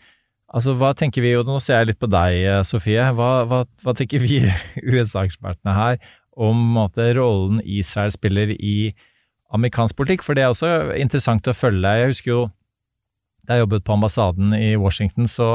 Altså, 0.50 0.74
hva 0.74 0.90
tenker 0.98 1.22
vi, 1.22 1.36
og 1.38 1.46
nå 1.46 1.60
ser 1.62 1.80
jeg 1.80 1.92
litt 1.92 2.00
på 2.02 2.10
deg, 2.10 2.36
eh, 2.42 2.62
Sofie, 2.66 3.04
hva, 3.14 3.30
hva, 3.46 3.62
hva 3.84 3.94
tenker 3.96 4.22
vi 4.22 4.40
USA-ekspertene 4.94 5.76
her 5.76 6.00
om 6.40 6.58
måte, 6.74 7.12
rollen 7.18 7.60
Israel 7.62 8.10
spiller 8.14 8.54
i 8.56 8.90
amerikansk 9.54 9.98
politikk? 9.98 10.24
For 10.26 10.34
det 10.34 10.46
er 10.46 10.54
også 10.54 10.96
interessant 10.98 11.46
å 11.46 11.54
følge. 11.54 11.94
Jeg 12.00 12.14
husker 12.14 12.32
jo 12.32 12.40
da 13.46 13.56
jeg 13.56 13.64
jobbet 13.64 13.86
på 13.86 13.94
ambassaden 13.94 14.52
i 14.58 14.74
Washington, 14.78 15.30
så, 15.30 15.48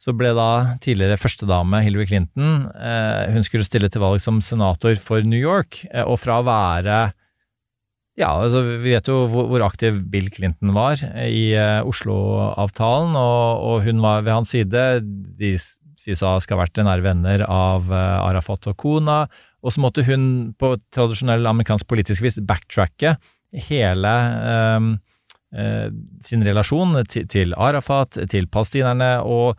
så 0.00 0.14
ble 0.16 0.34
da 0.36 0.76
tidligere 0.84 1.18
førstedame 1.20 1.82
Hillary 1.84 2.06
Clinton 2.08 2.68
eh, 2.72 3.32
Hun 3.34 3.44
skulle 3.46 3.66
stille 3.66 3.90
til 3.92 4.04
valg 4.04 4.22
som 4.22 4.40
senator 4.44 4.96
for 5.00 5.24
New 5.24 5.40
York, 5.40 5.82
eh, 5.90 6.04
og 6.04 6.20
fra 6.22 6.40
å 6.40 6.46
være 6.46 6.98
ja, 8.14 8.28
altså 8.30 8.60
vi 8.62 8.92
vet 8.92 9.08
jo 9.10 9.24
hvor, 9.30 9.48
hvor, 9.50 9.64
aktiv 9.66 9.96
Bill 10.10 10.28
Clinton 10.30 10.70
var 10.76 11.00
i 11.26 11.48
uh, 11.58 11.82
Oslo-avtalen, 11.90 13.16
og, 13.18 13.64
og, 13.66 13.80
hun 13.88 14.02
var 14.04 14.22
ved 14.22 14.36
hans 14.36 14.52
side. 14.54 14.84
De 15.40 15.56
sies 15.98 16.22
å 16.22 16.36
ha 16.36 16.58
vært 16.60 16.78
nære 16.78 17.02
venner 17.02 17.42
av 17.48 17.90
uh, 17.90 18.22
Arafat 18.22 18.68
og 18.70 18.76
kona. 18.78 19.24
Og 19.66 19.74
så 19.74 19.82
måtte 19.82 20.04
hun 20.06 20.54
på 20.60 20.76
tradisjonell 20.94 21.46
amerikansk 21.50 21.88
politisk 21.90 22.22
vis 22.22 22.38
backtracke 22.38 23.16
hele 23.66 24.12
um, 24.76 24.92
uh, 25.56 25.88
sin 26.22 26.44
relasjon 26.46 27.00
til, 27.10 27.26
til, 27.30 27.56
Arafat, 27.58 28.20
til 28.30 28.46
palestinerne, 28.46 29.16
og 29.26 29.58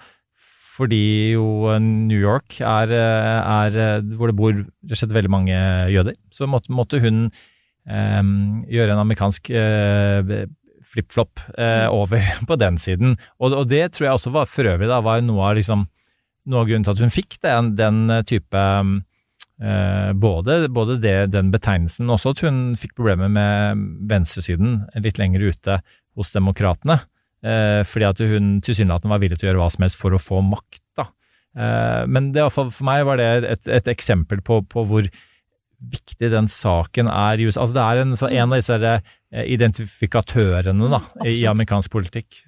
fordi 0.76 1.34
jo 1.34 1.76
New 1.80 2.20
York 2.20 2.58
er, 2.60 2.92
er 2.92 4.02
hvor 4.20 4.28
det 4.28 4.36
bor 4.36 4.52
rett 4.52 4.92
og 4.92 5.00
slett 5.00 5.14
veldig 5.16 5.32
mange 5.32 5.60
jøder, 5.88 6.18
så 6.36 6.50
måtte, 6.52 6.74
måtte 6.76 7.00
hun 7.00 7.30
gjøre 7.86 8.96
en 8.96 9.02
amerikansk 9.04 9.52
uh, 9.54 10.46
flip-flop 10.86 11.42
uh, 11.58 11.88
over 11.94 12.22
på 12.50 12.58
den 12.58 12.80
siden. 12.82 13.18
Og, 13.40 13.54
og, 13.54 13.68
det 13.70 13.94
tror 13.94 14.08
jeg 14.08 14.20
også 14.20 14.34
var 14.34 14.50
for 14.50 14.70
øvrig 14.70 14.90
da, 14.90 15.02
var 15.06 15.22
noe 15.26 15.52
av, 15.52 15.58
liksom, 15.60 15.86
noe 16.50 16.64
av 16.64 16.70
grunnen 16.70 16.86
til 16.88 16.96
at 16.96 17.04
hun 17.04 17.14
fikk 17.14 17.38
den, 17.46 17.74
den 17.78 18.00
type 18.30 18.64
uh, 18.64 20.12
både, 20.14 20.60
både 20.74 21.00
det, 21.04 21.18
den 21.36 21.52
betegnelsen, 21.54 22.10
også 22.12 22.36
at 22.36 22.46
hun 22.46 22.64
fikk 22.80 22.96
problemer 22.98 23.32
med 23.32 23.84
venstresiden 24.10 24.82
litt 25.02 25.22
lenger 25.22 25.52
ute 25.52 25.82
hos 26.16 26.32
demokratene. 26.32 27.02
fordi 27.86 28.06
at 28.08 28.20
hun 28.26 28.46
tilsynelatende 28.64 29.12
var 29.12 29.20
villig 29.22 29.38
til 29.38 29.46
å 29.46 29.50
gjøre 29.50 29.60
hva 29.60 29.68
som 29.70 29.84
helst 29.84 30.00
for 30.00 30.16
å 30.16 30.20
få 30.20 30.40
makt. 30.42 30.82
da. 30.98 31.04
men 32.08 32.32
det, 32.34 32.48
for 32.56 32.72
meg 32.88 33.04
var 33.06 33.20
det 33.20 33.28
et, 33.52 33.68
et 33.68 33.90
eksempel 33.92 34.42
på, 34.42 34.62
på 34.72 34.86
hvor 34.88 35.10
viktig 35.80 36.32
den 36.32 36.50
saken 36.52 37.10
er 37.12 37.40
i 37.40 37.48
USA. 37.48 37.64
Altså 37.66 37.78
det 37.78 37.86
er 37.86 38.02
en, 38.02 38.16
en 38.16 38.52
av 38.52 38.58
disse 38.58 38.80
eh, 38.90 39.46
identifikatørene 39.56 40.92
da, 40.92 41.02
i 41.28 41.42
amerikansk 41.50 41.94
politikk. 41.94 42.44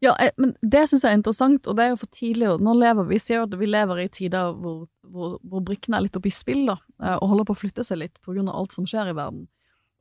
Ja, 0.00 0.14
eh, 0.22 0.30
men 0.38 0.54
det 0.62 0.84
syns 0.88 1.04
jeg 1.04 1.12
er 1.12 1.18
interessant, 1.18 1.66
og 1.66 1.76
det 1.78 1.84
er 1.84 1.92
jo 1.92 2.00
for 2.02 2.12
tidlig. 2.14 2.50
Nå 2.62 2.74
lever 2.78 3.08
vi 3.08 3.20
ser 3.22 3.44
at 3.44 3.54
vi 3.58 3.68
lever 3.68 4.04
i 4.04 4.08
tider 4.14 4.54
hvor, 4.54 4.84
hvor, 5.02 5.38
hvor 5.42 5.64
brikkene 5.66 5.98
er 5.98 6.06
litt 6.06 6.18
oppe 6.18 6.30
i 6.30 6.34
spill, 6.34 6.66
da, 6.70 6.78
eh, 7.02 7.16
og 7.16 7.32
holder 7.32 7.48
på 7.48 7.56
å 7.56 7.62
flytte 7.64 7.86
seg 7.86 8.02
litt 8.04 8.20
av 8.22 8.52
alt 8.54 8.76
som 8.76 8.86
skjer 8.86 9.10
i 9.10 9.16
verden. 9.18 9.48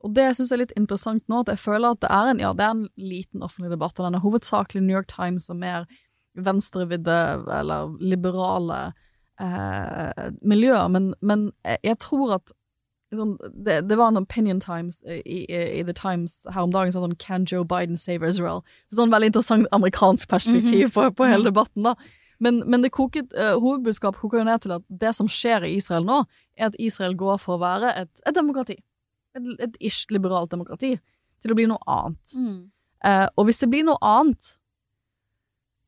Og 0.05 0.13
det 0.13 0.27
syns 0.37 0.51
jeg 0.51 0.59
er 0.59 0.63
litt 0.67 0.77
interessant 0.77 1.23
nå, 1.25 1.41
at 1.41 1.55
jeg 1.55 1.63
føler 1.63 1.95
at 1.95 2.03
det 2.03 2.11
er 2.13 2.29
en, 2.29 2.43
ja, 2.43 2.53
det 2.53 2.67
er 2.67 2.75
en 2.75 2.85
liten 3.01 3.41
offentlig 3.41 3.73
debatt, 3.73 3.97
og 3.97 4.05
den 4.05 4.19
er 4.19 4.25
hovedsakelig 4.25 4.83
New 4.85 4.93
York 4.93 5.09
Times 5.09 5.49
og 5.49 5.57
mer 5.63 5.87
venstrevidde 6.37 7.17
eller 7.49 7.95
liberale 7.97 8.91
eh, 9.41 10.27
miljøer, 10.45 10.85
men, 10.93 11.15
men 11.25 11.49
jeg 11.65 11.97
tror 12.05 12.37
at 12.37 12.53
Sånn, 13.15 13.37
det, 13.53 13.85
det, 13.87 13.95
var 13.95 14.11
en 14.11 14.19
Opinion 14.19 14.59
Times 14.59 14.99
i, 15.07 15.21
i, 15.23 15.59
i, 15.79 15.83
The 15.87 15.93
Times 15.95 16.41
her 16.51 16.65
om 16.65 16.73
dagen 16.75 16.91
sånn 16.91 17.15
Can 17.21 17.45
Joe 17.47 17.63
Biden 17.63 17.95
save 17.99 18.27
Israel? 18.27 18.65
Sånn 18.91 19.13
veldig 19.13 19.29
interessant 19.31 19.69
amerikansk 19.71 20.27
perspektiv 20.27 20.89
mm 20.89 20.91
-hmm. 20.91 21.13
på, 21.13 21.13
på, 21.21 21.29
hele 21.31 21.47
debatten, 21.47 21.87
da. 21.87 21.95
Men, 22.43 22.59
men 22.67 22.83
det 22.83 22.91
koket, 22.91 23.31
uh, 23.33 23.55
hovedbudskapet 23.57 24.21
koker 24.21 24.37
jo 24.37 24.43
ned 24.43 24.61
til 24.61 24.75
at 24.75 24.83
det 24.89 25.15
som 25.15 25.27
skjer 25.27 25.63
i 25.63 25.75
Israel 25.79 26.05
nå, 26.05 26.25
er 26.57 26.67
at 26.67 26.75
Israel 26.79 27.15
går 27.15 27.37
for 27.37 27.55
å 27.55 27.63
være 27.63 27.95
et, 27.95 28.11
et 28.27 28.35
demokrati. 28.35 28.77
Et, 29.33 29.49
et 29.59 29.77
ish-liberalt 29.79 30.51
demokrati. 30.51 30.99
Til 31.41 31.51
å 31.51 31.55
bli 31.55 31.65
noe 31.65 31.81
annet. 31.87 32.35
Mm. 32.35 32.69
Uh, 33.05 33.27
og 33.37 33.45
hvis 33.45 33.59
det 33.63 33.69
blir 33.69 33.87
noe 33.87 33.97
annet, 34.01 34.53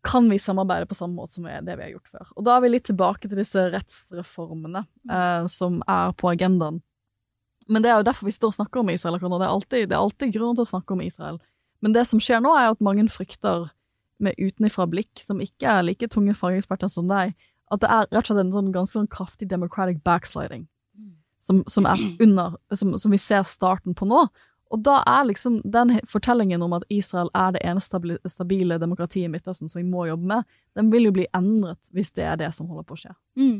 kan 0.03 0.29
vi 0.29 0.39
samarbeide 0.39 0.87
på 0.87 0.95
samme 0.95 1.13
måte 1.13 1.33
som 1.33 1.43
det 1.43 1.75
vi 1.75 1.83
har 1.83 1.91
gjort 1.91 2.07
før. 2.07 2.27
Og 2.37 2.45
da 2.45 2.55
er 2.55 2.61
vi 2.61 2.69
litt 2.69 2.85
tilbake 2.87 3.27
til 3.27 3.37
disse 3.37 3.69
rettsreformene 3.75 4.85
uh, 5.11 5.45
som 5.51 5.83
er 5.85 6.13
på 6.15 6.31
agendaen 6.31 6.79
men 7.69 7.85
det 7.85 7.91
er 7.91 7.99
jo 7.99 8.07
derfor 8.07 8.27
vi 8.27 8.33
står 8.33 8.51
og 8.51 8.57
snakker 8.57 8.81
om 8.81 8.89
Israel. 8.89 9.19
Det 9.19 9.45
er 9.45 9.53
alltid, 9.53 9.89
det 9.89 9.95
er 9.95 10.01
alltid 10.01 10.33
grunn 10.33 10.57
til 10.57 10.65
å 10.65 10.71
snakke 10.71 10.95
om 10.95 11.03
Israel. 11.05 11.37
Men 11.85 11.93
det 11.95 12.07
som 12.09 12.21
skjer 12.21 12.41
nå, 12.43 12.51
er 12.57 12.73
at 12.73 12.81
mange 12.83 13.05
frykter, 13.13 13.69
med 14.19 14.35
utenifra 14.35 14.83
blikk, 14.91 15.21
som 15.23 15.39
ikke 15.39 15.63
er 15.71 15.85
like 15.87 16.09
tunge 16.11 16.33
fageksperter 16.35 16.89
som 16.91 17.07
deg, 17.07 17.31
at 17.71 17.79
det 17.79 17.87
er 17.87 18.09
rett 18.09 18.25
og 18.25 18.33
slett 18.33 18.41
en 18.41 18.51
sånn 18.51 18.73
ganske 18.75 18.97
sånn 18.97 19.07
kraftig 19.11 19.47
democratic 19.47 20.01
backsliding. 20.03 20.65
Som, 21.39 21.61
som 21.71 21.85
er 21.87 22.01
under 22.19 22.57
som, 22.75 22.91
som, 22.99 23.13
vi 23.13 23.17
ser 23.21 23.45
starten 23.47 23.95
på 23.95 24.03
nå. 24.09 24.25
Og 24.75 24.81
da 24.83 24.97
er 25.07 25.29
liksom 25.29 25.61
den 25.63 25.95
fortellingen 26.09 26.61
om 26.65 26.75
at 26.75 26.83
Israel 26.91 27.31
er 27.37 27.55
det 27.55 27.61
eneste 27.63 28.01
stabile 28.27 28.75
demokratiet 28.81 29.29
i 29.29 29.31
Midtøsten 29.31 29.71
som 29.71 29.79
vi 29.79 29.87
må 29.87 30.03
jobbe 30.09 30.27
med, 30.33 30.49
den 30.75 30.91
vil 30.91 31.07
jo 31.07 31.13
bli 31.15 31.29
endret 31.31 31.79
hvis 31.95 32.11
det 32.19 32.27
er 32.27 32.35
det 32.41 32.51
som 32.57 32.67
holder 32.67 32.85
på 32.89 32.97
å 32.97 33.01
skje. 33.05 33.15
Mm. 33.39 33.55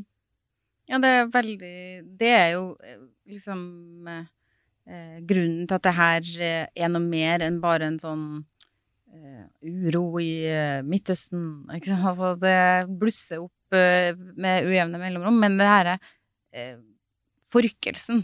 Ja, 0.89 0.99
det 0.99 1.09
er 1.15 1.31
veldig 1.31 1.73
Det 2.19 2.29
er 2.33 2.51
jo 2.57 2.63
eh, 2.83 2.99
liksom 3.29 4.07
eh, 4.09 5.17
grunnen 5.27 5.67
til 5.67 5.77
at 5.77 5.85
det 5.85 5.95
her 5.97 6.31
eh, 6.39 6.65
er 6.73 6.91
noe 6.91 7.03
mer 7.03 7.45
enn 7.45 7.59
bare 7.63 7.89
en 7.89 7.99
sånn 8.01 8.25
eh, 9.13 9.45
uro 9.65 10.19
i 10.23 10.31
eh, 10.49 10.79
Midtøsten. 10.85 11.69
Altså, 11.71 12.33
det 12.41 12.89
blusser 12.89 13.43
opp 13.45 13.77
eh, 13.77 14.11
med 14.17 14.69
ujevne 14.69 15.01
mellomrom, 15.01 15.39
men 15.41 15.59
det 15.61 15.69
her 15.69 15.93
er 15.93 16.79
forrykkelsen 17.49 18.23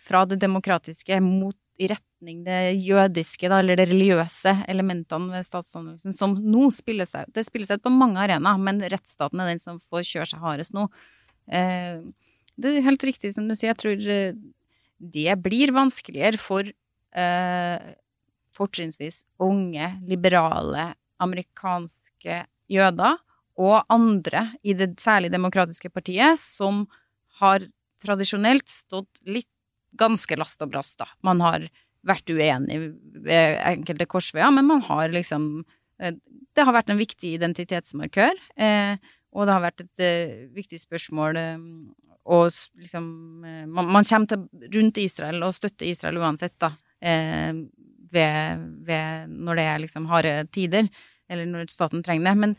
fra 0.00 0.22
det 0.24 0.38
demokratiske 0.40 1.18
mot 1.20 1.58
i 1.82 1.88
retning 1.90 2.42
det 2.46 2.74
jødiske, 2.84 3.48
da, 3.50 3.58
eller 3.60 3.78
det 3.78 3.88
religiøse 3.90 4.54
elementene 4.70 5.32
ved 5.34 5.46
statsdannelsen, 5.46 6.14
som 6.16 6.36
nå 6.36 6.68
spiller 6.74 7.08
seg. 7.08 7.30
Det 7.34 7.44
spiller 7.46 7.68
seg 7.68 7.80
ut 7.80 7.86
på 7.86 7.94
mange 7.94 8.20
arenaer, 8.22 8.60
men 8.60 8.80
rettsstaten 8.92 9.42
er 9.42 9.52
den 9.52 9.62
som 9.62 9.80
får 9.90 10.06
kjøre 10.08 10.30
seg 10.32 10.44
hardest 10.44 10.76
nå. 10.76 10.86
Eh, 11.50 12.02
det 12.60 12.76
er 12.76 12.86
helt 12.86 13.04
riktig 13.06 13.32
som 13.34 13.48
du 13.48 13.56
sier, 13.56 13.72
jeg 13.72 13.80
tror 13.80 14.08
eh, 14.12 14.38
det 15.02 15.36
blir 15.42 15.72
vanskeligere 15.74 16.38
for 16.40 16.66
eh, 16.68 17.92
fortrinnsvis 18.56 19.22
unge, 19.42 19.88
liberale, 20.08 20.92
amerikanske 21.22 22.42
jøder 22.72 23.18
og 23.62 23.92
andre 23.92 24.48
i 24.64 24.74
det 24.76 24.94
særlig 25.00 25.30
demokratiske 25.32 25.90
partiet 25.92 26.40
som 26.40 26.84
har 27.40 27.64
tradisjonelt 28.02 28.68
stått 28.70 29.22
litt 29.28 29.48
ganske 29.98 30.36
last 30.40 30.62
og 30.64 30.72
brast, 30.72 30.98
da. 31.02 31.08
Man 31.24 31.42
har 31.44 31.66
vært 32.06 32.30
uenig 32.32 32.78
ved 33.22 33.58
enkelte 33.68 34.08
korsveier, 34.10 34.50
men 34.54 34.66
man 34.66 34.82
har 34.88 35.12
liksom 35.12 35.64
Det 36.52 36.64
har 36.66 36.74
vært 36.74 36.88
en 36.90 36.98
viktig 36.98 37.36
identitetsmarkør. 37.36 38.34
Eh, 38.58 38.96
og 39.32 39.46
det 39.46 39.52
har 39.54 39.62
vært 39.62 39.80
et 39.84 40.02
viktig 40.52 40.80
spørsmål 40.82 41.38
og 42.24 42.52
liksom 42.78 43.06
uh, 43.42 43.64
man, 43.66 43.88
man, 43.98 44.06
kommer 44.06 44.30
til, 44.30 44.46
rundt 44.76 45.00
Israel 45.02 45.42
og 45.46 45.56
støtter 45.56 45.88
Israel 45.88 46.20
uansett, 46.22 46.54
da. 46.62 46.74
Eh, 47.02 47.54
ved, 48.12 48.62
ved, 48.86 49.28
når 49.32 49.58
det 49.58 49.66
er 49.66 49.82
liksom 49.82 50.06
harde 50.10 50.32
tider, 50.52 50.88
eller 51.32 51.48
når 51.48 51.70
staten 51.72 52.02
trenger 52.04 52.28
det. 52.28 52.34
Men, 52.42 52.52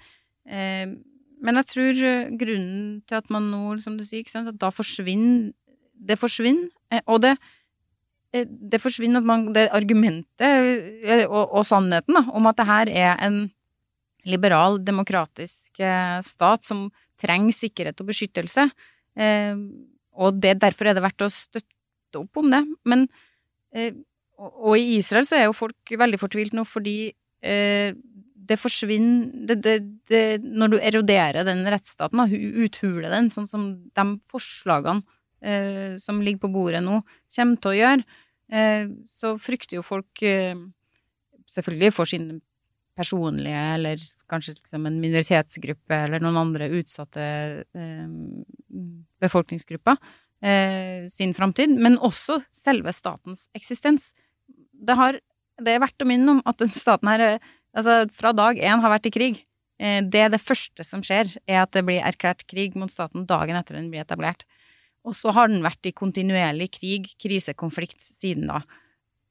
men 1.46 1.60
jeg 1.60 1.68
tror 1.70 2.00
grunnen 2.40 2.86
til 3.08 3.20
at 3.20 3.30
man 3.34 3.52
nå, 3.52 3.60
som 3.84 4.00
du 4.00 4.02
sier, 4.08 4.26
sant, 4.32 4.50
at 4.50 4.58
da 4.58 4.72
forsvinner 4.74 5.52
Det 5.94 6.18
forsvinner. 6.20 6.68
og 7.06 7.22
det 7.22 7.38
eh, 8.34 8.48
det 8.48 8.82
forsvinner 8.82 9.22
at 9.22 9.28
man, 9.30 9.54
det 9.54 9.70
argumentet 9.72 10.42
eh, 10.42 11.28
og, 11.28 11.54
og 11.54 11.66
sannheten 11.66 12.18
da, 12.18 12.26
om 12.34 12.50
at 12.50 12.58
det 12.58 12.66
her 12.66 12.90
er 12.90 13.22
en 13.24 13.52
liberal, 14.26 14.80
demokratisk 14.84 15.80
eh, 15.80 16.20
stat 16.24 16.64
som 16.64 16.90
trenger 17.20 17.54
sikkerhet 17.56 18.02
og 18.02 18.10
beskyttelse. 18.10 18.68
Eh, 19.16 19.58
og 20.14 20.40
det, 20.42 20.58
derfor 20.62 20.90
er 20.90 20.98
det 20.98 21.06
verdt 21.06 21.26
å 21.26 21.32
støtte 21.34 22.22
opp 22.22 22.42
om 22.42 22.50
det. 22.54 22.64
Men 22.90 23.08
eh, 23.74 23.94
og, 24.40 24.52
og, 24.52 24.76
i 24.78 25.00
Israel 25.00 25.28
så 25.28 25.40
er 25.40 25.48
jo 25.48 25.58
folk 25.58 25.96
veldig 26.00 26.20
fortvilt 26.22 26.56
nå 26.58 26.66
fordi 26.68 26.98
eh, 27.46 27.96
det 28.44 28.60
forsvinner 28.60 29.48
det, 29.48 29.58
det, 29.64 29.76
det, 30.12 30.24
Når 30.44 30.74
du 30.74 30.78
eroderer 30.82 31.48
den 31.48 31.64
rettsstaten, 31.72 32.20
da, 32.20 32.28
uthuler 32.66 33.10
den, 33.14 33.30
sånn 33.34 33.48
som 33.50 33.68
de 33.96 34.06
forslagene 34.32 35.04
eh, 35.44 35.96
som 36.02 36.22
ligger 36.24 36.46
på 36.46 36.54
bordet 36.58 36.84
nå, 36.84 37.02
kommer 37.36 37.62
til 37.62 37.72
å 37.72 37.78
gjøre, 37.78 38.20
eh, 38.52 38.90
så 39.10 39.36
frykter 39.42 39.80
jo 39.80 39.86
folk 39.86 40.24
eh, 40.28 40.58
selvfølgelig 41.50 41.96
for 41.96 42.10
sin 42.10 42.42
personlige, 42.98 43.64
eller 43.76 44.02
kanskje 44.30 44.58
liksom 44.58 44.88
en 44.88 45.00
minoritetsgruppe 45.02 46.00
eller 46.06 46.24
noen 46.24 46.40
andre 46.44 46.70
utsatte 46.80 47.24
eh, 47.64 48.12
befolkningsgrupper, 49.24 49.98
eh, 50.46 51.08
sin 51.12 51.34
framtid, 51.38 51.74
men 51.80 51.98
også 51.98 52.40
selve 52.54 52.94
statens 52.94 53.48
eksistens. 53.58 54.12
Det, 54.74 54.98
har, 55.00 55.20
det 55.62 55.74
er 55.74 55.84
verdt 55.84 56.06
å 56.06 56.10
minne 56.10 56.38
om 56.38 56.44
at 56.50 56.62
den 56.62 56.74
staten 56.74 57.10
her 57.10 57.26
altså, 57.74 58.04
fra 58.14 58.34
dag 58.38 58.62
én 58.62 58.84
har 58.84 58.96
vært 58.96 59.10
i 59.10 59.16
krig. 59.16 59.42
Eh, 59.82 60.02
det 60.06 60.26
er 60.26 60.34
det 60.34 60.44
første 60.44 60.86
som 60.88 61.04
skjer, 61.06 61.32
er 61.50 61.64
at 61.64 61.74
det 61.76 61.86
blir 61.88 62.04
erklært 62.06 62.46
krig 62.50 62.78
mot 62.80 62.92
staten 62.94 63.28
dagen 63.30 63.58
etter 63.60 63.80
den 63.80 63.90
blir 63.94 64.06
etablert. 64.06 64.46
Og 65.04 65.18
så 65.18 65.34
har 65.36 65.50
den 65.52 65.66
vært 65.66 65.84
i 65.90 65.96
kontinuerlig 65.96 66.70
krig, 66.78 67.10
krisekonflikt, 67.20 68.00
siden 68.06 68.48
da. 68.52 68.62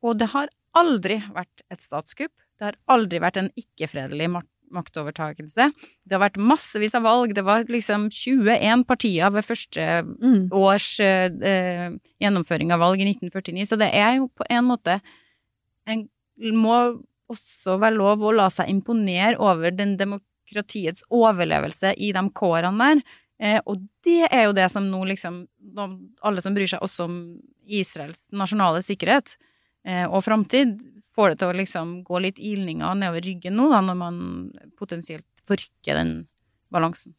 Og 0.05 0.19
det 0.21 0.29
har 0.35 0.51
aldri 0.77 1.21
vært 1.33 1.65
et 1.73 1.85
statskupp. 1.85 2.33
Det 2.63 2.69
har 2.69 2.77
aldri 2.95 3.19
vært 3.19 3.41
en 3.41 3.49
ikke-fredelig 3.59 4.29
maktovertakelse. 4.71 5.65
Det 6.07 6.15
har 6.15 6.23
vært 6.23 6.39
massevis 6.39 6.95
av 6.95 7.03
valg. 7.03 7.33
Det 7.35 7.43
var 7.43 7.67
liksom 7.67 8.05
21 8.15 8.85
partier 8.87 9.33
ved 9.35 9.49
første 9.49 9.87
mm. 10.07 10.45
års 10.55 10.93
eh, 11.03 11.97
gjennomføring 12.23 12.71
av 12.71 12.85
valg 12.85 13.03
i 13.03 13.09
1949. 13.11 13.67
Så 13.67 13.81
det 13.83 13.91
er 13.99 14.21
jo 14.21 14.31
på 14.31 14.47
en 14.47 14.69
måte 14.71 15.01
En 15.91 16.07
må 16.55 16.77
også 17.33 17.75
være 17.83 17.99
lov 17.99 18.23
å 18.23 18.37
la 18.37 18.47
seg 18.55 18.71
imponere 18.71 19.35
over 19.43 19.75
den 19.75 19.97
demokratiets 19.99 21.03
overlevelse 21.11 21.97
i 21.99 22.13
de 22.15 22.23
kårene 22.31 22.79
der. 22.79 23.03
Eh, 23.43 23.59
og 23.67 23.83
det 24.07 24.29
er 24.29 24.47
jo 24.47 24.55
det 24.55 24.71
som 24.71 24.87
nå 24.87 25.03
liksom 25.11 25.43
Alle 26.23 26.45
som 26.45 26.55
bryr 26.55 26.71
seg 26.71 26.87
også 26.87 27.11
om 27.11 27.19
Israels 27.67 28.29
nasjonale 28.31 28.87
sikkerhet 28.87 29.35
eh, 29.83 30.07
og 30.07 30.23
framtid, 30.23 30.79
får 31.17 31.33
det 31.33 31.41
til 31.41 31.53
å 31.53 31.57
liksom 31.59 31.95
gå 32.07 32.21
litt 32.25 32.41
ilninger 32.41 32.99
nedover 32.99 33.25
ryggen 33.27 33.57
nå, 33.59 33.69
da, 33.73 33.81
når 33.85 33.99
man 33.99 34.19
potensielt 34.81 35.27
forrykker 35.49 35.99
den 35.99 36.13
balansen. 36.73 37.17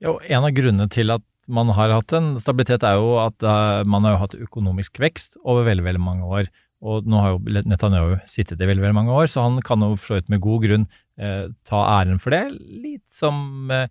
Jo, 0.00 0.18
en 0.24 0.46
av 0.46 0.54
grunnene 0.56 0.88
til 0.92 1.12
at 1.14 1.24
man 1.50 1.72
har 1.74 1.92
hatt 1.92 2.12
en 2.14 2.34
stabilitet, 2.40 2.84
er 2.86 2.98
jo 3.00 3.16
at 3.22 3.42
uh, 3.42 3.82
man 3.88 4.06
har 4.06 4.20
hatt 4.20 4.36
økonomisk 4.38 5.00
vekst 5.02 5.38
over 5.42 5.66
veldig, 5.66 5.86
veldig 5.88 6.02
mange 6.02 6.28
år. 6.28 6.50
Og 6.80 7.08
nå 7.10 7.20
har 7.20 7.34
jo 7.34 7.64
Netanyahu 7.68 8.20
sittet 8.28 8.60
i 8.60 8.68
veldig, 8.68 8.84
veldig 8.86 8.96
mange 8.96 9.16
år, 9.16 9.26
så 9.28 9.44
han 9.44 9.58
kan 9.64 9.82
jo 9.84 9.96
for 10.00 10.16
vidt 10.16 10.30
med 10.32 10.40
god 10.40 10.62
grunn 10.64 10.86
eh, 11.20 11.50
ta 11.68 11.80
æren 11.98 12.22
for 12.22 12.32
det. 12.32 12.54
Litt 12.56 13.04
som 13.12 13.68
eh, 13.68 13.90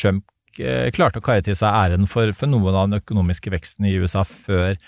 Trump 0.00 0.24
Eh, 0.58 0.88
klarte 0.90 1.20
å 1.20 1.24
kaie 1.24 1.42
til 1.46 1.54
seg 1.54 1.70
æren 1.70 2.08
for, 2.10 2.32
for 2.34 2.50
noe 2.50 2.72
av 2.72 2.88
den 2.88 2.98
økonomiske 2.98 3.52
veksten 3.54 3.86
i 3.86 3.94
USA 4.02 4.24
før 4.26 4.72
eh, 4.72 4.80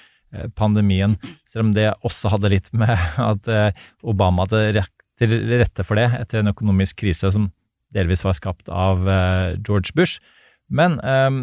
pandemien, 0.58 1.16
selv 1.48 1.68
om 1.68 1.72
det 1.76 1.90
også 2.06 2.32
hadde 2.34 2.52
litt 2.54 2.70
med 2.76 2.92
at 3.32 3.48
eh, 3.50 3.82
Obama 4.02 4.46
hadde 4.46 4.84
til 5.20 5.34
rette 5.60 5.84
for 5.86 6.00
det 6.00 6.08
etter 6.18 6.40
en 6.40 6.50
økonomisk 6.50 7.02
krise 7.04 7.30
som 7.34 7.50
delvis 7.92 8.24
var 8.24 8.34
skapt 8.38 8.70
av 8.72 9.04
George 9.60 9.92
Bush. 9.94 10.16
Men 10.72 10.94
um, 11.04 11.42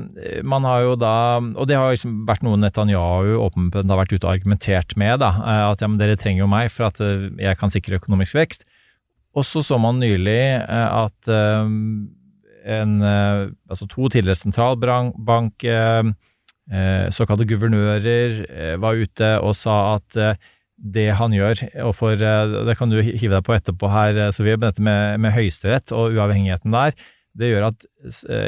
man 0.50 0.66
har 0.66 0.82
jo 0.82 0.96
da, 0.98 1.38
og 1.38 1.68
det 1.70 1.78
har 1.78 1.94
liksom 1.94 2.24
vært 2.26 2.42
noe 2.42 2.58
Netanyahu 2.58 3.36
åpenbart 3.38 3.86
har 3.86 4.00
vært 4.02 4.16
ute 4.16 4.26
og 4.26 4.32
argumentert 4.32 4.96
med, 4.98 5.20
da, 5.22 5.30
at 5.70 5.84
ja, 5.86 5.90
men 5.92 6.00
dere 6.02 6.18
trenger 6.18 6.42
jo 6.42 6.50
meg 6.50 6.72
for 6.74 6.90
at 6.90 6.98
jeg 6.98 7.60
kan 7.62 7.70
sikre 7.70 8.00
økonomisk 8.02 8.40
vekst. 8.40 8.66
Og 9.38 9.46
så 9.46 9.62
så 9.62 9.78
man 9.78 10.02
nylig 10.02 10.42
at 10.66 11.30
um, 11.30 12.10
en, 12.66 13.02
eh, 13.02 13.50
altså 13.70 13.88
to 13.88 14.10
tidligere 14.10 14.36
sentralbank, 14.36 15.64
eh, 15.64 15.74
eh, 15.74 16.12
såkalte 17.16 17.48
guvernører, 17.50 18.44
var 18.78 19.00
ute 19.00 19.30
og 19.42 19.56
sa 19.58 19.96
at 19.96 20.18
det 20.80 21.08
han 21.18 21.34
gjør, 21.34 21.64
og 21.88 21.96
for 21.98 22.16
det 22.16 22.76
kan 22.80 22.92
du 22.92 23.00
hive 23.02 23.34
deg 23.34 23.46
på 23.46 23.56
etterpå 23.56 23.90
her, 23.92 24.20
så 24.32 24.46
vi 24.46 24.54
dette 24.56 24.84
med, 24.86 25.20
med 25.20 25.34
høyesterett 25.36 25.92
og 25.96 26.14
uavhengigheten 26.16 26.76
der, 26.76 26.94
det 27.40 27.52
gjør 27.52 27.70
at 27.70 27.86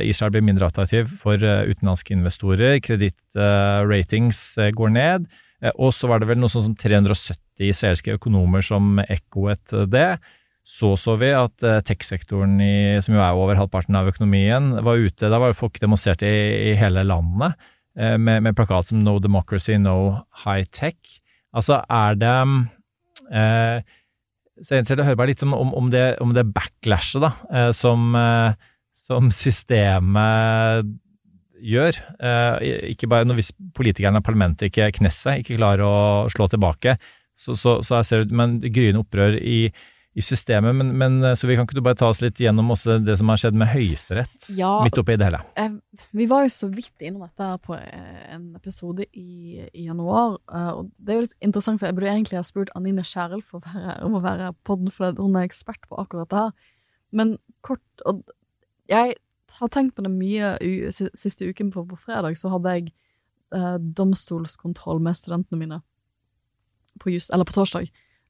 Israel 0.07 0.33
blir 0.33 0.45
mindre 0.45 0.67
attraktiv 0.67 1.09
for 1.21 1.37
utenlandske 1.37 2.15
investorer, 2.15 2.79
kredittratings 2.83 4.43
går 4.77 4.93
ned, 4.95 5.27
og 5.75 5.91
så 5.93 6.09
var 6.09 6.21
det 6.21 6.31
vel 6.31 6.39
noe 6.41 6.51
sånn 6.51 6.71
som 6.71 6.77
370 6.79 7.67
israelske 7.69 8.15
økonomer 8.17 8.65
som 8.65 8.97
ekkoet 9.03 9.75
det. 9.91 10.15
Så 10.65 10.93
så 10.97 11.15
vi 11.21 11.29
at 11.33 11.63
tech-sektoren, 11.85 12.55
som 13.01 13.15
jo 13.17 13.21
er 13.21 13.37
over 13.37 13.59
halvparten 13.59 13.97
av 13.97 14.09
økonomien, 14.09 14.71
var 14.85 15.01
ute. 15.01 15.29
Da 15.29 15.39
var 15.41 15.57
folk 15.57 15.79
demonstrert 15.81 16.25
i, 16.25 16.33
i 16.71 16.73
hele 16.79 17.05
landet 17.05 17.57
med, 17.95 18.43
med, 18.45 18.55
plakat 18.55 18.91
som 18.91 19.01
No 19.03 19.17
Democracy, 19.19 19.75
No 19.81 20.23
High 20.45 20.67
Tech. 20.71 21.19
Altså, 21.51 21.81
er 21.91 22.15
det 22.15 22.35
eh, 23.35 23.83
Så 24.61 24.75
jeg 24.75 24.83
ønsker 24.85 25.01
å 25.03 25.07
høre 25.09 25.19
bare 25.19 25.33
litt 25.33 25.43
om, 25.43 25.55
om, 25.57 25.89
det, 25.91 26.05
om 26.23 26.31
det 26.35 26.47
backlashet 26.55 27.23
da, 27.23 27.31
som, 27.75 28.13
som 28.95 29.31
systemet 29.33 30.91
gjør. 31.61 31.97
ikke 32.93 33.09
bare 33.09 33.25
når 33.25 33.39
hvis 33.39 33.51
politikerne 33.75 34.21
og 34.21 34.25
parlamentet 34.25 34.69
ikke 34.69 34.91
Knesset 34.99 35.41
ikke 35.41 35.57
klarer 35.57 35.83
å 35.85 36.29
slå 36.33 36.47
tilbake, 36.51 36.95
så, 37.33 37.55
så, 37.57 37.79
så 37.81 37.99
jeg 37.99 38.07
ser 38.07 38.23
det 38.23 38.37
et 38.37 38.69
gryende 38.75 39.01
opprør 39.01 39.37
i 39.41 39.71
i 40.13 40.21
systemet, 40.21 40.75
men, 40.75 40.89
men, 40.99 41.35
så 41.39 41.47
vi 41.47 41.55
kan 41.55 41.63
ikke 41.63 41.77
du 41.77 41.83
bare 41.85 41.95
ta 41.95 42.09
oss 42.11 42.19
litt 42.19 42.39
gjennom 42.41 42.73
også 42.73 42.97
det 42.99 43.13
som 43.21 43.29
har 43.31 43.39
skjedd 43.39 43.55
med 43.55 43.69
Høyesterett, 43.71 44.49
ja, 44.57 44.73
midt 44.83 44.99
oppi 44.99 45.15
det 45.15 45.29
hele? 45.29 45.39
Eh, 45.55 45.77
vi 46.19 46.27
var 46.27 46.43
jo 46.43 46.51
så 46.51 46.67
vidt 46.73 47.05
innom 47.05 47.23
dette 47.23 47.47
på 47.63 47.77
eh, 47.77 48.25
en 48.35 48.49
episode 48.59 49.05
i, 49.15 49.61
i 49.71 49.85
januar, 49.85 50.35
eh, 50.51 50.71
og 50.75 50.89
det 50.99 51.13
er 51.13 51.19
jo 51.19 51.27
litt 51.29 51.37
interessant, 51.47 51.79
for 51.79 51.87
jeg 51.87 51.95
burde 51.95 52.11
egentlig 52.11 52.41
ha 52.41 52.43
spurt 52.47 52.73
Anine 52.75 53.05
Skjærel 53.07 53.43
om 54.03 54.19
å 54.19 54.23
være 54.25 54.51
podden, 54.67 54.91
for 54.91 55.15
hun 55.15 55.39
er 55.39 55.47
ekspert 55.47 55.87
på 55.87 55.99
akkurat 56.03 56.31
det 56.33 56.43
her. 56.43 56.77
Men 57.15 57.35
kort 57.63 58.05
og 58.07 58.23
Jeg 58.91 59.15
har 59.59 59.69
tenkt 59.71 59.95
på 59.95 60.03
det 60.03 60.11
mye 60.11 60.57
siste 60.91 61.47
uken, 61.47 61.71
på, 61.71 61.85
på 61.87 61.99
fredag 62.03 62.35
så 62.39 62.51
hadde 62.51 62.75
jeg 62.75 62.91
eh, 63.55 63.77
domstolskontroll 63.79 64.99
med 65.03 65.15
studentene 65.15 65.59
mine 65.59 65.81
på 66.99 67.13
just, 67.13 67.31
eller 67.31 67.47
på 67.47 67.55
torsdag. 67.55 67.87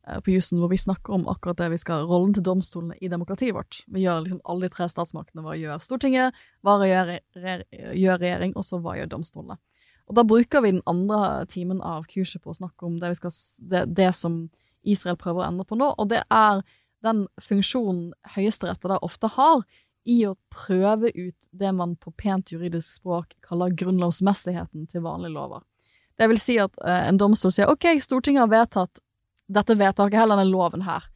Eh, 0.07 0.19
på 0.19 0.33
jussen 0.33 0.59
hvor 0.59 0.71
vi 0.71 0.79
snakker 0.81 1.13
om 1.13 1.27
akkurat 1.29 1.59
det 1.59 1.69
vi 1.75 1.77
skal 1.81 2.07
rollen 2.09 2.33
til 2.33 2.45
domstolene 2.45 2.97
i 3.01 3.09
demokratiet 3.11 3.53
vårt. 3.53 3.83
Vi 3.87 4.05
gjør 4.05 4.23
liksom 4.25 4.41
alle 4.49 4.65
de 4.65 4.73
tre 4.73 4.87
statsmaktene. 4.89 5.43
Hva 5.45 5.57
gjør 5.59 5.83
Stortinget, 5.83 6.37
hva 6.65 6.79
gjør, 6.87 7.13
gjør 7.37 8.23
regjering, 8.23 8.55
og 8.57 8.65
så 8.65 8.81
hva 8.81 8.97
gjør 8.97 9.11
domstolene? 9.13 9.59
Og 10.09 10.17
da 10.17 10.25
bruker 10.27 10.65
vi 10.65 10.73
den 10.73 10.83
andre 10.89 11.45
timen 11.47 11.83
av 11.85 12.07
kurset 12.09 12.41
på 12.41 12.51
å 12.51 12.57
snakke 12.57 12.87
om 12.87 12.97
det, 12.99 13.13
skal, 13.19 13.35
det, 13.69 13.85
det 13.95 14.09
som 14.17 14.41
Israel 14.81 15.19
prøver 15.21 15.43
å 15.43 15.47
endre 15.51 15.67
på 15.69 15.77
nå, 15.77 15.93
og 15.93 16.09
det 16.09 16.23
er 16.25 16.65
den 17.05 17.23
funksjonen 17.41 18.11
Høyesterett 18.33 18.81
da 18.89 18.97
ofte 19.05 19.29
har 19.37 19.61
i 20.09 20.23
å 20.25 20.33
prøve 20.49 21.11
ut 21.13 21.47
det 21.53 21.71
man 21.77 21.93
på 22.01 22.11
pent 22.17 22.49
juridisk 22.51 22.97
språk 22.97 23.35
kaller 23.45 23.73
grunnlovsmessigheten 23.77 24.89
til 24.89 25.05
vanlige 25.05 25.35
lover. 25.37 25.61
Det 26.17 26.27
vil 26.29 26.41
si 26.41 26.57
at 26.61 26.73
eh, 26.81 27.05
en 27.07 27.21
domstol 27.21 27.53
sier 27.53 27.69
ok, 27.69 27.93
Stortinget 28.01 28.43
har 28.43 28.51
vedtatt 28.51 29.01
dette 29.53 29.77
vedtaket, 29.77 30.19
heller 30.19 30.39
denne 30.39 30.51
loven 30.51 30.85
her. 30.87 31.07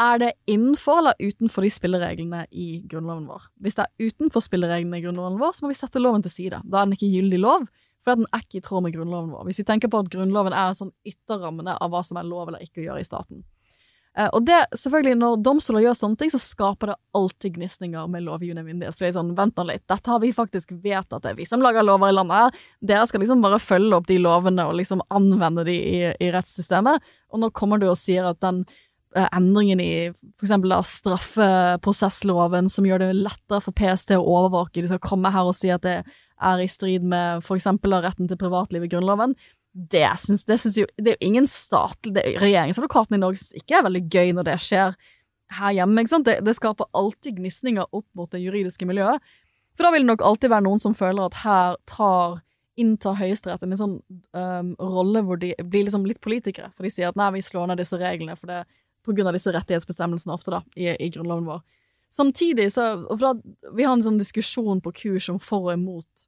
Er 0.00 0.18
det 0.18 0.32
innenfor 0.50 1.02
eller 1.02 1.18
utenfor 1.20 1.62
de 1.62 1.70
spillereglene 1.70 2.46
i 2.50 2.82
Grunnloven 2.90 3.26
vår? 3.28 3.44
Hvis 3.62 3.76
det 3.78 3.84
er 3.84 4.10
utenfor 4.10 4.42
spillereglene 4.42 4.98
i 4.98 5.04
Grunnloven 5.04 5.38
vår, 5.40 5.54
så 5.54 5.64
må 5.64 5.72
vi 5.72 5.78
sette 5.78 6.02
loven 6.02 6.24
til 6.24 6.32
side. 6.32 6.62
Da 6.64 6.80
er 6.80 6.88
den 6.88 6.96
ikke 6.96 7.10
gyldig 7.12 7.40
lov, 7.42 7.66
for 8.02 8.18
den 8.18 8.26
er 8.32 8.42
ikke 8.42 8.58
i 8.58 8.64
tråd 8.64 8.86
med 8.86 8.96
Grunnloven 8.96 9.30
vår. 9.34 9.44
Hvis 9.46 9.60
vi 9.62 9.66
tenker 9.68 9.92
på 9.92 10.00
at 10.02 10.10
Grunnloven 10.10 10.56
er 10.56 10.70
en 10.70 10.78
sånn 10.78 10.94
ytterrammene 11.06 11.76
av 11.76 11.92
hva 11.92 12.02
som 12.06 12.18
er 12.18 12.26
lov 12.26 12.48
eller 12.50 12.64
ikke 12.64 12.82
å 12.82 12.86
gjøre 12.88 13.04
i 13.04 13.06
staten. 13.06 13.44
Eh, 14.18 14.28
og 14.28 14.44
det, 14.44 14.58
selvfølgelig, 14.76 15.16
når 15.16 15.38
domstoler 15.44 15.86
gjør 15.86 15.96
sånne 15.96 16.20
ting, 16.20 16.32
så 16.32 16.40
skaper 16.42 16.92
det 16.92 16.98
alltid 17.16 17.56
gnisninger 17.56 18.10
med 18.12 18.26
lovgivende 18.26 18.64
myndighet. 18.66 18.96
For 18.96 19.06
det 19.06 19.10
er 19.12 19.16
sånn, 19.16 19.32
vent 19.38 19.56
nå 19.56 19.66
litt, 19.70 19.84
dette 19.88 20.12
har 20.12 20.20
vi 20.20 20.34
faktisk 20.36 20.74
vedtatt, 20.84 21.22
det 21.24 21.32
er 21.32 21.38
vi 21.40 21.48
som 21.48 21.64
lager 21.64 21.86
lover 21.86 22.12
i 22.12 22.16
landet 22.16 22.42
her. 22.42 22.62
Dere 22.92 23.08
skal 23.08 23.24
liksom 23.24 23.44
bare 23.44 23.60
følge 23.62 23.96
opp 23.96 24.08
de 24.10 24.18
lovene 24.20 24.68
og 24.68 24.76
liksom 24.80 25.04
anvende 25.14 25.64
de 25.68 25.76
i, 25.76 26.00
i 26.12 26.32
rettssystemet. 26.34 27.12
Og 27.32 27.40
nå 27.40 27.52
kommer 27.56 27.80
du 27.80 27.88
og 27.88 28.00
sier 28.00 28.28
at 28.28 28.42
den 28.44 28.66
eh, 29.16 29.30
endringen 29.30 29.80
i 29.80 29.92
eksempel 30.42 30.76
straffeprosessloven 30.92 32.68
som 32.72 32.88
gjør 32.88 33.06
det 33.06 33.14
lettere 33.22 33.62
for 33.64 33.76
PST 33.80 34.12
å 34.18 34.26
overvåke, 34.26 34.82
de 34.82 34.92
skal 34.92 35.02
komme 35.04 35.32
her 35.32 35.48
og 35.48 35.56
si 35.56 35.72
at 35.72 35.86
det 35.88 36.02
er 36.42 36.60
i 36.60 36.68
strid 36.68 37.04
med 37.06 37.46
eksempel 37.54 37.94
retten 38.02 38.28
til 38.28 38.40
privatliv 38.40 38.84
i 38.84 38.92
Grunnloven. 38.92 39.36
Det 39.72 40.04
syns, 40.20 40.44
jo 40.76 40.86
Det 40.98 41.14
er 41.14 41.16
jo 41.16 41.28
ingen 41.30 41.46
statlig 41.48 42.12
det, 42.14 42.24
Regjeringsadvokaten 42.42 43.16
i 43.16 43.20
Norge 43.22 43.40
syns 43.40 43.56
ikke 43.62 43.78
er 43.78 43.86
veldig 43.86 44.04
gøy 44.12 44.32
når 44.36 44.48
det 44.50 44.58
skjer 44.60 44.96
her 45.52 45.74
hjemme. 45.76 46.00
ikke 46.00 46.12
sant? 46.12 46.28
Det, 46.28 46.38
det 46.44 46.56
skaper 46.56 46.90
alltid 46.96 47.38
gnisninger 47.40 47.88
opp 47.88 48.06
mot 48.16 48.30
det 48.32 48.42
juridiske 48.42 48.88
miljøet. 48.88 49.20
For 49.76 49.86
da 49.86 49.92
vil 49.94 50.04
det 50.04 50.12
nok 50.12 50.24
alltid 50.24 50.52
være 50.52 50.66
noen 50.66 50.82
som 50.82 50.96
føler 50.96 51.28
at 51.28 51.38
her 51.42 51.76
tar 51.88 52.40
inntar 52.80 53.18
Høyesterett 53.18 53.64
en 53.66 53.76
sånn 53.76 53.98
um, 54.32 54.72
rolle 54.80 55.22
hvor 55.26 55.40
de 55.40 55.52
blir 55.60 55.84
liksom 55.86 56.06
litt 56.08 56.22
politikere. 56.24 56.70
For 56.72 56.86
de 56.86 56.92
sier 56.92 57.10
at 57.10 57.18
nei, 57.20 57.28
vi 57.36 57.44
slår 57.44 57.68
ned 57.68 57.80
disse 57.80 57.98
reglene 58.00 58.36
for 58.38 58.48
det, 58.48 58.62
på 59.04 59.12
grunn 59.16 59.28
av 59.28 59.36
disse 59.36 59.52
rettighetsbestemmelsene 59.52 60.34
ofte 60.34 60.54
da, 60.54 60.62
i, 60.78 60.88
i 60.94 61.10
grunnloven 61.12 61.48
vår. 61.50 61.62
Samtidig 62.12 62.68
så 62.74 62.86
for 63.08 63.24
da, 63.24 63.32
Vi 63.72 63.84
har 63.84 63.96
en 63.96 64.04
sånn 64.04 64.20
diskusjon 64.20 64.82
på 64.84 64.92
kurs 65.02 65.30
om 65.32 65.40
for 65.42 65.70
og 65.70 65.76
imot 65.78 66.26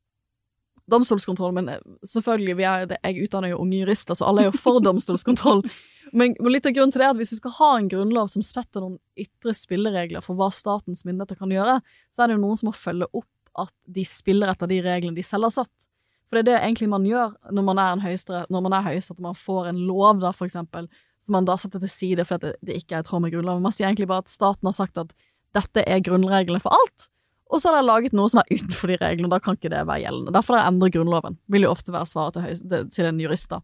domstolskontroll, 0.90 1.54
men 1.56 1.70
eh, 1.72 1.82
selvfølgelig, 2.06 2.56
er, 2.60 2.94
jeg 2.98 3.26
utdanner 3.26 3.54
jo 3.54 3.60
unge 3.64 3.80
jurister, 3.80 4.16
så 4.18 4.28
alle 4.28 4.44
er 4.44 4.50
jo 4.50 4.60
for 4.60 4.82
domstolskontroll. 4.84 5.64
Men, 6.14 6.34
litt 6.46 6.66
av 6.68 6.74
grunnen 6.76 6.92
til 6.92 7.00
det 7.00 7.06
er 7.08 7.14
at 7.14 7.18
hvis 7.18 7.32
du 7.32 7.38
skal 7.40 7.54
ha 7.56 7.68
en 7.74 7.88
grunnlov 7.90 8.28
som 8.30 8.42
setter 8.44 8.84
noen 8.84 8.98
ytre 9.18 9.54
spilleregler 9.56 10.22
for 10.22 10.38
hva 10.38 10.46
statens 10.54 11.02
myndigheter 11.08 11.38
kan 11.40 11.50
gjøre, 11.50 11.78
så 12.12 12.22
er 12.22 12.30
det 12.30 12.36
jo 12.36 12.42
noen 12.42 12.60
som 12.60 12.68
må 12.68 12.74
følge 12.76 13.08
opp 13.08 13.58
at 13.64 13.72
de 13.96 14.04
spiller 14.06 14.52
etter 14.52 14.70
de 14.70 14.78
reglene 14.84 15.16
de 15.16 15.24
selv 15.26 15.48
har 15.48 15.54
satt. 15.56 15.88
For 16.28 16.38
det 16.38 16.44
er 16.44 16.48
det 16.50 16.68
egentlig 16.68 16.90
man 16.92 17.08
gjør 17.08 17.34
når 17.56 17.66
man 17.66 17.80
er 17.80 17.96
en 17.96 18.04
høyesterett, 18.04 18.52
når 18.52 18.64
man 18.68 18.76
er 18.76 18.86
høyesterett 18.88 19.22
og 19.22 19.26
man 19.30 19.40
får 19.40 19.72
en 19.72 19.80
lov, 19.88 20.20
da, 20.22 20.30
for 20.36 20.46
eksempel, 20.46 20.86
som 21.24 21.38
man 21.38 21.48
da 21.48 21.56
setter 21.58 21.82
til 21.82 21.92
side 21.92 22.28
fordi 22.28 22.52
det, 22.52 22.60
det 22.68 22.78
ikke 22.82 22.98
er 22.98 23.04
i 23.04 23.08
tråd 23.08 23.24
med 23.24 23.34
Grunnloven. 23.34 23.64
Man 23.64 23.74
sier 23.74 23.88
egentlig 23.88 24.10
bare 24.12 24.26
at 24.26 24.32
staten 24.32 24.70
har 24.70 24.76
sagt 24.76 25.00
at 25.00 25.14
dette 25.56 25.84
er 25.86 26.02
grunnreglene 26.04 26.62
for 26.62 26.74
alt, 26.74 27.08
og 27.52 27.60
så 27.60 27.70
har 27.70 27.78
de 27.78 27.86
laget 27.86 28.16
noe 28.16 28.30
som 28.32 28.40
er 28.40 28.50
utenfor 28.50 28.90
de 28.90 28.98
reglene, 29.02 29.28
og 29.28 29.34
da 29.34 29.40
kan 29.42 29.58
ikke 29.58 29.70
det 29.72 29.84
være 29.86 30.06
gjeldende. 30.06 30.32
Derfor 30.34 30.56
har 30.56 30.64
de 30.64 30.72
endret 30.72 30.94
Grunnloven. 30.96 31.36
Vil 31.52 31.66
jo 31.66 31.72
ofte 31.74 31.92
være 31.94 32.08
svaret 32.08 32.38
til, 32.40 32.88
til 32.94 33.08
en 33.10 33.20
jurist, 33.20 33.50
da. 33.52 33.60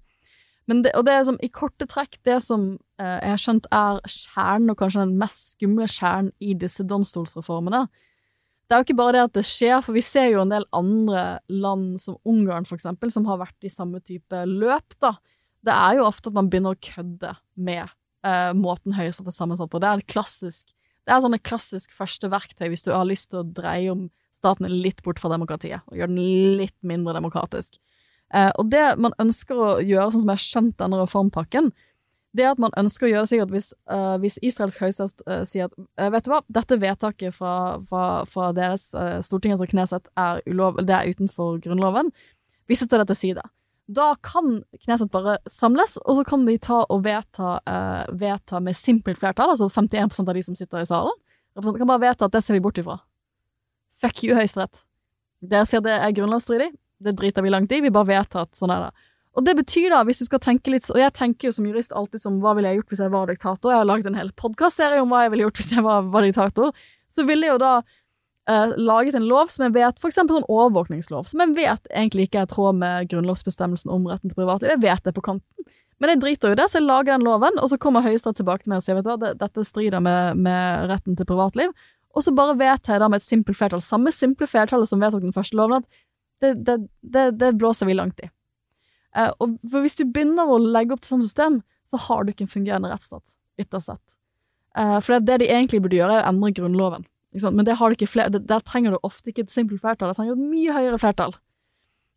Men 0.71 0.85
det, 0.85 0.93
og 0.95 1.07
det 1.09 1.17
som, 1.27 1.39
i 1.43 1.49
korte 1.51 1.89
trekk 1.91 2.21
det 2.29 2.37
som 2.45 2.69
eh, 3.01 3.17
jeg 3.17 3.33
har 3.33 3.41
skjønt 3.43 3.67
er 3.75 3.99
kjernen, 4.05 4.71
og 4.71 4.79
kanskje 4.79 5.03
den 5.03 5.17
mest 5.19 5.57
skumle 5.57 5.89
kjernen 5.91 6.31
i 6.39 6.55
disse 6.59 6.85
domstolsreformene, 6.87 7.87
det 8.71 8.77
er 8.77 8.83
jo 8.83 8.87
ikke 8.87 9.01
bare 9.01 9.17
det 9.17 9.23
at 9.25 9.35
det 9.35 9.47
skjer, 9.49 9.81
for 9.83 9.97
vi 9.97 10.03
ser 10.07 10.29
jo 10.31 10.45
en 10.45 10.53
del 10.53 10.67
andre 10.77 11.25
land, 11.51 11.97
som 11.99 12.21
Ungarn 12.29 12.69
for 12.69 12.79
eksempel, 12.79 13.11
som 13.11 13.27
har 13.27 13.41
vært 13.41 13.67
i 13.67 13.73
samme 13.73 13.99
type 14.07 14.45
løp, 14.47 14.95
da. 15.03 15.17
Det 15.67 15.75
er 15.75 15.99
jo 15.99 16.07
ofte 16.07 16.31
at 16.31 16.37
man 16.37 16.53
begynner 16.53 16.77
å 16.77 16.85
kødde 16.85 17.33
med 17.59 17.83
eh, 17.83 18.53
måten 18.55 18.95
Høyesterett 18.95 19.33
er 19.33 19.37
sammensatt 19.41 19.73
på. 19.73 19.81
Det 19.83 19.91
er 19.91 20.05
et 20.05 20.13
klassisk 20.13 20.71
det 21.07 21.15
er 21.15 21.23
sånn 21.25 21.37
et 21.37 21.47
klassisk 21.47 21.93
første 21.97 22.31
verktøy 22.33 22.69
hvis 22.71 22.85
du 22.87 22.91
har 22.95 23.07
lyst 23.09 23.31
til 23.31 23.43
å 23.43 23.47
dreie 23.47 23.93
om 23.93 24.09
staten 24.37 24.69
litt 24.71 25.03
bort 25.05 25.21
fra 25.21 25.31
demokratiet, 25.33 25.85
og 25.91 25.99
gjøre 25.99 26.13
den 26.13 26.57
litt 26.61 26.77
mindre 26.87 27.17
demokratisk. 27.17 27.77
Eh, 28.33 28.51
og 28.61 28.71
det 28.73 28.85
man 29.03 29.17
ønsker 29.21 29.59
å 29.59 29.71
gjøre, 29.83 30.11
sånn 30.13 30.25
som 30.25 30.33
jeg 30.33 30.39
har 30.39 30.47
skjønt 30.47 30.77
denne 30.81 31.01
reformpakken, 31.03 31.71
det 32.37 32.45
er 32.47 32.53
at 32.53 32.61
man 32.63 32.75
ønsker 32.79 33.09
å 33.09 33.11
gjøre 33.11 33.27
det 33.27 33.31
sikkert 33.33 33.55
hvis, 33.55 33.73
uh, 33.91 34.15
hvis 34.23 34.37
israelsk 34.47 34.85
høyesterett 34.85 35.25
uh, 35.27 35.41
sier 35.49 35.67
at 35.67 35.73
uh, 35.75 36.11
vet 36.15 36.27
du 36.27 36.31
hva, 36.31 36.39
dette 36.47 36.79
vedtaket 36.79 37.35
fra, 37.35 37.55
fra, 37.91 38.05
fra 38.31 38.53
deres 38.55 38.85
Stortingets 39.27 39.65
og 39.65 39.73
Kneset 39.73 40.07
er 40.15 40.39
ulov, 40.47 40.79
det 40.87 40.95
er 40.95 41.11
utenfor 41.11 41.59
Grunnloven, 41.65 42.13
vi 42.71 42.79
setter 42.79 43.03
det 43.03 43.11
til 43.11 43.19
side. 43.19 43.47
Da 43.91 44.13
kan 44.23 44.61
Kneset 44.85 45.11
bare 45.11 45.39
samles, 45.51 45.97
og 46.05 46.21
så 46.21 46.25
kan 46.29 46.45
de 46.47 46.57
ta 46.63 46.85
og 46.87 47.03
vedta, 47.05 47.59
vedta 48.15 48.61
med 48.63 48.79
simpelt 48.79 49.19
flertall, 49.19 49.51
altså 49.55 49.71
51% 49.73 50.29
av 50.29 50.37
de 50.37 50.45
som 50.47 50.59
sitter 50.59 50.85
i 50.85 50.89
salen, 50.89 51.17
kan 51.59 51.91
bare 51.91 52.05
vedta 52.05 52.29
at 52.29 52.37
det 52.37 52.45
ser 52.45 52.55
vi 52.55 52.63
bort 52.63 52.79
ifra. 52.79 53.01
Fuck 54.01 54.23
you, 54.25 54.37
Høyesterett. 54.39 54.85
Dere 55.41 55.67
sier 55.67 55.83
det 55.85 55.97
er 55.97 56.15
grunnlovsstridig, 56.15 56.71
det 57.01 57.17
driter 57.19 57.45
vi 57.45 57.53
langt 57.53 57.73
i, 57.73 57.81
vi 57.83 57.93
bare 57.93 58.13
vedtar 58.13 58.47
at 58.47 58.57
sånn 58.57 58.73
er 58.73 58.87
det. 58.87 59.09
Og 59.39 59.47
det 59.47 59.55
betyr 59.61 59.91
da, 59.93 60.03
hvis 60.07 60.23
du 60.23 60.27
skal 60.27 60.41
tenke 60.43 60.73
litt 60.73 60.89
Og 60.91 60.99
jeg 60.99 61.13
tenker 61.15 61.47
jo 61.47 61.55
som 61.55 61.67
jurist 61.69 61.93
alltid 61.95 62.19
som 62.19 62.41
hva 62.43 62.51
ville 62.59 62.73
jeg 62.73 62.81
gjort 62.81 62.91
hvis 62.91 63.03
jeg 63.05 63.13
var 63.13 63.31
diktator? 63.31 63.71
Jeg 63.71 63.79
har 63.79 63.87
laget 63.87 64.09
en 64.11 64.19
hel 64.19 64.33
podkastserie 64.35 65.03
om 65.05 65.13
hva 65.13 65.21
jeg 65.23 65.33
ville 65.35 65.47
gjort 65.47 65.61
hvis 65.61 65.71
jeg 65.77 65.85
var, 65.87 66.09
var 66.11 66.27
diktator. 66.27 66.73
Så 67.11 67.23
ville 67.29 67.47
jo 67.47 67.61
da 67.63 67.77
eh, 68.51 68.73
laget 68.81 69.17
en 69.19 69.29
lov 69.31 69.51
som 69.53 69.67
jeg 69.67 69.77
vet 69.77 70.01
For 70.03 70.11
eksempel 70.11 70.41
en 70.41 70.49
overvåkningslov, 70.49 71.29
som 71.31 71.43
jeg 71.45 71.55
vet 71.59 71.93
egentlig 71.93 72.29
ikke 72.29 72.43
er 72.43 72.49
i 72.49 72.53
tråd 72.55 72.81
med 72.81 73.13
grunnlovsbestemmelsen 73.13 73.93
om 73.95 74.09
retten 74.11 74.33
til 74.33 74.39
privatliv. 74.39 74.75
Jeg 74.75 74.83
vet 74.83 75.07
det 75.07 75.15
på 75.17 75.25
kanten. 75.31 75.71
Men 76.01 76.15
jeg 76.15 76.21
driter 76.23 76.49
jo 76.51 76.57
i 76.57 76.59
det, 76.59 76.67
så 76.73 76.79
jeg 76.81 76.89
lager 76.89 77.13
den 77.13 77.27
loven, 77.27 77.59
og 77.61 77.69
så 77.69 77.77
kommer 77.81 78.05
Høyesterett 78.05 78.39
tilbake 78.41 78.65
til 78.65 78.73
meg 78.73 78.81
og 78.81 78.85
sier 78.87 78.97
vet 78.97 79.05
du 79.05 79.11
hva, 79.13 79.33
dette 79.37 79.65
strider 79.69 80.01
med, 80.01 80.39
med 80.41 80.89
retten 80.89 81.19
til 81.19 81.29
privatliv. 81.29 81.75
Og 82.17 82.25
så 82.25 82.33
bare 82.35 82.57
vedtar 82.59 82.97
jeg 82.97 83.03
da 83.03 83.09
med 83.13 83.21
et 83.21 83.27
simpelt 83.27 83.59
flertall, 83.59 83.83
samme 83.85 84.13
simple 84.15 84.49
flertallet 84.51 84.89
som 84.89 85.03
vedtok 85.03 85.23
den 85.27 85.37
første 85.37 85.59
loven, 85.61 85.85
at 85.85 86.01
det, 86.41 86.55
det, 86.67 86.79
det, 87.05 87.27
det 87.39 87.53
blåser 87.61 87.87
vi 87.87 87.99
langt 87.99 88.23
i. 88.25 88.31
Uh, 89.13 89.29
og 89.43 89.59
for 89.69 89.85
hvis 89.85 89.99
du 89.99 90.07
begynner 90.07 90.49
å 90.49 90.59
legge 90.63 90.95
opp 90.95 91.05
til 91.05 91.17
sånt 91.17 91.27
system, 91.27 91.61
så 91.91 92.01
har 92.07 92.25
du 92.25 92.33
ikke 92.33 92.47
en 92.47 92.53
fungerende 92.53 92.91
rettsstat, 92.91 93.25
ytterst 93.61 93.93
sett. 93.93 94.05
Uh, 94.79 94.99
for 95.03 95.17
det, 95.17 95.27
det, 95.29 95.41
de 95.43 95.51
egentlig 95.53 95.83
burde 95.85 95.99
gjøre, 95.99 96.21
er 96.21 96.25
å 96.25 96.31
endre 96.33 96.55
Grunnloven. 96.57 97.07
Men 97.33 97.65
det 97.67 97.77
har 97.79 97.91
du 97.91 97.99
ikke 97.99 98.11
flere, 98.11 98.31
der 98.43 98.63
trenger 98.67 98.97
du 98.97 99.07
ofte 99.07 99.31
ikke 99.31 99.47
et 99.47 99.55
simpelt 99.55 99.83
flertall, 99.83 100.11
der 100.11 100.19
trenger 100.19 100.35
du 100.35 100.43
et 100.43 100.53
mye 100.53 100.75
høyere 100.75 100.99
flertall. 100.99 101.37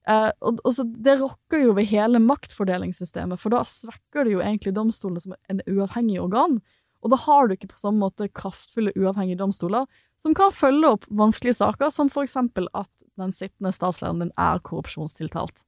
Uh, 0.09 0.32
og, 0.43 0.57
og 0.68 0.95
Det 1.05 1.14
rokker 1.22 1.61
jo 1.64 1.76
ved 1.78 1.88
hele 1.88 2.20
maktfordelingssystemet, 2.20 3.39
for 3.39 3.53
da 3.53 3.61
svekker 3.68 4.26
det 4.26 4.34
jo 4.34 4.41
egentlig 4.43 4.74
domstolene 4.76 5.22
som 5.24 5.36
en 5.51 5.61
uavhengig 5.70 6.20
organ. 6.20 6.57
Og 7.03 7.11
da 7.11 7.20
har 7.20 7.47
du 7.47 7.55
ikke 7.55 7.72
på 7.72 7.82
samme 7.82 7.99
måte 7.99 8.30
kraftfulle, 8.32 8.93
uavhengige 8.95 9.41
domstoler 9.41 9.88
som 10.20 10.36
kan 10.36 10.53
følge 10.55 10.93
opp 10.95 11.07
vanskelige 11.11 11.59
saker, 11.59 11.91
som 11.91 12.09
for 12.11 12.24
eksempel 12.24 12.70
at 12.78 13.05
den 13.20 13.36
sittende 13.36 13.74
statslederen 13.76 14.24
din 14.24 14.34
er 14.39 14.64
korrupsjonstiltalt. 14.64 15.66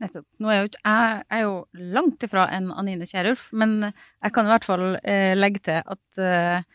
Nettopp. 0.00 0.26
Nå 0.40 0.50
er 0.50 0.62
jo 0.62 0.70
ikke 0.70 0.80
jeg 0.90 1.24
er 1.28 1.42
jo 1.44 1.54
langt 1.94 2.24
ifra 2.24 2.46
en 2.56 2.70
Anine 2.72 3.06
Kierulf, 3.06 3.50
men 3.52 3.90
jeg 3.90 4.34
kan 4.34 4.48
i 4.48 4.52
hvert 4.54 4.66
fall 4.66 4.84
eh, 5.02 5.36
legge 5.36 5.62
til 5.68 5.82
at 5.84 6.20
eh, 6.24 6.66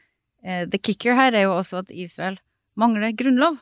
the 0.46 0.78
kicker 0.78 1.18
her 1.18 1.34
er 1.34 1.48
jo 1.48 1.56
også 1.58 1.84
at 1.84 1.90
Israel 1.92 2.38
mangler 2.78 3.16
grunnlov. 3.18 3.58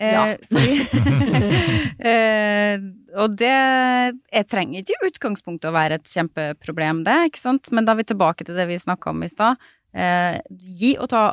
Eh, 0.00 0.14
ja. 0.14 0.22
eh, 2.12 2.80
og 3.20 3.34
det 3.36 3.50
Jeg 3.52 4.46
trenger 4.48 4.80
ikke 4.80 4.96
i 4.96 5.10
utgangspunktet 5.10 5.68
å 5.68 5.74
være 5.74 6.00
et 6.00 6.08
kjempeproblem, 6.08 7.04
det, 7.06 7.18
ikke 7.28 7.42
sant, 7.42 7.70
men 7.74 7.86
da 7.86 7.92
er 7.92 8.00
vi 8.00 8.08
tilbake 8.08 8.46
til 8.48 8.56
det 8.58 8.66
vi 8.70 8.80
snakka 8.80 9.12
om 9.12 9.22
i 9.26 9.30
stad. 9.30 9.60
Eh, 9.92 10.40
gi 10.80 10.94
og 10.96 11.10
ta 11.12 11.26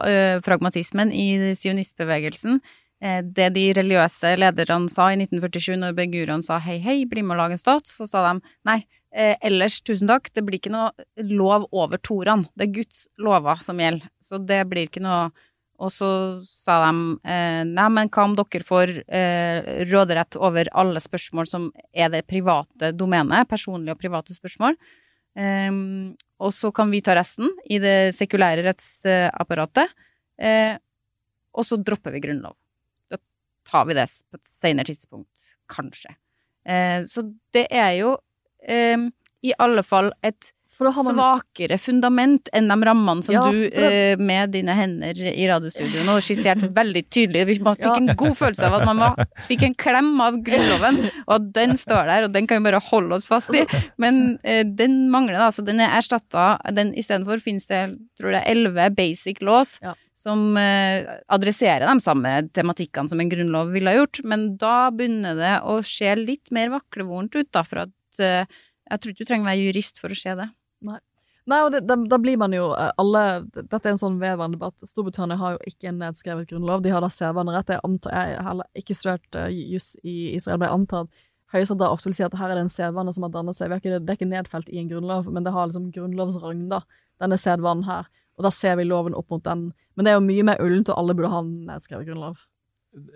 pragmatismen 0.43 1.13
i 1.15 1.55
sionistbevegelsen 1.55 2.59
Eh, 2.99 3.21
det 3.23 3.53
de 3.55 3.65
religiøse 3.77 4.33
lederne 4.35 4.91
sa 4.91 5.07
i 5.13 5.19
1947 5.21 5.77
når 5.79 5.95
begurene 5.95 6.43
sa 6.43 6.57
hei, 6.59 6.81
hei, 6.83 6.97
bli 7.07 7.23
med 7.23 7.37
og 7.37 7.45
lage 7.45 7.55
en 7.55 7.61
stat, 7.61 7.87
så 7.87 8.07
sa 8.09 8.25
de 8.25 8.41
nei, 8.67 8.81
eh, 9.13 9.35
ellers, 9.45 9.79
tusen 9.81 10.09
takk, 10.09 10.29
det 10.33 10.43
blir 10.45 10.59
ikke 10.59 10.73
noe 10.73 10.91
lov 11.25 11.67
over 11.71 12.01
Toraen. 12.01 12.47
Det 12.55 12.67
er 12.67 12.75
Guds 12.79 13.05
lover 13.21 13.61
som 13.63 13.79
gjelder, 13.81 14.09
så 14.21 14.39
det 14.41 14.63
blir 14.69 14.89
ikke 14.89 15.03
noe 15.05 15.29
Og 15.79 15.93
så 15.95 16.07
sa 16.43 16.73
de 16.83 17.13
eh, 17.23 17.61
nei, 17.63 17.85
men 17.95 18.09
hva 18.11 18.25
om 18.27 18.33
dere 18.35 18.65
får 18.67 18.89
eh, 19.07 19.85
råderett 19.87 20.35
over 20.35 20.67
alle 20.75 20.99
spørsmål 20.99 21.47
som 21.47 21.69
er 21.95 22.09
det 22.11 22.25
private 22.27 22.89
domenet, 22.91 23.47
personlige 23.47 23.95
og 23.95 24.01
private 24.01 24.35
spørsmål, 24.35 24.75
eh, 25.39 25.71
og 26.39 26.51
så 26.51 26.73
kan 26.75 26.91
vi 26.91 26.99
ta 26.99 27.15
resten 27.15 27.47
i 27.71 27.79
det 27.79 28.11
sekulære 28.17 28.65
rettsapparatet, 28.67 29.95
eh, 30.35 30.75
og 31.55 31.63
så 31.63 31.79
dropper 31.79 32.11
vi 32.17 32.25
grunnlov. 32.27 32.57
Da 33.07 33.15
tar 33.71 33.87
vi 33.87 33.95
det 33.95 34.09
på 34.27 34.35
et 34.35 34.51
senere 34.51 34.91
tidspunkt, 34.91 35.53
kanskje. 35.71 36.11
Eh, 36.67 37.07
så 37.07 37.23
det 37.55 37.69
er 37.71 37.93
jo 38.01 38.17
eh, 38.67 39.09
i 39.41 39.53
alle 39.57 39.83
fall 39.83 40.11
et 40.25 40.51
man... 40.79 40.93
svakere 41.03 41.77
fundament 41.81 42.49
enn 42.55 42.69
de 42.71 42.77
rammene 42.87 43.25
som 43.25 43.35
ja, 43.35 43.43
du 43.51 43.65
det... 43.67 43.89
eh, 43.89 44.21
med 44.21 44.53
dine 44.53 44.75
hender 44.77 45.17
i 45.27 45.47
radiostudio 45.49 46.05
nå 46.07 46.19
skisserte 46.23 46.69
veldig 46.75 47.03
tydelig. 47.11 47.59
Man 47.65 47.75
fikk 47.75 47.87
ja. 47.87 47.97
en 47.99 48.11
god 48.19 48.37
følelse 48.39 48.67
av 48.69 48.77
at 48.79 48.87
man 48.87 49.03
var, 49.03 49.27
fikk 49.49 49.65
en 49.67 49.77
klem 49.79 50.11
av 50.23 50.39
Grunnloven, 50.45 51.01
og 51.25 51.33
at 51.35 51.49
den 51.57 51.75
står 51.79 52.11
der, 52.11 52.27
og 52.27 52.35
den 52.35 52.47
kan 52.47 52.61
vi 52.61 52.69
bare 52.69 52.83
holde 52.89 53.19
oss 53.19 53.27
fast 53.29 53.55
i. 53.55 53.65
Men 54.01 54.37
eh, 54.43 54.63
den 54.63 55.01
mangler, 55.11 55.39
da. 55.41 55.49
Så 55.53 55.65
den 55.67 55.81
er 55.83 55.97
erstatta. 55.99 56.53
Istedenfor 56.69 57.41
finnes 57.43 57.67
det 57.69 57.83
tror 58.19 58.37
jeg, 58.37 58.45
elleve 58.53 58.91
basic 58.95 59.43
laws. 59.43 59.79
Ja 59.83 59.95
som 60.19 60.57
eh, 60.59 61.05
adresserer 61.31 61.85
de 61.87 62.03
samme 62.03 62.33
tematikkene 62.51 63.07
som 63.07 63.21
en 63.23 63.29
grunnlov 63.31 63.69
ville 63.71 63.93
ha 63.93 64.01
gjort, 64.01 64.19
men 64.27 64.49
da 64.59 64.89
begynner 64.91 65.37
det 65.37 65.53
å 65.63 65.77
se 65.87 66.11
litt 66.19 66.51
mer 66.55 66.73
vaklevorent 66.73 67.37
ut, 67.37 67.47
da, 67.55 67.63
for 67.63 67.85
at 67.85 67.93
jeg 68.23 68.99
tror 68.99 69.13
ikke 69.13 69.25
du 69.25 69.29
trenger 69.29 69.47
å 69.47 69.51
være 69.51 69.67
jurist 69.69 70.01
for 70.01 70.13
å 70.13 70.17
se 70.17 70.33
det. 70.39 70.49
Nei. 70.87 70.99
Nei, 71.49 71.59
og 71.65 71.71
det, 71.73 71.81
da, 71.89 71.95
da, 72.11 72.19
blir 72.21 72.37
man 72.37 72.53
jo 72.53 72.67
eh, 72.77 72.91
alle 73.01 73.23
Dette 73.55 73.79
er 73.81 73.93
en 73.93 74.01
sånn 74.01 74.19
vedvarende 74.21 74.59
debatt. 74.59 74.85
Storbritannia 74.85 75.39
har 75.39 75.55
jo 75.55 75.71
ikke 75.71 75.89
en 75.89 75.97
nedskrevet 76.03 76.49
grunnlov. 76.51 76.83
De 76.85 76.91
har 76.93 77.01
da 77.01 77.09
sedvanerett. 77.13 77.71
Jeg, 77.73 77.81
antar, 77.87 78.13
jeg 78.13 78.37
har 78.37 78.47
heller 78.51 78.69
ikke 78.77 78.97
studert 78.97 79.39
uh, 79.39 79.47
juss 79.49 79.95
i 80.03 80.35
Israel, 80.35 80.59
men 80.59 80.69
jeg 80.69 80.77
antar 80.77 81.07
at 81.07 81.25
Høyesterett 81.49 81.89
ofte 81.89 82.11
vil 82.11 82.17
si 82.19 82.25
at 82.27 82.35
her 82.37 82.51
er 82.51 82.59
det 82.59 82.67
en 82.67 82.69
sedvane 82.69 83.13
som 83.15 83.25
har 83.25 83.33
dannet 83.33 83.57
seg. 83.57 83.73
Det 83.73 83.97
er 83.97 84.19
ikke 84.19 84.29
nedfelt 84.29 84.69
i 84.69 84.77
en 84.83 84.91
grunnlov, 84.91 85.31
men 85.33 85.47
det 85.47 85.55
har 85.55 85.65
liksom 85.65 85.87
grunnlovsrang, 85.95 86.67
da, 86.69 86.83
denne 87.23 87.39
sedvanen 87.41 87.87
her. 87.87 88.05
Og 88.37 88.45
da 88.45 88.51
ser 88.53 88.77
vi 88.77 88.85
loven 88.85 89.17
opp 89.17 89.33
mot 89.33 89.41
den. 89.43 89.71
Men 89.97 90.05
det 90.05 90.11
er 90.11 90.19
jo 90.19 90.27
mye 90.27 90.45
mer 90.51 90.61
ullent, 90.61 90.91
og 90.93 91.01
alle 91.01 91.15
burde 91.17 91.33
ha 91.33 91.41
en 91.41 91.49
nedskrevet 91.71 92.05
grunnlov. 92.11 92.37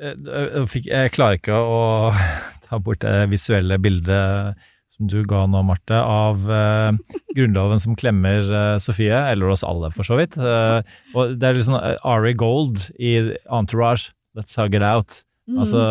Eh, 0.01 0.80
jeg 0.82 1.14
klarer 1.14 1.38
ikke 1.38 1.62
å 1.62 1.84
ta 2.66 2.82
bort 2.82 3.06
det 3.06 3.30
visuelle 3.30 3.78
bildet 3.82 4.66
som 5.04 5.12
du 5.12 5.24
ga 5.28 5.43
nå, 5.49 5.62
Marte, 5.68 5.99
av 5.99 6.47
eh, 6.47 7.20
Grunnloven 7.36 7.82
som 7.84 7.95
klemmer 7.99 8.47
eh, 8.47 8.80
Sofie, 8.84 9.14
eller 9.34 9.51
oss 9.54 9.64
alle 9.68 9.91
for 9.95 10.08
så 10.08 10.18
vidt. 10.20 10.38
Eh, 10.39 10.80
og 11.16 11.36
det 11.39 11.49
er 11.49 11.58
litt 11.60 11.68
sånn 11.68 11.80
Ari 12.08 12.34
Gold 12.39 12.88
i 12.99 13.18
Entourage, 13.51 14.14
Let's 14.38 14.56
Hug 14.60 14.76
It 14.80 14.86
Out. 14.86 15.24
Mm. 15.49 15.58
Altså 15.60 15.82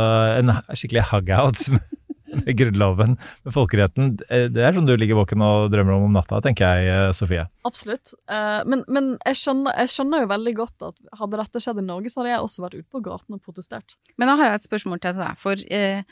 en 0.40 0.54
skikkelig 0.72 1.02
hug-out 1.10 1.58
med 2.32 2.54
Grunnloven, 2.56 3.18
med 3.44 3.52
folkeretten. 3.52 4.14
Eh, 4.32 4.46
Det 4.48 4.64
er 4.64 4.72
sånn 4.72 4.88
du 4.88 4.94
ligger 4.96 5.18
våken 5.20 5.44
og 5.44 5.66
drømmer 5.74 5.98
om 5.98 6.06
om 6.08 6.16
natta, 6.16 6.40
tenker 6.44 6.80
jeg, 6.80 6.88
eh, 6.88 7.12
Sofie. 7.16 7.44
Absolutt. 7.68 8.14
Eh, 8.32 8.62
men 8.64 8.86
men 8.88 9.12
jeg, 9.28 9.36
skjønner, 9.42 9.76
jeg 9.84 9.92
skjønner 9.92 10.24
jo 10.24 10.30
veldig 10.32 10.56
godt 10.62 10.88
at 10.88 10.96
hadde 11.20 11.42
dette 11.44 11.60
skjedd 11.66 11.82
i 11.84 11.86
Norge, 11.90 12.08
så 12.14 12.22
hadde 12.22 12.32
jeg 12.32 12.46
også 12.48 12.64
vært 12.64 12.78
ute 12.80 12.88
på 12.96 13.04
gaten 13.04 13.36
og 13.36 13.44
protestert. 13.44 13.98
Men 14.16 14.32
da 14.32 14.38
har 14.40 14.54
jeg 14.54 14.62
et 14.62 14.70
spørsmål 14.70 15.04
til 15.04 15.20
deg, 15.20 15.36
for 15.44 15.66
eh, 15.68 16.02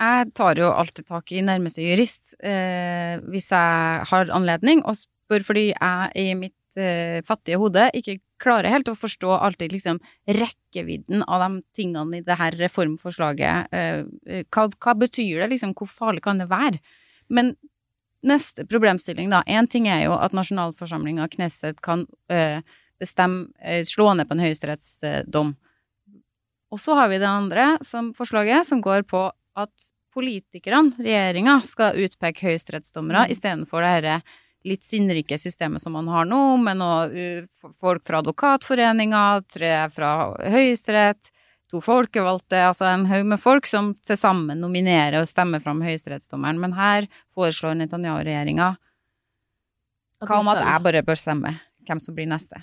jeg 0.00 0.30
tar 0.34 0.58
jo 0.58 0.72
alltid 0.74 1.06
tak 1.08 1.32
i 1.32 1.42
nærmeste 1.44 1.84
jurist 1.84 2.34
eh, 2.42 3.20
hvis 3.30 3.50
jeg 3.52 4.06
har 4.10 4.32
anledning, 4.34 4.82
og 4.84 4.98
spør 4.98 5.46
fordi 5.46 5.68
jeg 5.70 6.10
i 6.18 6.34
mitt 6.38 6.80
eh, 6.80 7.20
fattige 7.26 7.60
hode 7.62 7.86
ikke 7.94 8.18
klarer 8.42 8.72
helt 8.72 8.90
å 8.90 8.96
forstå 8.98 9.36
alltid 9.38 9.72
liksom 9.72 10.00
rekkevidden 10.26 11.22
av 11.24 11.44
de 11.46 11.62
tingene 11.76 12.18
i 12.18 12.24
det 12.26 12.38
her 12.40 12.56
reformforslaget. 12.58 13.70
Eh, 13.72 14.42
hva, 14.50 14.66
hva 14.68 14.96
betyr 14.98 15.44
det, 15.44 15.52
liksom? 15.54 15.76
Hvor 15.78 15.90
farlig 15.90 16.24
kan 16.26 16.42
det 16.42 16.50
være? 16.50 16.82
Men 17.32 17.54
neste 18.24 18.66
problemstilling, 18.68 19.30
da. 19.32 19.42
Én 19.46 19.68
ting 19.70 19.88
er 19.88 20.06
jo 20.06 20.16
at 20.18 20.34
nasjonalforsamlinga, 20.36 21.28
Knesset, 21.36 21.80
kan 21.84 22.06
eh, 22.32 22.64
bestemme, 23.00 23.52
eh, 23.60 23.84
slå 23.86 24.10
ned 24.16 24.28
på 24.28 24.36
en 24.36 24.44
høyesterettsdom. 24.44 25.54
Og 26.74 26.80
så 26.82 26.96
har 26.98 27.10
vi 27.12 27.20
det 27.22 27.30
andre 27.30 27.74
som 27.86 28.12
forslaget, 28.16 28.66
som 28.66 28.82
går 28.82 29.06
på 29.06 29.28
at 29.58 29.90
politikerne, 30.14 30.94
regjeringa, 31.02 31.58
skal 31.66 31.98
utpeke 32.04 32.48
høyesterettsdommere 32.48 33.26
istedenfor 33.34 33.82
det 33.82 33.92
dette 34.04 34.40
litt 34.64 34.84
sinnrike 34.86 35.36
systemet 35.38 35.82
som 35.82 35.92
man 35.92 36.08
har 36.08 36.24
nå, 36.24 36.56
med 36.56 36.78
noe 36.80 37.34
folk 37.76 38.04
fra 38.06 38.22
Advokatforeninga, 38.22 39.24
tre 39.52 39.72
fra 39.92 40.12
Høyesterett, 40.40 41.30
to 41.70 41.82
folkevalgte, 41.84 42.62
altså 42.70 42.88
en 42.88 43.04
haug 43.10 43.26
med 43.34 43.42
folk 43.42 43.68
som 43.68 43.92
til 44.04 44.16
sammen 44.16 44.62
nominerer 44.62 45.20
og 45.20 45.28
stemmer 45.28 45.60
fram 45.64 45.82
høyesterettsdommeren. 45.84 46.60
Men 46.62 46.76
her 46.78 47.10
foreslår 47.36 47.76
Netanyahu-regjeringa 47.82 48.74
hva 50.24 50.38
om 50.40 50.54
at 50.54 50.62
jeg 50.62 50.84
bare 50.86 51.04
bør 51.04 51.20
stemme 51.20 51.58
hvem 51.84 52.00
som 52.00 52.16
blir 52.16 52.30
neste? 52.30 52.62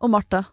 Og 0.00 0.12
Marte, 0.12 0.44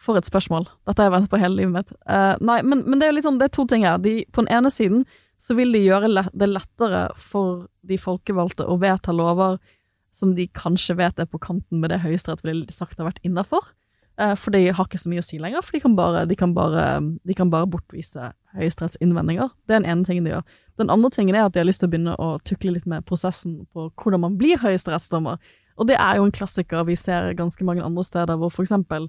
for 0.00 0.18
et 0.18 0.26
spørsmål. 0.26 0.66
Dette 0.88 1.02
har 1.02 1.10
jeg 1.10 1.16
ventet 1.16 1.32
på 1.32 1.40
hele 1.42 1.58
livet 1.60 1.74
mitt. 1.74 1.92
Uh, 2.08 2.34
nei, 2.40 2.62
men, 2.66 2.82
men 2.86 2.98
det 2.98 3.06
er 3.06 3.12
jo 3.12 3.18
litt 3.18 3.26
sånn, 3.28 3.38
det 3.40 3.50
er 3.50 3.54
to 3.58 3.66
ting 3.68 3.86
her. 3.86 4.00
De, 4.02 4.22
på 4.32 4.44
den 4.44 4.52
ene 4.54 4.72
siden 4.72 5.04
så 5.42 5.56
vil 5.58 5.74
de 5.74 5.82
gjøre 5.82 6.10
det 6.32 6.48
lettere 6.48 7.06
for 7.18 7.66
de 7.86 7.98
folkevalgte 7.98 8.66
å 8.66 8.78
vedta 8.82 9.14
lover 9.14 9.58
som 10.12 10.34
de 10.36 10.46
kanskje 10.54 10.96
vet 10.98 11.18
er 11.18 11.28
på 11.28 11.40
kanten 11.42 11.80
med 11.80 11.90
det 11.90 12.02
Høyesterett 12.02 12.44
ville 12.44 12.68
sagt 12.72 13.00
har 13.00 13.08
vært 13.08 13.22
innafor. 13.26 13.64
Eh, 14.20 14.34
for 14.36 14.52
de 14.52 14.66
har 14.68 14.86
ikke 14.86 15.00
så 15.00 15.10
mye 15.10 15.22
å 15.22 15.26
si 15.26 15.38
lenger, 15.40 15.64
for 15.64 15.74
de 15.74 15.80
kan 15.82 15.96
bare, 15.96 16.26
de 16.28 16.36
kan 16.36 16.52
bare, 16.54 16.84
de 17.00 17.36
kan 17.36 17.50
bare 17.52 17.68
bortvise 17.72 18.32
Høyesteretts 18.52 19.00
innvendinger. 19.00 19.48
Det 19.64 19.72
er 19.72 19.80
den 19.80 19.88
ene 19.88 20.04
tingen 20.04 20.28
de 20.28 20.34
gjør. 20.34 20.44
Den 20.80 20.92
andre 20.92 21.10
tingen 21.14 21.36
er 21.38 21.46
at 21.46 21.54
de 21.54 21.62
har 21.62 21.68
lyst 21.68 21.80
til 21.80 21.88
å 21.88 21.92
begynne 21.94 22.16
å 22.20 22.34
tukle 22.44 22.74
litt 22.74 22.84
med 22.88 23.06
prosessen 23.08 23.62
på 23.72 23.88
hvordan 23.96 24.20
man 24.26 24.36
blir 24.40 24.60
høyesterettsdommer. 24.60 25.40
Og 25.76 25.88
det 25.88 25.98
er 25.98 26.18
jo 26.18 26.26
en 26.28 26.34
klassiker 26.34 26.86
vi 26.88 26.96
ser 26.98 27.32
ganske 27.38 27.64
mange 27.64 27.84
andre 27.84 28.04
steder, 28.04 28.38
hvor 28.40 28.52
for 28.52 28.66
eksempel 28.66 29.08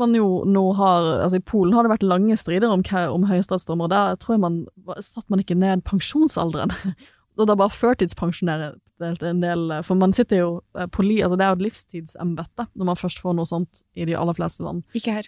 man 0.00 0.14
jo 0.16 0.42
nå 0.46 0.62
har 0.74 1.04
Altså, 1.22 1.38
i 1.38 1.44
Polen 1.46 1.74
har 1.74 1.86
det 1.86 1.92
vært 1.92 2.06
lange 2.06 2.36
strider 2.36 2.72
om, 2.72 2.82
om 3.14 3.26
høyesterettsdommer, 3.28 3.86
og 3.86 3.92
der 3.92 4.16
tror 4.18 4.34
jeg 4.34 4.42
man 4.42 4.64
satte 4.98 5.30
man 5.30 5.42
ikke 5.42 5.58
ned 5.58 5.84
pensjonsalderen. 5.86 6.74
Og 7.34 7.48
da 7.50 7.56
bare 7.58 7.74
førtidspensjonere 7.74 8.74
en 9.02 9.40
del 9.42 9.72
For 9.82 9.98
man 9.98 10.12
sitter 10.14 10.38
jo 10.38 10.50
eh, 10.78 10.86
på 10.86 11.02
li... 11.02 11.16
Altså, 11.18 11.34
det 11.34 11.42
er 11.46 11.50
jo 11.50 11.58
et 11.58 11.64
livstidsembete 11.66 12.68
når 12.78 12.90
man 12.92 13.00
først 13.00 13.18
får 13.18 13.34
noe 13.34 13.48
sånt 13.50 13.82
i 13.98 14.06
de 14.06 14.14
aller 14.14 14.36
fleste 14.38 14.62
land. 14.62 14.84
Ikke 14.94 15.16
her. 15.16 15.26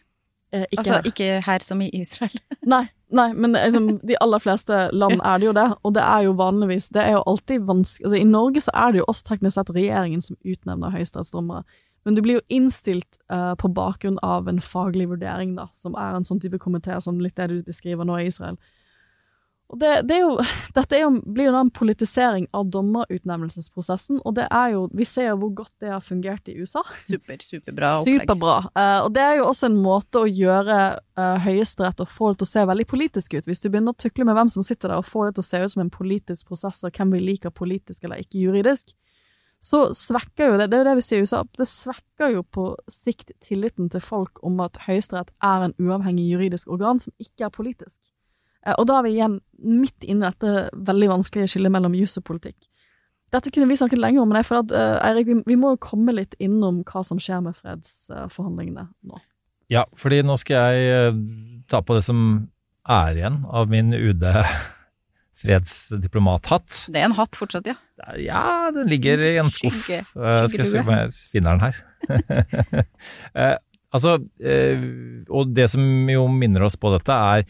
Eh, 0.55 0.69
ikke 0.71 0.79
altså 0.85 0.95
her. 0.95 1.09
ikke 1.11 1.41
her 1.49 1.67
som 1.67 1.83
i 1.83 1.91
Israel. 1.99 2.39
Nei, 2.75 2.85
nei, 3.15 3.29
men 3.35 3.53
liksom, 3.55 3.91
de 4.03 4.17
aller 4.21 4.43
fleste 4.43 4.79
land 4.93 5.21
er 5.21 5.39
det 5.39 5.47
jo 5.47 5.57
det, 5.57 5.67
og 5.87 5.95
det 5.95 6.03
er 6.03 6.25
jo 6.27 6.37
vanligvis 6.39 6.89
Det 6.95 7.03
er 7.03 7.13
jo 7.15 7.25
alltid 7.31 7.67
vanskelig 7.69 8.09
altså, 8.09 8.19
I 8.19 8.31
Norge 8.31 8.63
så 8.65 8.75
er 8.75 8.93
det 8.93 9.03
jo 9.03 9.09
også 9.13 9.29
teknisk 9.29 9.55
sett 9.59 9.75
regjeringen 9.77 10.25
som 10.25 10.39
utnevner 10.43 10.95
høyesterettsdommere, 10.95 11.63
men 12.07 12.15
du 12.15 12.23
blir 12.23 12.39
jo 12.39 12.47
innstilt 12.49 13.19
uh, 13.33 13.55
på 13.59 13.71
bakgrunn 13.75 14.19
av 14.23 14.49
en 14.51 14.61
faglig 14.63 15.09
vurdering, 15.11 15.57
da, 15.59 15.69
som 15.75 15.97
er 15.99 16.15
en 16.15 16.27
sånn 16.27 16.43
type 16.43 16.61
komité 16.63 16.99
som 17.03 17.19
litt 17.23 17.35
det 17.39 17.49
du 17.51 17.57
beskriver 17.67 18.07
nå 18.07 18.21
i 18.21 18.29
Israel. 18.31 18.59
Og 19.67 19.79
det, 19.81 19.91
det 20.07 20.19
er 20.19 20.23
jo, 20.23 20.35
dette 20.77 20.97
er 20.97 21.03
jo, 21.03 21.11
blir 21.35 21.49
jo 21.49 21.57
en 21.59 21.71
politisering 21.75 22.47
av 22.57 22.69
dommerutnevnelsesprosessen, 22.75 24.21
og 24.23 24.37
det 24.39 24.47
er 24.47 24.75
jo 24.77 24.85
Vi 24.97 25.07
ser 25.09 25.31
jo 25.33 25.39
hvor 25.41 25.55
godt 25.62 25.75
det 25.83 25.91
har 25.91 26.05
fungert 26.05 26.47
i 26.51 26.57
USA. 26.61 26.85
Super, 27.07 27.41
superbra 27.43 27.97
opplegg. 28.01 28.23
Superbra. 28.23 28.59
Uh, 28.77 29.01
og 29.07 29.11
det 29.17 29.25
er 29.25 29.41
jo 29.41 29.49
også 29.51 29.71
en 29.71 29.81
måte 29.83 30.23
å 30.23 30.31
gjøre 30.31 30.79
uh, 31.19 31.39
Høyesterett 31.43 32.05
og 32.05 32.11
få 32.11 32.33
det 32.33 32.43
til 32.43 32.49
å 32.49 32.53
se 32.53 32.67
veldig 32.71 32.87
politisk 32.93 33.39
ut. 33.39 33.49
Hvis 33.49 33.64
du 33.64 33.69
begynner 33.69 33.97
å 33.97 34.01
tukle 34.07 34.29
med 34.29 34.39
hvem 34.39 34.53
som 34.53 34.67
sitter 34.67 34.93
der, 34.93 35.03
og 35.03 35.11
får 35.11 35.31
det 35.31 35.39
til 35.39 35.47
å 35.47 35.51
se 35.51 35.64
ut 35.64 35.75
som 35.75 35.85
en 35.87 35.93
politisk 35.93 36.53
prosess, 36.53 36.85
og 36.87 36.95
hvem 36.95 37.17
vi 37.17 37.25
liker 37.33 37.55
politisk 37.55 38.07
eller 38.07 38.23
ikke 38.23 38.45
juridisk, 38.45 38.95
så 39.67 39.87
svekker 39.97 40.53
jo 40.53 40.59
det 40.61 40.67
Det 40.71 40.77
er 40.77 40.83
jo 40.83 40.89
det 40.91 40.99
vi 40.99 41.05
sier 41.05 41.23
i 41.23 41.27
USA. 41.27 41.43
Det 41.59 41.67
svekker 41.67 42.35
jo 42.37 42.43
på 42.45 42.69
sikt 42.93 43.33
tilliten 43.43 43.89
til 43.91 44.05
folk 44.05 44.39
om 44.47 44.61
at 44.62 44.79
Høyesterett 44.87 45.33
er 45.43 45.67
en 45.67 45.75
uavhengig 45.81 46.29
juridisk 46.29 46.71
organ 46.71 47.01
som 47.03 47.14
ikke 47.19 47.49
er 47.49 47.55
politisk. 47.55 47.99
Eh, 48.67 48.75
Og 48.79 48.87
da 48.91 48.99
er 48.99 49.07
vi 49.07 49.14
igjen 49.17 49.39
midt 49.62 50.05
inne 50.05 50.27
i 50.27 50.31
dette 50.33 50.71
veldig 50.89 51.09
vanskelige 51.14 51.49
skillet 51.55 51.73
mellom 51.73 51.95
jus 51.95 52.17
og 52.19 52.25
politikk. 52.29 52.57
Dette 53.35 53.51
kunne 53.51 53.67
vi 53.71 53.77
snakket 53.79 53.99
lenger 53.99 54.23
om, 54.23 54.29
men 54.31 54.39
jeg 54.41 54.47
føler 54.47 54.62
at 54.67 54.73
uh, 54.77 55.07
Eirik, 55.09 55.27
vi, 55.27 55.35
vi 55.47 55.57
må 55.59 55.73
jo 55.75 55.81
komme 55.83 56.12
litt 56.14 56.37
innom 56.39 56.83
hva 56.87 57.03
som 57.05 57.19
skjer 57.19 57.41
med 57.43 57.57
fredsforhandlingene 57.59 58.85
nå. 59.11 59.19
Ja, 59.73 59.83
fordi 59.99 60.21
nå 60.23 60.37
skal 60.39 60.77
jeg 60.77 60.93
eh, 60.95 61.17
ta 61.69 61.81
på 61.83 61.97
det 61.99 62.05
som 62.07 62.21
er 62.87 63.17
igjen 63.19 63.41
av 63.51 63.67
min 63.73 63.91
UD 63.99 64.23
fredsdiplomathatt. 65.43 66.87
Det 66.93 67.01
er 67.03 67.09
en 67.09 67.17
hatt 67.19 67.37
fortsatt, 67.39 67.67
ja. 67.69 67.75
Ja, 68.21 68.71
den 68.75 68.89
ligger 68.91 69.21
i 69.27 69.35
en 69.43 69.51
skuff. 69.53 69.75
Skygge- 69.87 70.05
Eh, 70.17 70.47
Skal 70.49 70.59
jeg 70.62 70.67
se 70.71 70.81
om 70.81 70.91
jeg 70.95 71.11
finner 71.33 71.57
den 71.59 71.67
her. 71.67 71.77
Eh, 73.37 73.57
altså, 73.93 74.17
eh, 74.41 74.81
og 75.29 75.51
det 75.55 75.69
som 75.71 75.83
jo 76.09 76.27
minner 76.31 76.62
oss 76.67 76.77
på 76.79 76.93
dette, 76.95 77.12
er 77.12 77.45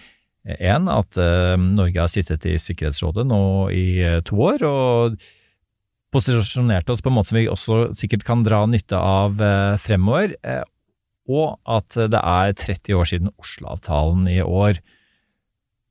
én 0.47 0.87
at 0.91 1.19
eh, 1.19 1.57
Norge 1.59 2.01
har 2.01 2.11
sittet 2.11 2.47
i 2.47 2.57
Sikkerhetsrådet 2.61 3.27
nå 3.27 3.43
i 3.75 3.87
eh, 4.05 4.21
to 4.27 4.39
år, 4.47 4.63
og 4.67 5.19
posisjonert 6.15 6.89
oss 6.91 7.03
på 7.03 7.11
en 7.11 7.17
måte 7.19 7.33
som 7.33 7.41
vi 7.41 7.49
også 7.51 7.81
sikkert 7.99 8.25
kan 8.29 8.45
dra 8.47 8.63
nytte 8.71 8.99
av 8.99 9.43
eh, 9.43 9.75
fremover. 9.83 10.37
Og 11.27 11.57
at 11.67 11.97
det 12.13 12.21
er 12.21 12.53
30 12.55 12.95
år 12.95 13.09
siden 13.11 13.33
Oslo-avtalen 13.35 14.29
i 14.31 14.39
år. 14.45 14.79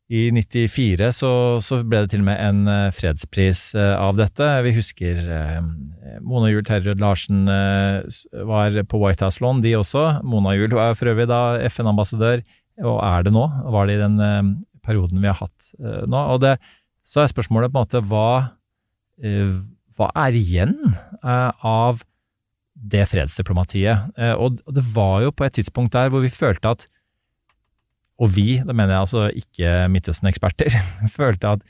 I 0.05 0.29
94 0.31 1.09
så, 1.17 1.31
så 1.65 1.81
ble 1.83 2.05
det 2.05 2.13
til 2.13 2.21
og 2.21 2.27
med 2.29 2.39
en 2.39 2.91
fredspris 2.95 3.73
av 3.75 4.15
dette. 4.15 4.47
Vi 4.63 4.75
husker 4.77 5.17
Mona 6.21 6.53
Juel 6.53 6.63
Terrød 6.63 7.01
Larsen 7.01 7.41
var 7.49 8.77
på 8.87 9.01
White 9.01 9.25
House 9.25 9.43
Lawn, 9.43 9.59
de 9.65 9.73
også. 9.75 10.05
Mona 10.23 10.53
Juel 10.55 10.77
var 10.77 10.95
for 10.95 11.11
øvrig 11.11 11.25
da 11.27 11.41
FN-ambassadør, 11.67 12.45
og 12.83 12.97
er 13.03 13.25
det 13.25 13.33
nå. 13.35 13.45
Var 13.75 13.87
det 13.87 13.95
i 13.95 14.01
den 14.01 14.17
eh, 14.23 14.49
perioden 14.85 15.21
vi 15.23 15.29
har 15.31 15.39
hatt 15.39 15.69
eh, 15.79 16.03
nå. 16.09 16.23
Og 16.35 16.41
det, 16.43 16.57
så 17.07 17.23
er 17.23 17.31
spørsmålet 17.31 17.71
på 17.71 17.79
en 17.79 17.85
måte 17.85 18.03
hva, 18.09 18.27
eh, 19.23 19.55
hva 19.95 20.09
er 20.25 20.37
igjen 20.37 20.75
eh, 20.89 21.65
av 21.65 22.03
det 22.75 23.05
fredsdiplomatiet? 23.11 24.11
Eh, 24.19 24.33
og 24.35 24.59
det 24.75 24.83
var 24.95 25.23
jo 25.25 25.33
på 25.35 25.47
et 25.47 25.55
tidspunkt 25.59 25.95
der 25.95 26.11
hvor 26.11 26.25
vi 26.25 26.33
følte 26.33 26.75
at 26.75 26.87
og 28.15 28.29
vi, 28.31 28.61
da 28.63 28.71
mener 28.71 28.93
jeg 28.93 29.03
altså 29.03 29.23
ikke 29.35 29.71
Midtøsten-eksperter, 29.91 30.75
følte 31.17 31.55
at 31.57 31.65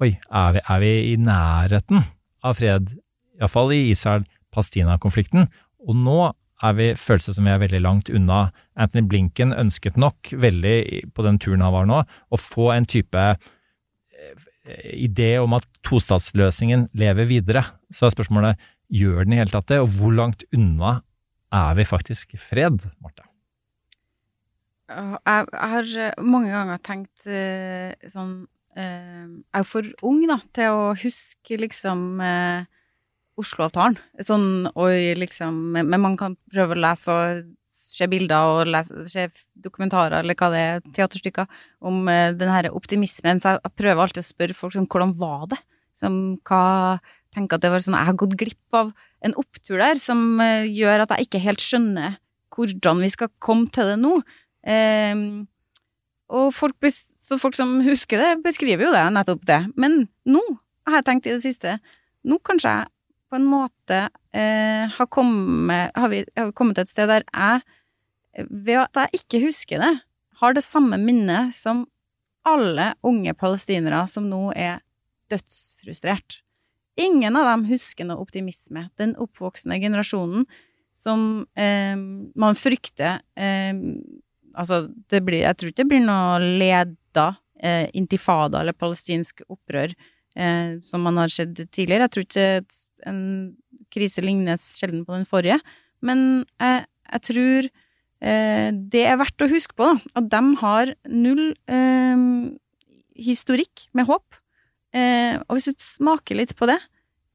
oi, 0.00 0.14
er 0.16 0.54
vi, 0.56 0.62
er 0.64 0.78
vi 0.80 0.92
i 1.10 1.16
nærheten 1.20 2.06
av 2.40 2.56
fred, 2.56 2.94
iallfall 3.36 3.74
i 3.76 3.90
Israel-Palestina-konflikten? 3.92 5.50
Og 5.84 5.98
nå 6.00 6.30
er 6.62 6.76
vi, 6.76 6.90
føles 6.98 7.28
det 7.28 7.36
som 7.36 7.46
vi 7.48 7.54
er 7.54 7.62
veldig 7.62 7.80
langt 7.84 8.10
unna. 8.12 8.50
Anthony 8.76 9.06
Blinken 9.08 9.54
ønsket 9.56 9.96
nok 10.00 10.32
veldig 10.36 11.06
på 11.16 11.24
den 11.24 11.40
turen 11.40 11.64
han 11.64 11.74
var 11.74 11.88
nå, 11.88 12.02
å 12.04 12.40
få 12.40 12.70
en 12.74 12.88
type 12.88 13.24
idé 14.92 15.30
om 15.40 15.54
at 15.56 15.66
tostatsløsningen 15.86 16.88
lever 16.98 17.28
videre. 17.30 17.64
Så 17.92 18.06
er 18.06 18.14
spørsmålet 18.14 18.60
gjør 18.90 19.24
den 19.24 19.36
i 19.36 19.40
hele 19.40 19.54
tatt 19.54 19.70
det, 19.70 19.80
og 19.82 19.90
hvor 19.96 20.14
langt 20.14 20.44
unna 20.54 21.00
er 21.54 21.74
vi 21.78 21.86
faktisk 21.88 22.36
fred, 22.38 22.86
Marte? 23.02 23.26
Jeg, 24.90 25.46
jeg 25.46 25.70
har 25.74 25.90
eh, 26.02 26.22
mange 26.26 26.50
ganger 26.50 26.80
tenkt 26.82 27.26
eh, 27.30 27.92
sånn 28.10 28.32
eh, 28.74 29.28
Jeg 29.30 29.60
er 29.60 29.68
for 29.70 29.86
ung 30.06 30.24
da, 30.26 30.40
til 30.50 30.74
å 30.74 30.88
huske 30.98 31.58
liksom 31.62 32.18
eh, 32.26 32.66
Oslo-avtalen. 33.38 33.98
Sånn, 34.24 34.68
liksom 35.18 35.72
Men 35.76 36.00
man 36.00 36.16
kan 36.18 36.36
prøve 36.50 36.76
å 36.76 36.80
lese 36.80 37.14
og 37.14 37.48
se 37.90 38.06
bilder 38.10 38.48
og 38.48 38.70
lese, 38.70 39.04
se 39.10 39.26
dokumentarer 39.60 40.20
eller 40.20 40.36
hva 40.38 40.50
det 40.52 40.60
er, 40.62 40.82
teaterstykker, 40.96 41.46
om 41.86 42.08
eh, 42.08 42.32
den 42.38 42.50
her 42.52 42.70
optimismen. 42.72 43.40
Så 43.42 43.56
jeg, 43.56 43.72
prøver 43.78 44.04
alltid 44.04 44.22
å 44.22 44.28
spørre 44.28 44.56
folk 44.56 44.76
sånn, 44.76 44.88
hvordan 44.90 45.16
var 45.20 45.48
det? 45.52 45.60
Som, 46.00 46.14
hva 46.48 46.98
tenker 47.34 47.58
at 47.58 47.64
det 47.64 47.70
var 47.72 47.82
sånn 47.84 47.98
Jeg 47.98 48.08
har 48.08 48.16
gått 48.18 48.36
glipp 48.40 48.76
av 48.78 48.92
en 49.26 49.34
opptur 49.38 49.80
der 49.82 50.00
som 50.00 50.40
eh, 50.42 50.68
gjør 50.70 51.04
at 51.04 51.16
jeg 51.16 51.28
ikke 51.28 51.44
helt 51.44 51.64
skjønner 51.64 52.18
hvordan 52.54 53.02
vi 53.04 53.10
skal 53.12 53.30
komme 53.42 53.70
til 53.72 53.92
det 53.92 53.98
nå. 54.00 54.16
Um, 54.60 55.22
og 56.30 56.50
folk, 56.54 56.76
folk 57.40 57.56
som 57.56 57.78
husker 57.84 58.20
det, 58.20 58.30
beskriver 58.44 58.88
jo 58.88 58.94
det, 58.94 59.04
nettopp 59.14 59.44
det. 59.48 59.60
Men 59.80 60.04
nå 60.28 60.42
har 60.88 61.00
jeg 61.00 61.08
tenkt 61.08 61.28
i 61.28 61.34
det 61.34 61.42
siste 61.44 61.78
Nå 62.26 62.36
kanskje 62.44 62.68
jeg 62.74 62.90
på 63.30 63.38
en 63.38 63.46
måte 63.46 64.02
eh, 64.34 64.90
har, 64.90 65.06
kommet, 65.06 65.94
har, 65.94 66.10
vi, 66.10 66.24
har 66.36 66.52
kommet 66.56 66.78
til 66.78 66.88
et 66.88 66.92
sted 66.92 67.10
der 67.10 67.24
jeg, 67.30 67.62
ved 68.50 68.82
at 68.82 69.00
jeg 69.04 69.22
ikke 69.22 69.42
husker 69.46 69.82
det, 69.82 69.94
har 70.40 70.56
det 70.56 70.64
samme 70.66 70.98
minnet 71.00 71.54
som 71.54 71.84
alle 72.48 72.94
unge 73.06 73.34
palestinere 73.38 74.02
som 74.08 74.26
nå 74.30 74.50
er 74.56 74.80
dødsfrustrert. 75.30 76.40
Ingen 77.00 77.36
av 77.38 77.46
dem 77.52 77.66
husker 77.70 78.08
noe 78.08 78.20
optimisme. 78.22 78.88
Den 78.98 79.14
oppvoksende 79.20 79.78
generasjonen 79.80 80.46
som 80.96 81.46
eh, 81.54 81.96
man 81.96 82.58
frykter 82.58 83.22
eh, 83.38 83.74
Altså, 84.50 84.88
det 85.06 85.20
blir 85.22 85.44
Jeg 85.44 85.56
tror 85.56 85.70
ikke 85.70 85.84
det 85.84 85.90
blir 85.92 86.00
noe 86.02 86.40
leda 86.58 87.26
eh, 87.62 87.86
intifada 87.94 88.64
eller 88.64 88.74
palestinsk 88.74 89.44
opprør 89.46 89.92
eh, 90.34 90.80
som 90.82 91.04
man 91.06 91.20
har 91.22 91.30
sett 91.30 91.54
tidligere. 91.70 92.08
Jeg 92.08 92.14
tror 92.16 92.26
ikke 92.26 92.48
en 93.08 93.20
krise 93.92 94.24
lignes 94.24 94.64
sjelden 94.78 95.04
på 95.06 95.16
den 95.16 95.28
forrige, 95.28 95.60
men 96.04 96.44
jeg, 96.60 96.84
jeg 97.10 97.24
tror 97.28 97.68
eh, 97.68 98.68
det 98.92 99.04
er 99.06 99.20
verdt 99.20 99.44
å 99.44 99.50
huske 99.50 99.76
på, 99.76 99.88
da, 99.90 100.12
at 100.20 100.30
de 100.32 100.42
har 100.62 100.94
null 101.10 101.44
eh, 101.70 102.26
historikk 103.20 103.88
med 103.96 104.08
håp. 104.10 104.40
Eh, 104.96 105.38
og 105.46 105.56
hvis 105.56 105.70
du 105.70 105.84
smaker 105.84 106.40
litt 106.40 106.56
på 106.58 106.68
det, 106.70 106.78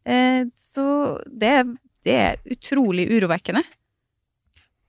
eh, 0.10 0.44
så 0.60 0.86
det, 1.30 1.56
det 2.08 2.20
er 2.20 2.56
utrolig 2.56 3.08
urovekkende. 3.14 3.64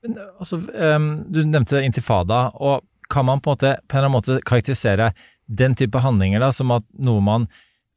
Men, 0.07 0.19
altså, 0.39 0.61
ehm, 0.75 1.11
du 1.33 1.43
nevnte 1.47 1.83
intifada, 1.85 2.51
og 2.55 2.85
kan 3.11 3.27
man 3.27 3.41
på 3.41 3.53
en, 3.53 3.57
måte, 3.57 3.77
på 3.87 3.97
en 3.97 4.01
eller 4.01 4.09
annen 4.09 4.19
måte 4.19 4.43
karakterisere 4.47 5.13
den 5.47 5.77
type 5.79 6.01
handlinger 6.03 6.43
da, 6.43 6.51
som 6.55 6.73
at 6.75 6.87
noe 6.99 7.23
man, 7.23 7.47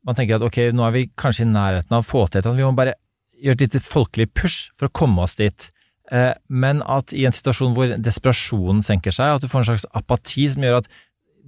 man 0.07 0.17
tenker 0.17 0.39
at 0.39 0.45
ok, 0.45 0.61
nå 0.75 0.85
er 0.87 0.95
vi 0.95 1.09
kanskje 1.19 1.45
i 1.45 1.51
nærheten 1.51 1.95
av 1.95 2.05
å 2.05 2.07
få 2.07 2.25
til 2.27 2.39
dette, 2.39 2.55
vi 2.55 2.65
må 2.65 2.71
bare 2.77 2.95
gjøre 3.39 3.59
et 3.59 3.65
lite 3.67 3.83
folkelig 3.83 4.29
push 4.35 4.71
for 4.79 4.89
å 4.89 4.95
komme 4.95 5.23
oss 5.23 5.37
dit. 5.39 5.69
Eh, 6.11 6.33
men 6.47 6.81
at 6.89 7.13
i 7.15 7.25
en 7.27 7.35
situasjon 7.35 7.75
hvor 7.77 7.93
desperasjonen 8.01 8.81
senker 8.85 9.15
seg, 9.15 9.35
at 9.35 9.43
du 9.43 9.51
får 9.51 9.63
en 9.63 9.69
slags 9.71 9.87
apati 9.95 10.47
som 10.51 10.65
gjør 10.65 10.81
at 10.81 10.89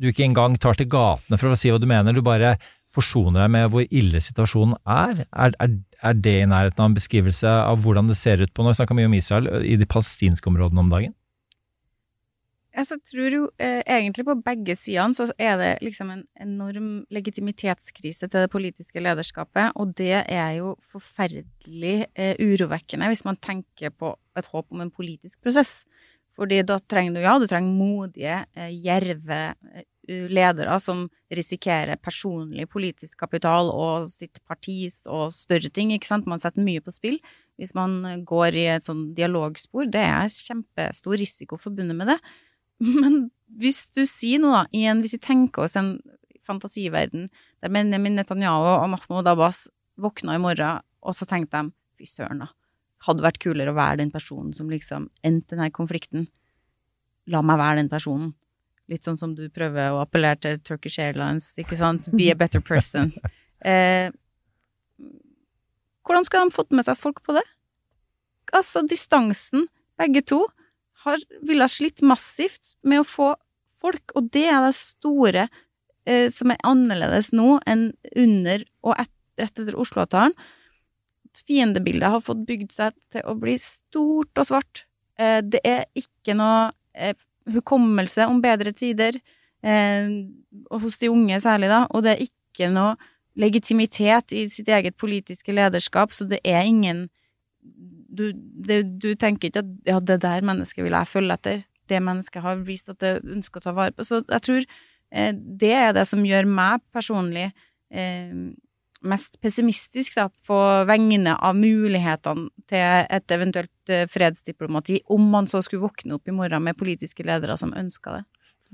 du 0.01 0.09
ikke 0.09 0.25
engang 0.25 0.55
tar 0.59 0.77
til 0.77 0.89
gatene 0.91 1.39
for 1.39 1.51
å 1.51 1.57
si 1.59 1.71
hva 1.71 1.81
du 1.81 1.87
mener, 1.89 2.15
du 2.15 2.23
bare 2.25 2.55
forsoner 2.91 3.45
deg 3.45 3.51
med 3.53 3.69
hvor 3.71 3.87
ille 3.87 4.19
situasjonen 4.23 4.75
er. 4.83 5.23
Er, 5.31 5.55
er, 5.63 5.75
er 6.03 6.17
det 6.19 6.35
i 6.41 6.49
nærheten 6.49 6.81
av 6.81 6.89
en 6.89 6.97
beskrivelse 6.97 7.47
av 7.47 7.83
hvordan 7.83 8.11
det 8.11 8.19
ser 8.19 8.43
ut 8.43 8.51
på 8.53 8.65
Nå 8.65 8.73
snakker 8.75 8.97
vi 8.97 9.07
om 9.07 9.15
Israel 9.15 9.47
i 9.63 9.77
de 9.79 9.87
palestinske 9.87 10.51
områdene 10.51 10.83
om 10.83 10.91
dagen. 10.91 11.15
Jeg 12.71 12.87
tror 12.87 13.33
jo 13.35 13.41
eh, 13.59 13.81
egentlig 13.83 14.23
på 14.27 14.37
begge 14.45 14.77
sidene 14.79 15.15
så 15.17 15.25
er 15.35 15.57
det 15.59 15.71
liksom 15.83 16.13
en 16.13 16.21
enorm 16.39 16.89
legitimitetskrise 17.11 18.29
til 18.31 18.45
det 18.45 18.51
politiske 18.53 19.03
lederskapet, 19.03 19.75
og 19.75 19.91
det 19.99 20.23
er 20.23 20.53
jo 20.61 20.77
forferdelig 20.93 21.97
eh, 22.15 22.39
urovekkende 22.39 23.11
hvis 23.11 23.25
man 23.27 23.39
tenker 23.43 23.91
på 23.91 24.13
et 24.39 24.47
håp 24.53 24.71
om 24.71 24.85
en 24.85 24.93
politisk 24.93 25.43
prosess. 25.43 25.81
Fordi 26.37 26.61
da 26.63 26.79
trenger 26.79 27.17
du, 27.17 27.23
ja, 27.25 27.33
du 27.39 27.47
trenger 27.49 27.75
modige, 27.75 28.37
eh, 28.55 28.71
gjerve 28.71 29.39
eh, 29.75 29.83
ledere 30.31 30.77
som 30.81 31.03
risikerer 31.31 31.99
personlig 32.01 32.69
politisk 32.71 33.19
kapital 33.19 33.69
og 33.73 34.07
sitt 34.11 34.39
partis 34.47 35.03
og 35.11 35.33
større 35.35 35.69
ting, 35.69 35.91
ikke 35.91 36.07
sant. 36.07 36.29
Man 36.29 36.41
setter 36.41 36.63
mye 36.63 36.83
på 36.83 36.93
spill 36.95 37.19
hvis 37.59 37.75
man 37.77 37.99
eh, 38.07 38.21
går 38.27 38.57
i 38.57 38.65
et 38.77 38.87
sånn 38.87 39.09
dialogspor. 39.17 39.91
Det 39.91 40.05
er 40.07 40.31
kjempestor 40.31 41.19
risiko 41.19 41.59
forbundet 41.59 41.99
med 41.99 42.13
det. 42.13 42.17
Men 43.01 43.29
hvis 43.61 43.83
du 43.95 44.03
sier 44.09 44.41
noe, 44.41 44.63
da, 44.63 44.81
en, 44.89 45.03
hvis 45.03 45.17
vi 45.17 45.21
tenker 45.23 45.65
oss 45.67 45.77
en 45.79 45.95
fantasiverden 46.47 47.29
der 47.61 47.73
Benjamin 47.73 48.17
Netanyahu 48.17 48.69
og 48.73 48.89
Mahmoud 48.95 49.29
Abbas 49.29 49.67
våkna 50.01 50.37
i 50.37 50.41
morgen, 50.41 50.81
og 51.01 51.15
så 51.17 51.27
tenkte 51.29 51.61
de 51.61 51.73
fy 52.01 52.09
søren, 52.09 52.43
da. 52.45 52.51
Hadde 53.05 53.25
vært 53.25 53.41
kulere 53.41 53.73
å 53.73 53.77
være 53.77 54.01
den 54.03 54.11
personen 54.13 54.53
som 54.53 54.69
liksom 54.69 55.07
endte 55.25 55.55
denne 55.55 55.71
konflikten. 55.73 56.27
La 57.29 57.41
meg 57.45 57.57
være 57.61 57.79
den 57.81 57.89
personen. 57.89 58.33
Litt 58.91 59.05
sånn 59.07 59.17
som 59.17 59.33
du 59.37 59.47
prøver 59.53 59.93
å 59.93 60.01
appellere 60.03 60.37
til 60.41 60.59
Turkish 60.65 61.01
Airlines, 61.01 61.53
ikke 61.61 61.77
sant? 61.79 62.09
Be 62.17 62.31
a 62.33 62.37
better 62.37 62.63
person. 62.63 63.13
Eh, 63.61 64.09
hvordan 66.01 66.25
skulle 66.25 66.47
de 66.49 66.55
fått 66.55 66.71
med 66.73 66.87
seg 66.87 66.97
folk 66.97 67.19
på 67.21 67.35
det? 67.35 67.43
Altså, 68.57 68.81
distansen, 68.89 69.67
begge 70.01 70.23
to, 70.25 70.39
har 71.05 71.23
ville 71.45 71.67
slitt 71.71 72.03
massivt 72.05 72.75
med 72.83 73.03
å 73.03 73.07
få 73.07 73.33
folk, 73.81 74.13
og 74.15 74.29
det 74.33 74.45
er 74.51 74.61
det 74.65 74.75
store 74.77 75.47
eh, 76.05 76.27
som 76.33 76.53
er 76.53 76.61
annerledes 76.67 77.31
nå 77.33 77.57
enn 77.69 77.89
under 78.15 78.65
og 78.85 78.95
et, 79.01 79.13
rett 79.39 79.57
etter 79.57 79.77
Oslo-avtalen. 79.79 80.35
Fiendebildet 81.47 82.11
har 82.11 82.23
fått 82.23 82.43
bygd 82.47 82.73
seg 82.75 82.95
til 83.13 83.25
å 83.25 83.35
bli 83.39 83.55
stort 83.61 84.41
og 84.41 84.47
svart. 84.47 84.83
Eh, 85.17 85.39
det 85.41 85.61
er 85.67 85.85
ikke 85.97 86.35
noe 86.37 86.71
eh, 86.93 87.15
hukommelse 87.51 88.27
om 88.29 88.41
bedre 88.43 88.73
tider, 88.75 89.17
eh, 89.63 90.11
hos 90.83 90.99
de 91.01 91.09
unge 91.09 91.39
særlig, 91.41 91.71
da, 91.71 91.85
og 91.89 92.05
det 92.05 92.15
er 92.15 92.27
ikke 92.27 92.69
noe 92.73 92.95
legitimitet 93.39 94.35
i 94.35 94.45
sitt 94.51 94.67
eget 94.69 94.97
politiske 94.99 95.55
lederskap, 95.55 96.13
så 96.13 96.27
det 96.27 96.41
er 96.43 96.67
ingen 96.67 97.07
du, 98.11 98.31
det, 98.35 98.83
du 99.01 99.13
tenker 99.15 99.49
ikke 99.49 99.63
at 99.63 99.75
ja, 99.87 99.99
det 100.03 100.19
der 100.25 100.43
mennesket 100.45 100.85
vil 100.85 100.95
jeg 100.97 101.09
følge 101.09 101.37
etter. 101.37 101.61
Det 101.91 102.01
mennesket 102.03 102.43
har 102.43 102.63
vist 102.67 102.91
at 102.91 102.99
det 103.03 103.13
ønsker 103.23 103.61
å 103.61 103.65
ta 103.65 103.75
vare 103.75 103.95
på. 103.95 104.05
Så 104.07 104.21
jeg 104.21 104.45
tror 104.47 104.65
eh, 104.65 105.31
det 105.33 105.71
er 105.77 105.95
det 105.95 106.05
som 106.09 106.25
gjør 106.27 106.49
meg 106.49 106.83
personlig 106.93 107.47
eh, 107.47 108.51
mest 109.01 109.39
pessimistisk 109.41 110.17
da, 110.19 110.27
på 110.47 110.57
vegne 110.89 111.33
av 111.33 111.57
mulighetene 111.57 112.49
til 112.69 113.07
et 113.09 113.33
eventuelt 113.33 113.93
eh, 113.93 114.05
fredsdiplomati, 114.11 115.01
om 115.13 115.25
man 115.33 115.49
så 115.49 115.63
skulle 115.65 115.87
våkne 115.87 116.17
opp 116.17 116.29
i 116.29 116.35
morgen 116.35 116.67
med 116.67 116.77
politiske 116.79 117.25
ledere 117.25 117.57
som 117.59 117.73
ønska 117.77 118.19
det. 118.19 118.23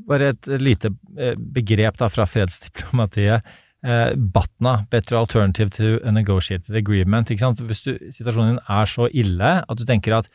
Bare 0.08 0.32
et 0.34 0.50
lite 0.62 0.92
eh, 1.18 1.38
begrep 1.38 1.98
da 1.98 2.10
fra 2.12 2.28
fredsdiplomatiet. 2.30 3.56
Eh, 3.86 4.16
BATNA, 4.18 4.88
Better 4.90 5.20
Alternative 5.20 5.70
to 5.70 6.00
a 6.04 6.12
Negotiated 6.12 6.76
Agreement. 6.76 7.30
Ikke 7.30 7.46
sant? 7.46 7.62
Hvis 7.62 7.84
du, 7.86 7.94
situasjonen 8.14 8.56
din 8.56 8.64
er 8.74 8.90
så 8.90 9.06
ille 9.14 9.52
at 9.62 9.78
du 9.78 9.86
tenker 9.86 10.18
at 10.18 10.32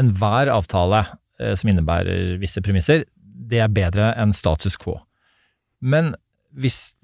enhver 0.00 0.50
avtale 0.52 1.04
eh, 1.40 1.54
som 1.56 1.72
innebærer 1.72 2.36
visse 2.42 2.60
premisser, 2.64 3.06
det 3.24 3.62
er 3.64 3.72
bedre 3.72 4.12
enn 4.20 4.34
status 4.36 4.76
quo. 4.80 4.98
Men 5.80 6.12
hvis, 6.54 6.94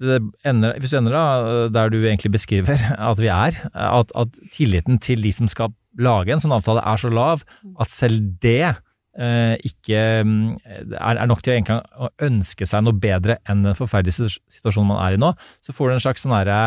ender, 0.47 0.77
hvis 0.79 0.93
du 0.93 0.99
ender 1.01 1.17
da 1.17 1.65
der 1.73 1.91
du 1.91 1.99
egentlig 2.03 2.31
beskriver 2.37 2.77
at 3.11 3.19
vi 3.19 3.31
er, 3.33 3.57
at, 3.73 4.13
at 4.15 4.39
tilliten 4.53 5.01
til 5.01 5.25
de 5.25 5.33
som 5.35 5.49
skal 5.51 5.73
lage 5.99 6.31
en 6.31 6.39
sånn 6.39 6.55
avtale 6.55 6.83
er 6.87 7.01
så 7.01 7.09
lav 7.11 7.43
at 7.81 7.91
selv 7.91 8.21
det 8.43 8.69
eh, 8.69 8.81
ikke 9.11 10.23
mm, 10.23 10.61
er, 10.95 11.19
nok 11.27 11.41
til 11.43 11.67
å 11.67 12.07
ønske 12.23 12.63
seg 12.69 12.85
noe 12.85 12.95
bedre 12.95 13.41
enn 13.49 13.65
den 13.65 13.75
forferdelige 13.75 14.29
situasjonen 14.31 14.93
man 14.93 15.01
er 15.03 15.17
i 15.17 15.19
nå, 15.19 15.33
så 15.59 15.75
får 15.75 15.89
du 15.89 15.95
en 15.97 16.03
slags 16.05 16.23
sånn 16.23 16.35
herre 16.37 16.59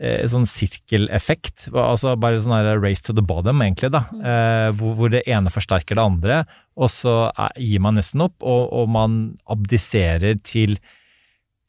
eh, 0.00 0.26
sånn 0.28 0.44
sirkeleffekt, 0.48 1.68
altså 1.72 2.14
bare 2.20 2.40
sånn 2.42 2.56
her 2.58 2.80
race 2.82 3.04
to 3.06 3.16
the 3.16 3.24
bottom, 3.24 3.62
egentlig, 3.64 3.92
da, 3.96 4.04
eh, 4.20 4.68
hvor, 4.76 5.08
det 5.12 5.24
ene 5.24 5.52
forsterker 5.52 5.98
det 5.98 6.04
andre, 6.04 6.40
og 6.76 6.92
så 6.92 7.16
gir 7.56 7.82
man 7.84 7.96
nesten 8.00 8.24
opp, 8.28 8.38
og, 8.44 8.88
man 8.90 9.20
abdiserer 9.50 10.40
til 10.44 10.78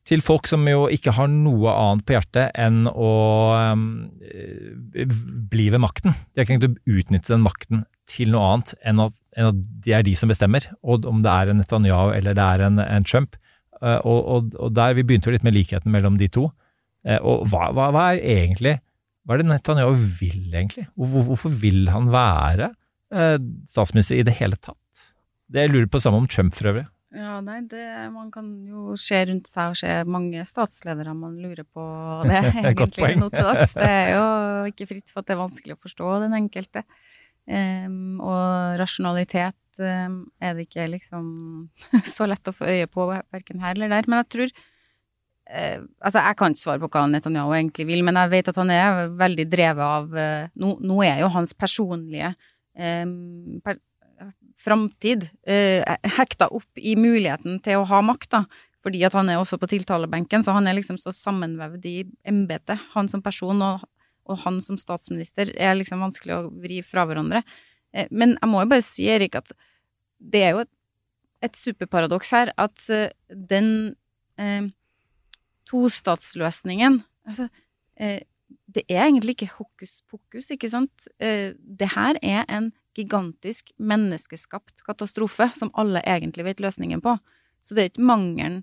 til 0.08 0.18
folk 0.26 0.48
som 0.50 0.66
jo 0.66 0.88
ikke 0.90 1.14
har 1.14 1.28
noe 1.30 1.70
annet 1.78 2.06
på 2.08 2.16
hjertet 2.16 2.56
enn 2.58 2.88
å 2.90 3.12
bli 5.52 5.68
ved 5.70 5.84
makten. 5.84 6.16
De 6.34 6.42
har 6.42 6.48
ikke 6.48 6.56
tenkt 6.56 6.66
å 6.66 6.98
utnytte 6.98 7.30
den 7.36 7.44
makten 7.46 7.84
til 8.10 8.34
noe 8.34 8.48
annet 8.50 8.74
enn 8.82 9.04
at, 9.06 9.14
de 9.32 9.94
er 9.96 10.04
de 10.04 10.16
som 10.20 10.32
bestemmer, 10.32 10.66
og 10.84 11.06
om 11.08 11.22
det 11.24 11.32
er 11.32 11.52
en 11.52 11.62
Netanyahu 11.62 12.12
eller 12.18 12.36
det 12.36 12.44
er 12.44 12.66
en, 12.68 12.82
en 12.84 13.08
Trump. 13.08 13.38
Uh, 13.82 13.98
og, 14.06 14.20
og, 14.20 14.50
og, 14.60 14.76
der, 14.76 14.94
Vi 14.94 15.06
begynte 15.08 15.32
jo 15.32 15.34
litt 15.34 15.46
med 15.48 15.56
likheten 15.56 15.94
mellom 15.94 16.20
de 16.20 16.28
to. 16.30 16.50
Eh, 17.02 17.18
og 17.18 17.48
hva, 17.50 17.72
hva, 17.74 17.88
hva 17.90 18.04
er 18.12 18.20
egentlig 18.30 18.76
Hva 19.26 19.34
er 19.34 19.42
det 19.42 19.48
Netanyahu 19.50 19.96
vil, 20.20 20.52
egentlig? 20.54 20.86
Hvor, 20.94 21.24
hvorfor 21.32 21.54
vil 21.64 21.88
han 21.90 22.12
være 22.14 22.68
eh, 23.10 23.38
statsminister 23.70 24.20
i 24.20 24.26
det 24.28 24.36
hele 24.38 24.60
tatt? 24.62 24.78
Det 25.52 25.66
jeg 25.66 25.72
lurer 25.74 25.90
på 25.92 26.02
samme 26.02 26.22
om 26.22 26.28
Trump, 26.30 26.54
for 26.56 26.70
øvrig. 26.70 26.86
Ja, 27.12 27.42
nei, 27.44 27.58
det, 27.68 27.84
man 28.14 28.30
kan 28.32 28.46
jo 28.70 28.96
se 29.02 29.18
rundt 29.28 29.50
seg 29.52 29.74
og 29.74 29.80
se 29.82 29.96
mange 30.08 30.46
statsledere 30.48 31.12
man 31.18 31.34
lurer 31.44 31.66
på 31.68 31.84
det, 32.30 32.40
egentlig, 32.70 33.18
nå 33.20 33.28
til 33.34 33.50
dags. 33.50 33.74
Det 33.76 33.90
er 33.90 34.14
jo 34.14 34.28
ikke 34.72 34.88
fritt 34.94 35.12
for 35.12 35.20
at 35.20 35.28
det 35.28 35.36
er 35.36 35.42
vanskelig 35.42 35.76
å 35.76 35.82
forstå 35.82 36.14
den 36.24 36.38
enkelte. 36.38 36.86
Em, 37.50 38.20
og 38.22 38.78
rasjonalitet 38.80 39.82
um, 39.82 40.22
er 40.42 40.54
det 40.56 40.68
ikke 40.68 40.86
liksom 40.92 41.26
så 42.16 42.28
lett 42.30 42.48
å 42.48 42.54
få 42.54 42.70
øye 42.70 42.90
på 42.92 43.08
verken 43.10 43.64
her 43.64 43.76
eller 43.76 43.92
der. 43.92 44.10
Men 44.10 44.22
jeg 44.22 44.30
tror 44.36 44.52
uh, 44.52 45.80
Altså, 46.00 46.22
jeg 46.22 46.38
kan 46.40 46.54
ikke 46.54 46.64
svare 46.64 46.84
på 46.84 46.92
hva 46.94 47.06
Netanyahu 47.10 47.54
egentlig 47.58 47.88
vil, 47.90 48.04
men 48.08 48.20
jeg 48.22 48.34
vet 48.36 48.52
at 48.54 48.60
han 48.62 48.74
er 48.76 49.06
veldig 49.20 49.48
drevet 49.52 49.86
av 49.86 50.12
uh, 50.16 50.50
Nå, 50.62 50.76
nå 50.86 51.02
er 51.08 51.24
jo 51.24 51.32
hans 51.34 51.56
personlige 51.58 52.34
um, 52.78 53.62
per, 53.66 53.82
framtid 54.62 55.26
uh, 55.50 55.82
hekta 56.18 56.52
opp 56.54 56.78
i 56.78 56.94
muligheten 57.00 57.58
til 57.66 57.82
å 57.82 57.88
ha 57.90 58.04
makt, 58.06 58.36
da. 58.38 58.46
Fordi 58.82 59.04
at 59.06 59.14
han 59.14 59.30
er 59.30 59.38
også 59.38 59.60
på 59.62 59.70
tiltalebenken, 59.70 60.42
så 60.42 60.56
han 60.56 60.66
er 60.70 60.74
liksom 60.78 60.98
så 60.98 61.14
sammenvevd 61.14 61.84
i 61.86 61.98
embetet. 62.28 62.82
Han 62.96 63.10
som 63.12 63.22
person 63.22 63.62
og, 63.66 63.84
og 64.30 64.42
han 64.44 64.60
som 64.64 64.78
statsminister 64.80 65.54
er 65.56 65.78
liksom 65.78 66.04
vanskelig 66.04 66.36
å 66.36 66.50
vri 66.64 66.82
fra 66.86 67.06
hverandre. 67.10 67.44
Eh, 67.94 68.10
men 68.12 68.36
jeg 68.38 68.52
må 68.52 68.64
jo 68.64 68.72
bare 68.74 68.86
si, 68.86 69.08
Erik, 69.12 69.40
at 69.40 69.54
det 70.22 70.44
er 70.46 70.56
jo 70.56 70.66
et, 70.66 70.72
et 71.42 71.58
superparadoks 71.58 72.34
her 72.36 72.54
at 72.62 72.86
eh, 72.94 73.10
den 73.30 73.96
eh, 74.38 74.70
tostatsløsningen 75.70 77.02
altså, 77.28 77.48
eh, 78.00 78.22
det 78.72 78.84
er 78.88 79.06
egentlig 79.06 79.36
ikke 79.36 79.54
hokus 79.58 80.00
pokus, 80.10 80.52
ikke 80.54 80.70
sant? 80.72 81.08
Eh, 81.20 81.54
det 81.60 81.92
her 81.96 82.18
er 82.24 82.46
en 82.50 82.72
gigantisk 82.98 83.72
menneskeskapt 83.80 84.84
katastrofe 84.88 85.50
som 85.56 85.72
alle 85.80 86.04
egentlig 86.08 86.46
vet 86.50 86.64
løsningen 86.64 87.02
på. 87.04 87.16
Så 87.64 87.76
det 87.76 87.84
er 87.84 87.92
ikke 87.92 88.10
mangelen 88.10 88.62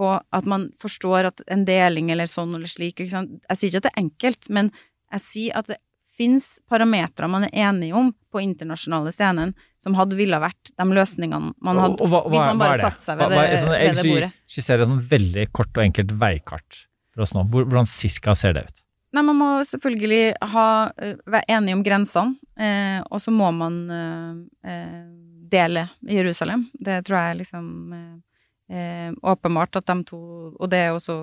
på 0.00 0.14
at 0.16 0.48
man 0.48 0.70
forstår 0.80 1.28
at 1.28 1.42
en 1.52 1.66
deling 1.68 2.10
eller 2.12 2.28
sånn 2.30 2.54
eller 2.56 2.70
slik, 2.70 2.98
ikke 2.98 3.12
sant. 3.12 3.36
Jeg 3.48 3.60
sier 3.60 3.70
ikke 3.70 3.82
at 3.82 3.88
det 3.88 3.92
er 3.92 4.04
enkelt, 4.04 4.50
men 4.52 4.70
jeg 5.12 5.20
sier 5.24 5.56
at 5.60 5.66
det 5.72 5.78
fins 6.20 6.58
parametere 6.68 7.28
man 7.32 7.46
er 7.48 7.54
enige 7.70 7.94
om 7.96 8.10
på 8.30 8.42
internasjonale 8.44 9.08
scenen 9.14 9.54
som 9.80 9.94
hadde 9.96 10.18
ville 10.18 10.36
vært 10.42 10.70
de 10.76 10.84
løsningene 10.84 11.54
man 11.64 11.78
hadde, 11.80 12.04
hva- 12.04 12.20
hva 12.26 12.30
hvis 12.34 12.44
man 12.50 12.58
bare 12.60 12.78
satte 12.82 13.00
seg 13.06 13.16
ved 13.18 13.32
Hva- 13.32 13.46
det, 13.48 13.58
sånn- 13.62 13.72
ved 13.72 13.96
det 13.96 14.04
bordet. 14.10 14.30
Jeg 14.44 14.54
skisserer 14.54 14.82
et 14.84 14.88
sånn 14.92 15.08
veldig 15.14 15.46
kort 15.52 15.72
og 15.80 15.84
enkelt 15.86 16.12
veikart 16.20 16.86
for 17.14 17.22
oss 17.24 17.32
nå. 17.34 17.46
Hvordan 17.50 17.88
cirka 17.88 18.36
ser 18.36 18.52
det 18.58 18.66
ut? 18.68 18.82
Nei, 19.12 19.22
man 19.26 19.34
må 19.40 19.48
selvfølgelig 19.66 20.34
ha, 20.52 20.66
eh, 21.02 21.16
være 21.26 21.48
enige 21.56 21.74
om 21.74 21.82
grensene, 21.82 22.36
eh, 22.56 23.00
og 23.10 23.18
så 23.18 23.32
må 23.34 23.48
man 23.52 23.80
eh, 23.90 24.70
eh, 24.70 25.04
dele 25.50 25.88
Jerusalem. 26.06 26.68
Det 26.78 27.00
tror 27.08 27.16
jeg 27.18 27.38
liksom 27.40 27.66
eh, 27.96 28.76
eh, 28.76 29.10
åpenbart 29.24 29.74
at 29.80 29.86
de 29.86 30.04
to 30.04 30.20
Og 30.60 30.68
det 30.70 30.78
er 30.84 30.92
også 30.94 31.16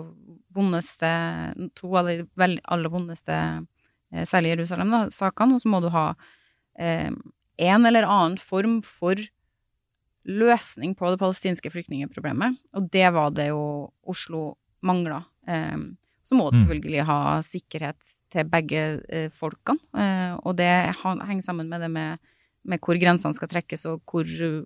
vondeste 0.54 1.08
To 1.76 1.96
av 1.96 2.08
de 2.08 2.26
aller 2.68 2.90
vondeste, 2.90 3.38
særlig 4.26 4.56
Jerusalem, 4.56 4.92
da, 4.92 5.06
sakene. 5.10 5.56
Og 5.58 5.62
så 5.62 5.70
må 5.70 5.82
du 5.84 5.90
ha 5.90 6.14
eh, 6.80 7.10
en 7.58 7.86
eller 7.86 8.04
annen 8.08 8.38
form 8.38 8.82
for 8.86 9.16
løsning 10.28 10.96
på 10.98 11.10
det 11.14 11.20
palestinske 11.22 11.72
flyktningeproblemet. 11.72 12.58
og 12.76 12.90
det 12.92 13.14
var 13.14 13.32
det 13.32 13.50
jo 13.50 13.92
Oslo 14.06 14.58
mangla. 14.84 15.24
Eh, 15.48 15.78
så 16.24 16.36
må 16.36 16.52
du 16.52 16.58
Mm. 16.58 16.64
selvfølgelig 16.64 17.06
ha 17.06 17.40
sikkerhet 17.42 18.02
til 18.30 18.44
begge 18.44 19.02
eh, 19.10 19.30
folkene, 19.30 19.80
eh, 19.96 20.36
og 20.44 20.58
det 20.58 20.94
henger 20.96 21.42
sammen 21.42 21.70
med 21.70 21.80
det 21.82 21.90
med, 21.92 22.20
med 22.66 22.80
hvor 22.80 23.00
grensene 23.00 23.34
skal 23.34 23.48
trekkes, 23.48 23.86
og 23.86 24.02
hvor 24.06 24.26
eh, 24.26 24.64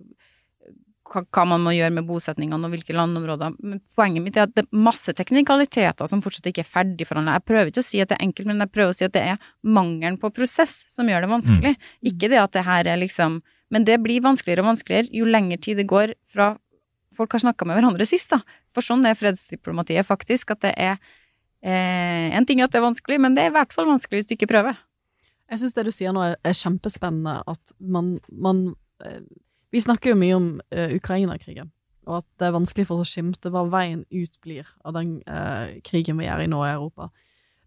hva, 1.12 1.44
man 1.46 1.64
må 1.66 1.74
gjøre 1.76 1.94
med 1.98 2.08
bosetningene 2.08 2.68
og 2.68 2.74
hvilke 2.74 2.96
landområder. 2.96 3.56
Men 3.60 3.82
poenget 3.98 4.26
mitt 4.26 4.40
er 4.40 4.48
at 4.48 4.56
det 4.56 4.66
er 4.66 4.84
masse 4.88 5.14
teknikaliteter 5.18 6.10
som 6.10 6.24
fortsatt 6.24 6.50
ikke 6.52 6.64
er 6.64 6.72
ferdig 6.72 7.08
forhandla. 7.10 7.38
Jeg 7.40 7.48
prøver 7.52 7.72
ikke 7.72 7.84
å 7.84 7.90
si 7.90 8.02
at 8.04 8.12
det 8.12 8.18
er 8.18 8.26
enkelt, 8.28 8.50
men 8.50 8.64
jeg 8.64 8.74
prøver 8.74 8.96
å 8.96 8.98
si 8.98 9.08
at 9.08 9.16
det 9.16 9.24
er 9.34 9.54
mangelen 9.62 10.20
på 10.22 10.32
prosess 10.36 10.82
som 10.92 11.10
gjør 11.12 11.26
det 11.26 11.32
vanskelig. 11.34 11.76
Ikke 12.14 12.32
det 12.32 12.42
at 12.42 12.56
det 12.58 12.68
her 12.68 12.94
er 12.94 13.02
liksom 13.02 13.42
Men 13.72 13.86
det 13.88 14.02
blir 14.04 14.20
vanskeligere 14.20 14.66
og 14.66 14.74
vanskeligere 14.74 15.08
jo 15.16 15.24
lengre 15.24 15.56
tid 15.56 15.78
det 15.80 15.86
går 15.88 16.12
fra 16.28 16.58
folk 17.16 17.32
har 17.32 17.44
snakka 17.44 17.68
med 17.68 17.78
hverandre 17.78 18.04
sist, 18.08 18.32
da. 18.32 18.42
For 18.76 18.84
sånn 18.84 19.06
er 19.08 19.16
fredsdiplomatiet 19.16 20.08
faktisk, 20.08 20.52
at 20.56 20.64
det 20.66 20.74
er 20.76 20.98
eh, 21.64 22.36
En 22.36 22.48
ting 22.48 22.60
at 22.64 22.72
det 22.72 22.82
er 22.82 22.88
vanskelig, 22.88 23.20
men 23.22 23.36
det 23.36 23.46
er 23.46 23.52
i 23.52 23.56
hvert 23.56 23.72
fall 23.76 23.88
vanskelig 23.88 24.22
hvis 24.22 24.32
du 24.32 24.36
ikke 24.36 24.52
prøver. 24.52 24.76
Jeg 25.52 25.62
syns 25.62 25.76
det 25.76 25.86
du 25.88 25.92
sier 25.92 26.16
nå 26.16 26.24
er, 26.24 26.38
er 26.48 26.56
kjempespennende, 26.56 27.42
at 27.48 27.74
man, 27.80 28.14
man 28.32 28.64
eh, 29.06 29.24
Vi 29.72 29.82
snakker 29.82 30.12
jo 30.12 30.20
mye 30.20 30.38
om 30.38 30.48
uh, 30.76 30.94
Ukraina-krigen, 30.96 31.72
og 32.08 32.22
at 32.22 32.28
det 32.42 32.48
er 32.48 32.56
vanskelig 32.56 32.88
for 32.90 33.02
oss 33.02 33.12
å 33.12 33.16
skimte 33.16 33.52
hva 33.54 33.66
veien 33.72 34.06
ut 34.12 34.40
blir 34.44 34.68
av 34.84 34.96
den 34.98 35.20
uh, 35.30 35.72
krigen 35.88 36.20
vi 36.20 36.28
er 36.28 36.44
i 36.44 36.50
nå 36.52 36.60
i 36.66 36.72
Europa. 36.74 37.10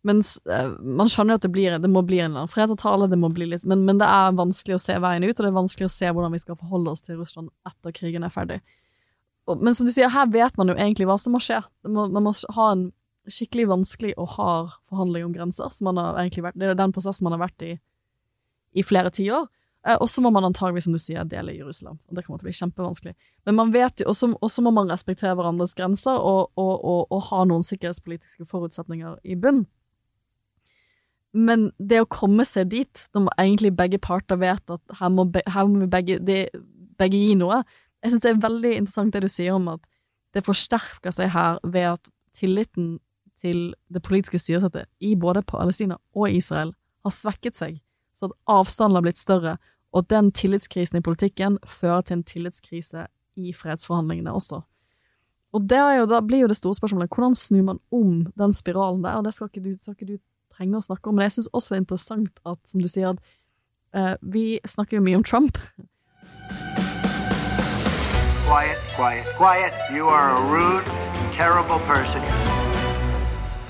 Mens 0.05 0.35
uh, 0.51 0.75
man 0.85 1.09
skjønner 1.09 1.35
jo 1.35 1.41
at 1.41 1.47
det, 1.47 1.53
blir, 1.55 1.79
det 1.81 1.91
må 1.91 2.03
bli 2.05 2.21
en 2.21 2.33
eller 2.33 2.45
annen 2.45 2.53
fredsavtale, 2.53 3.09
det 3.09 3.21
må 3.21 3.31
bli 3.33 3.49
litt, 3.55 3.65
men, 3.71 3.87
men 3.89 4.03
det 4.03 4.09
er 4.09 4.37
vanskelig 4.37 4.77
å 4.77 4.83
se 4.85 4.99
veien 5.01 5.25
ut, 5.25 5.33
og 5.33 5.41
det 5.41 5.51
er 5.51 5.61
vanskelig 5.61 5.89
å 5.89 5.95
se 5.95 6.11
hvordan 6.11 6.37
vi 6.37 6.43
skal 6.43 6.61
forholde 6.61 6.93
oss 6.93 7.07
til 7.07 7.23
Russland 7.23 7.49
etter 7.71 7.97
krigen 7.97 8.27
er 8.27 8.35
ferdig. 8.35 8.61
Og, 9.49 9.65
men 9.65 9.77
som 9.77 9.89
du 9.89 9.93
sier, 9.93 10.13
her 10.13 10.29
vet 10.33 10.61
man 10.61 10.73
jo 10.73 10.77
egentlig 10.77 11.09
hva 11.09 11.17
som 11.21 11.37
må 11.37 11.41
skje. 11.45 11.63
Må, 11.89 12.07
man 12.13 12.29
må 12.29 12.35
ha 12.57 12.69
en 12.75 12.85
skikkelig 13.33 13.71
vanskelig 13.71 14.13
og 14.21 14.29
hard 14.37 14.77
forhandling 14.93 15.25
om 15.25 15.35
grenser, 15.37 15.73
som 15.73 15.89
man 15.89 16.01
har 16.01 16.21
egentlig 16.21 16.45
vært, 16.45 16.61
det 16.61 16.69
er 16.69 16.77
den 16.77 16.93
prosessen 16.93 17.25
man 17.25 17.37
har 17.39 17.47
vært 17.47 17.65
i 17.65 17.75
i 18.75 18.83
flere 18.83 19.13
tiår. 19.15 19.47
Eh, 19.87 19.97
og 20.01 20.09
så 20.09 20.23
må 20.25 20.31
man 20.33 20.47
antagelig, 20.49 20.85
som 20.87 20.95
du 20.97 20.99
sier, 20.99 21.25
dele 21.29 21.57
Jerusalem. 21.57 21.99
Og 22.09 22.17
det 22.17 22.25
kommer 22.25 22.41
til 22.41 22.47
å 22.47 22.51
bli 22.51 22.59
kjempevanskelig. 22.59 23.15
Men 23.47 23.59
man 23.59 23.73
vet 23.73 24.01
jo, 24.01 24.09
og 24.09 24.15
så- 24.51 24.63
må 24.63 24.73
man 24.73 24.89
respektere 24.89 25.35
hverandres 25.37 25.75
grenser 25.75 26.17
og, 26.17 26.51
og, 26.57 26.85
og, 26.85 27.07
og 27.11 27.23
ha 27.23 27.45
noen 27.45 27.63
sikkerhetspolitiske 27.63 28.47
forutsetninger 28.47 29.19
i 29.25 29.35
bunn. 29.35 29.67
Men 31.35 31.73
det 31.79 32.01
å 32.01 32.07
komme 32.09 32.45
seg 32.47 32.71
dit, 32.71 33.09
da 33.13 33.21
må 33.21 33.33
egentlig 33.37 33.75
begge 33.77 33.99
parter 33.99 34.39
vet 34.39 34.71
at 34.71 34.81
her 35.01 35.11
må, 35.11 35.25
be, 35.25 35.43
her 35.51 35.67
må 35.67 35.89
begge, 35.91 36.21
de, 36.23 36.47
begge 36.97 37.19
gi 37.19 37.35
noe. 37.35 37.65
Jeg 38.05 38.13
syns 38.13 38.23
det 38.23 38.31
er 38.31 38.45
veldig 38.45 38.77
interessant 38.77 39.13
det 39.13 39.25
du 39.25 39.29
sier 39.29 39.57
om 39.57 39.67
at 39.69 39.83
det 40.35 40.45
forsterker 40.47 41.11
seg 41.15 41.33
her 41.35 41.59
ved 41.65 41.89
at 41.97 42.09
tilliten 42.35 43.01
til 43.39 43.75
det 43.93 44.03
politiske 44.07 44.39
styresettet 44.39 44.87
i 45.03 45.15
både 45.19 45.43
Palestina 45.43 45.99
og 46.15 46.31
Israel 46.31 46.73
har 47.05 47.15
svekket 47.15 47.59
seg, 47.59 47.81
så 48.15 48.31
at 48.31 48.37
avstanden 48.51 48.97
har 48.99 49.05
blitt 49.05 49.21
større, 49.21 49.57
og 49.95 50.03
at 50.03 50.11
den 50.11 50.33
tillitskrisen 50.35 50.99
i 50.99 51.05
politikken 51.07 51.59
fører 51.71 52.03
til 52.03 52.19
en 52.19 52.27
tillitskrise 52.27 53.07
i 53.39 53.53
fredsforhandlingene 53.55 54.35
også. 54.35 54.61
Og 55.55 55.69
det 55.71 55.79
jo, 55.79 56.07
da 56.11 56.19
blir 56.21 56.43
jo 56.43 56.51
det 56.51 56.59
store 56.59 56.75
spørsmålet 56.75 57.15
hvordan 57.15 57.39
snur 57.39 57.63
man 57.63 57.79
om 57.95 58.27
den 58.35 58.53
spiralen 58.53 59.05
der, 59.07 59.21
og 59.21 59.25
det 59.25 59.35
skal 59.35 59.49
ikke 59.53 59.63
du, 59.63 59.73
skal 59.79 59.95
ikke 59.95 60.17
du 60.17 60.19
trenge 60.55 60.79
å 60.79 60.83
snakke 60.83 61.09
om, 61.09 61.15
men 61.15 61.29
jeg 61.29 61.39
syns 61.39 61.53
også 61.55 61.75
det 61.75 61.79
er 61.79 61.85
interessant 61.85 62.43
at, 62.43 62.59
som 62.67 62.83
du 62.83 62.91
sier, 62.91 63.15
at 63.15 63.19
uh, 63.95 64.15
vi 64.35 64.59
snakker 64.67 64.99
jo 64.99 65.07
mye 65.07 65.23
om 65.23 65.27
Trump, 65.27 65.63
Quiet, 68.45 68.79
quiet, 68.97 69.27
quiet. 69.39 69.73
You 69.91 70.05
are 70.07 70.29
a 70.37 70.41
rude, 70.55 70.85
terrible 71.33 71.81
person. 71.87 72.23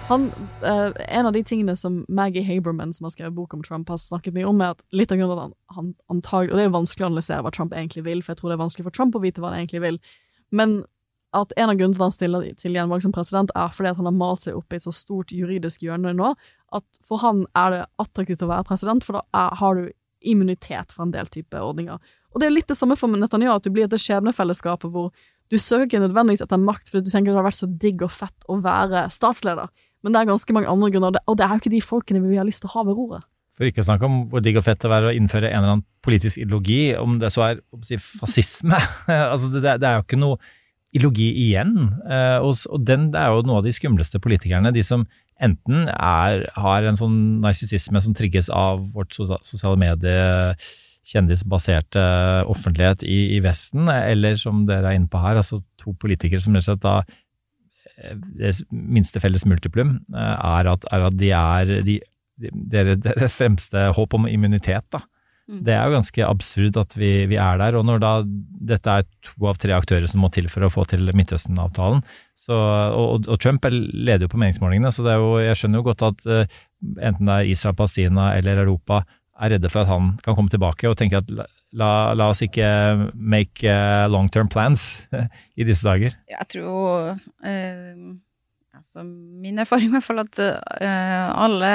Han, 0.08 0.32
eh, 0.66 0.92
en 1.18 1.28
av 1.28 1.34
de 1.36 1.42
tingene 1.46 1.76
som 1.76 2.00
Maggie 2.08 2.44
Haberman, 2.44 2.92
som 2.92 3.06
har 3.06 3.14
skrevet 3.14 3.36
bok 3.36 3.54
om 3.54 3.62
Trump, 3.62 3.88
har 3.92 4.00
snakket 4.00 4.34
mye 4.36 4.48
om, 4.48 4.62
er 4.64 4.74
at 4.74 4.82
litt 4.92 5.12
av 5.12 5.20
grunnen 5.20 5.36
til 5.36 5.44
at 5.44 5.76
han, 5.76 5.92
antagelig 6.12 6.52
Og 6.52 6.58
det 6.58 6.64
er 6.64 6.70
jo 6.70 6.78
vanskelig 6.78 7.06
å 7.06 7.10
analysere 7.12 7.44
hva 7.44 7.52
Trump 7.54 7.76
egentlig 7.76 8.04
vil, 8.08 8.22
for 8.22 8.34
jeg 8.34 8.40
tror 8.40 8.52
det 8.52 8.58
er 8.58 8.64
vanskelig 8.64 8.88
for 8.88 8.96
Trump 8.98 9.18
å 9.18 9.22
vite 9.22 9.42
hva 9.42 9.52
han 9.52 9.62
egentlig 9.62 9.84
vil. 9.84 10.00
Men 10.54 10.82
at 11.34 11.52
en 11.58 11.70
av 11.72 11.78
grunnene 11.78 11.96
til 11.96 12.02
at 12.02 12.06
han 12.06 12.14
stiller 12.14 12.48
til 12.60 12.78
gjenvalg 12.78 13.02
som 13.02 13.14
president, 13.14 13.52
er 13.58 13.72
fordi 13.74 13.90
at 13.90 13.98
han 13.98 14.08
har 14.08 14.16
malt 14.16 14.44
seg 14.44 14.58
opp 14.58 14.72
i 14.72 14.78
et 14.78 14.86
så 14.86 14.94
stort 14.94 15.34
juridisk 15.34 15.82
hjørne 15.82 16.14
nå, 16.14 16.32
at 16.74 16.84
for 17.06 17.22
han 17.22 17.44
er 17.58 17.74
det 17.74 17.84
attraktivt 18.02 18.44
å 18.46 18.50
være 18.50 18.66
president, 18.68 19.06
for 19.06 19.18
da 19.18 19.24
er, 19.34 19.56
har 19.60 19.78
du 19.78 19.88
immunitet 20.24 20.94
for 20.94 21.04
en 21.04 21.14
del 21.14 21.28
type 21.28 21.58
ordninger. 21.58 21.98
Og 22.32 22.40
det 22.40 22.48
er 22.48 22.54
litt 22.54 22.70
det 22.70 22.78
samme 22.78 22.96
for 22.98 23.10
Netanyahu, 23.10 23.58
at 23.58 23.66
du 23.66 23.72
blir 23.74 23.86
et 23.86 24.00
skjebnefellesskapet 24.00 24.90
hvor 24.90 25.10
du 25.52 25.58
søker 25.60 25.86
ikke 25.86 26.02
nødvendigvis 26.02 26.42
etter 26.42 26.60
makt 26.60 26.90
fordi 26.90 27.04
du 27.06 27.12
tenker 27.12 27.34
det 27.34 27.38
har 27.38 27.46
vært 27.46 27.60
så 27.60 27.68
digg 27.68 28.02
og 28.02 28.14
fett 28.14 28.46
å 28.50 28.56
være 28.64 29.04
statsleder, 29.12 29.68
men 30.04 30.14
det 30.14 30.20
er 30.20 30.28
ganske 30.28 30.56
mange 30.56 30.70
andre 30.70 30.90
grunner, 30.92 31.22
og 31.24 31.38
det, 31.38 31.46
er 31.46 31.54
jo 31.54 31.62
ikke 31.62 31.72
de 31.72 31.84
folkene 31.84 32.20
vi 32.24 32.36
har 32.36 32.46
lyst 32.46 32.62
til 32.64 32.70
å 32.70 32.74
ha 32.76 32.84
ved 32.88 32.98
roret. 32.98 33.24
For 33.54 33.68
ikke 33.68 33.84
å 33.84 33.86
snakke 33.86 34.08
om 34.08 34.18
hvor 34.32 34.42
digg 34.42 34.58
og 34.58 34.66
fett 34.66 34.82
det 34.82 34.90
er 34.90 35.06
å 35.08 35.14
innføre 35.14 35.48
en 35.48 35.60
eller 35.60 35.76
annen 35.76 35.86
politisk 36.04 36.42
ideologi, 36.42 36.94
om 36.98 37.16
det 37.22 37.30
så 37.32 37.46
er 37.46 37.62
si, 37.86 37.98
fascisme. 38.02 38.78
altså 39.32 39.50
det, 39.54 39.62
det 39.80 39.88
er 39.88 40.00
jo 40.00 40.06
ikke 40.06 40.20
noe 40.20 40.40
ideologi 40.94 41.28
igjen. 41.46 41.76
Eh, 42.02 42.38
og, 42.42 42.58
og 42.70 42.86
den 42.86 43.10
det 43.14 43.20
er 43.22 43.32
jo 43.32 43.44
noe 43.46 43.60
av 43.62 43.68
de 43.68 43.74
skumleste 43.74 44.20
politikerne. 44.22 44.74
De 44.74 44.82
som 44.86 45.06
enten 45.42 45.88
er, 45.90 46.44
har 46.58 46.86
en 46.86 46.98
sånn 46.98 47.18
narsissisme 47.42 48.02
som 48.02 48.14
trigges 48.14 48.50
av 48.54 48.82
vårt 48.94 49.14
sosiale 49.14 49.78
medie 49.80 50.58
kjendisbaserte 51.04 52.02
offentlighet 52.48 53.04
i, 53.04 53.36
i 53.36 53.40
Vesten, 53.44 53.90
eller 53.92 54.38
som 54.40 54.64
dere 54.68 54.92
er 54.92 54.98
inne 54.98 55.10
på 55.12 55.20
her, 55.20 55.36
altså 55.36 55.60
to 55.80 55.92
politikere 56.00 56.40
som 56.40 56.56
rett 56.56 56.64
og 56.64 56.70
slett 56.70 56.84
da 56.84 56.94
det 58.40 58.52
minste 58.70 59.20
felles 59.22 59.46
multiplum 59.46 59.96
eh, 60.14 60.36
er 60.58 60.70
at, 60.74 60.86
er 60.92 61.08
at 61.08 61.18
de 61.20 61.30
er 61.30 61.74
de, 61.86 61.98
de, 62.42 62.50
dere- 62.72 62.96
deres 63.04 63.34
fremste 63.36 63.88
håp 63.96 64.14
om 64.18 64.26
immunitet. 64.30 64.86
da. 64.90 65.02
Mm. 65.44 65.58
Det 65.66 65.74
er 65.76 65.82
jo 65.84 65.92
ganske 65.98 66.24
absurd 66.24 66.76
at 66.80 66.94
vi, 66.96 67.10
vi 67.28 67.36
er 67.36 67.58
der. 67.60 67.76
Og 67.76 67.84
når 67.84 67.98
da 68.00 68.12
dette 68.74 68.94
er 68.98 69.04
to 69.28 69.46
av 69.50 69.58
tre 69.60 69.74
aktører 69.76 70.08
som 70.08 70.22
må 70.24 70.30
til 70.32 70.48
for 70.48 70.64
å 70.64 70.70
få 70.72 70.86
til 70.88 71.04
Midtøsten-avtalen, 71.12 72.00
så, 72.44 72.56
og, 72.96 73.28
og 73.28 73.38
Trump 73.44 73.64
er- 73.68 73.76
leder 73.76 74.24
jo 74.26 74.32
på 74.32 74.40
meningsmålingene, 74.40 74.90
så 74.92 75.04
det 75.04 75.12
er 75.14 75.20
jo, 75.22 75.34
jeg 75.44 75.60
skjønner 75.60 75.82
jo 75.82 75.88
godt 75.90 76.06
at 76.08 76.24
eh, 76.32 76.56
enten 76.98 77.28
det 77.28 77.36
er 77.42 77.52
Israel, 77.52 77.76
Palestina 77.78 78.30
eller 78.38 78.64
Europa 78.64 79.02
er 79.34 79.54
redde 79.54 79.70
for 79.72 79.82
at 79.82 79.90
han 79.90 80.14
kan 80.24 80.36
komme 80.36 80.52
tilbake 80.52 80.88
og 80.88 80.96
tenker 80.98 81.22
at 81.22 81.30
la, 81.74 81.90
la 82.14 82.28
oss 82.30 82.42
ikke 82.44 82.68
make 83.14 83.66
eh, 83.66 84.04
long 84.10 84.30
term 84.32 84.50
plans 84.50 85.06
i 85.60 85.66
disse 85.66 85.86
dager. 85.86 86.14
Jeg 86.30 86.50
tror 86.54 87.14
eh, 87.46 88.06
altså 88.74 89.04
Min 89.04 89.58
erfaring 89.62 89.90
er 89.90 89.92
i 89.92 89.96
hvert 89.98 90.06
fall 90.06 90.22
at 90.22 90.40
eh, 90.44 91.26
alle 91.34 91.74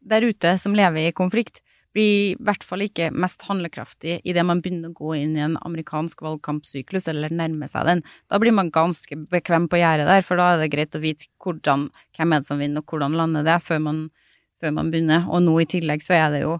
der 0.00 0.28
ute 0.28 0.56
som 0.62 0.76
lever 0.78 1.08
i 1.08 1.16
konflikt, 1.16 1.62
blir 1.92 2.32
i 2.32 2.36
hvert 2.40 2.64
fall 2.64 2.84
ikke 2.86 3.10
mest 3.12 3.44
handlekraftig 3.44 4.20
idet 4.28 4.44
man 4.48 4.62
begynner 4.64 4.92
å 4.92 4.96
gå 4.96 5.16
inn 5.18 5.34
i 5.36 5.44
en 5.44 5.58
amerikansk 5.60 6.22
valgkampsyklus 6.24 7.08
eller 7.12 7.34
nærme 7.36 7.68
seg 7.68 7.84
den. 7.88 8.02
Da 8.32 8.40
blir 8.40 8.54
man 8.56 8.72
ganske 8.72 9.18
bekvem 9.32 9.68
på 9.68 9.80
gjerdet 9.80 10.08
der, 10.08 10.24
for 10.24 10.40
da 10.40 10.54
er 10.54 10.62
det 10.62 10.70
greit 10.72 10.96
å 10.96 11.02
vite 11.02 11.28
hvordan, 11.42 11.90
hvem 12.16 12.32
er 12.32 12.40
det 12.40 12.48
som 12.48 12.62
vinner, 12.62 12.80
og 12.80 12.94
hvordan 12.94 13.18
lander 13.18 13.44
det, 13.46 13.58
før 13.66 13.82
man, 13.84 14.02
før 14.62 14.76
man 14.78 14.92
begynner. 14.92 15.26
Og 15.28 15.42
nå 15.44 15.58
i 15.62 15.68
tillegg 15.68 16.04
så 16.04 16.16
er 16.18 16.30
det 16.34 16.44
jo 16.44 16.56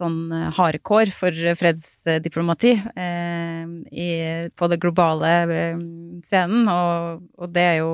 sånn 0.00 0.32
harde 0.56 0.80
kår 0.86 1.12
for 1.12 1.36
fredsdiplomati 1.60 2.72
eh, 2.78 3.64
i, 3.92 4.08
på 4.56 4.68
det 4.70 4.80
globale 4.82 5.32
eh, 5.44 5.80
scenen, 6.26 6.68
og, 6.72 7.24
og 7.36 7.52
det 7.54 7.64
er 7.66 7.78
jo 7.82 7.92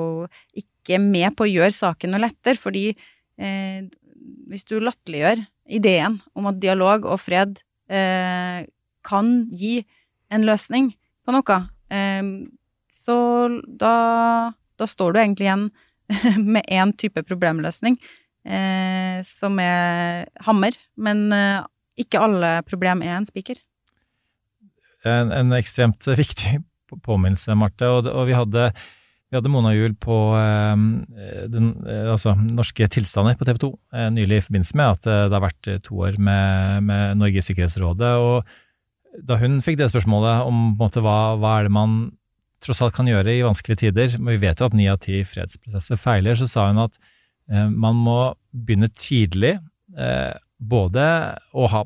ikke 0.59 1.01
med 1.03 1.34
på 1.36 1.47
å 1.47 1.51
gjøre 1.51 1.74
saken 1.74 2.14
noe 2.14 2.22
lettere, 2.22 2.59
fordi 2.61 2.88
eh, 2.92 3.86
hvis 4.51 4.66
du 4.68 4.78
latterliggjør 4.78 5.42
ideen 5.78 6.20
om 6.38 6.47
at 6.51 6.61
dialog 6.62 7.09
og 7.11 7.18
fred 7.22 7.59
eh, 7.90 8.62
kan 9.07 9.32
gi 9.55 9.80
en 10.34 10.47
løsning 10.47 10.92
på 11.26 11.34
noe, 11.34 11.59
eh, 11.90 12.22
så 12.92 13.16
da, 13.66 13.97
da 14.78 14.88
står 14.88 15.14
du 15.14 15.20
egentlig 15.22 15.51
igjen 15.51 15.68
med 16.55 16.70
én 16.70 16.94
type 16.99 17.26
problemløsning, 17.26 17.99
eh, 18.47 19.22
som 19.26 19.59
er 19.62 20.26
hammer, 20.47 20.76
men 20.97 21.26
eh, 21.34 21.64
ikke 22.01 22.22
alle 22.22 22.53
problem 22.66 23.03
er 23.05 23.18
en 23.18 23.28
spiker. 23.28 23.59
En, 25.07 25.32
en 25.34 25.57
ekstremt 25.59 26.07
viktig 26.22 26.61
påminnelse, 27.03 27.57
Marte. 27.59 27.90
Og, 27.90 28.11
og 28.11 28.30
vi 28.30 28.36
hadde 28.36 28.70
vi 29.26 29.34
hadde 29.34 29.51
Mona 29.51 29.72
Juel 29.74 29.97
på 29.99 30.16
eh, 30.38 30.82
den, 31.51 31.72
eh, 31.82 32.12
altså, 32.12 32.36
norske 32.38 32.86
tilstander 32.94 33.34
på 33.38 33.49
TV 33.49 33.59
2 33.64 33.70
eh, 33.99 34.11
nylig 34.14 34.38
i 34.38 34.44
forbindelse 34.44 34.78
med 34.78 34.92
at 34.92 35.09
det 35.09 35.34
har 35.34 35.42
vært 35.42 35.70
to 35.82 35.99
år 36.07 36.20
med, 36.22 36.86
med 36.86 37.18
Norge 37.18 37.42
i 37.42 37.47
Sikkerhetsrådet. 37.49 38.12
og 38.22 39.26
Da 39.26 39.40
hun 39.42 39.59
fikk 39.66 39.80
det 39.80 39.90
spørsmålet 39.90 40.47
om 40.47 40.78
måte, 40.78 41.03
hva, 41.03 41.34
hva 41.42 41.57
er 41.59 41.66
det 41.66 41.74
man 41.74 41.99
tross 42.62 42.84
alt 42.84 42.94
kan 42.97 43.11
gjøre 43.11 43.34
i 43.34 43.42
vanskelige 43.44 43.82
tider, 43.82 44.14
men 44.20 44.36
vi 44.36 44.47
vet 44.47 44.62
jo 44.62 44.70
at 44.70 44.78
ni 44.78 44.86
av 44.88 45.03
ti 45.03 45.20
fredsprosesser 45.26 45.99
feiler, 46.01 46.38
så 46.38 46.49
sa 46.51 46.70
hun 46.70 46.86
at 46.86 46.94
man 47.70 47.99
må 48.03 48.18
begynne 48.53 48.88
tidlig, 48.94 49.57
eh, 49.99 50.32
både 50.59 51.05
å 51.55 51.68
ha 51.70 51.84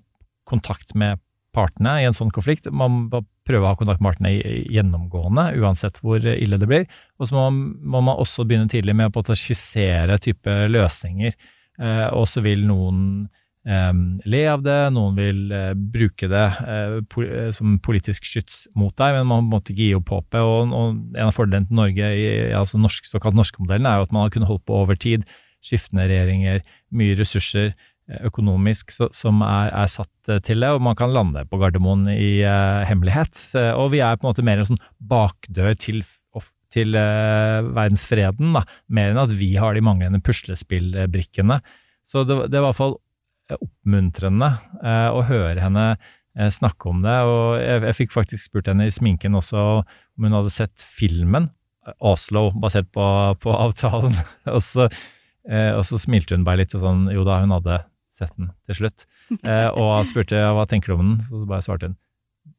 kontakt 0.48 0.94
med 0.94 1.20
partene 1.54 1.98
i 2.00 2.06
en 2.06 2.14
sånn 2.16 2.30
konflikt. 2.30 2.68
Man 2.72 3.08
må 3.10 3.24
prøve 3.46 3.66
å 3.66 3.72
ha 3.72 3.78
kontakt 3.78 4.00
med 4.00 4.12
partene 4.12 4.32
gjennomgående, 4.70 5.48
uansett 5.58 5.98
hvor 6.04 6.22
ille 6.22 6.58
det 6.60 6.68
blir. 6.70 6.86
Og 7.18 7.26
så 7.28 7.34
må, 7.34 7.48
man- 7.50 8.04
må 8.06 8.14
også 8.22 8.46
begynne 8.46 8.70
tidlig 8.70 8.94
med 8.96 9.10
å 9.12 9.34
skissere 9.34 10.18
type 10.22 10.46
løsninger. 10.70 11.34
Eh, 11.80 12.08
og 12.14 12.26
så 12.28 12.42
vil 12.44 12.62
noen 12.68 13.28
eh, 13.66 13.92
le 14.26 14.42
av 14.52 14.62
det, 14.62 14.78
noen 14.94 15.16
vil 15.16 15.50
eh, 15.52 15.72
bruke 15.74 16.28
det 16.30 16.46
eh, 16.60 16.96
eh, 17.24 17.50
som 17.56 17.78
politisk 17.82 18.24
skyts 18.28 18.68
mot 18.76 18.94
deg, 18.96 19.16
men 19.18 19.26
man 19.26 19.48
måtte 19.50 19.72
ikke 19.74 19.86
gi 19.88 19.94
opp 19.98 20.12
håpet. 20.14 20.40
Og, 20.40 20.74
en 21.16 21.26
av 21.26 21.34
fordelene 21.34 21.66
til 21.70 21.80
Norge 21.80 22.10
i 22.14 22.26
altså 22.56 22.78
norsk, 22.78 23.08
såkalt 23.10 23.34
norske 23.38 23.62
modellen 23.64 23.86
er 23.90 23.98
jo 23.98 24.08
at 24.08 24.12
man 24.12 24.26
har 24.26 24.30
kunnet 24.34 24.48
holde 24.52 24.66
på 24.68 24.78
over 24.84 24.94
tid. 25.00 25.24
Skiftende 25.64 26.06
regjeringer, 26.08 26.62
mye 26.96 27.16
ressurser 27.18 27.72
eh, 27.72 28.22
økonomisk 28.28 28.94
så, 28.94 29.10
som 29.14 29.42
er, 29.44 29.72
er 29.82 29.90
satt 29.92 30.32
eh, 30.32 30.40
til 30.44 30.64
det, 30.64 30.70
og 30.72 30.84
man 30.84 30.96
kan 30.98 31.12
lande 31.14 31.44
på 31.50 31.60
Gardermoen 31.60 32.06
i 32.12 32.40
uh, 32.44 32.86
hemmelighet. 32.88 33.36
Og 33.76 33.92
vi 33.94 34.00
er 34.04 34.16
på 34.16 34.26
en 34.26 34.30
måte 34.32 34.46
mer 34.46 34.62
en 34.62 34.70
sånn 34.72 34.80
bakdør 35.12 35.76
til, 35.80 36.00
til 36.72 36.96
uh, 36.96 37.60
verdensfreden, 37.76 38.54
da, 38.56 38.64
mer 38.88 39.12
enn 39.12 39.22
at 39.26 39.36
vi 39.36 39.52
har 39.60 39.76
de 39.76 39.84
manglende 39.84 40.22
puslespillbrikkene. 40.24 41.60
Så 42.06 42.24
det, 42.24 42.40
det 42.48 42.58
var 42.58 42.70
i 42.70 42.72
hvert 42.72 42.80
fall 42.80 42.98
oppmuntrende 43.50 44.54
uh, 44.80 45.10
å 45.12 45.26
høre 45.26 45.60
henne 45.60 45.92
snakke 46.54 46.86
om 46.86 47.00
det. 47.02 47.14
Og 47.26 47.46
jeg, 47.58 47.80
jeg 47.88 47.96
fikk 47.98 48.12
faktisk 48.14 48.46
spurt 48.46 48.68
henne 48.70 48.86
i 48.86 48.92
sminken 48.94 49.34
også 49.36 49.64
om 49.82 50.28
hun 50.28 50.36
hadde 50.38 50.52
sett 50.54 50.84
filmen 50.86 51.48
Oslo, 51.98 52.50
basert 52.60 52.90
på, 52.92 53.04
på 53.40 53.54
avtalen. 53.54 54.14
og, 54.54 54.60
så, 54.64 54.86
eh, 55.48 55.72
og 55.76 55.84
så 55.88 56.00
smilte 56.00 56.36
hun 56.36 56.44
bare 56.46 56.64
litt 56.64 56.74
og 56.76 56.84
sånn 56.84 57.08
Jo 57.14 57.24
da, 57.28 57.40
hun 57.44 57.54
hadde 57.56 57.82
sett 58.10 58.32
den 58.36 58.52
til 58.68 58.82
slutt. 58.82 59.06
Eh, 59.40 59.68
og 59.80 60.06
spurte 60.08 60.40
hva 60.54 60.66
tenker 60.68 60.92
du 60.92 60.98
om 60.98 61.12
den, 61.14 61.20
så 61.26 61.44
bare 61.48 61.66
svarte 61.66 61.92
hun 61.92 61.98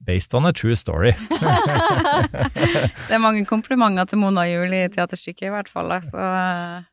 Based 0.01 0.33
on 0.33 0.47
a 0.49 0.51
true 0.53 0.75
story. 0.77 1.11
Det 3.07 3.13
er 3.13 3.21
mange 3.21 3.43
komplimenter 3.49 4.07
til 4.09 4.21
Mona 4.21 4.47
Juel 4.49 4.73
i 4.73 4.81
teaterstykket, 4.93 5.47
i 5.49 5.53
hvert 5.53 5.69
fall. 5.69 5.93
Så 6.05 6.17
eh, 6.17 6.87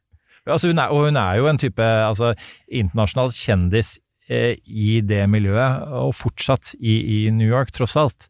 Altså 0.49 0.71
hun 0.71 0.81
er, 0.81 0.93
og 0.93 1.09
hun 1.09 1.17
er 1.21 1.39
jo 1.41 1.49
en 1.49 1.61
type 1.61 1.85
altså, 1.85 2.33
internasjonal 2.69 3.33
kjendis 3.37 3.95
eh, 4.29 4.57
i 4.65 5.01
det 5.05 5.23
miljøet, 5.31 5.89
og 6.01 6.15
fortsatt 6.17 6.75
i, 6.81 6.97
i 6.97 7.19
New 7.35 7.49
York, 7.49 7.73
tross 7.77 7.97
alt. 8.01 8.29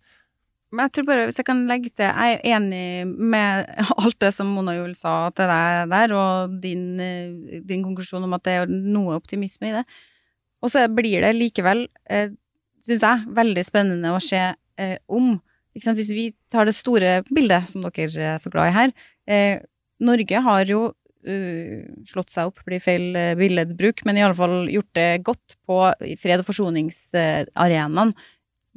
Men 0.69 0.85
jeg 0.85 0.99
tror 0.99 1.07
bare, 1.09 1.25
hvis 1.29 1.41
jeg 1.41 1.47
kan 1.49 1.63
legge 1.69 1.91
til, 1.97 2.05
jeg 2.05 2.35
er 2.37 2.57
enig 2.57 3.09
med 3.09 3.71
alt 4.03 4.19
det 4.21 4.33
som 4.37 4.51
Mona 4.53 4.75
Juel 4.77 4.93
sa 4.99 5.31
til 5.33 5.49
deg 5.49 5.95
der, 5.95 6.15
og 6.17 6.59
din, 6.63 6.85
eh, 7.01 7.63
din 7.65 7.87
konklusjon 7.87 8.27
om 8.27 8.37
at 8.37 8.45
det 8.45 8.57
er 8.59 8.69
noe 8.69 9.17
optimisme 9.17 9.71
i 9.71 9.77
det. 9.79 9.85
Og 10.61 10.73
så 10.75 10.85
blir 10.93 11.25
det 11.25 11.33
likevel, 11.39 11.87
eh, 12.11 12.35
syns 12.85 13.07
jeg, 13.07 13.25
veldig 13.39 13.65
spennende 13.65 14.13
å 14.13 14.21
se 14.23 14.43
eh, 14.53 14.97
om? 15.09 15.39
Hvis 15.79 16.13
vi 16.13 16.31
tar 16.51 16.67
det 16.67 16.75
store 16.75 17.21
bildet, 17.31 17.71
som 17.71 17.85
dere 17.85 18.33
er 18.35 18.41
så 18.43 18.51
glad 18.51 18.73
i 18.73 18.75
her. 18.75 18.95
Eh, 19.31 19.61
Norge 20.05 20.41
har 20.45 20.65
jo 20.69 20.89
slått 22.09 22.31
seg 22.33 22.49
opp, 22.49 22.61
blir 22.65 22.81
feil 22.81 23.11
uh, 23.19 23.35
billedbruk, 23.37 24.05
men 24.07 24.17
i 24.17 24.23
alle 24.25 24.37
fall 24.39 24.71
gjort 24.71 24.93
det 24.97 25.09
godt 25.27 25.57
på 25.69 25.81
fred- 26.23 26.41
og 26.41 26.47
forsoningsarenaen 26.47 28.15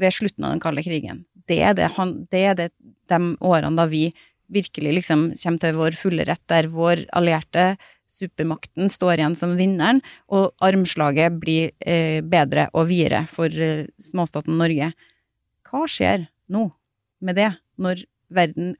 ved 0.02 0.16
slutten 0.16 0.48
av 0.48 0.56
den 0.56 0.64
kalde 0.64 0.84
krigen. 0.84 1.22
Det 1.52 1.60
er, 1.60 1.78
det, 1.78 1.90
det 2.32 2.44
er 2.48 2.60
det, 2.60 2.70
de 3.12 3.22
årene 3.44 3.76
da 3.78 3.88
vi 3.92 4.08
virkelig 4.52 4.98
liksom 5.00 5.32
kommer 5.36 5.64
til 5.64 5.80
vår 5.80 5.98
fulle 6.00 6.28
rett, 6.28 6.44
der 6.52 6.70
vår 6.72 7.06
allierte 7.16 7.74
supermakten 8.12 8.92
står 8.92 9.20
igjen 9.20 9.38
som 9.40 9.56
vinneren, 9.60 10.02
og 10.32 10.52
armslaget 10.64 11.38
blir 11.40 11.72
eh, 11.80 12.20
bedre 12.24 12.68
og 12.76 12.90
videre 12.90 13.24
for 13.32 13.48
eh, 13.52 13.88
småstaten 14.02 14.58
Norge. 14.60 14.92
Hva 15.68 15.86
skjer 15.88 16.28
nå 16.52 16.68
med 17.24 17.40
det, 17.40 17.52
når 17.80 18.04
verden 18.32 18.76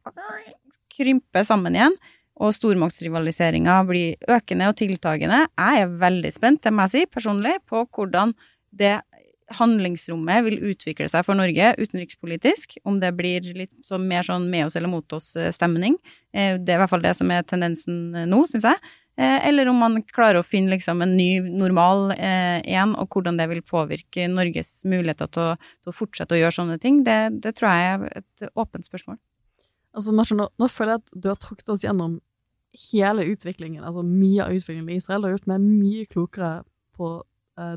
krymper 0.92 1.48
sammen 1.48 1.78
igjen, 1.78 1.96
og 2.42 2.56
stormaktsrivaliseringa 2.58 3.78
blir 3.88 4.32
økende 4.32 4.68
og 4.72 4.78
tiltagende? 4.80 5.46
Jeg 5.48 5.86
er 5.86 5.96
veldig 6.02 6.32
spent, 6.34 6.64
det 6.66 6.74
må 6.76 6.88
jeg 6.88 6.96
si, 6.96 7.06
personlig, 7.12 7.60
på 7.70 7.86
hvordan 7.86 8.34
det 8.76 8.98
handlingsrommet 9.58 10.46
vil 10.48 10.58
utvikle 10.72 11.08
seg 11.12 11.26
for 11.28 11.38
Norge 11.40 11.74
utenrikspolitisk, 11.80 12.78
om 12.88 13.00
det 13.02 13.12
blir 13.18 13.46
litt 13.56 13.74
så 13.88 14.00
mer 14.02 14.26
sånn 14.28 14.50
med 14.52 14.68
oss 14.68 14.78
eller 14.80 14.92
mot 14.92 15.18
oss-stemning. 15.18 15.98
Eh, 16.34 16.58
Det 16.58 16.74
er 16.74 16.80
i 16.80 16.82
hvert 16.84 16.94
fall 16.94 17.06
det 17.06 17.16
som 17.18 17.32
er 17.32 17.44
tendensen 17.44 18.16
eh, 18.16 18.28
nå, 18.30 18.44
syns 18.50 18.68
jeg. 18.70 18.80
Eh, 19.18 19.48
Eller 19.48 19.68
om 19.68 19.78
man 19.78 20.00
klarer 20.04 20.40
å 20.40 20.48
finne 20.48 20.72
liksom 20.72 21.02
en 21.04 21.12
ny 21.18 21.42
normal 21.42 22.14
eh, 22.16 22.62
igjen, 22.64 22.96
og 22.96 23.10
hvordan 23.12 23.38
det 23.38 23.50
vil 23.52 23.62
påvirke 23.62 24.28
Norges 24.32 24.82
muligheter 24.88 25.28
til 25.28 25.52
å, 25.52 25.56
til 25.84 25.92
å 25.92 25.96
fortsette 25.96 26.38
å 26.38 26.40
gjøre 26.40 26.56
sånne 26.56 26.80
ting, 26.82 27.04
det, 27.04 27.20
det 27.44 27.56
tror 27.60 27.70
jeg 27.76 27.92
er 27.92 28.24
et 28.24 28.50
åpent 28.56 28.88
spørsmål. 28.88 29.20
Altså, 29.92 30.14
Martin, 30.16 30.40
nå, 30.40 30.48
nå 30.56 30.70
føler 30.72 30.96
jeg 30.96 31.04
at 31.04 31.16
du 31.24 31.28
har 31.28 31.40
trukket 31.42 31.74
oss 31.74 31.84
gjennom 31.84 32.22
hele 32.94 33.26
utviklingen, 33.28 33.84
altså 33.84 34.04
mye 34.08 34.46
av 34.46 34.56
utviklingen 34.56 34.94
i 34.94 35.02
Israel. 35.02 35.26
og 35.26 35.36
gjort 35.36 35.50
meg 35.52 35.66
mye 35.66 36.06
klokere 36.08 36.52
på 36.96 37.10
eh, 37.20 37.26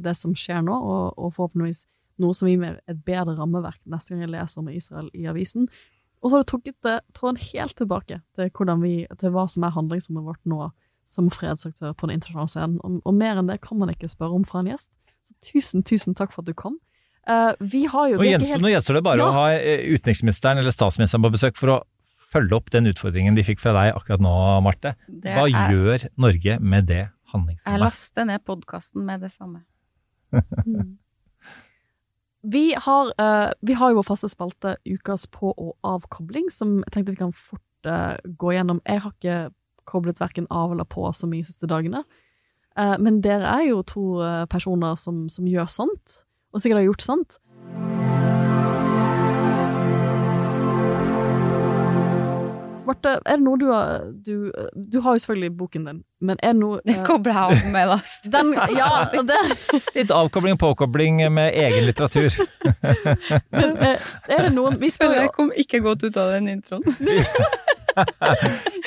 det 0.01 0.15
som 0.17 0.35
skjer 0.39 0.63
nå, 0.63 0.73
og, 0.75 1.19
og 1.19 1.33
forhåpentligvis 1.35 1.85
noe 2.23 2.35
som 2.35 2.47
gir 2.49 2.61
meg 2.63 2.77
et 2.87 3.01
bedre 3.05 3.35
rammeverk 3.37 3.81
neste 3.91 4.13
gang 4.15 4.21
jeg 4.23 4.31
leser 4.37 4.61
om 4.63 4.69
Israel 4.71 5.09
i 5.15 5.25
avisen. 5.27 5.67
Og 6.23 6.31
så 6.31 6.37
har 6.39 6.45
det 6.45 6.51
trukket 6.53 6.77
det, 6.87 7.01
tråden 7.13 7.41
helt 7.43 7.75
tilbake 7.77 8.21
til, 8.39 8.51
hvordan 8.55 8.81
vi, 8.81 8.93
til 9.21 9.31
hva 9.35 9.49
som 9.51 9.65
er 9.67 9.75
handlingsrommet 9.75 10.25
vårt 10.25 10.41
nå 10.49 10.71
som 11.05 11.27
fredsaktør 11.29 11.93
på 11.99 12.07
den 12.09 12.15
internasjonale 12.17 12.49
scenen. 12.55 12.79
Og, 12.87 13.01
og 13.05 13.15
mer 13.19 13.37
enn 13.43 13.51
det 13.51 13.59
kan 13.67 13.77
man 13.83 13.91
ikke 13.93 14.09
spørre 14.09 14.39
om 14.39 14.45
fra 14.49 14.63
en 14.63 14.71
gjest. 14.71 14.95
Så 15.29 15.35
tusen, 15.51 15.83
tusen 15.85 16.15
takk 16.17 16.33
for 16.33 16.41
at 16.45 16.49
du 16.49 16.55
kom. 16.57 16.79
Uh, 17.29 17.53
vi 17.61 17.83
har 17.89 18.09
jo 18.13 18.17
Nå 18.17 18.23
det 18.25 18.31
gjenstår, 18.31 18.53
helt- 18.55 18.65
nå 18.65 18.71
gjenstår 18.73 18.95
det 18.99 19.03
bare 19.05 19.19
Ja. 19.21 19.27
å 19.27 19.37
ha 19.37 19.45
eh, 19.57 19.85
utenriksministeren 19.97 20.59
eller 20.61 20.73
statsministeren 20.73 21.25
på 21.25 21.33
besøk 21.35 21.57
for 21.61 21.73
å 21.75 21.77
følge 22.35 22.57
opp 22.57 22.71
den 22.75 22.89
utfordringen 22.91 23.37
de 23.37 23.45
fikk 23.47 23.61
fra 23.63 23.73
deg 23.77 23.93
akkurat 23.99 24.21
nå, 24.25 24.33
Marte. 24.65 24.95
Det 25.09 25.33
Hva 25.37 25.45
er- 25.49 25.73
gjør 25.73 26.07
Norge 26.21 26.59
med 26.61 26.87
det 26.89 27.05
Jeg 27.67 27.83
laster 27.83 28.29
ned 28.29 28.45
podkasten 28.47 29.07
med 29.07 29.25
det 29.25 29.33
samme. 29.35 29.65
Vi 32.45 32.75
har, 32.77 33.07
uh, 33.21 33.53
vi 33.65 33.73
har 33.73 33.91
jo 33.91 33.97
vår 34.03 34.05
faste 34.05 34.29
spalte 34.29 34.75
Ukas 34.85 35.25
på- 35.33 35.55
og 35.57 35.77
avkobling, 35.81 36.51
som 36.53 36.83
jeg 36.83 36.93
tenkte 36.93 37.15
vi 37.15 37.23
kan 37.23 37.33
fort 37.33 37.89
uh, 37.89 38.21
gå 38.21 38.53
gjennom. 38.53 38.83
Jeg 38.85 39.01
har 39.01 39.15
ikke 39.17 39.55
koblet 39.89 40.21
verken 40.21 40.47
av 40.53 40.75
eller 40.75 40.85
på 40.85 41.07
så 41.17 41.25
mye 41.29 41.41
de 41.41 41.49
siste 41.49 41.71
dagene. 41.71 42.03
Uh, 42.77 43.01
men 43.01 43.23
dere 43.25 43.49
er 43.49 43.71
jo 43.71 43.81
to 43.89 44.05
personer 44.53 44.99
som, 45.01 45.25
som 45.33 45.49
gjør 45.49 45.71
sånt, 45.73 46.19
og 46.53 46.61
sikkert 46.61 46.83
har 46.83 46.89
gjort 46.91 47.07
sånt. 47.07 47.39
Marte, 52.95 53.15
er 53.27 53.39
det 53.39 53.45
noe 53.45 53.59
du 53.59 53.67
har 53.71 54.05
du, 54.25 54.35
du 54.75 55.01
har 55.03 55.17
jo 55.17 55.23
selvfølgelig 55.25 55.53
boken 55.59 55.87
din, 55.89 56.01
men 56.25 56.39
er 56.41 56.55
det 56.55 56.61
noe 56.61 56.81
Det 56.87 56.97
kobler 57.07 57.35
jeg 57.35 57.59
av 57.59 57.71
med 57.75 57.89
last. 57.91 58.29
Den, 58.35 58.53
ja, 58.77 58.91
det 59.31 59.41
Litt 59.97 60.15
avkobling 60.15 60.57
og 60.57 60.63
påkobling 60.63 61.23
med 61.35 61.55
egen 61.59 61.89
litteratur. 61.89 62.35
Men 63.55 63.77
eh, 63.83 64.11
er 64.31 64.47
det 64.47 64.53
noen 64.55 64.79
Vi 64.81 64.91
spør 64.95 65.15
jo 65.17 65.23
Jeg 65.25 65.33
kom 65.35 65.51
ikke 65.65 65.81
godt 65.85 66.05
ut 66.07 66.19
av 66.21 66.35
den 66.35 66.51
introen. 66.53 66.85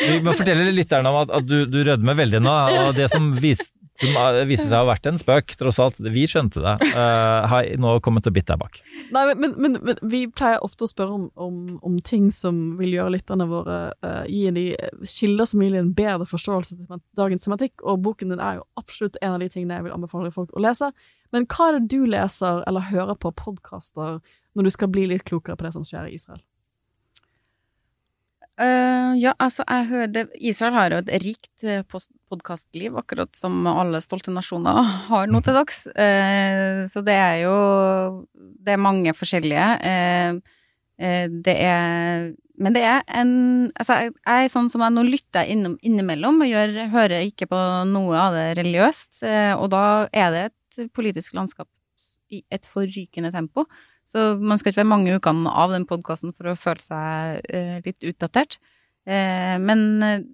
Vi 0.02 0.20
må 0.24 0.34
fortelle 0.36 0.72
lytterne 0.76 1.12
om 1.12 1.22
at, 1.24 1.34
at 1.40 1.48
du, 1.48 1.60
du 1.70 1.80
rødmer 1.88 2.18
veldig 2.18 2.42
nå, 2.44 2.56
og 2.88 2.96
det 2.98 3.08
som, 3.12 3.30
vis, 3.42 3.70
som 4.02 4.18
eh, 4.22 4.44
viser 4.48 4.70
seg 4.70 4.78
å 4.78 4.84
ha 4.86 4.90
vært 4.92 5.10
en 5.10 5.20
spøk, 5.22 5.56
tross 5.60 5.80
alt, 5.84 6.00
vi 6.14 6.28
skjønte 6.30 6.64
det, 6.64 6.76
Uh, 6.98 7.46
har 7.52 7.68
nå 7.78 7.92
kommet 8.04 8.26
og 8.30 8.34
bitt 8.34 8.48
deg 8.50 8.58
bak. 8.60 8.80
Nei, 9.14 9.22
men, 9.38 9.54
men, 9.62 9.76
men 9.86 10.00
vi 10.10 10.24
pleier 10.34 10.64
ofte 10.66 10.88
å 10.88 10.90
spørre 10.90 11.14
om, 11.14 11.26
om, 11.36 11.58
om 11.86 11.98
ting 12.06 12.30
som 12.34 12.78
vil 12.80 12.96
gjøre 12.96 13.14
lytterne 13.18 13.46
våre 13.50 13.78
uh, 14.06 14.24
Gi 14.28 14.50
de 14.56 14.66
kilder 15.06 15.50
som 15.50 15.62
vil 15.62 15.78
en 15.78 15.92
bedre 15.98 16.26
forståelse 16.30 16.80
til 16.80 17.04
dagens 17.20 17.46
tematikk, 17.46 17.84
og 17.84 18.02
boken 18.06 18.34
din 18.34 18.42
er 18.42 18.60
jo 18.60 18.66
absolutt 18.80 19.20
en 19.22 19.36
av 19.36 19.44
de 19.44 19.52
tingene 19.54 19.78
jeg 19.78 19.88
vil 19.88 19.96
anbefale 19.98 20.34
folk 20.34 20.56
å 20.58 20.64
lese. 20.64 20.90
Men 21.36 21.48
hva 21.52 21.70
er 21.70 21.78
det 21.78 21.94
du 21.94 22.08
leser 22.10 22.64
eller 22.68 22.90
hører 22.92 23.18
på 23.20 23.34
podkaster 23.38 24.20
når 24.58 24.68
du 24.68 24.74
skal 24.74 24.92
bli 24.94 25.06
litt 25.12 25.28
klokere 25.28 25.58
på 25.60 25.68
det 25.68 25.76
som 25.76 25.86
skjer 25.86 26.10
i 26.10 26.18
Israel? 26.18 26.42
Eh, 28.58 29.12
ja, 29.22 29.36
altså, 29.38 29.62
jeg 29.70 29.86
hører 29.92 30.08
det, 30.10 30.24
Israel 30.42 30.74
har 30.74 30.94
jo 30.96 31.02
et 31.04 31.12
rikt 31.22 31.66
uh, 31.68 31.84
podkastliv, 32.32 32.96
akkurat 32.98 33.30
som 33.38 33.68
alle 33.70 34.02
stolte 34.02 34.34
nasjoner 34.34 34.82
har 35.12 35.30
nå 35.30 35.44
til 35.46 35.58
dags. 35.58 35.84
Uh, 35.94 36.82
så 36.90 37.04
det 37.06 37.18
er 37.22 37.36
jo 37.44 37.58
Det 38.34 38.74
er 38.74 38.82
mange 38.82 39.14
forskjellige. 39.14 39.68
Uh, 39.86 40.58
eh, 40.98 41.30
det 41.30 41.56
er 41.62 42.34
Men 42.58 42.74
det 42.74 42.82
er 42.82 43.04
en 43.14 43.70
Altså, 43.78 44.02
jeg, 44.02 44.16
jeg 44.26 44.48
er 44.48 44.54
sånn 44.56 44.72
som 44.74 44.82
jeg 44.82 44.96
nå 44.96 45.06
lytter 45.06 45.46
innom, 45.46 45.78
innimellom, 45.86 46.42
og 46.42 46.50
gjør, 46.50 46.78
hører 46.90 47.30
ikke 47.30 47.50
på 47.54 47.60
noe 47.94 48.18
av 48.18 48.34
det 48.34 48.48
religiøst, 48.58 49.22
eh, 49.22 49.54
og 49.54 49.70
da 49.70 49.84
er 50.10 50.34
det 50.34 50.46
et 50.50 50.90
politisk 50.98 51.38
landskap 51.38 51.70
i 52.34 52.42
et 52.52 52.66
forrykende 52.66 53.30
tempo. 53.32 53.68
Så 54.08 54.38
man 54.40 54.60
skal 54.60 54.72
ikke 54.72 54.82
være 54.86 54.94
mange 54.94 55.16
ukene 55.20 55.52
av 55.52 55.74
den 55.76 55.86
podkasten 55.88 56.32
for 56.36 56.54
å 56.54 56.60
føle 56.60 56.84
seg 56.84 57.42
eh, 57.52 57.78
litt 57.84 58.06
utdatert. 58.08 58.56
Eh, 59.08 59.58
men 59.60 59.82
eh, 60.06 60.28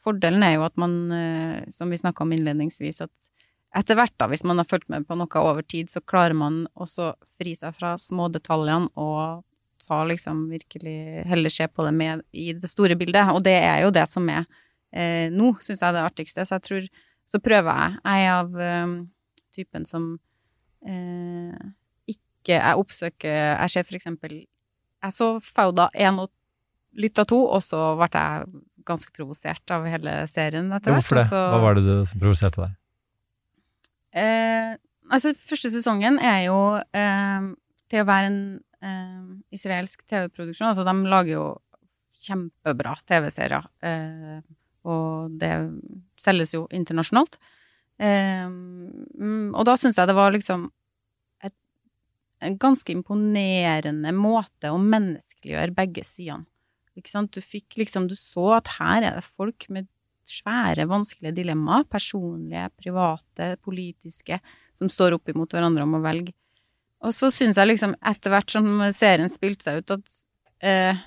fordelen 0.00 0.44
er 0.46 0.56
jo 0.56 0.64
at 0.64 0.78
man, 0.80 0.94
som 1.72 1.92
vi 1.92 1.98
snakka 2.00 2.24
om 2.24 2.32
innledningsvis, 2.32 3.02
at 3.04 3.28
etter 3.76 3.98
hvert, 3.98 4.14
da, 4.16 4.28
hvis 4.30 4.46
man 4.48 4.60
har 4.60 4.68
fulgt 4.68 4.88
med 4.88 5.04
på 5.08 5.16
noe 5.18 5.42
over 5.44 5.64
tid, 5.66 5.90
så 5.92 6.00
klarer 6.00 6.36
man 6.36 6.62
også 6.78 7.12
fri 7.36 7.52
seg 7.58 7.76
fra 7.76 7.92
små 8.00 8.30
detaljene 8.32 8.88
og 8.96 9.44
ta 9.84 10.00
liksom 10.08 10.48
virkelig 10.50 11.24
Heller 11.28 11.52
se 11.52 11.68
på 11.68 11.84
det 11.84 11.92
med 11.94 12.22
i 12.32 12.52
det 12.52 12.70
store 12.70 12.96
bildet. 12.98 13.30
Og 13.34 13.42
det 13.44 13.58
er 13.60 13.84
jo 13.84 13.92
det 13.94 14.06
som 14.10 14.26
er 14.32 14.46
eh, 14.92 15.28
nå, 15.30 15.52
syns 15.62 15.84
jeg, 15.84 15.94
det 15.94 16.04
artigste. 16.04 16.46
Så 16.46 16.58
jeg 16.58 16.66
tror 16.68 16.88
Så 17.28 17.38
prøver 17.44 17.76
jeg. 17.76 17.98
Jeg 18.04 18.24
er 18.24 18.32
av 18.32 18.60
eh, 18.64 18.92
typen 19.52 19.84
som 19.84 20.04
eh, 20.80 21.66
ikke 22.48 22.56
jeg 22.58 22.80
oppsøker 22.80 23.36
Jeg 23.60 23.70
ser 23.76 23.84
for 23.84 23.98
eksempel 24.00 24.32
Jeg 24.40 25.12
så 25.14 25.28
Fauda 25.44 25.90
1 25.94 26.18
og 26.24 26.32
litt 26.98 27.18
av 27.20 27.28
to, 27.30 27.36
og 27.52 27.60
så 27.62 27.92
ble 28.00 28.08
jeg 28.10 28.46
ganske 28.88 29.12
provosert 29.14 29.70
av 29.70 29.84
hele 29.86 30.14
serien 30.26 30.72
etter 30.72 30.90
hvert. 30.96 31.04
Hvorfor 31.04 31.18
det? 31.20 31.26
så- 31.28 31.42
Hva 31.52 31.60
var 31.62 31.76
det 31.76 31.84
du, 31.84 31.92
som 32.08 32.18
provoserte 32.22 32.62
deg? 32.64 32.72
Eh, 34.18 34.72
altså, 35.12 35.34
første 35.36 35.70
sesongen 35.70 36.16
er 36.24 36.46
jo 36.48 36.56
eh, 36.96 37.48
til 37.92 38.02
å 38.02 38.08
være 38.08 38.30
en 38.32 38.40
eh, 38.82 39.28
israelsk 39.54 40.02
TV-produksjon. 40.08 40.70
Altså, 40.72 40.86
de 40.88 40.96
lager 41.12 41.34
jo 41.36 41.44
kjempebra 42.24 42.96
TV-serier, 43.06 43.68
eh, 43.86 44.40
og 44.88 45.36
det 45.38 45.52
selges 46.18 46.56
jo 46.56 46.64
internasjonalt. 46.74 47.36
Eh, 48.00 48.48
mm, 48.48 49.52
og 49.54 49.64
da 49.68 49.76
syns 49.78 50.00
jeg 50.00 50.08
det 50.10 50.16
var 50.18 50.32
liksom 50.34 50.70
en 52.44 52.56
ganske 52.60 52.92
imponerende 52.94 54.12
måte 54.14 54.70
å 54.72 54.78
menneskeliggjøre 54.80 55.74
begge 55.76 56.04
sidene. 56.06 56.46
Ikke 56.98 57.12
sant? 57.12 57.30
Du 57.30 57.44
fikk 57.44 57.76
liksom 57.78 58.08
Du 58.10 58.16
så 58.18 58.56
at 58.56 58.72
her 58.78 59.04
er 59.06 59.20
det 59.20 59.28
folk 59.28 59.68
med 59.70 59.86
svære, 60.28 60.84
vanskelige 60.90 61.38
dilemmaer, 61.38 61.86
personlige, 61.88 62.66
private, 62.76 63.54
politiske, 63.64 64.40
som 64.76 64.90
står 64.92 65.16
opp 65.16 65.30
imot 65.32 65.54
hverandre 65.54 65.86
om 65.86 65.96
å 65.96 66.02
velge. 66.04 66.34
Og 67.06 67.14
så 67.14 67.30
syns 67.32 67.56
jeg 67.56 67.70
liksom, 67.70 67.94
etter 68.10 68.34
hvert 68.34 68.52
som 68.52 68.68
serien 68.94 69.30
spilte 69.32 69.68
seg 69.68 69.80
ut, 69.80 69.94
at 69.94 70.18
eh, 70.66 71.00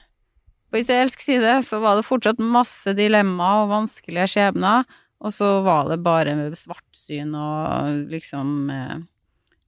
på 0.71 0.79
israelsk 0.79 1.21
side 1.21 1.57
så 1.67 1.82
var 1.84 1.99
det 1.99 2.07
fortsatt 2.07 2.41
masse 2.41 2.95
dilemmaer 2.97 3.65
og 3.65 3.73
vanskelige 3.73 4.29
skjebner, 4.36 4.88
og 5.21 5.34
så 5.36 5.49
var 5.65 5.91
det 5.91 5.99
bare 6.01 6.34
svartsyn 6.57 7.36
og 7.38 8.07
liksom 8.09 8.71
eh, 8.73 8.95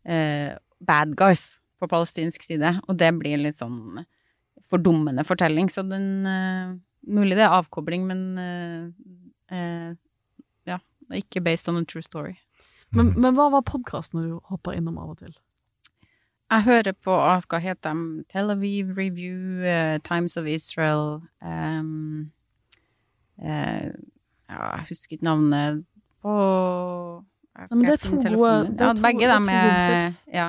eh, 0.10 0.54
bad 0.86 1.16
guys 1.20 1.60
på 1.82 1.88
palestinsk 1.92 2.44
side, 2.46 2.76
og 2.88 2.98
det 3.00 3.10
blir 3.20 3.42
litt 3.42 3.58
sånn 3.58 4.04
fordummende 4.72 5.26
fortelling, 5.28 5.70
så 5.72 5.84
den 5.88 6.26
uh, 6.28 6.74
Mulig 7.04 7.36
det 7.36 7.44
er 7.44 7.52
avkobling, 7.52 8.06
men 8.08 8.20
uh, 8.40 8.86
uh, 9.52 9.90
ja, 10.70 10.78
ikke 11.12 11.42
based 11.44 11.68
on 11.68 11.82
a 11.82 11.84
true 11.84 12.02
story. 12.06 12.38
Men, 12.96 13.10
men 13.20 13.36
hva 13.36 13.50
var 13.52 13.66
podkastene 13.68 14.24
du 14.24 14.38
hoppa 14.48 14.72
innom 14.78 15.02
av 15.02 15.10
og 15.12 15.18
til? 15.20 15.34
Jeg 16.54 16.64
hører 16.64 16.96
på 16.96 17.12
hva 17.18 17.36
skal 17.44 17.60
hete 17.66 17.90
dem, 17.90 18.06
Tel 18.32 18.54
Aviv 18.54 18.94
Review, 18.96 19.66
Times 20.08 20.38
of 20.40 20.48
Israel 20.48 21.24
um, 21.42 22.30
Ja, 23.42 23.92
jeg 24.48 24.86
husker 24.92 25.18
ikke 25.18 25.26
navnet 25.28 25.84
på 26.24 26.34
Ja, 27.58 27.68
men 27.72 27.84
det 27.84 27.96
er 27.98 28.04
to 28.06 28.16
gode- 28.16 28.72
det 28.72 28.82
er 28.82 28.94
Ja, 28.94 28.94
begge 29.02 29.26
er 29.28 29.34
dem 29.34 29.44
to 29.50 29.52
gode 29.52 29.74
er 29.74 29.90
tips. 29.90 30.18
Ja. 30.34 30.48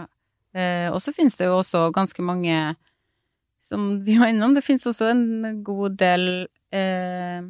Eh, 0.55 0.89
og 0.93 1.01
så 1.03 1.13
finnes 1.15 1.37
det 1.39 1.49
jo 1.49 1.59
også 1.59 1.89
ganske 1.95 2.23
mange 2.23 2.77
som 3.65 4.05
vi 4.05 4.19
var 4.21 4.31
innom. 4.31 4.55
Det 4.55 4.63
finnes 4.65 4.87
også 4.87 5.09
en 5.11 5.63
god 5.67 5.97
del 5.99 6.27
eh, 6.75 7.43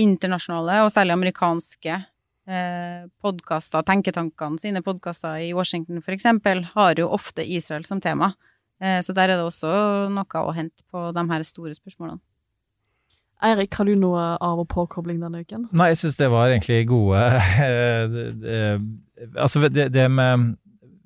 internasjonale, 0.00 0.80
og 0.84 0.90
særlig 0.92 1.14
amerikanske, 1.16 1.98
eh, 2.50 3.02
podkaster. 3.22 3.84
Tenketankene 3.86 4.60
sine 4.62 4.82
podkaster 4.86 5.40
i 5.46 5.52
Washington, 5.56 6.02
for 6.04 6.12
eksempel, 6.16 6.64
har 6.74 6.94
jo 7.00 7.08
ofte 7.14 7.44
Israel 7.46 7.84
som 7.88 8.00
tema. 8.02 8.32
Eh, 8.80 9.00
så 9.04 9.14
der 9.16 9.28
er 9.30 9.38
det 9.40 9.46
også 9.46 9.70
noe 10.12 10.42
å 10.44 10.54
hente 10.56 10.84
på 10.90 11.10
de 11.16 11.26
her 11.32 11.42
store 11.46 11.74
spørsmålene. 11.76 12.20
Eirik, 13.40 13.72
har 13.72 13.86
du 13.88 13.94
noe 13.96 14.36
av- 14.36 14.58
og 14.60 14.66
påkobling 14.68 15.20
denne 15.22 15.40
uken? 15.40 15.68
Nei, 15.72 15.86
jeg 15.94 15.96
syns 16.02 16.18
det 16.18 16.28
var 16.28 16.50
egentlig 16.50 16.82
gode 16.90 17.22
eh, 17.64 18.18
det- 18.36 19.36
Altså, 19.36 19.68
det, 19.68 19.92
det 19.92 20.10
med 20.10 20.56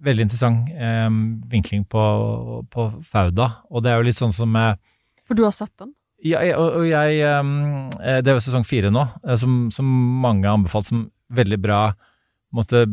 Veldig 0.05 0.27
interessant 0.27 0.71
eh, 0.75 1.11
vinkling 1.51 1.85
på, 1.89 2.05
på 2.73 2.89
Fauda, 3.09 3.51
og 3.71 3.85
det 3.85 3.93
er 3.93 4.01
jo 4.01 4.09
litt 4.09 4.21
sånn 4.21 4.35
som 4.37 4.55
eh, 4.61 4.75
For 5.25 5.39
du 5.39 5.45
har 5.47 5.55
sett 5.57 5.73
den? 5.81 5.95
Ja, 6.25 6.41
og, 6.57 6.81
og 6.81 6.87
jeg 6.89 7.21
eh, 7.21 8.21
Det 8.25 8.33
er 8.33 8.37
jo 8.39 8.45
sesong 8.45 8.65
fire 8.69 8.93
nå, 8.93 9.07
eh, 9.25 9.37
som, 9.41 9.67
som 9.75 9.89
mange 10.25 10.49
har 10.49 10.59
anbefalt 10.59 10.93
som 10.93 11.09
veldig 11.35 11.61
bra 11.61 11.81
måte 12.55 12.85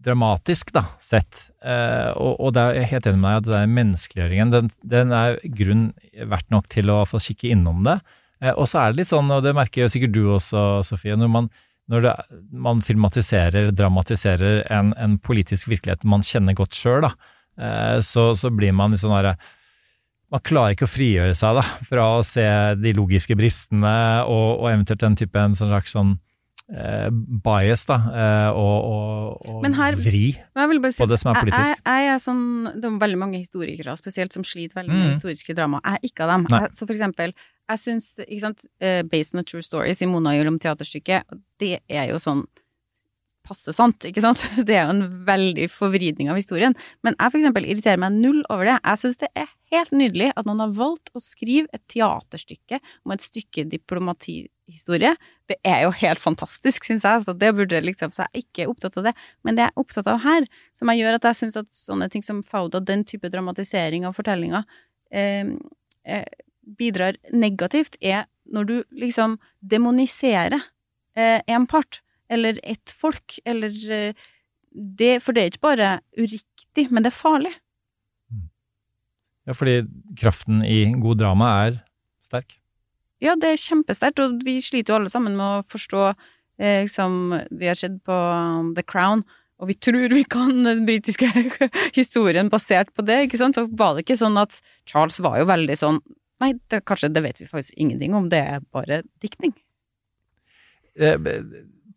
dramatisk 0.00 0.72
da, 0.72 0.84
sett. 1.02 1.46
Eh, 1.64 2.10
og, 2.16 2.38
og 2.40 2.54
det 2.56 2.62
er 2.62 2.78
jeg 2.78 2.84
er 2.84 2.92
helt 2.94 3.08
enig 3.10 3.20
med 3.20 3.30
deg 3.30 3.40
at 3.40 3.48
det 3.48 3.58
er 3.58 3.74
menneskeliggjøringen. 3.78 4.52
Den, 4.54 4.70
den 4.94 5.14
er 5.16 5.38
grunn 5.56 5.84
verdt 6.32 6.48
nok 6.52 6.70
til 6.72 6.92
å 6.92 7.02
få 7.08 7.20
kikke 7.22 7.50
innom 7.52 7.84
det. 7.86 7.98
Eh, 8.40 8.54
og 8.54 8.68
så 8.70 8.82
er 8.82 8.92
det 8.92 9.02
litt 9.02 9.10
sånn, 9.10 9.30
og 9.34 9.44
det 9.44 9.56
merker 9.56 9.84
jo 9.84 9.90
sikkert 9.92 10.14
du 10.16 10.22
også, 10.36 10.64
Sofie, 10.88 11.18
når 11.20 11.32
man, 11.32 11.50
når 11.90 12.04
det, 12.06 12.16
man 12.54 12.82
filmatiserer, 12.86 13.72
dramatiserer 13.74 14.62
en, 14.70 14.92
en 14.94 15.16
politisk 15.18 15.70
virkelighet 15.72 16.06
man 16.08 16.22
kjenner 16.26 16.54
godt 16.58 16.78
sjøl, 16.78 17.08
eh, 17.08 17.96
så, 18.06 18.30
så 18.38 18.52
blir 18.54 18.76
man 18.76 18.94
litt 18.94 19.02
sånn 19.02 19.16
derre 19.16 19.38
man 20.30 20.42
klarer 20.46 20.76
ikke 20.76 20.86
å 20.86 20.90
frigjøre 20.90 21.34
seg 21.34 21.56
da, 21.58 21.64
fra 21.90 22.06
å 22.14 22.26
se 22.26 22.46
de 22.78 22.94
logiske 22.94 23.34
bristene 23.38 23.94
og, 24.22 24.62
og 24.62 24.68
eventuelt 24.70 25.02
den 25.02 25.18
type 25.18 25.42
en 25.42 25.56
sånn 25.58 25.72
slags 25.72 25.96
sånn 25.96 26.14
bias 27.44 27.82
da, 27.88 27.96
eh, 28.14 28.50
og, 28.54 28.84
og, 28.90 29.46
og 29.48 29.62
Men 29.64 29.74
her- 29.74 29.96
vri 29.98 30.36
Men 30.54 30.62
jeg 30.62 30.68
vil 30.70 30.80
bare 30.84 30.92
si, 30.94 31.02
på 31.02 31.08
det 31.10 31.18
som 31.20 31.32
er 31.34 31.40
politisk. 31.40 31.66
Jeg, 31.66 31.76
jeg, 31.84 32.04
jeg 32.06 32.14
er 32.14 32.22
sånn, 32.22 32.44
det 32.80 32.84
er 32.90 32.98
veldig 33.02 33.18
mange 33.18 33.38
historikere 33.42 33.96
spesielt 33.98 34.32
som 34.36 34.44
sliter 34.46 34.78
veldig 34.80 34.92
med 34.94 35.06
Mm. 35.08 35.12
historiske 35.14 35.54
drama. 35.56 35.80
Jeg 35.84 35.92
er 35.98 36.08
ikke 36.10 36.24
av 36.26 36.30
dem. 36.36 36.46
Jeg, 36.50 36.70
så 36.76 36.86
for 36.86 36.94
eksempel, 36.94 37.34
jeg 37.70 37.78
syns, 37.78 38.64
eh, 38.80 39.02
Based 39.02 39.34
on 39.34 39.40
a 39.40 39.42
True 39.44 39.62
Story, 39.62 39.92
Simona 39.94 40.30
gjør 40.38 40.48
om 40.54 40.58
teaterstykket, 40.58 41.22
det 41.58 41.80
er 41.88 42.08
jo 42.10 42.16
sånn 42.22 42.44
passe 43.50 43.74
sant, 43.74 44.06
ikke 44.06 44.22
sant? 44.24 44.44
Det 44.68 44.76
er 44.76 44.86
jo 44.86 44.94
en 44.94 45.02
veldig 45.26 45.66
forvridning 45.72 46.30
av 46.32 46.38
historien. 46.38 46.76
Men 47.06 47.16
jeg 47.16 47.32
for 47.32 47.40
eksempel 47.40 47.66
irriterer 47.66 48.00
meg 48.00 48.16
null 48.16 48.40
over 48.48 48.68
det. 48.68 48.78
Jeg 48.78 49.02
syns 49.02 49.20
det 49.22 49.30
er 49.38 49.50
helt 49.74 49.92
nydelig 49.94 50.30
at 50.34 50.48
noen 50.48 50.62
har 50.64 50.72
valgt 50.78 51.12
å 51.14 51.22
skrive 51.24 51.70
et 51.76 51.82
teaterstykke 51.92 52.80
om 53.06 53.14
et 53.14 53.24
stykke 53.24 53.66
diplomatihistorie. 53.70 55.14
Det 55.50 55.58
er 55.66 55.84
jo 55.84 55.94
helt 56.00 56.22
fantastisk, 56.22 56.86
syns 56.86 57.06
jeg, 57.06 57.24
så 57.26 57.34
det 57.36 57.52
burde 57.58 57.82
liksom, 57.84 58.14
så 58.14 58.26
jeg 58.26 58.30
er 58.30 58.44
ikke 58.44 58.68
opptatt 58.70 59.00
av 59.00 59.10
det. 59.10 59.14
Men 59.46 59.58
det 59.58 59.66
jeg 59.66 59.74
er 59.74 59.84
opptatt 59.84 60.10
av 60.10 60.20
her, 60.26 60.46
som 60.78 60.92
jeg 60.92 61.02
gjør 61.02 61.18
at 61.18 61.30
jeg 61.30 61.40
syns 61.42 61.60
at 61.60 61.70
sånne 61.74 62.10
ting 62.12 62.26
som 62.26 62.44
Fauda, 62.46 62.82
den 62.82 63.06
type 63.08 63.30
dramatisering 63.32 64.06
av 64.08 64.18
fortellinga, 64.18 64.62
eh, 65.10 65.56
eh, 66.06 66.28
bidrar 66.78 67.18
negativt, 67.34 67.98
er 68.00 68.28
når 68.50 68.66
du 68.66 68.76
liksom 68.94 69.38
demoniserer 69.60 70.60
eh, 71.16 71.40
en 71.46 71.66
part, 71.70 72.00
eller 72.30 72.60
ett 72.62 72.94
folk, 72.94 73.38
eller 73.44 73.74
eh, 73.90 74.28
det, 74.70 75.18
For 75.24 75.34
det 75.34 75.42
er 75.42 75.50
ikke 75.50 75.66
bare 75.66 75.90
uriktig, 76.14 76.86
men 76.90 77.02
det 77.02 77.10
er 77.10 77.18
farlig. 77.18 77.52
Ja, 79.48 79.56
fordi 79.56 79.80
kraften 80.20 80.62
i 80.62 80.84
god 81.00 81.18
drama 81.18 81.48
er 81.64 81.80
sterk. 82.22 82.54
Ja, 83.20 83.34
det 83.36 83.50
er 83.50 83.60
kjempesterkt, 83.60 84.20
og 84.22 84.44
vi 84.46 84.60
sliter 84.62 84.94
jo 84.94 85.00
alle 85.00 85.12
sammen 85.12 85.34
med 85.36 85.44
å 85.44 85.66
forstå 85.68 86.04
eh, 86.06 86.86
som 86.88 87.34
vi 87.50 87.68
har 87.68 87.76
sett 87.76 87.98
på 88.06 88.14
um, 88.14 88.70
The 88.76 88.84
Crown, 88.86 89.24
og 89.60 89.68
vi 89.68 89.76
tror 89.76 90.14
vi 90.14 90.22
kan 90.24 90.62
den 90.68 90.86
britiske 90.86 91.28
historien 91.98 92.52
basert 92.52 92.94
på 92.94 93.04
det, 93.06 93.24
ikke 93.26 93.42
sant? 93.42 93.58
Så 93.58 93.66
var 93.68 93.96
det 93.96 94.06
ikke 94.06 94.20
sånn 94.22 94.38
at 94.40 94.60
Charles 94.88 95.20
var 95.24 95.40
jo 95.42 95.50
veldig 95.50 95.78
sånn 95.82 96.02
Nei, 96.40 96.54
det, 96.72 96.78
kanskje 96.88 97.10
det 97.12 97.20
vet 97.20 97.36
vi 97.36 97.44
faktisk 97.50 97.74
ingenting 97.76 98.14
om, 98.16 98.30
det 98.32 98.38
er 98.40 98.62
bare 98.72 99.02
diktning. 99.20 99.50
Eh, 100.96 101.18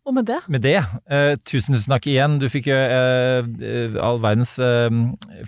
Og 0.04 0.12
med 0.12 0.26
det 0.28 0.40
Med 0.52 0.60
det, 0.60 0.76
eh, 1.08 1.34
tusen 1.48 1.74
tusen 1.74 1.94
takk 1.94 2.06
igjen. 2.10 2.38
Du 2.38 2.48
fikk 2.52 2.66
jo 2.68 2.76
eh, 2.76 3.40
eh, 3.40 3.94
all 4.04 4.18
verdens 4.20 4.58
eh, 4.60 4.90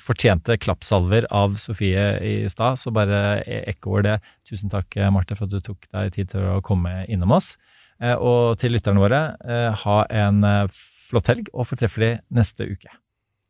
fortjente 0.01 0.57
klappsalver 0.57 1.27
av 1.31 1.59
Sofie 1.61 2.07
i 2.25 2.49
stad, 2.49 2.79
så 2.81 2.93
bare 2.95 3.43
ekkoer 3.69 4.07
det. 4.07 4.17
Tusen 4.49 4.73
takk, 4.73 4.97
eh, 4.97 5.11
Marte, 5.13 5.37
for 5.37 5.45
at 5.45 5.53
du 5.53 5.61
tok 5.61 5.85
deg 5.93 6.13
tid 6.17 6.33
til 6.33 6.41
å 6.57 6.63
komme 6.65 7.03
innom 7.13 7.37
oss. 7.37 7.57
Eh, 8.01 8.17
og 8.17 8.57
til 8.61 8.73
lytterne 8.73 9.01
våre, 9.01 9.21
eh, 9.45 9.73
ha 9.85 9.99
en 10.09 10.41
flott 10.73 11.29
helg, 11.29 11.53
og 11.53 11.69
fortreffelig 11.69 12.21
neste 12.33 12.65
uke. 12.65 12.89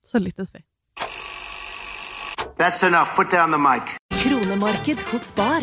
så 0.07 0.19
lyttes 0.23 0.53
vi. 0.55 0.61
That's 2.59 2.83
enough. 2.87 3.15
Put 3.17 3.31
down 3.31 3.51
the 3.51 3.59
mic. 3.59 3.97
Kronemarked 4.23 5.01
hos 5.11 5.23
Spar. 5.23 5.63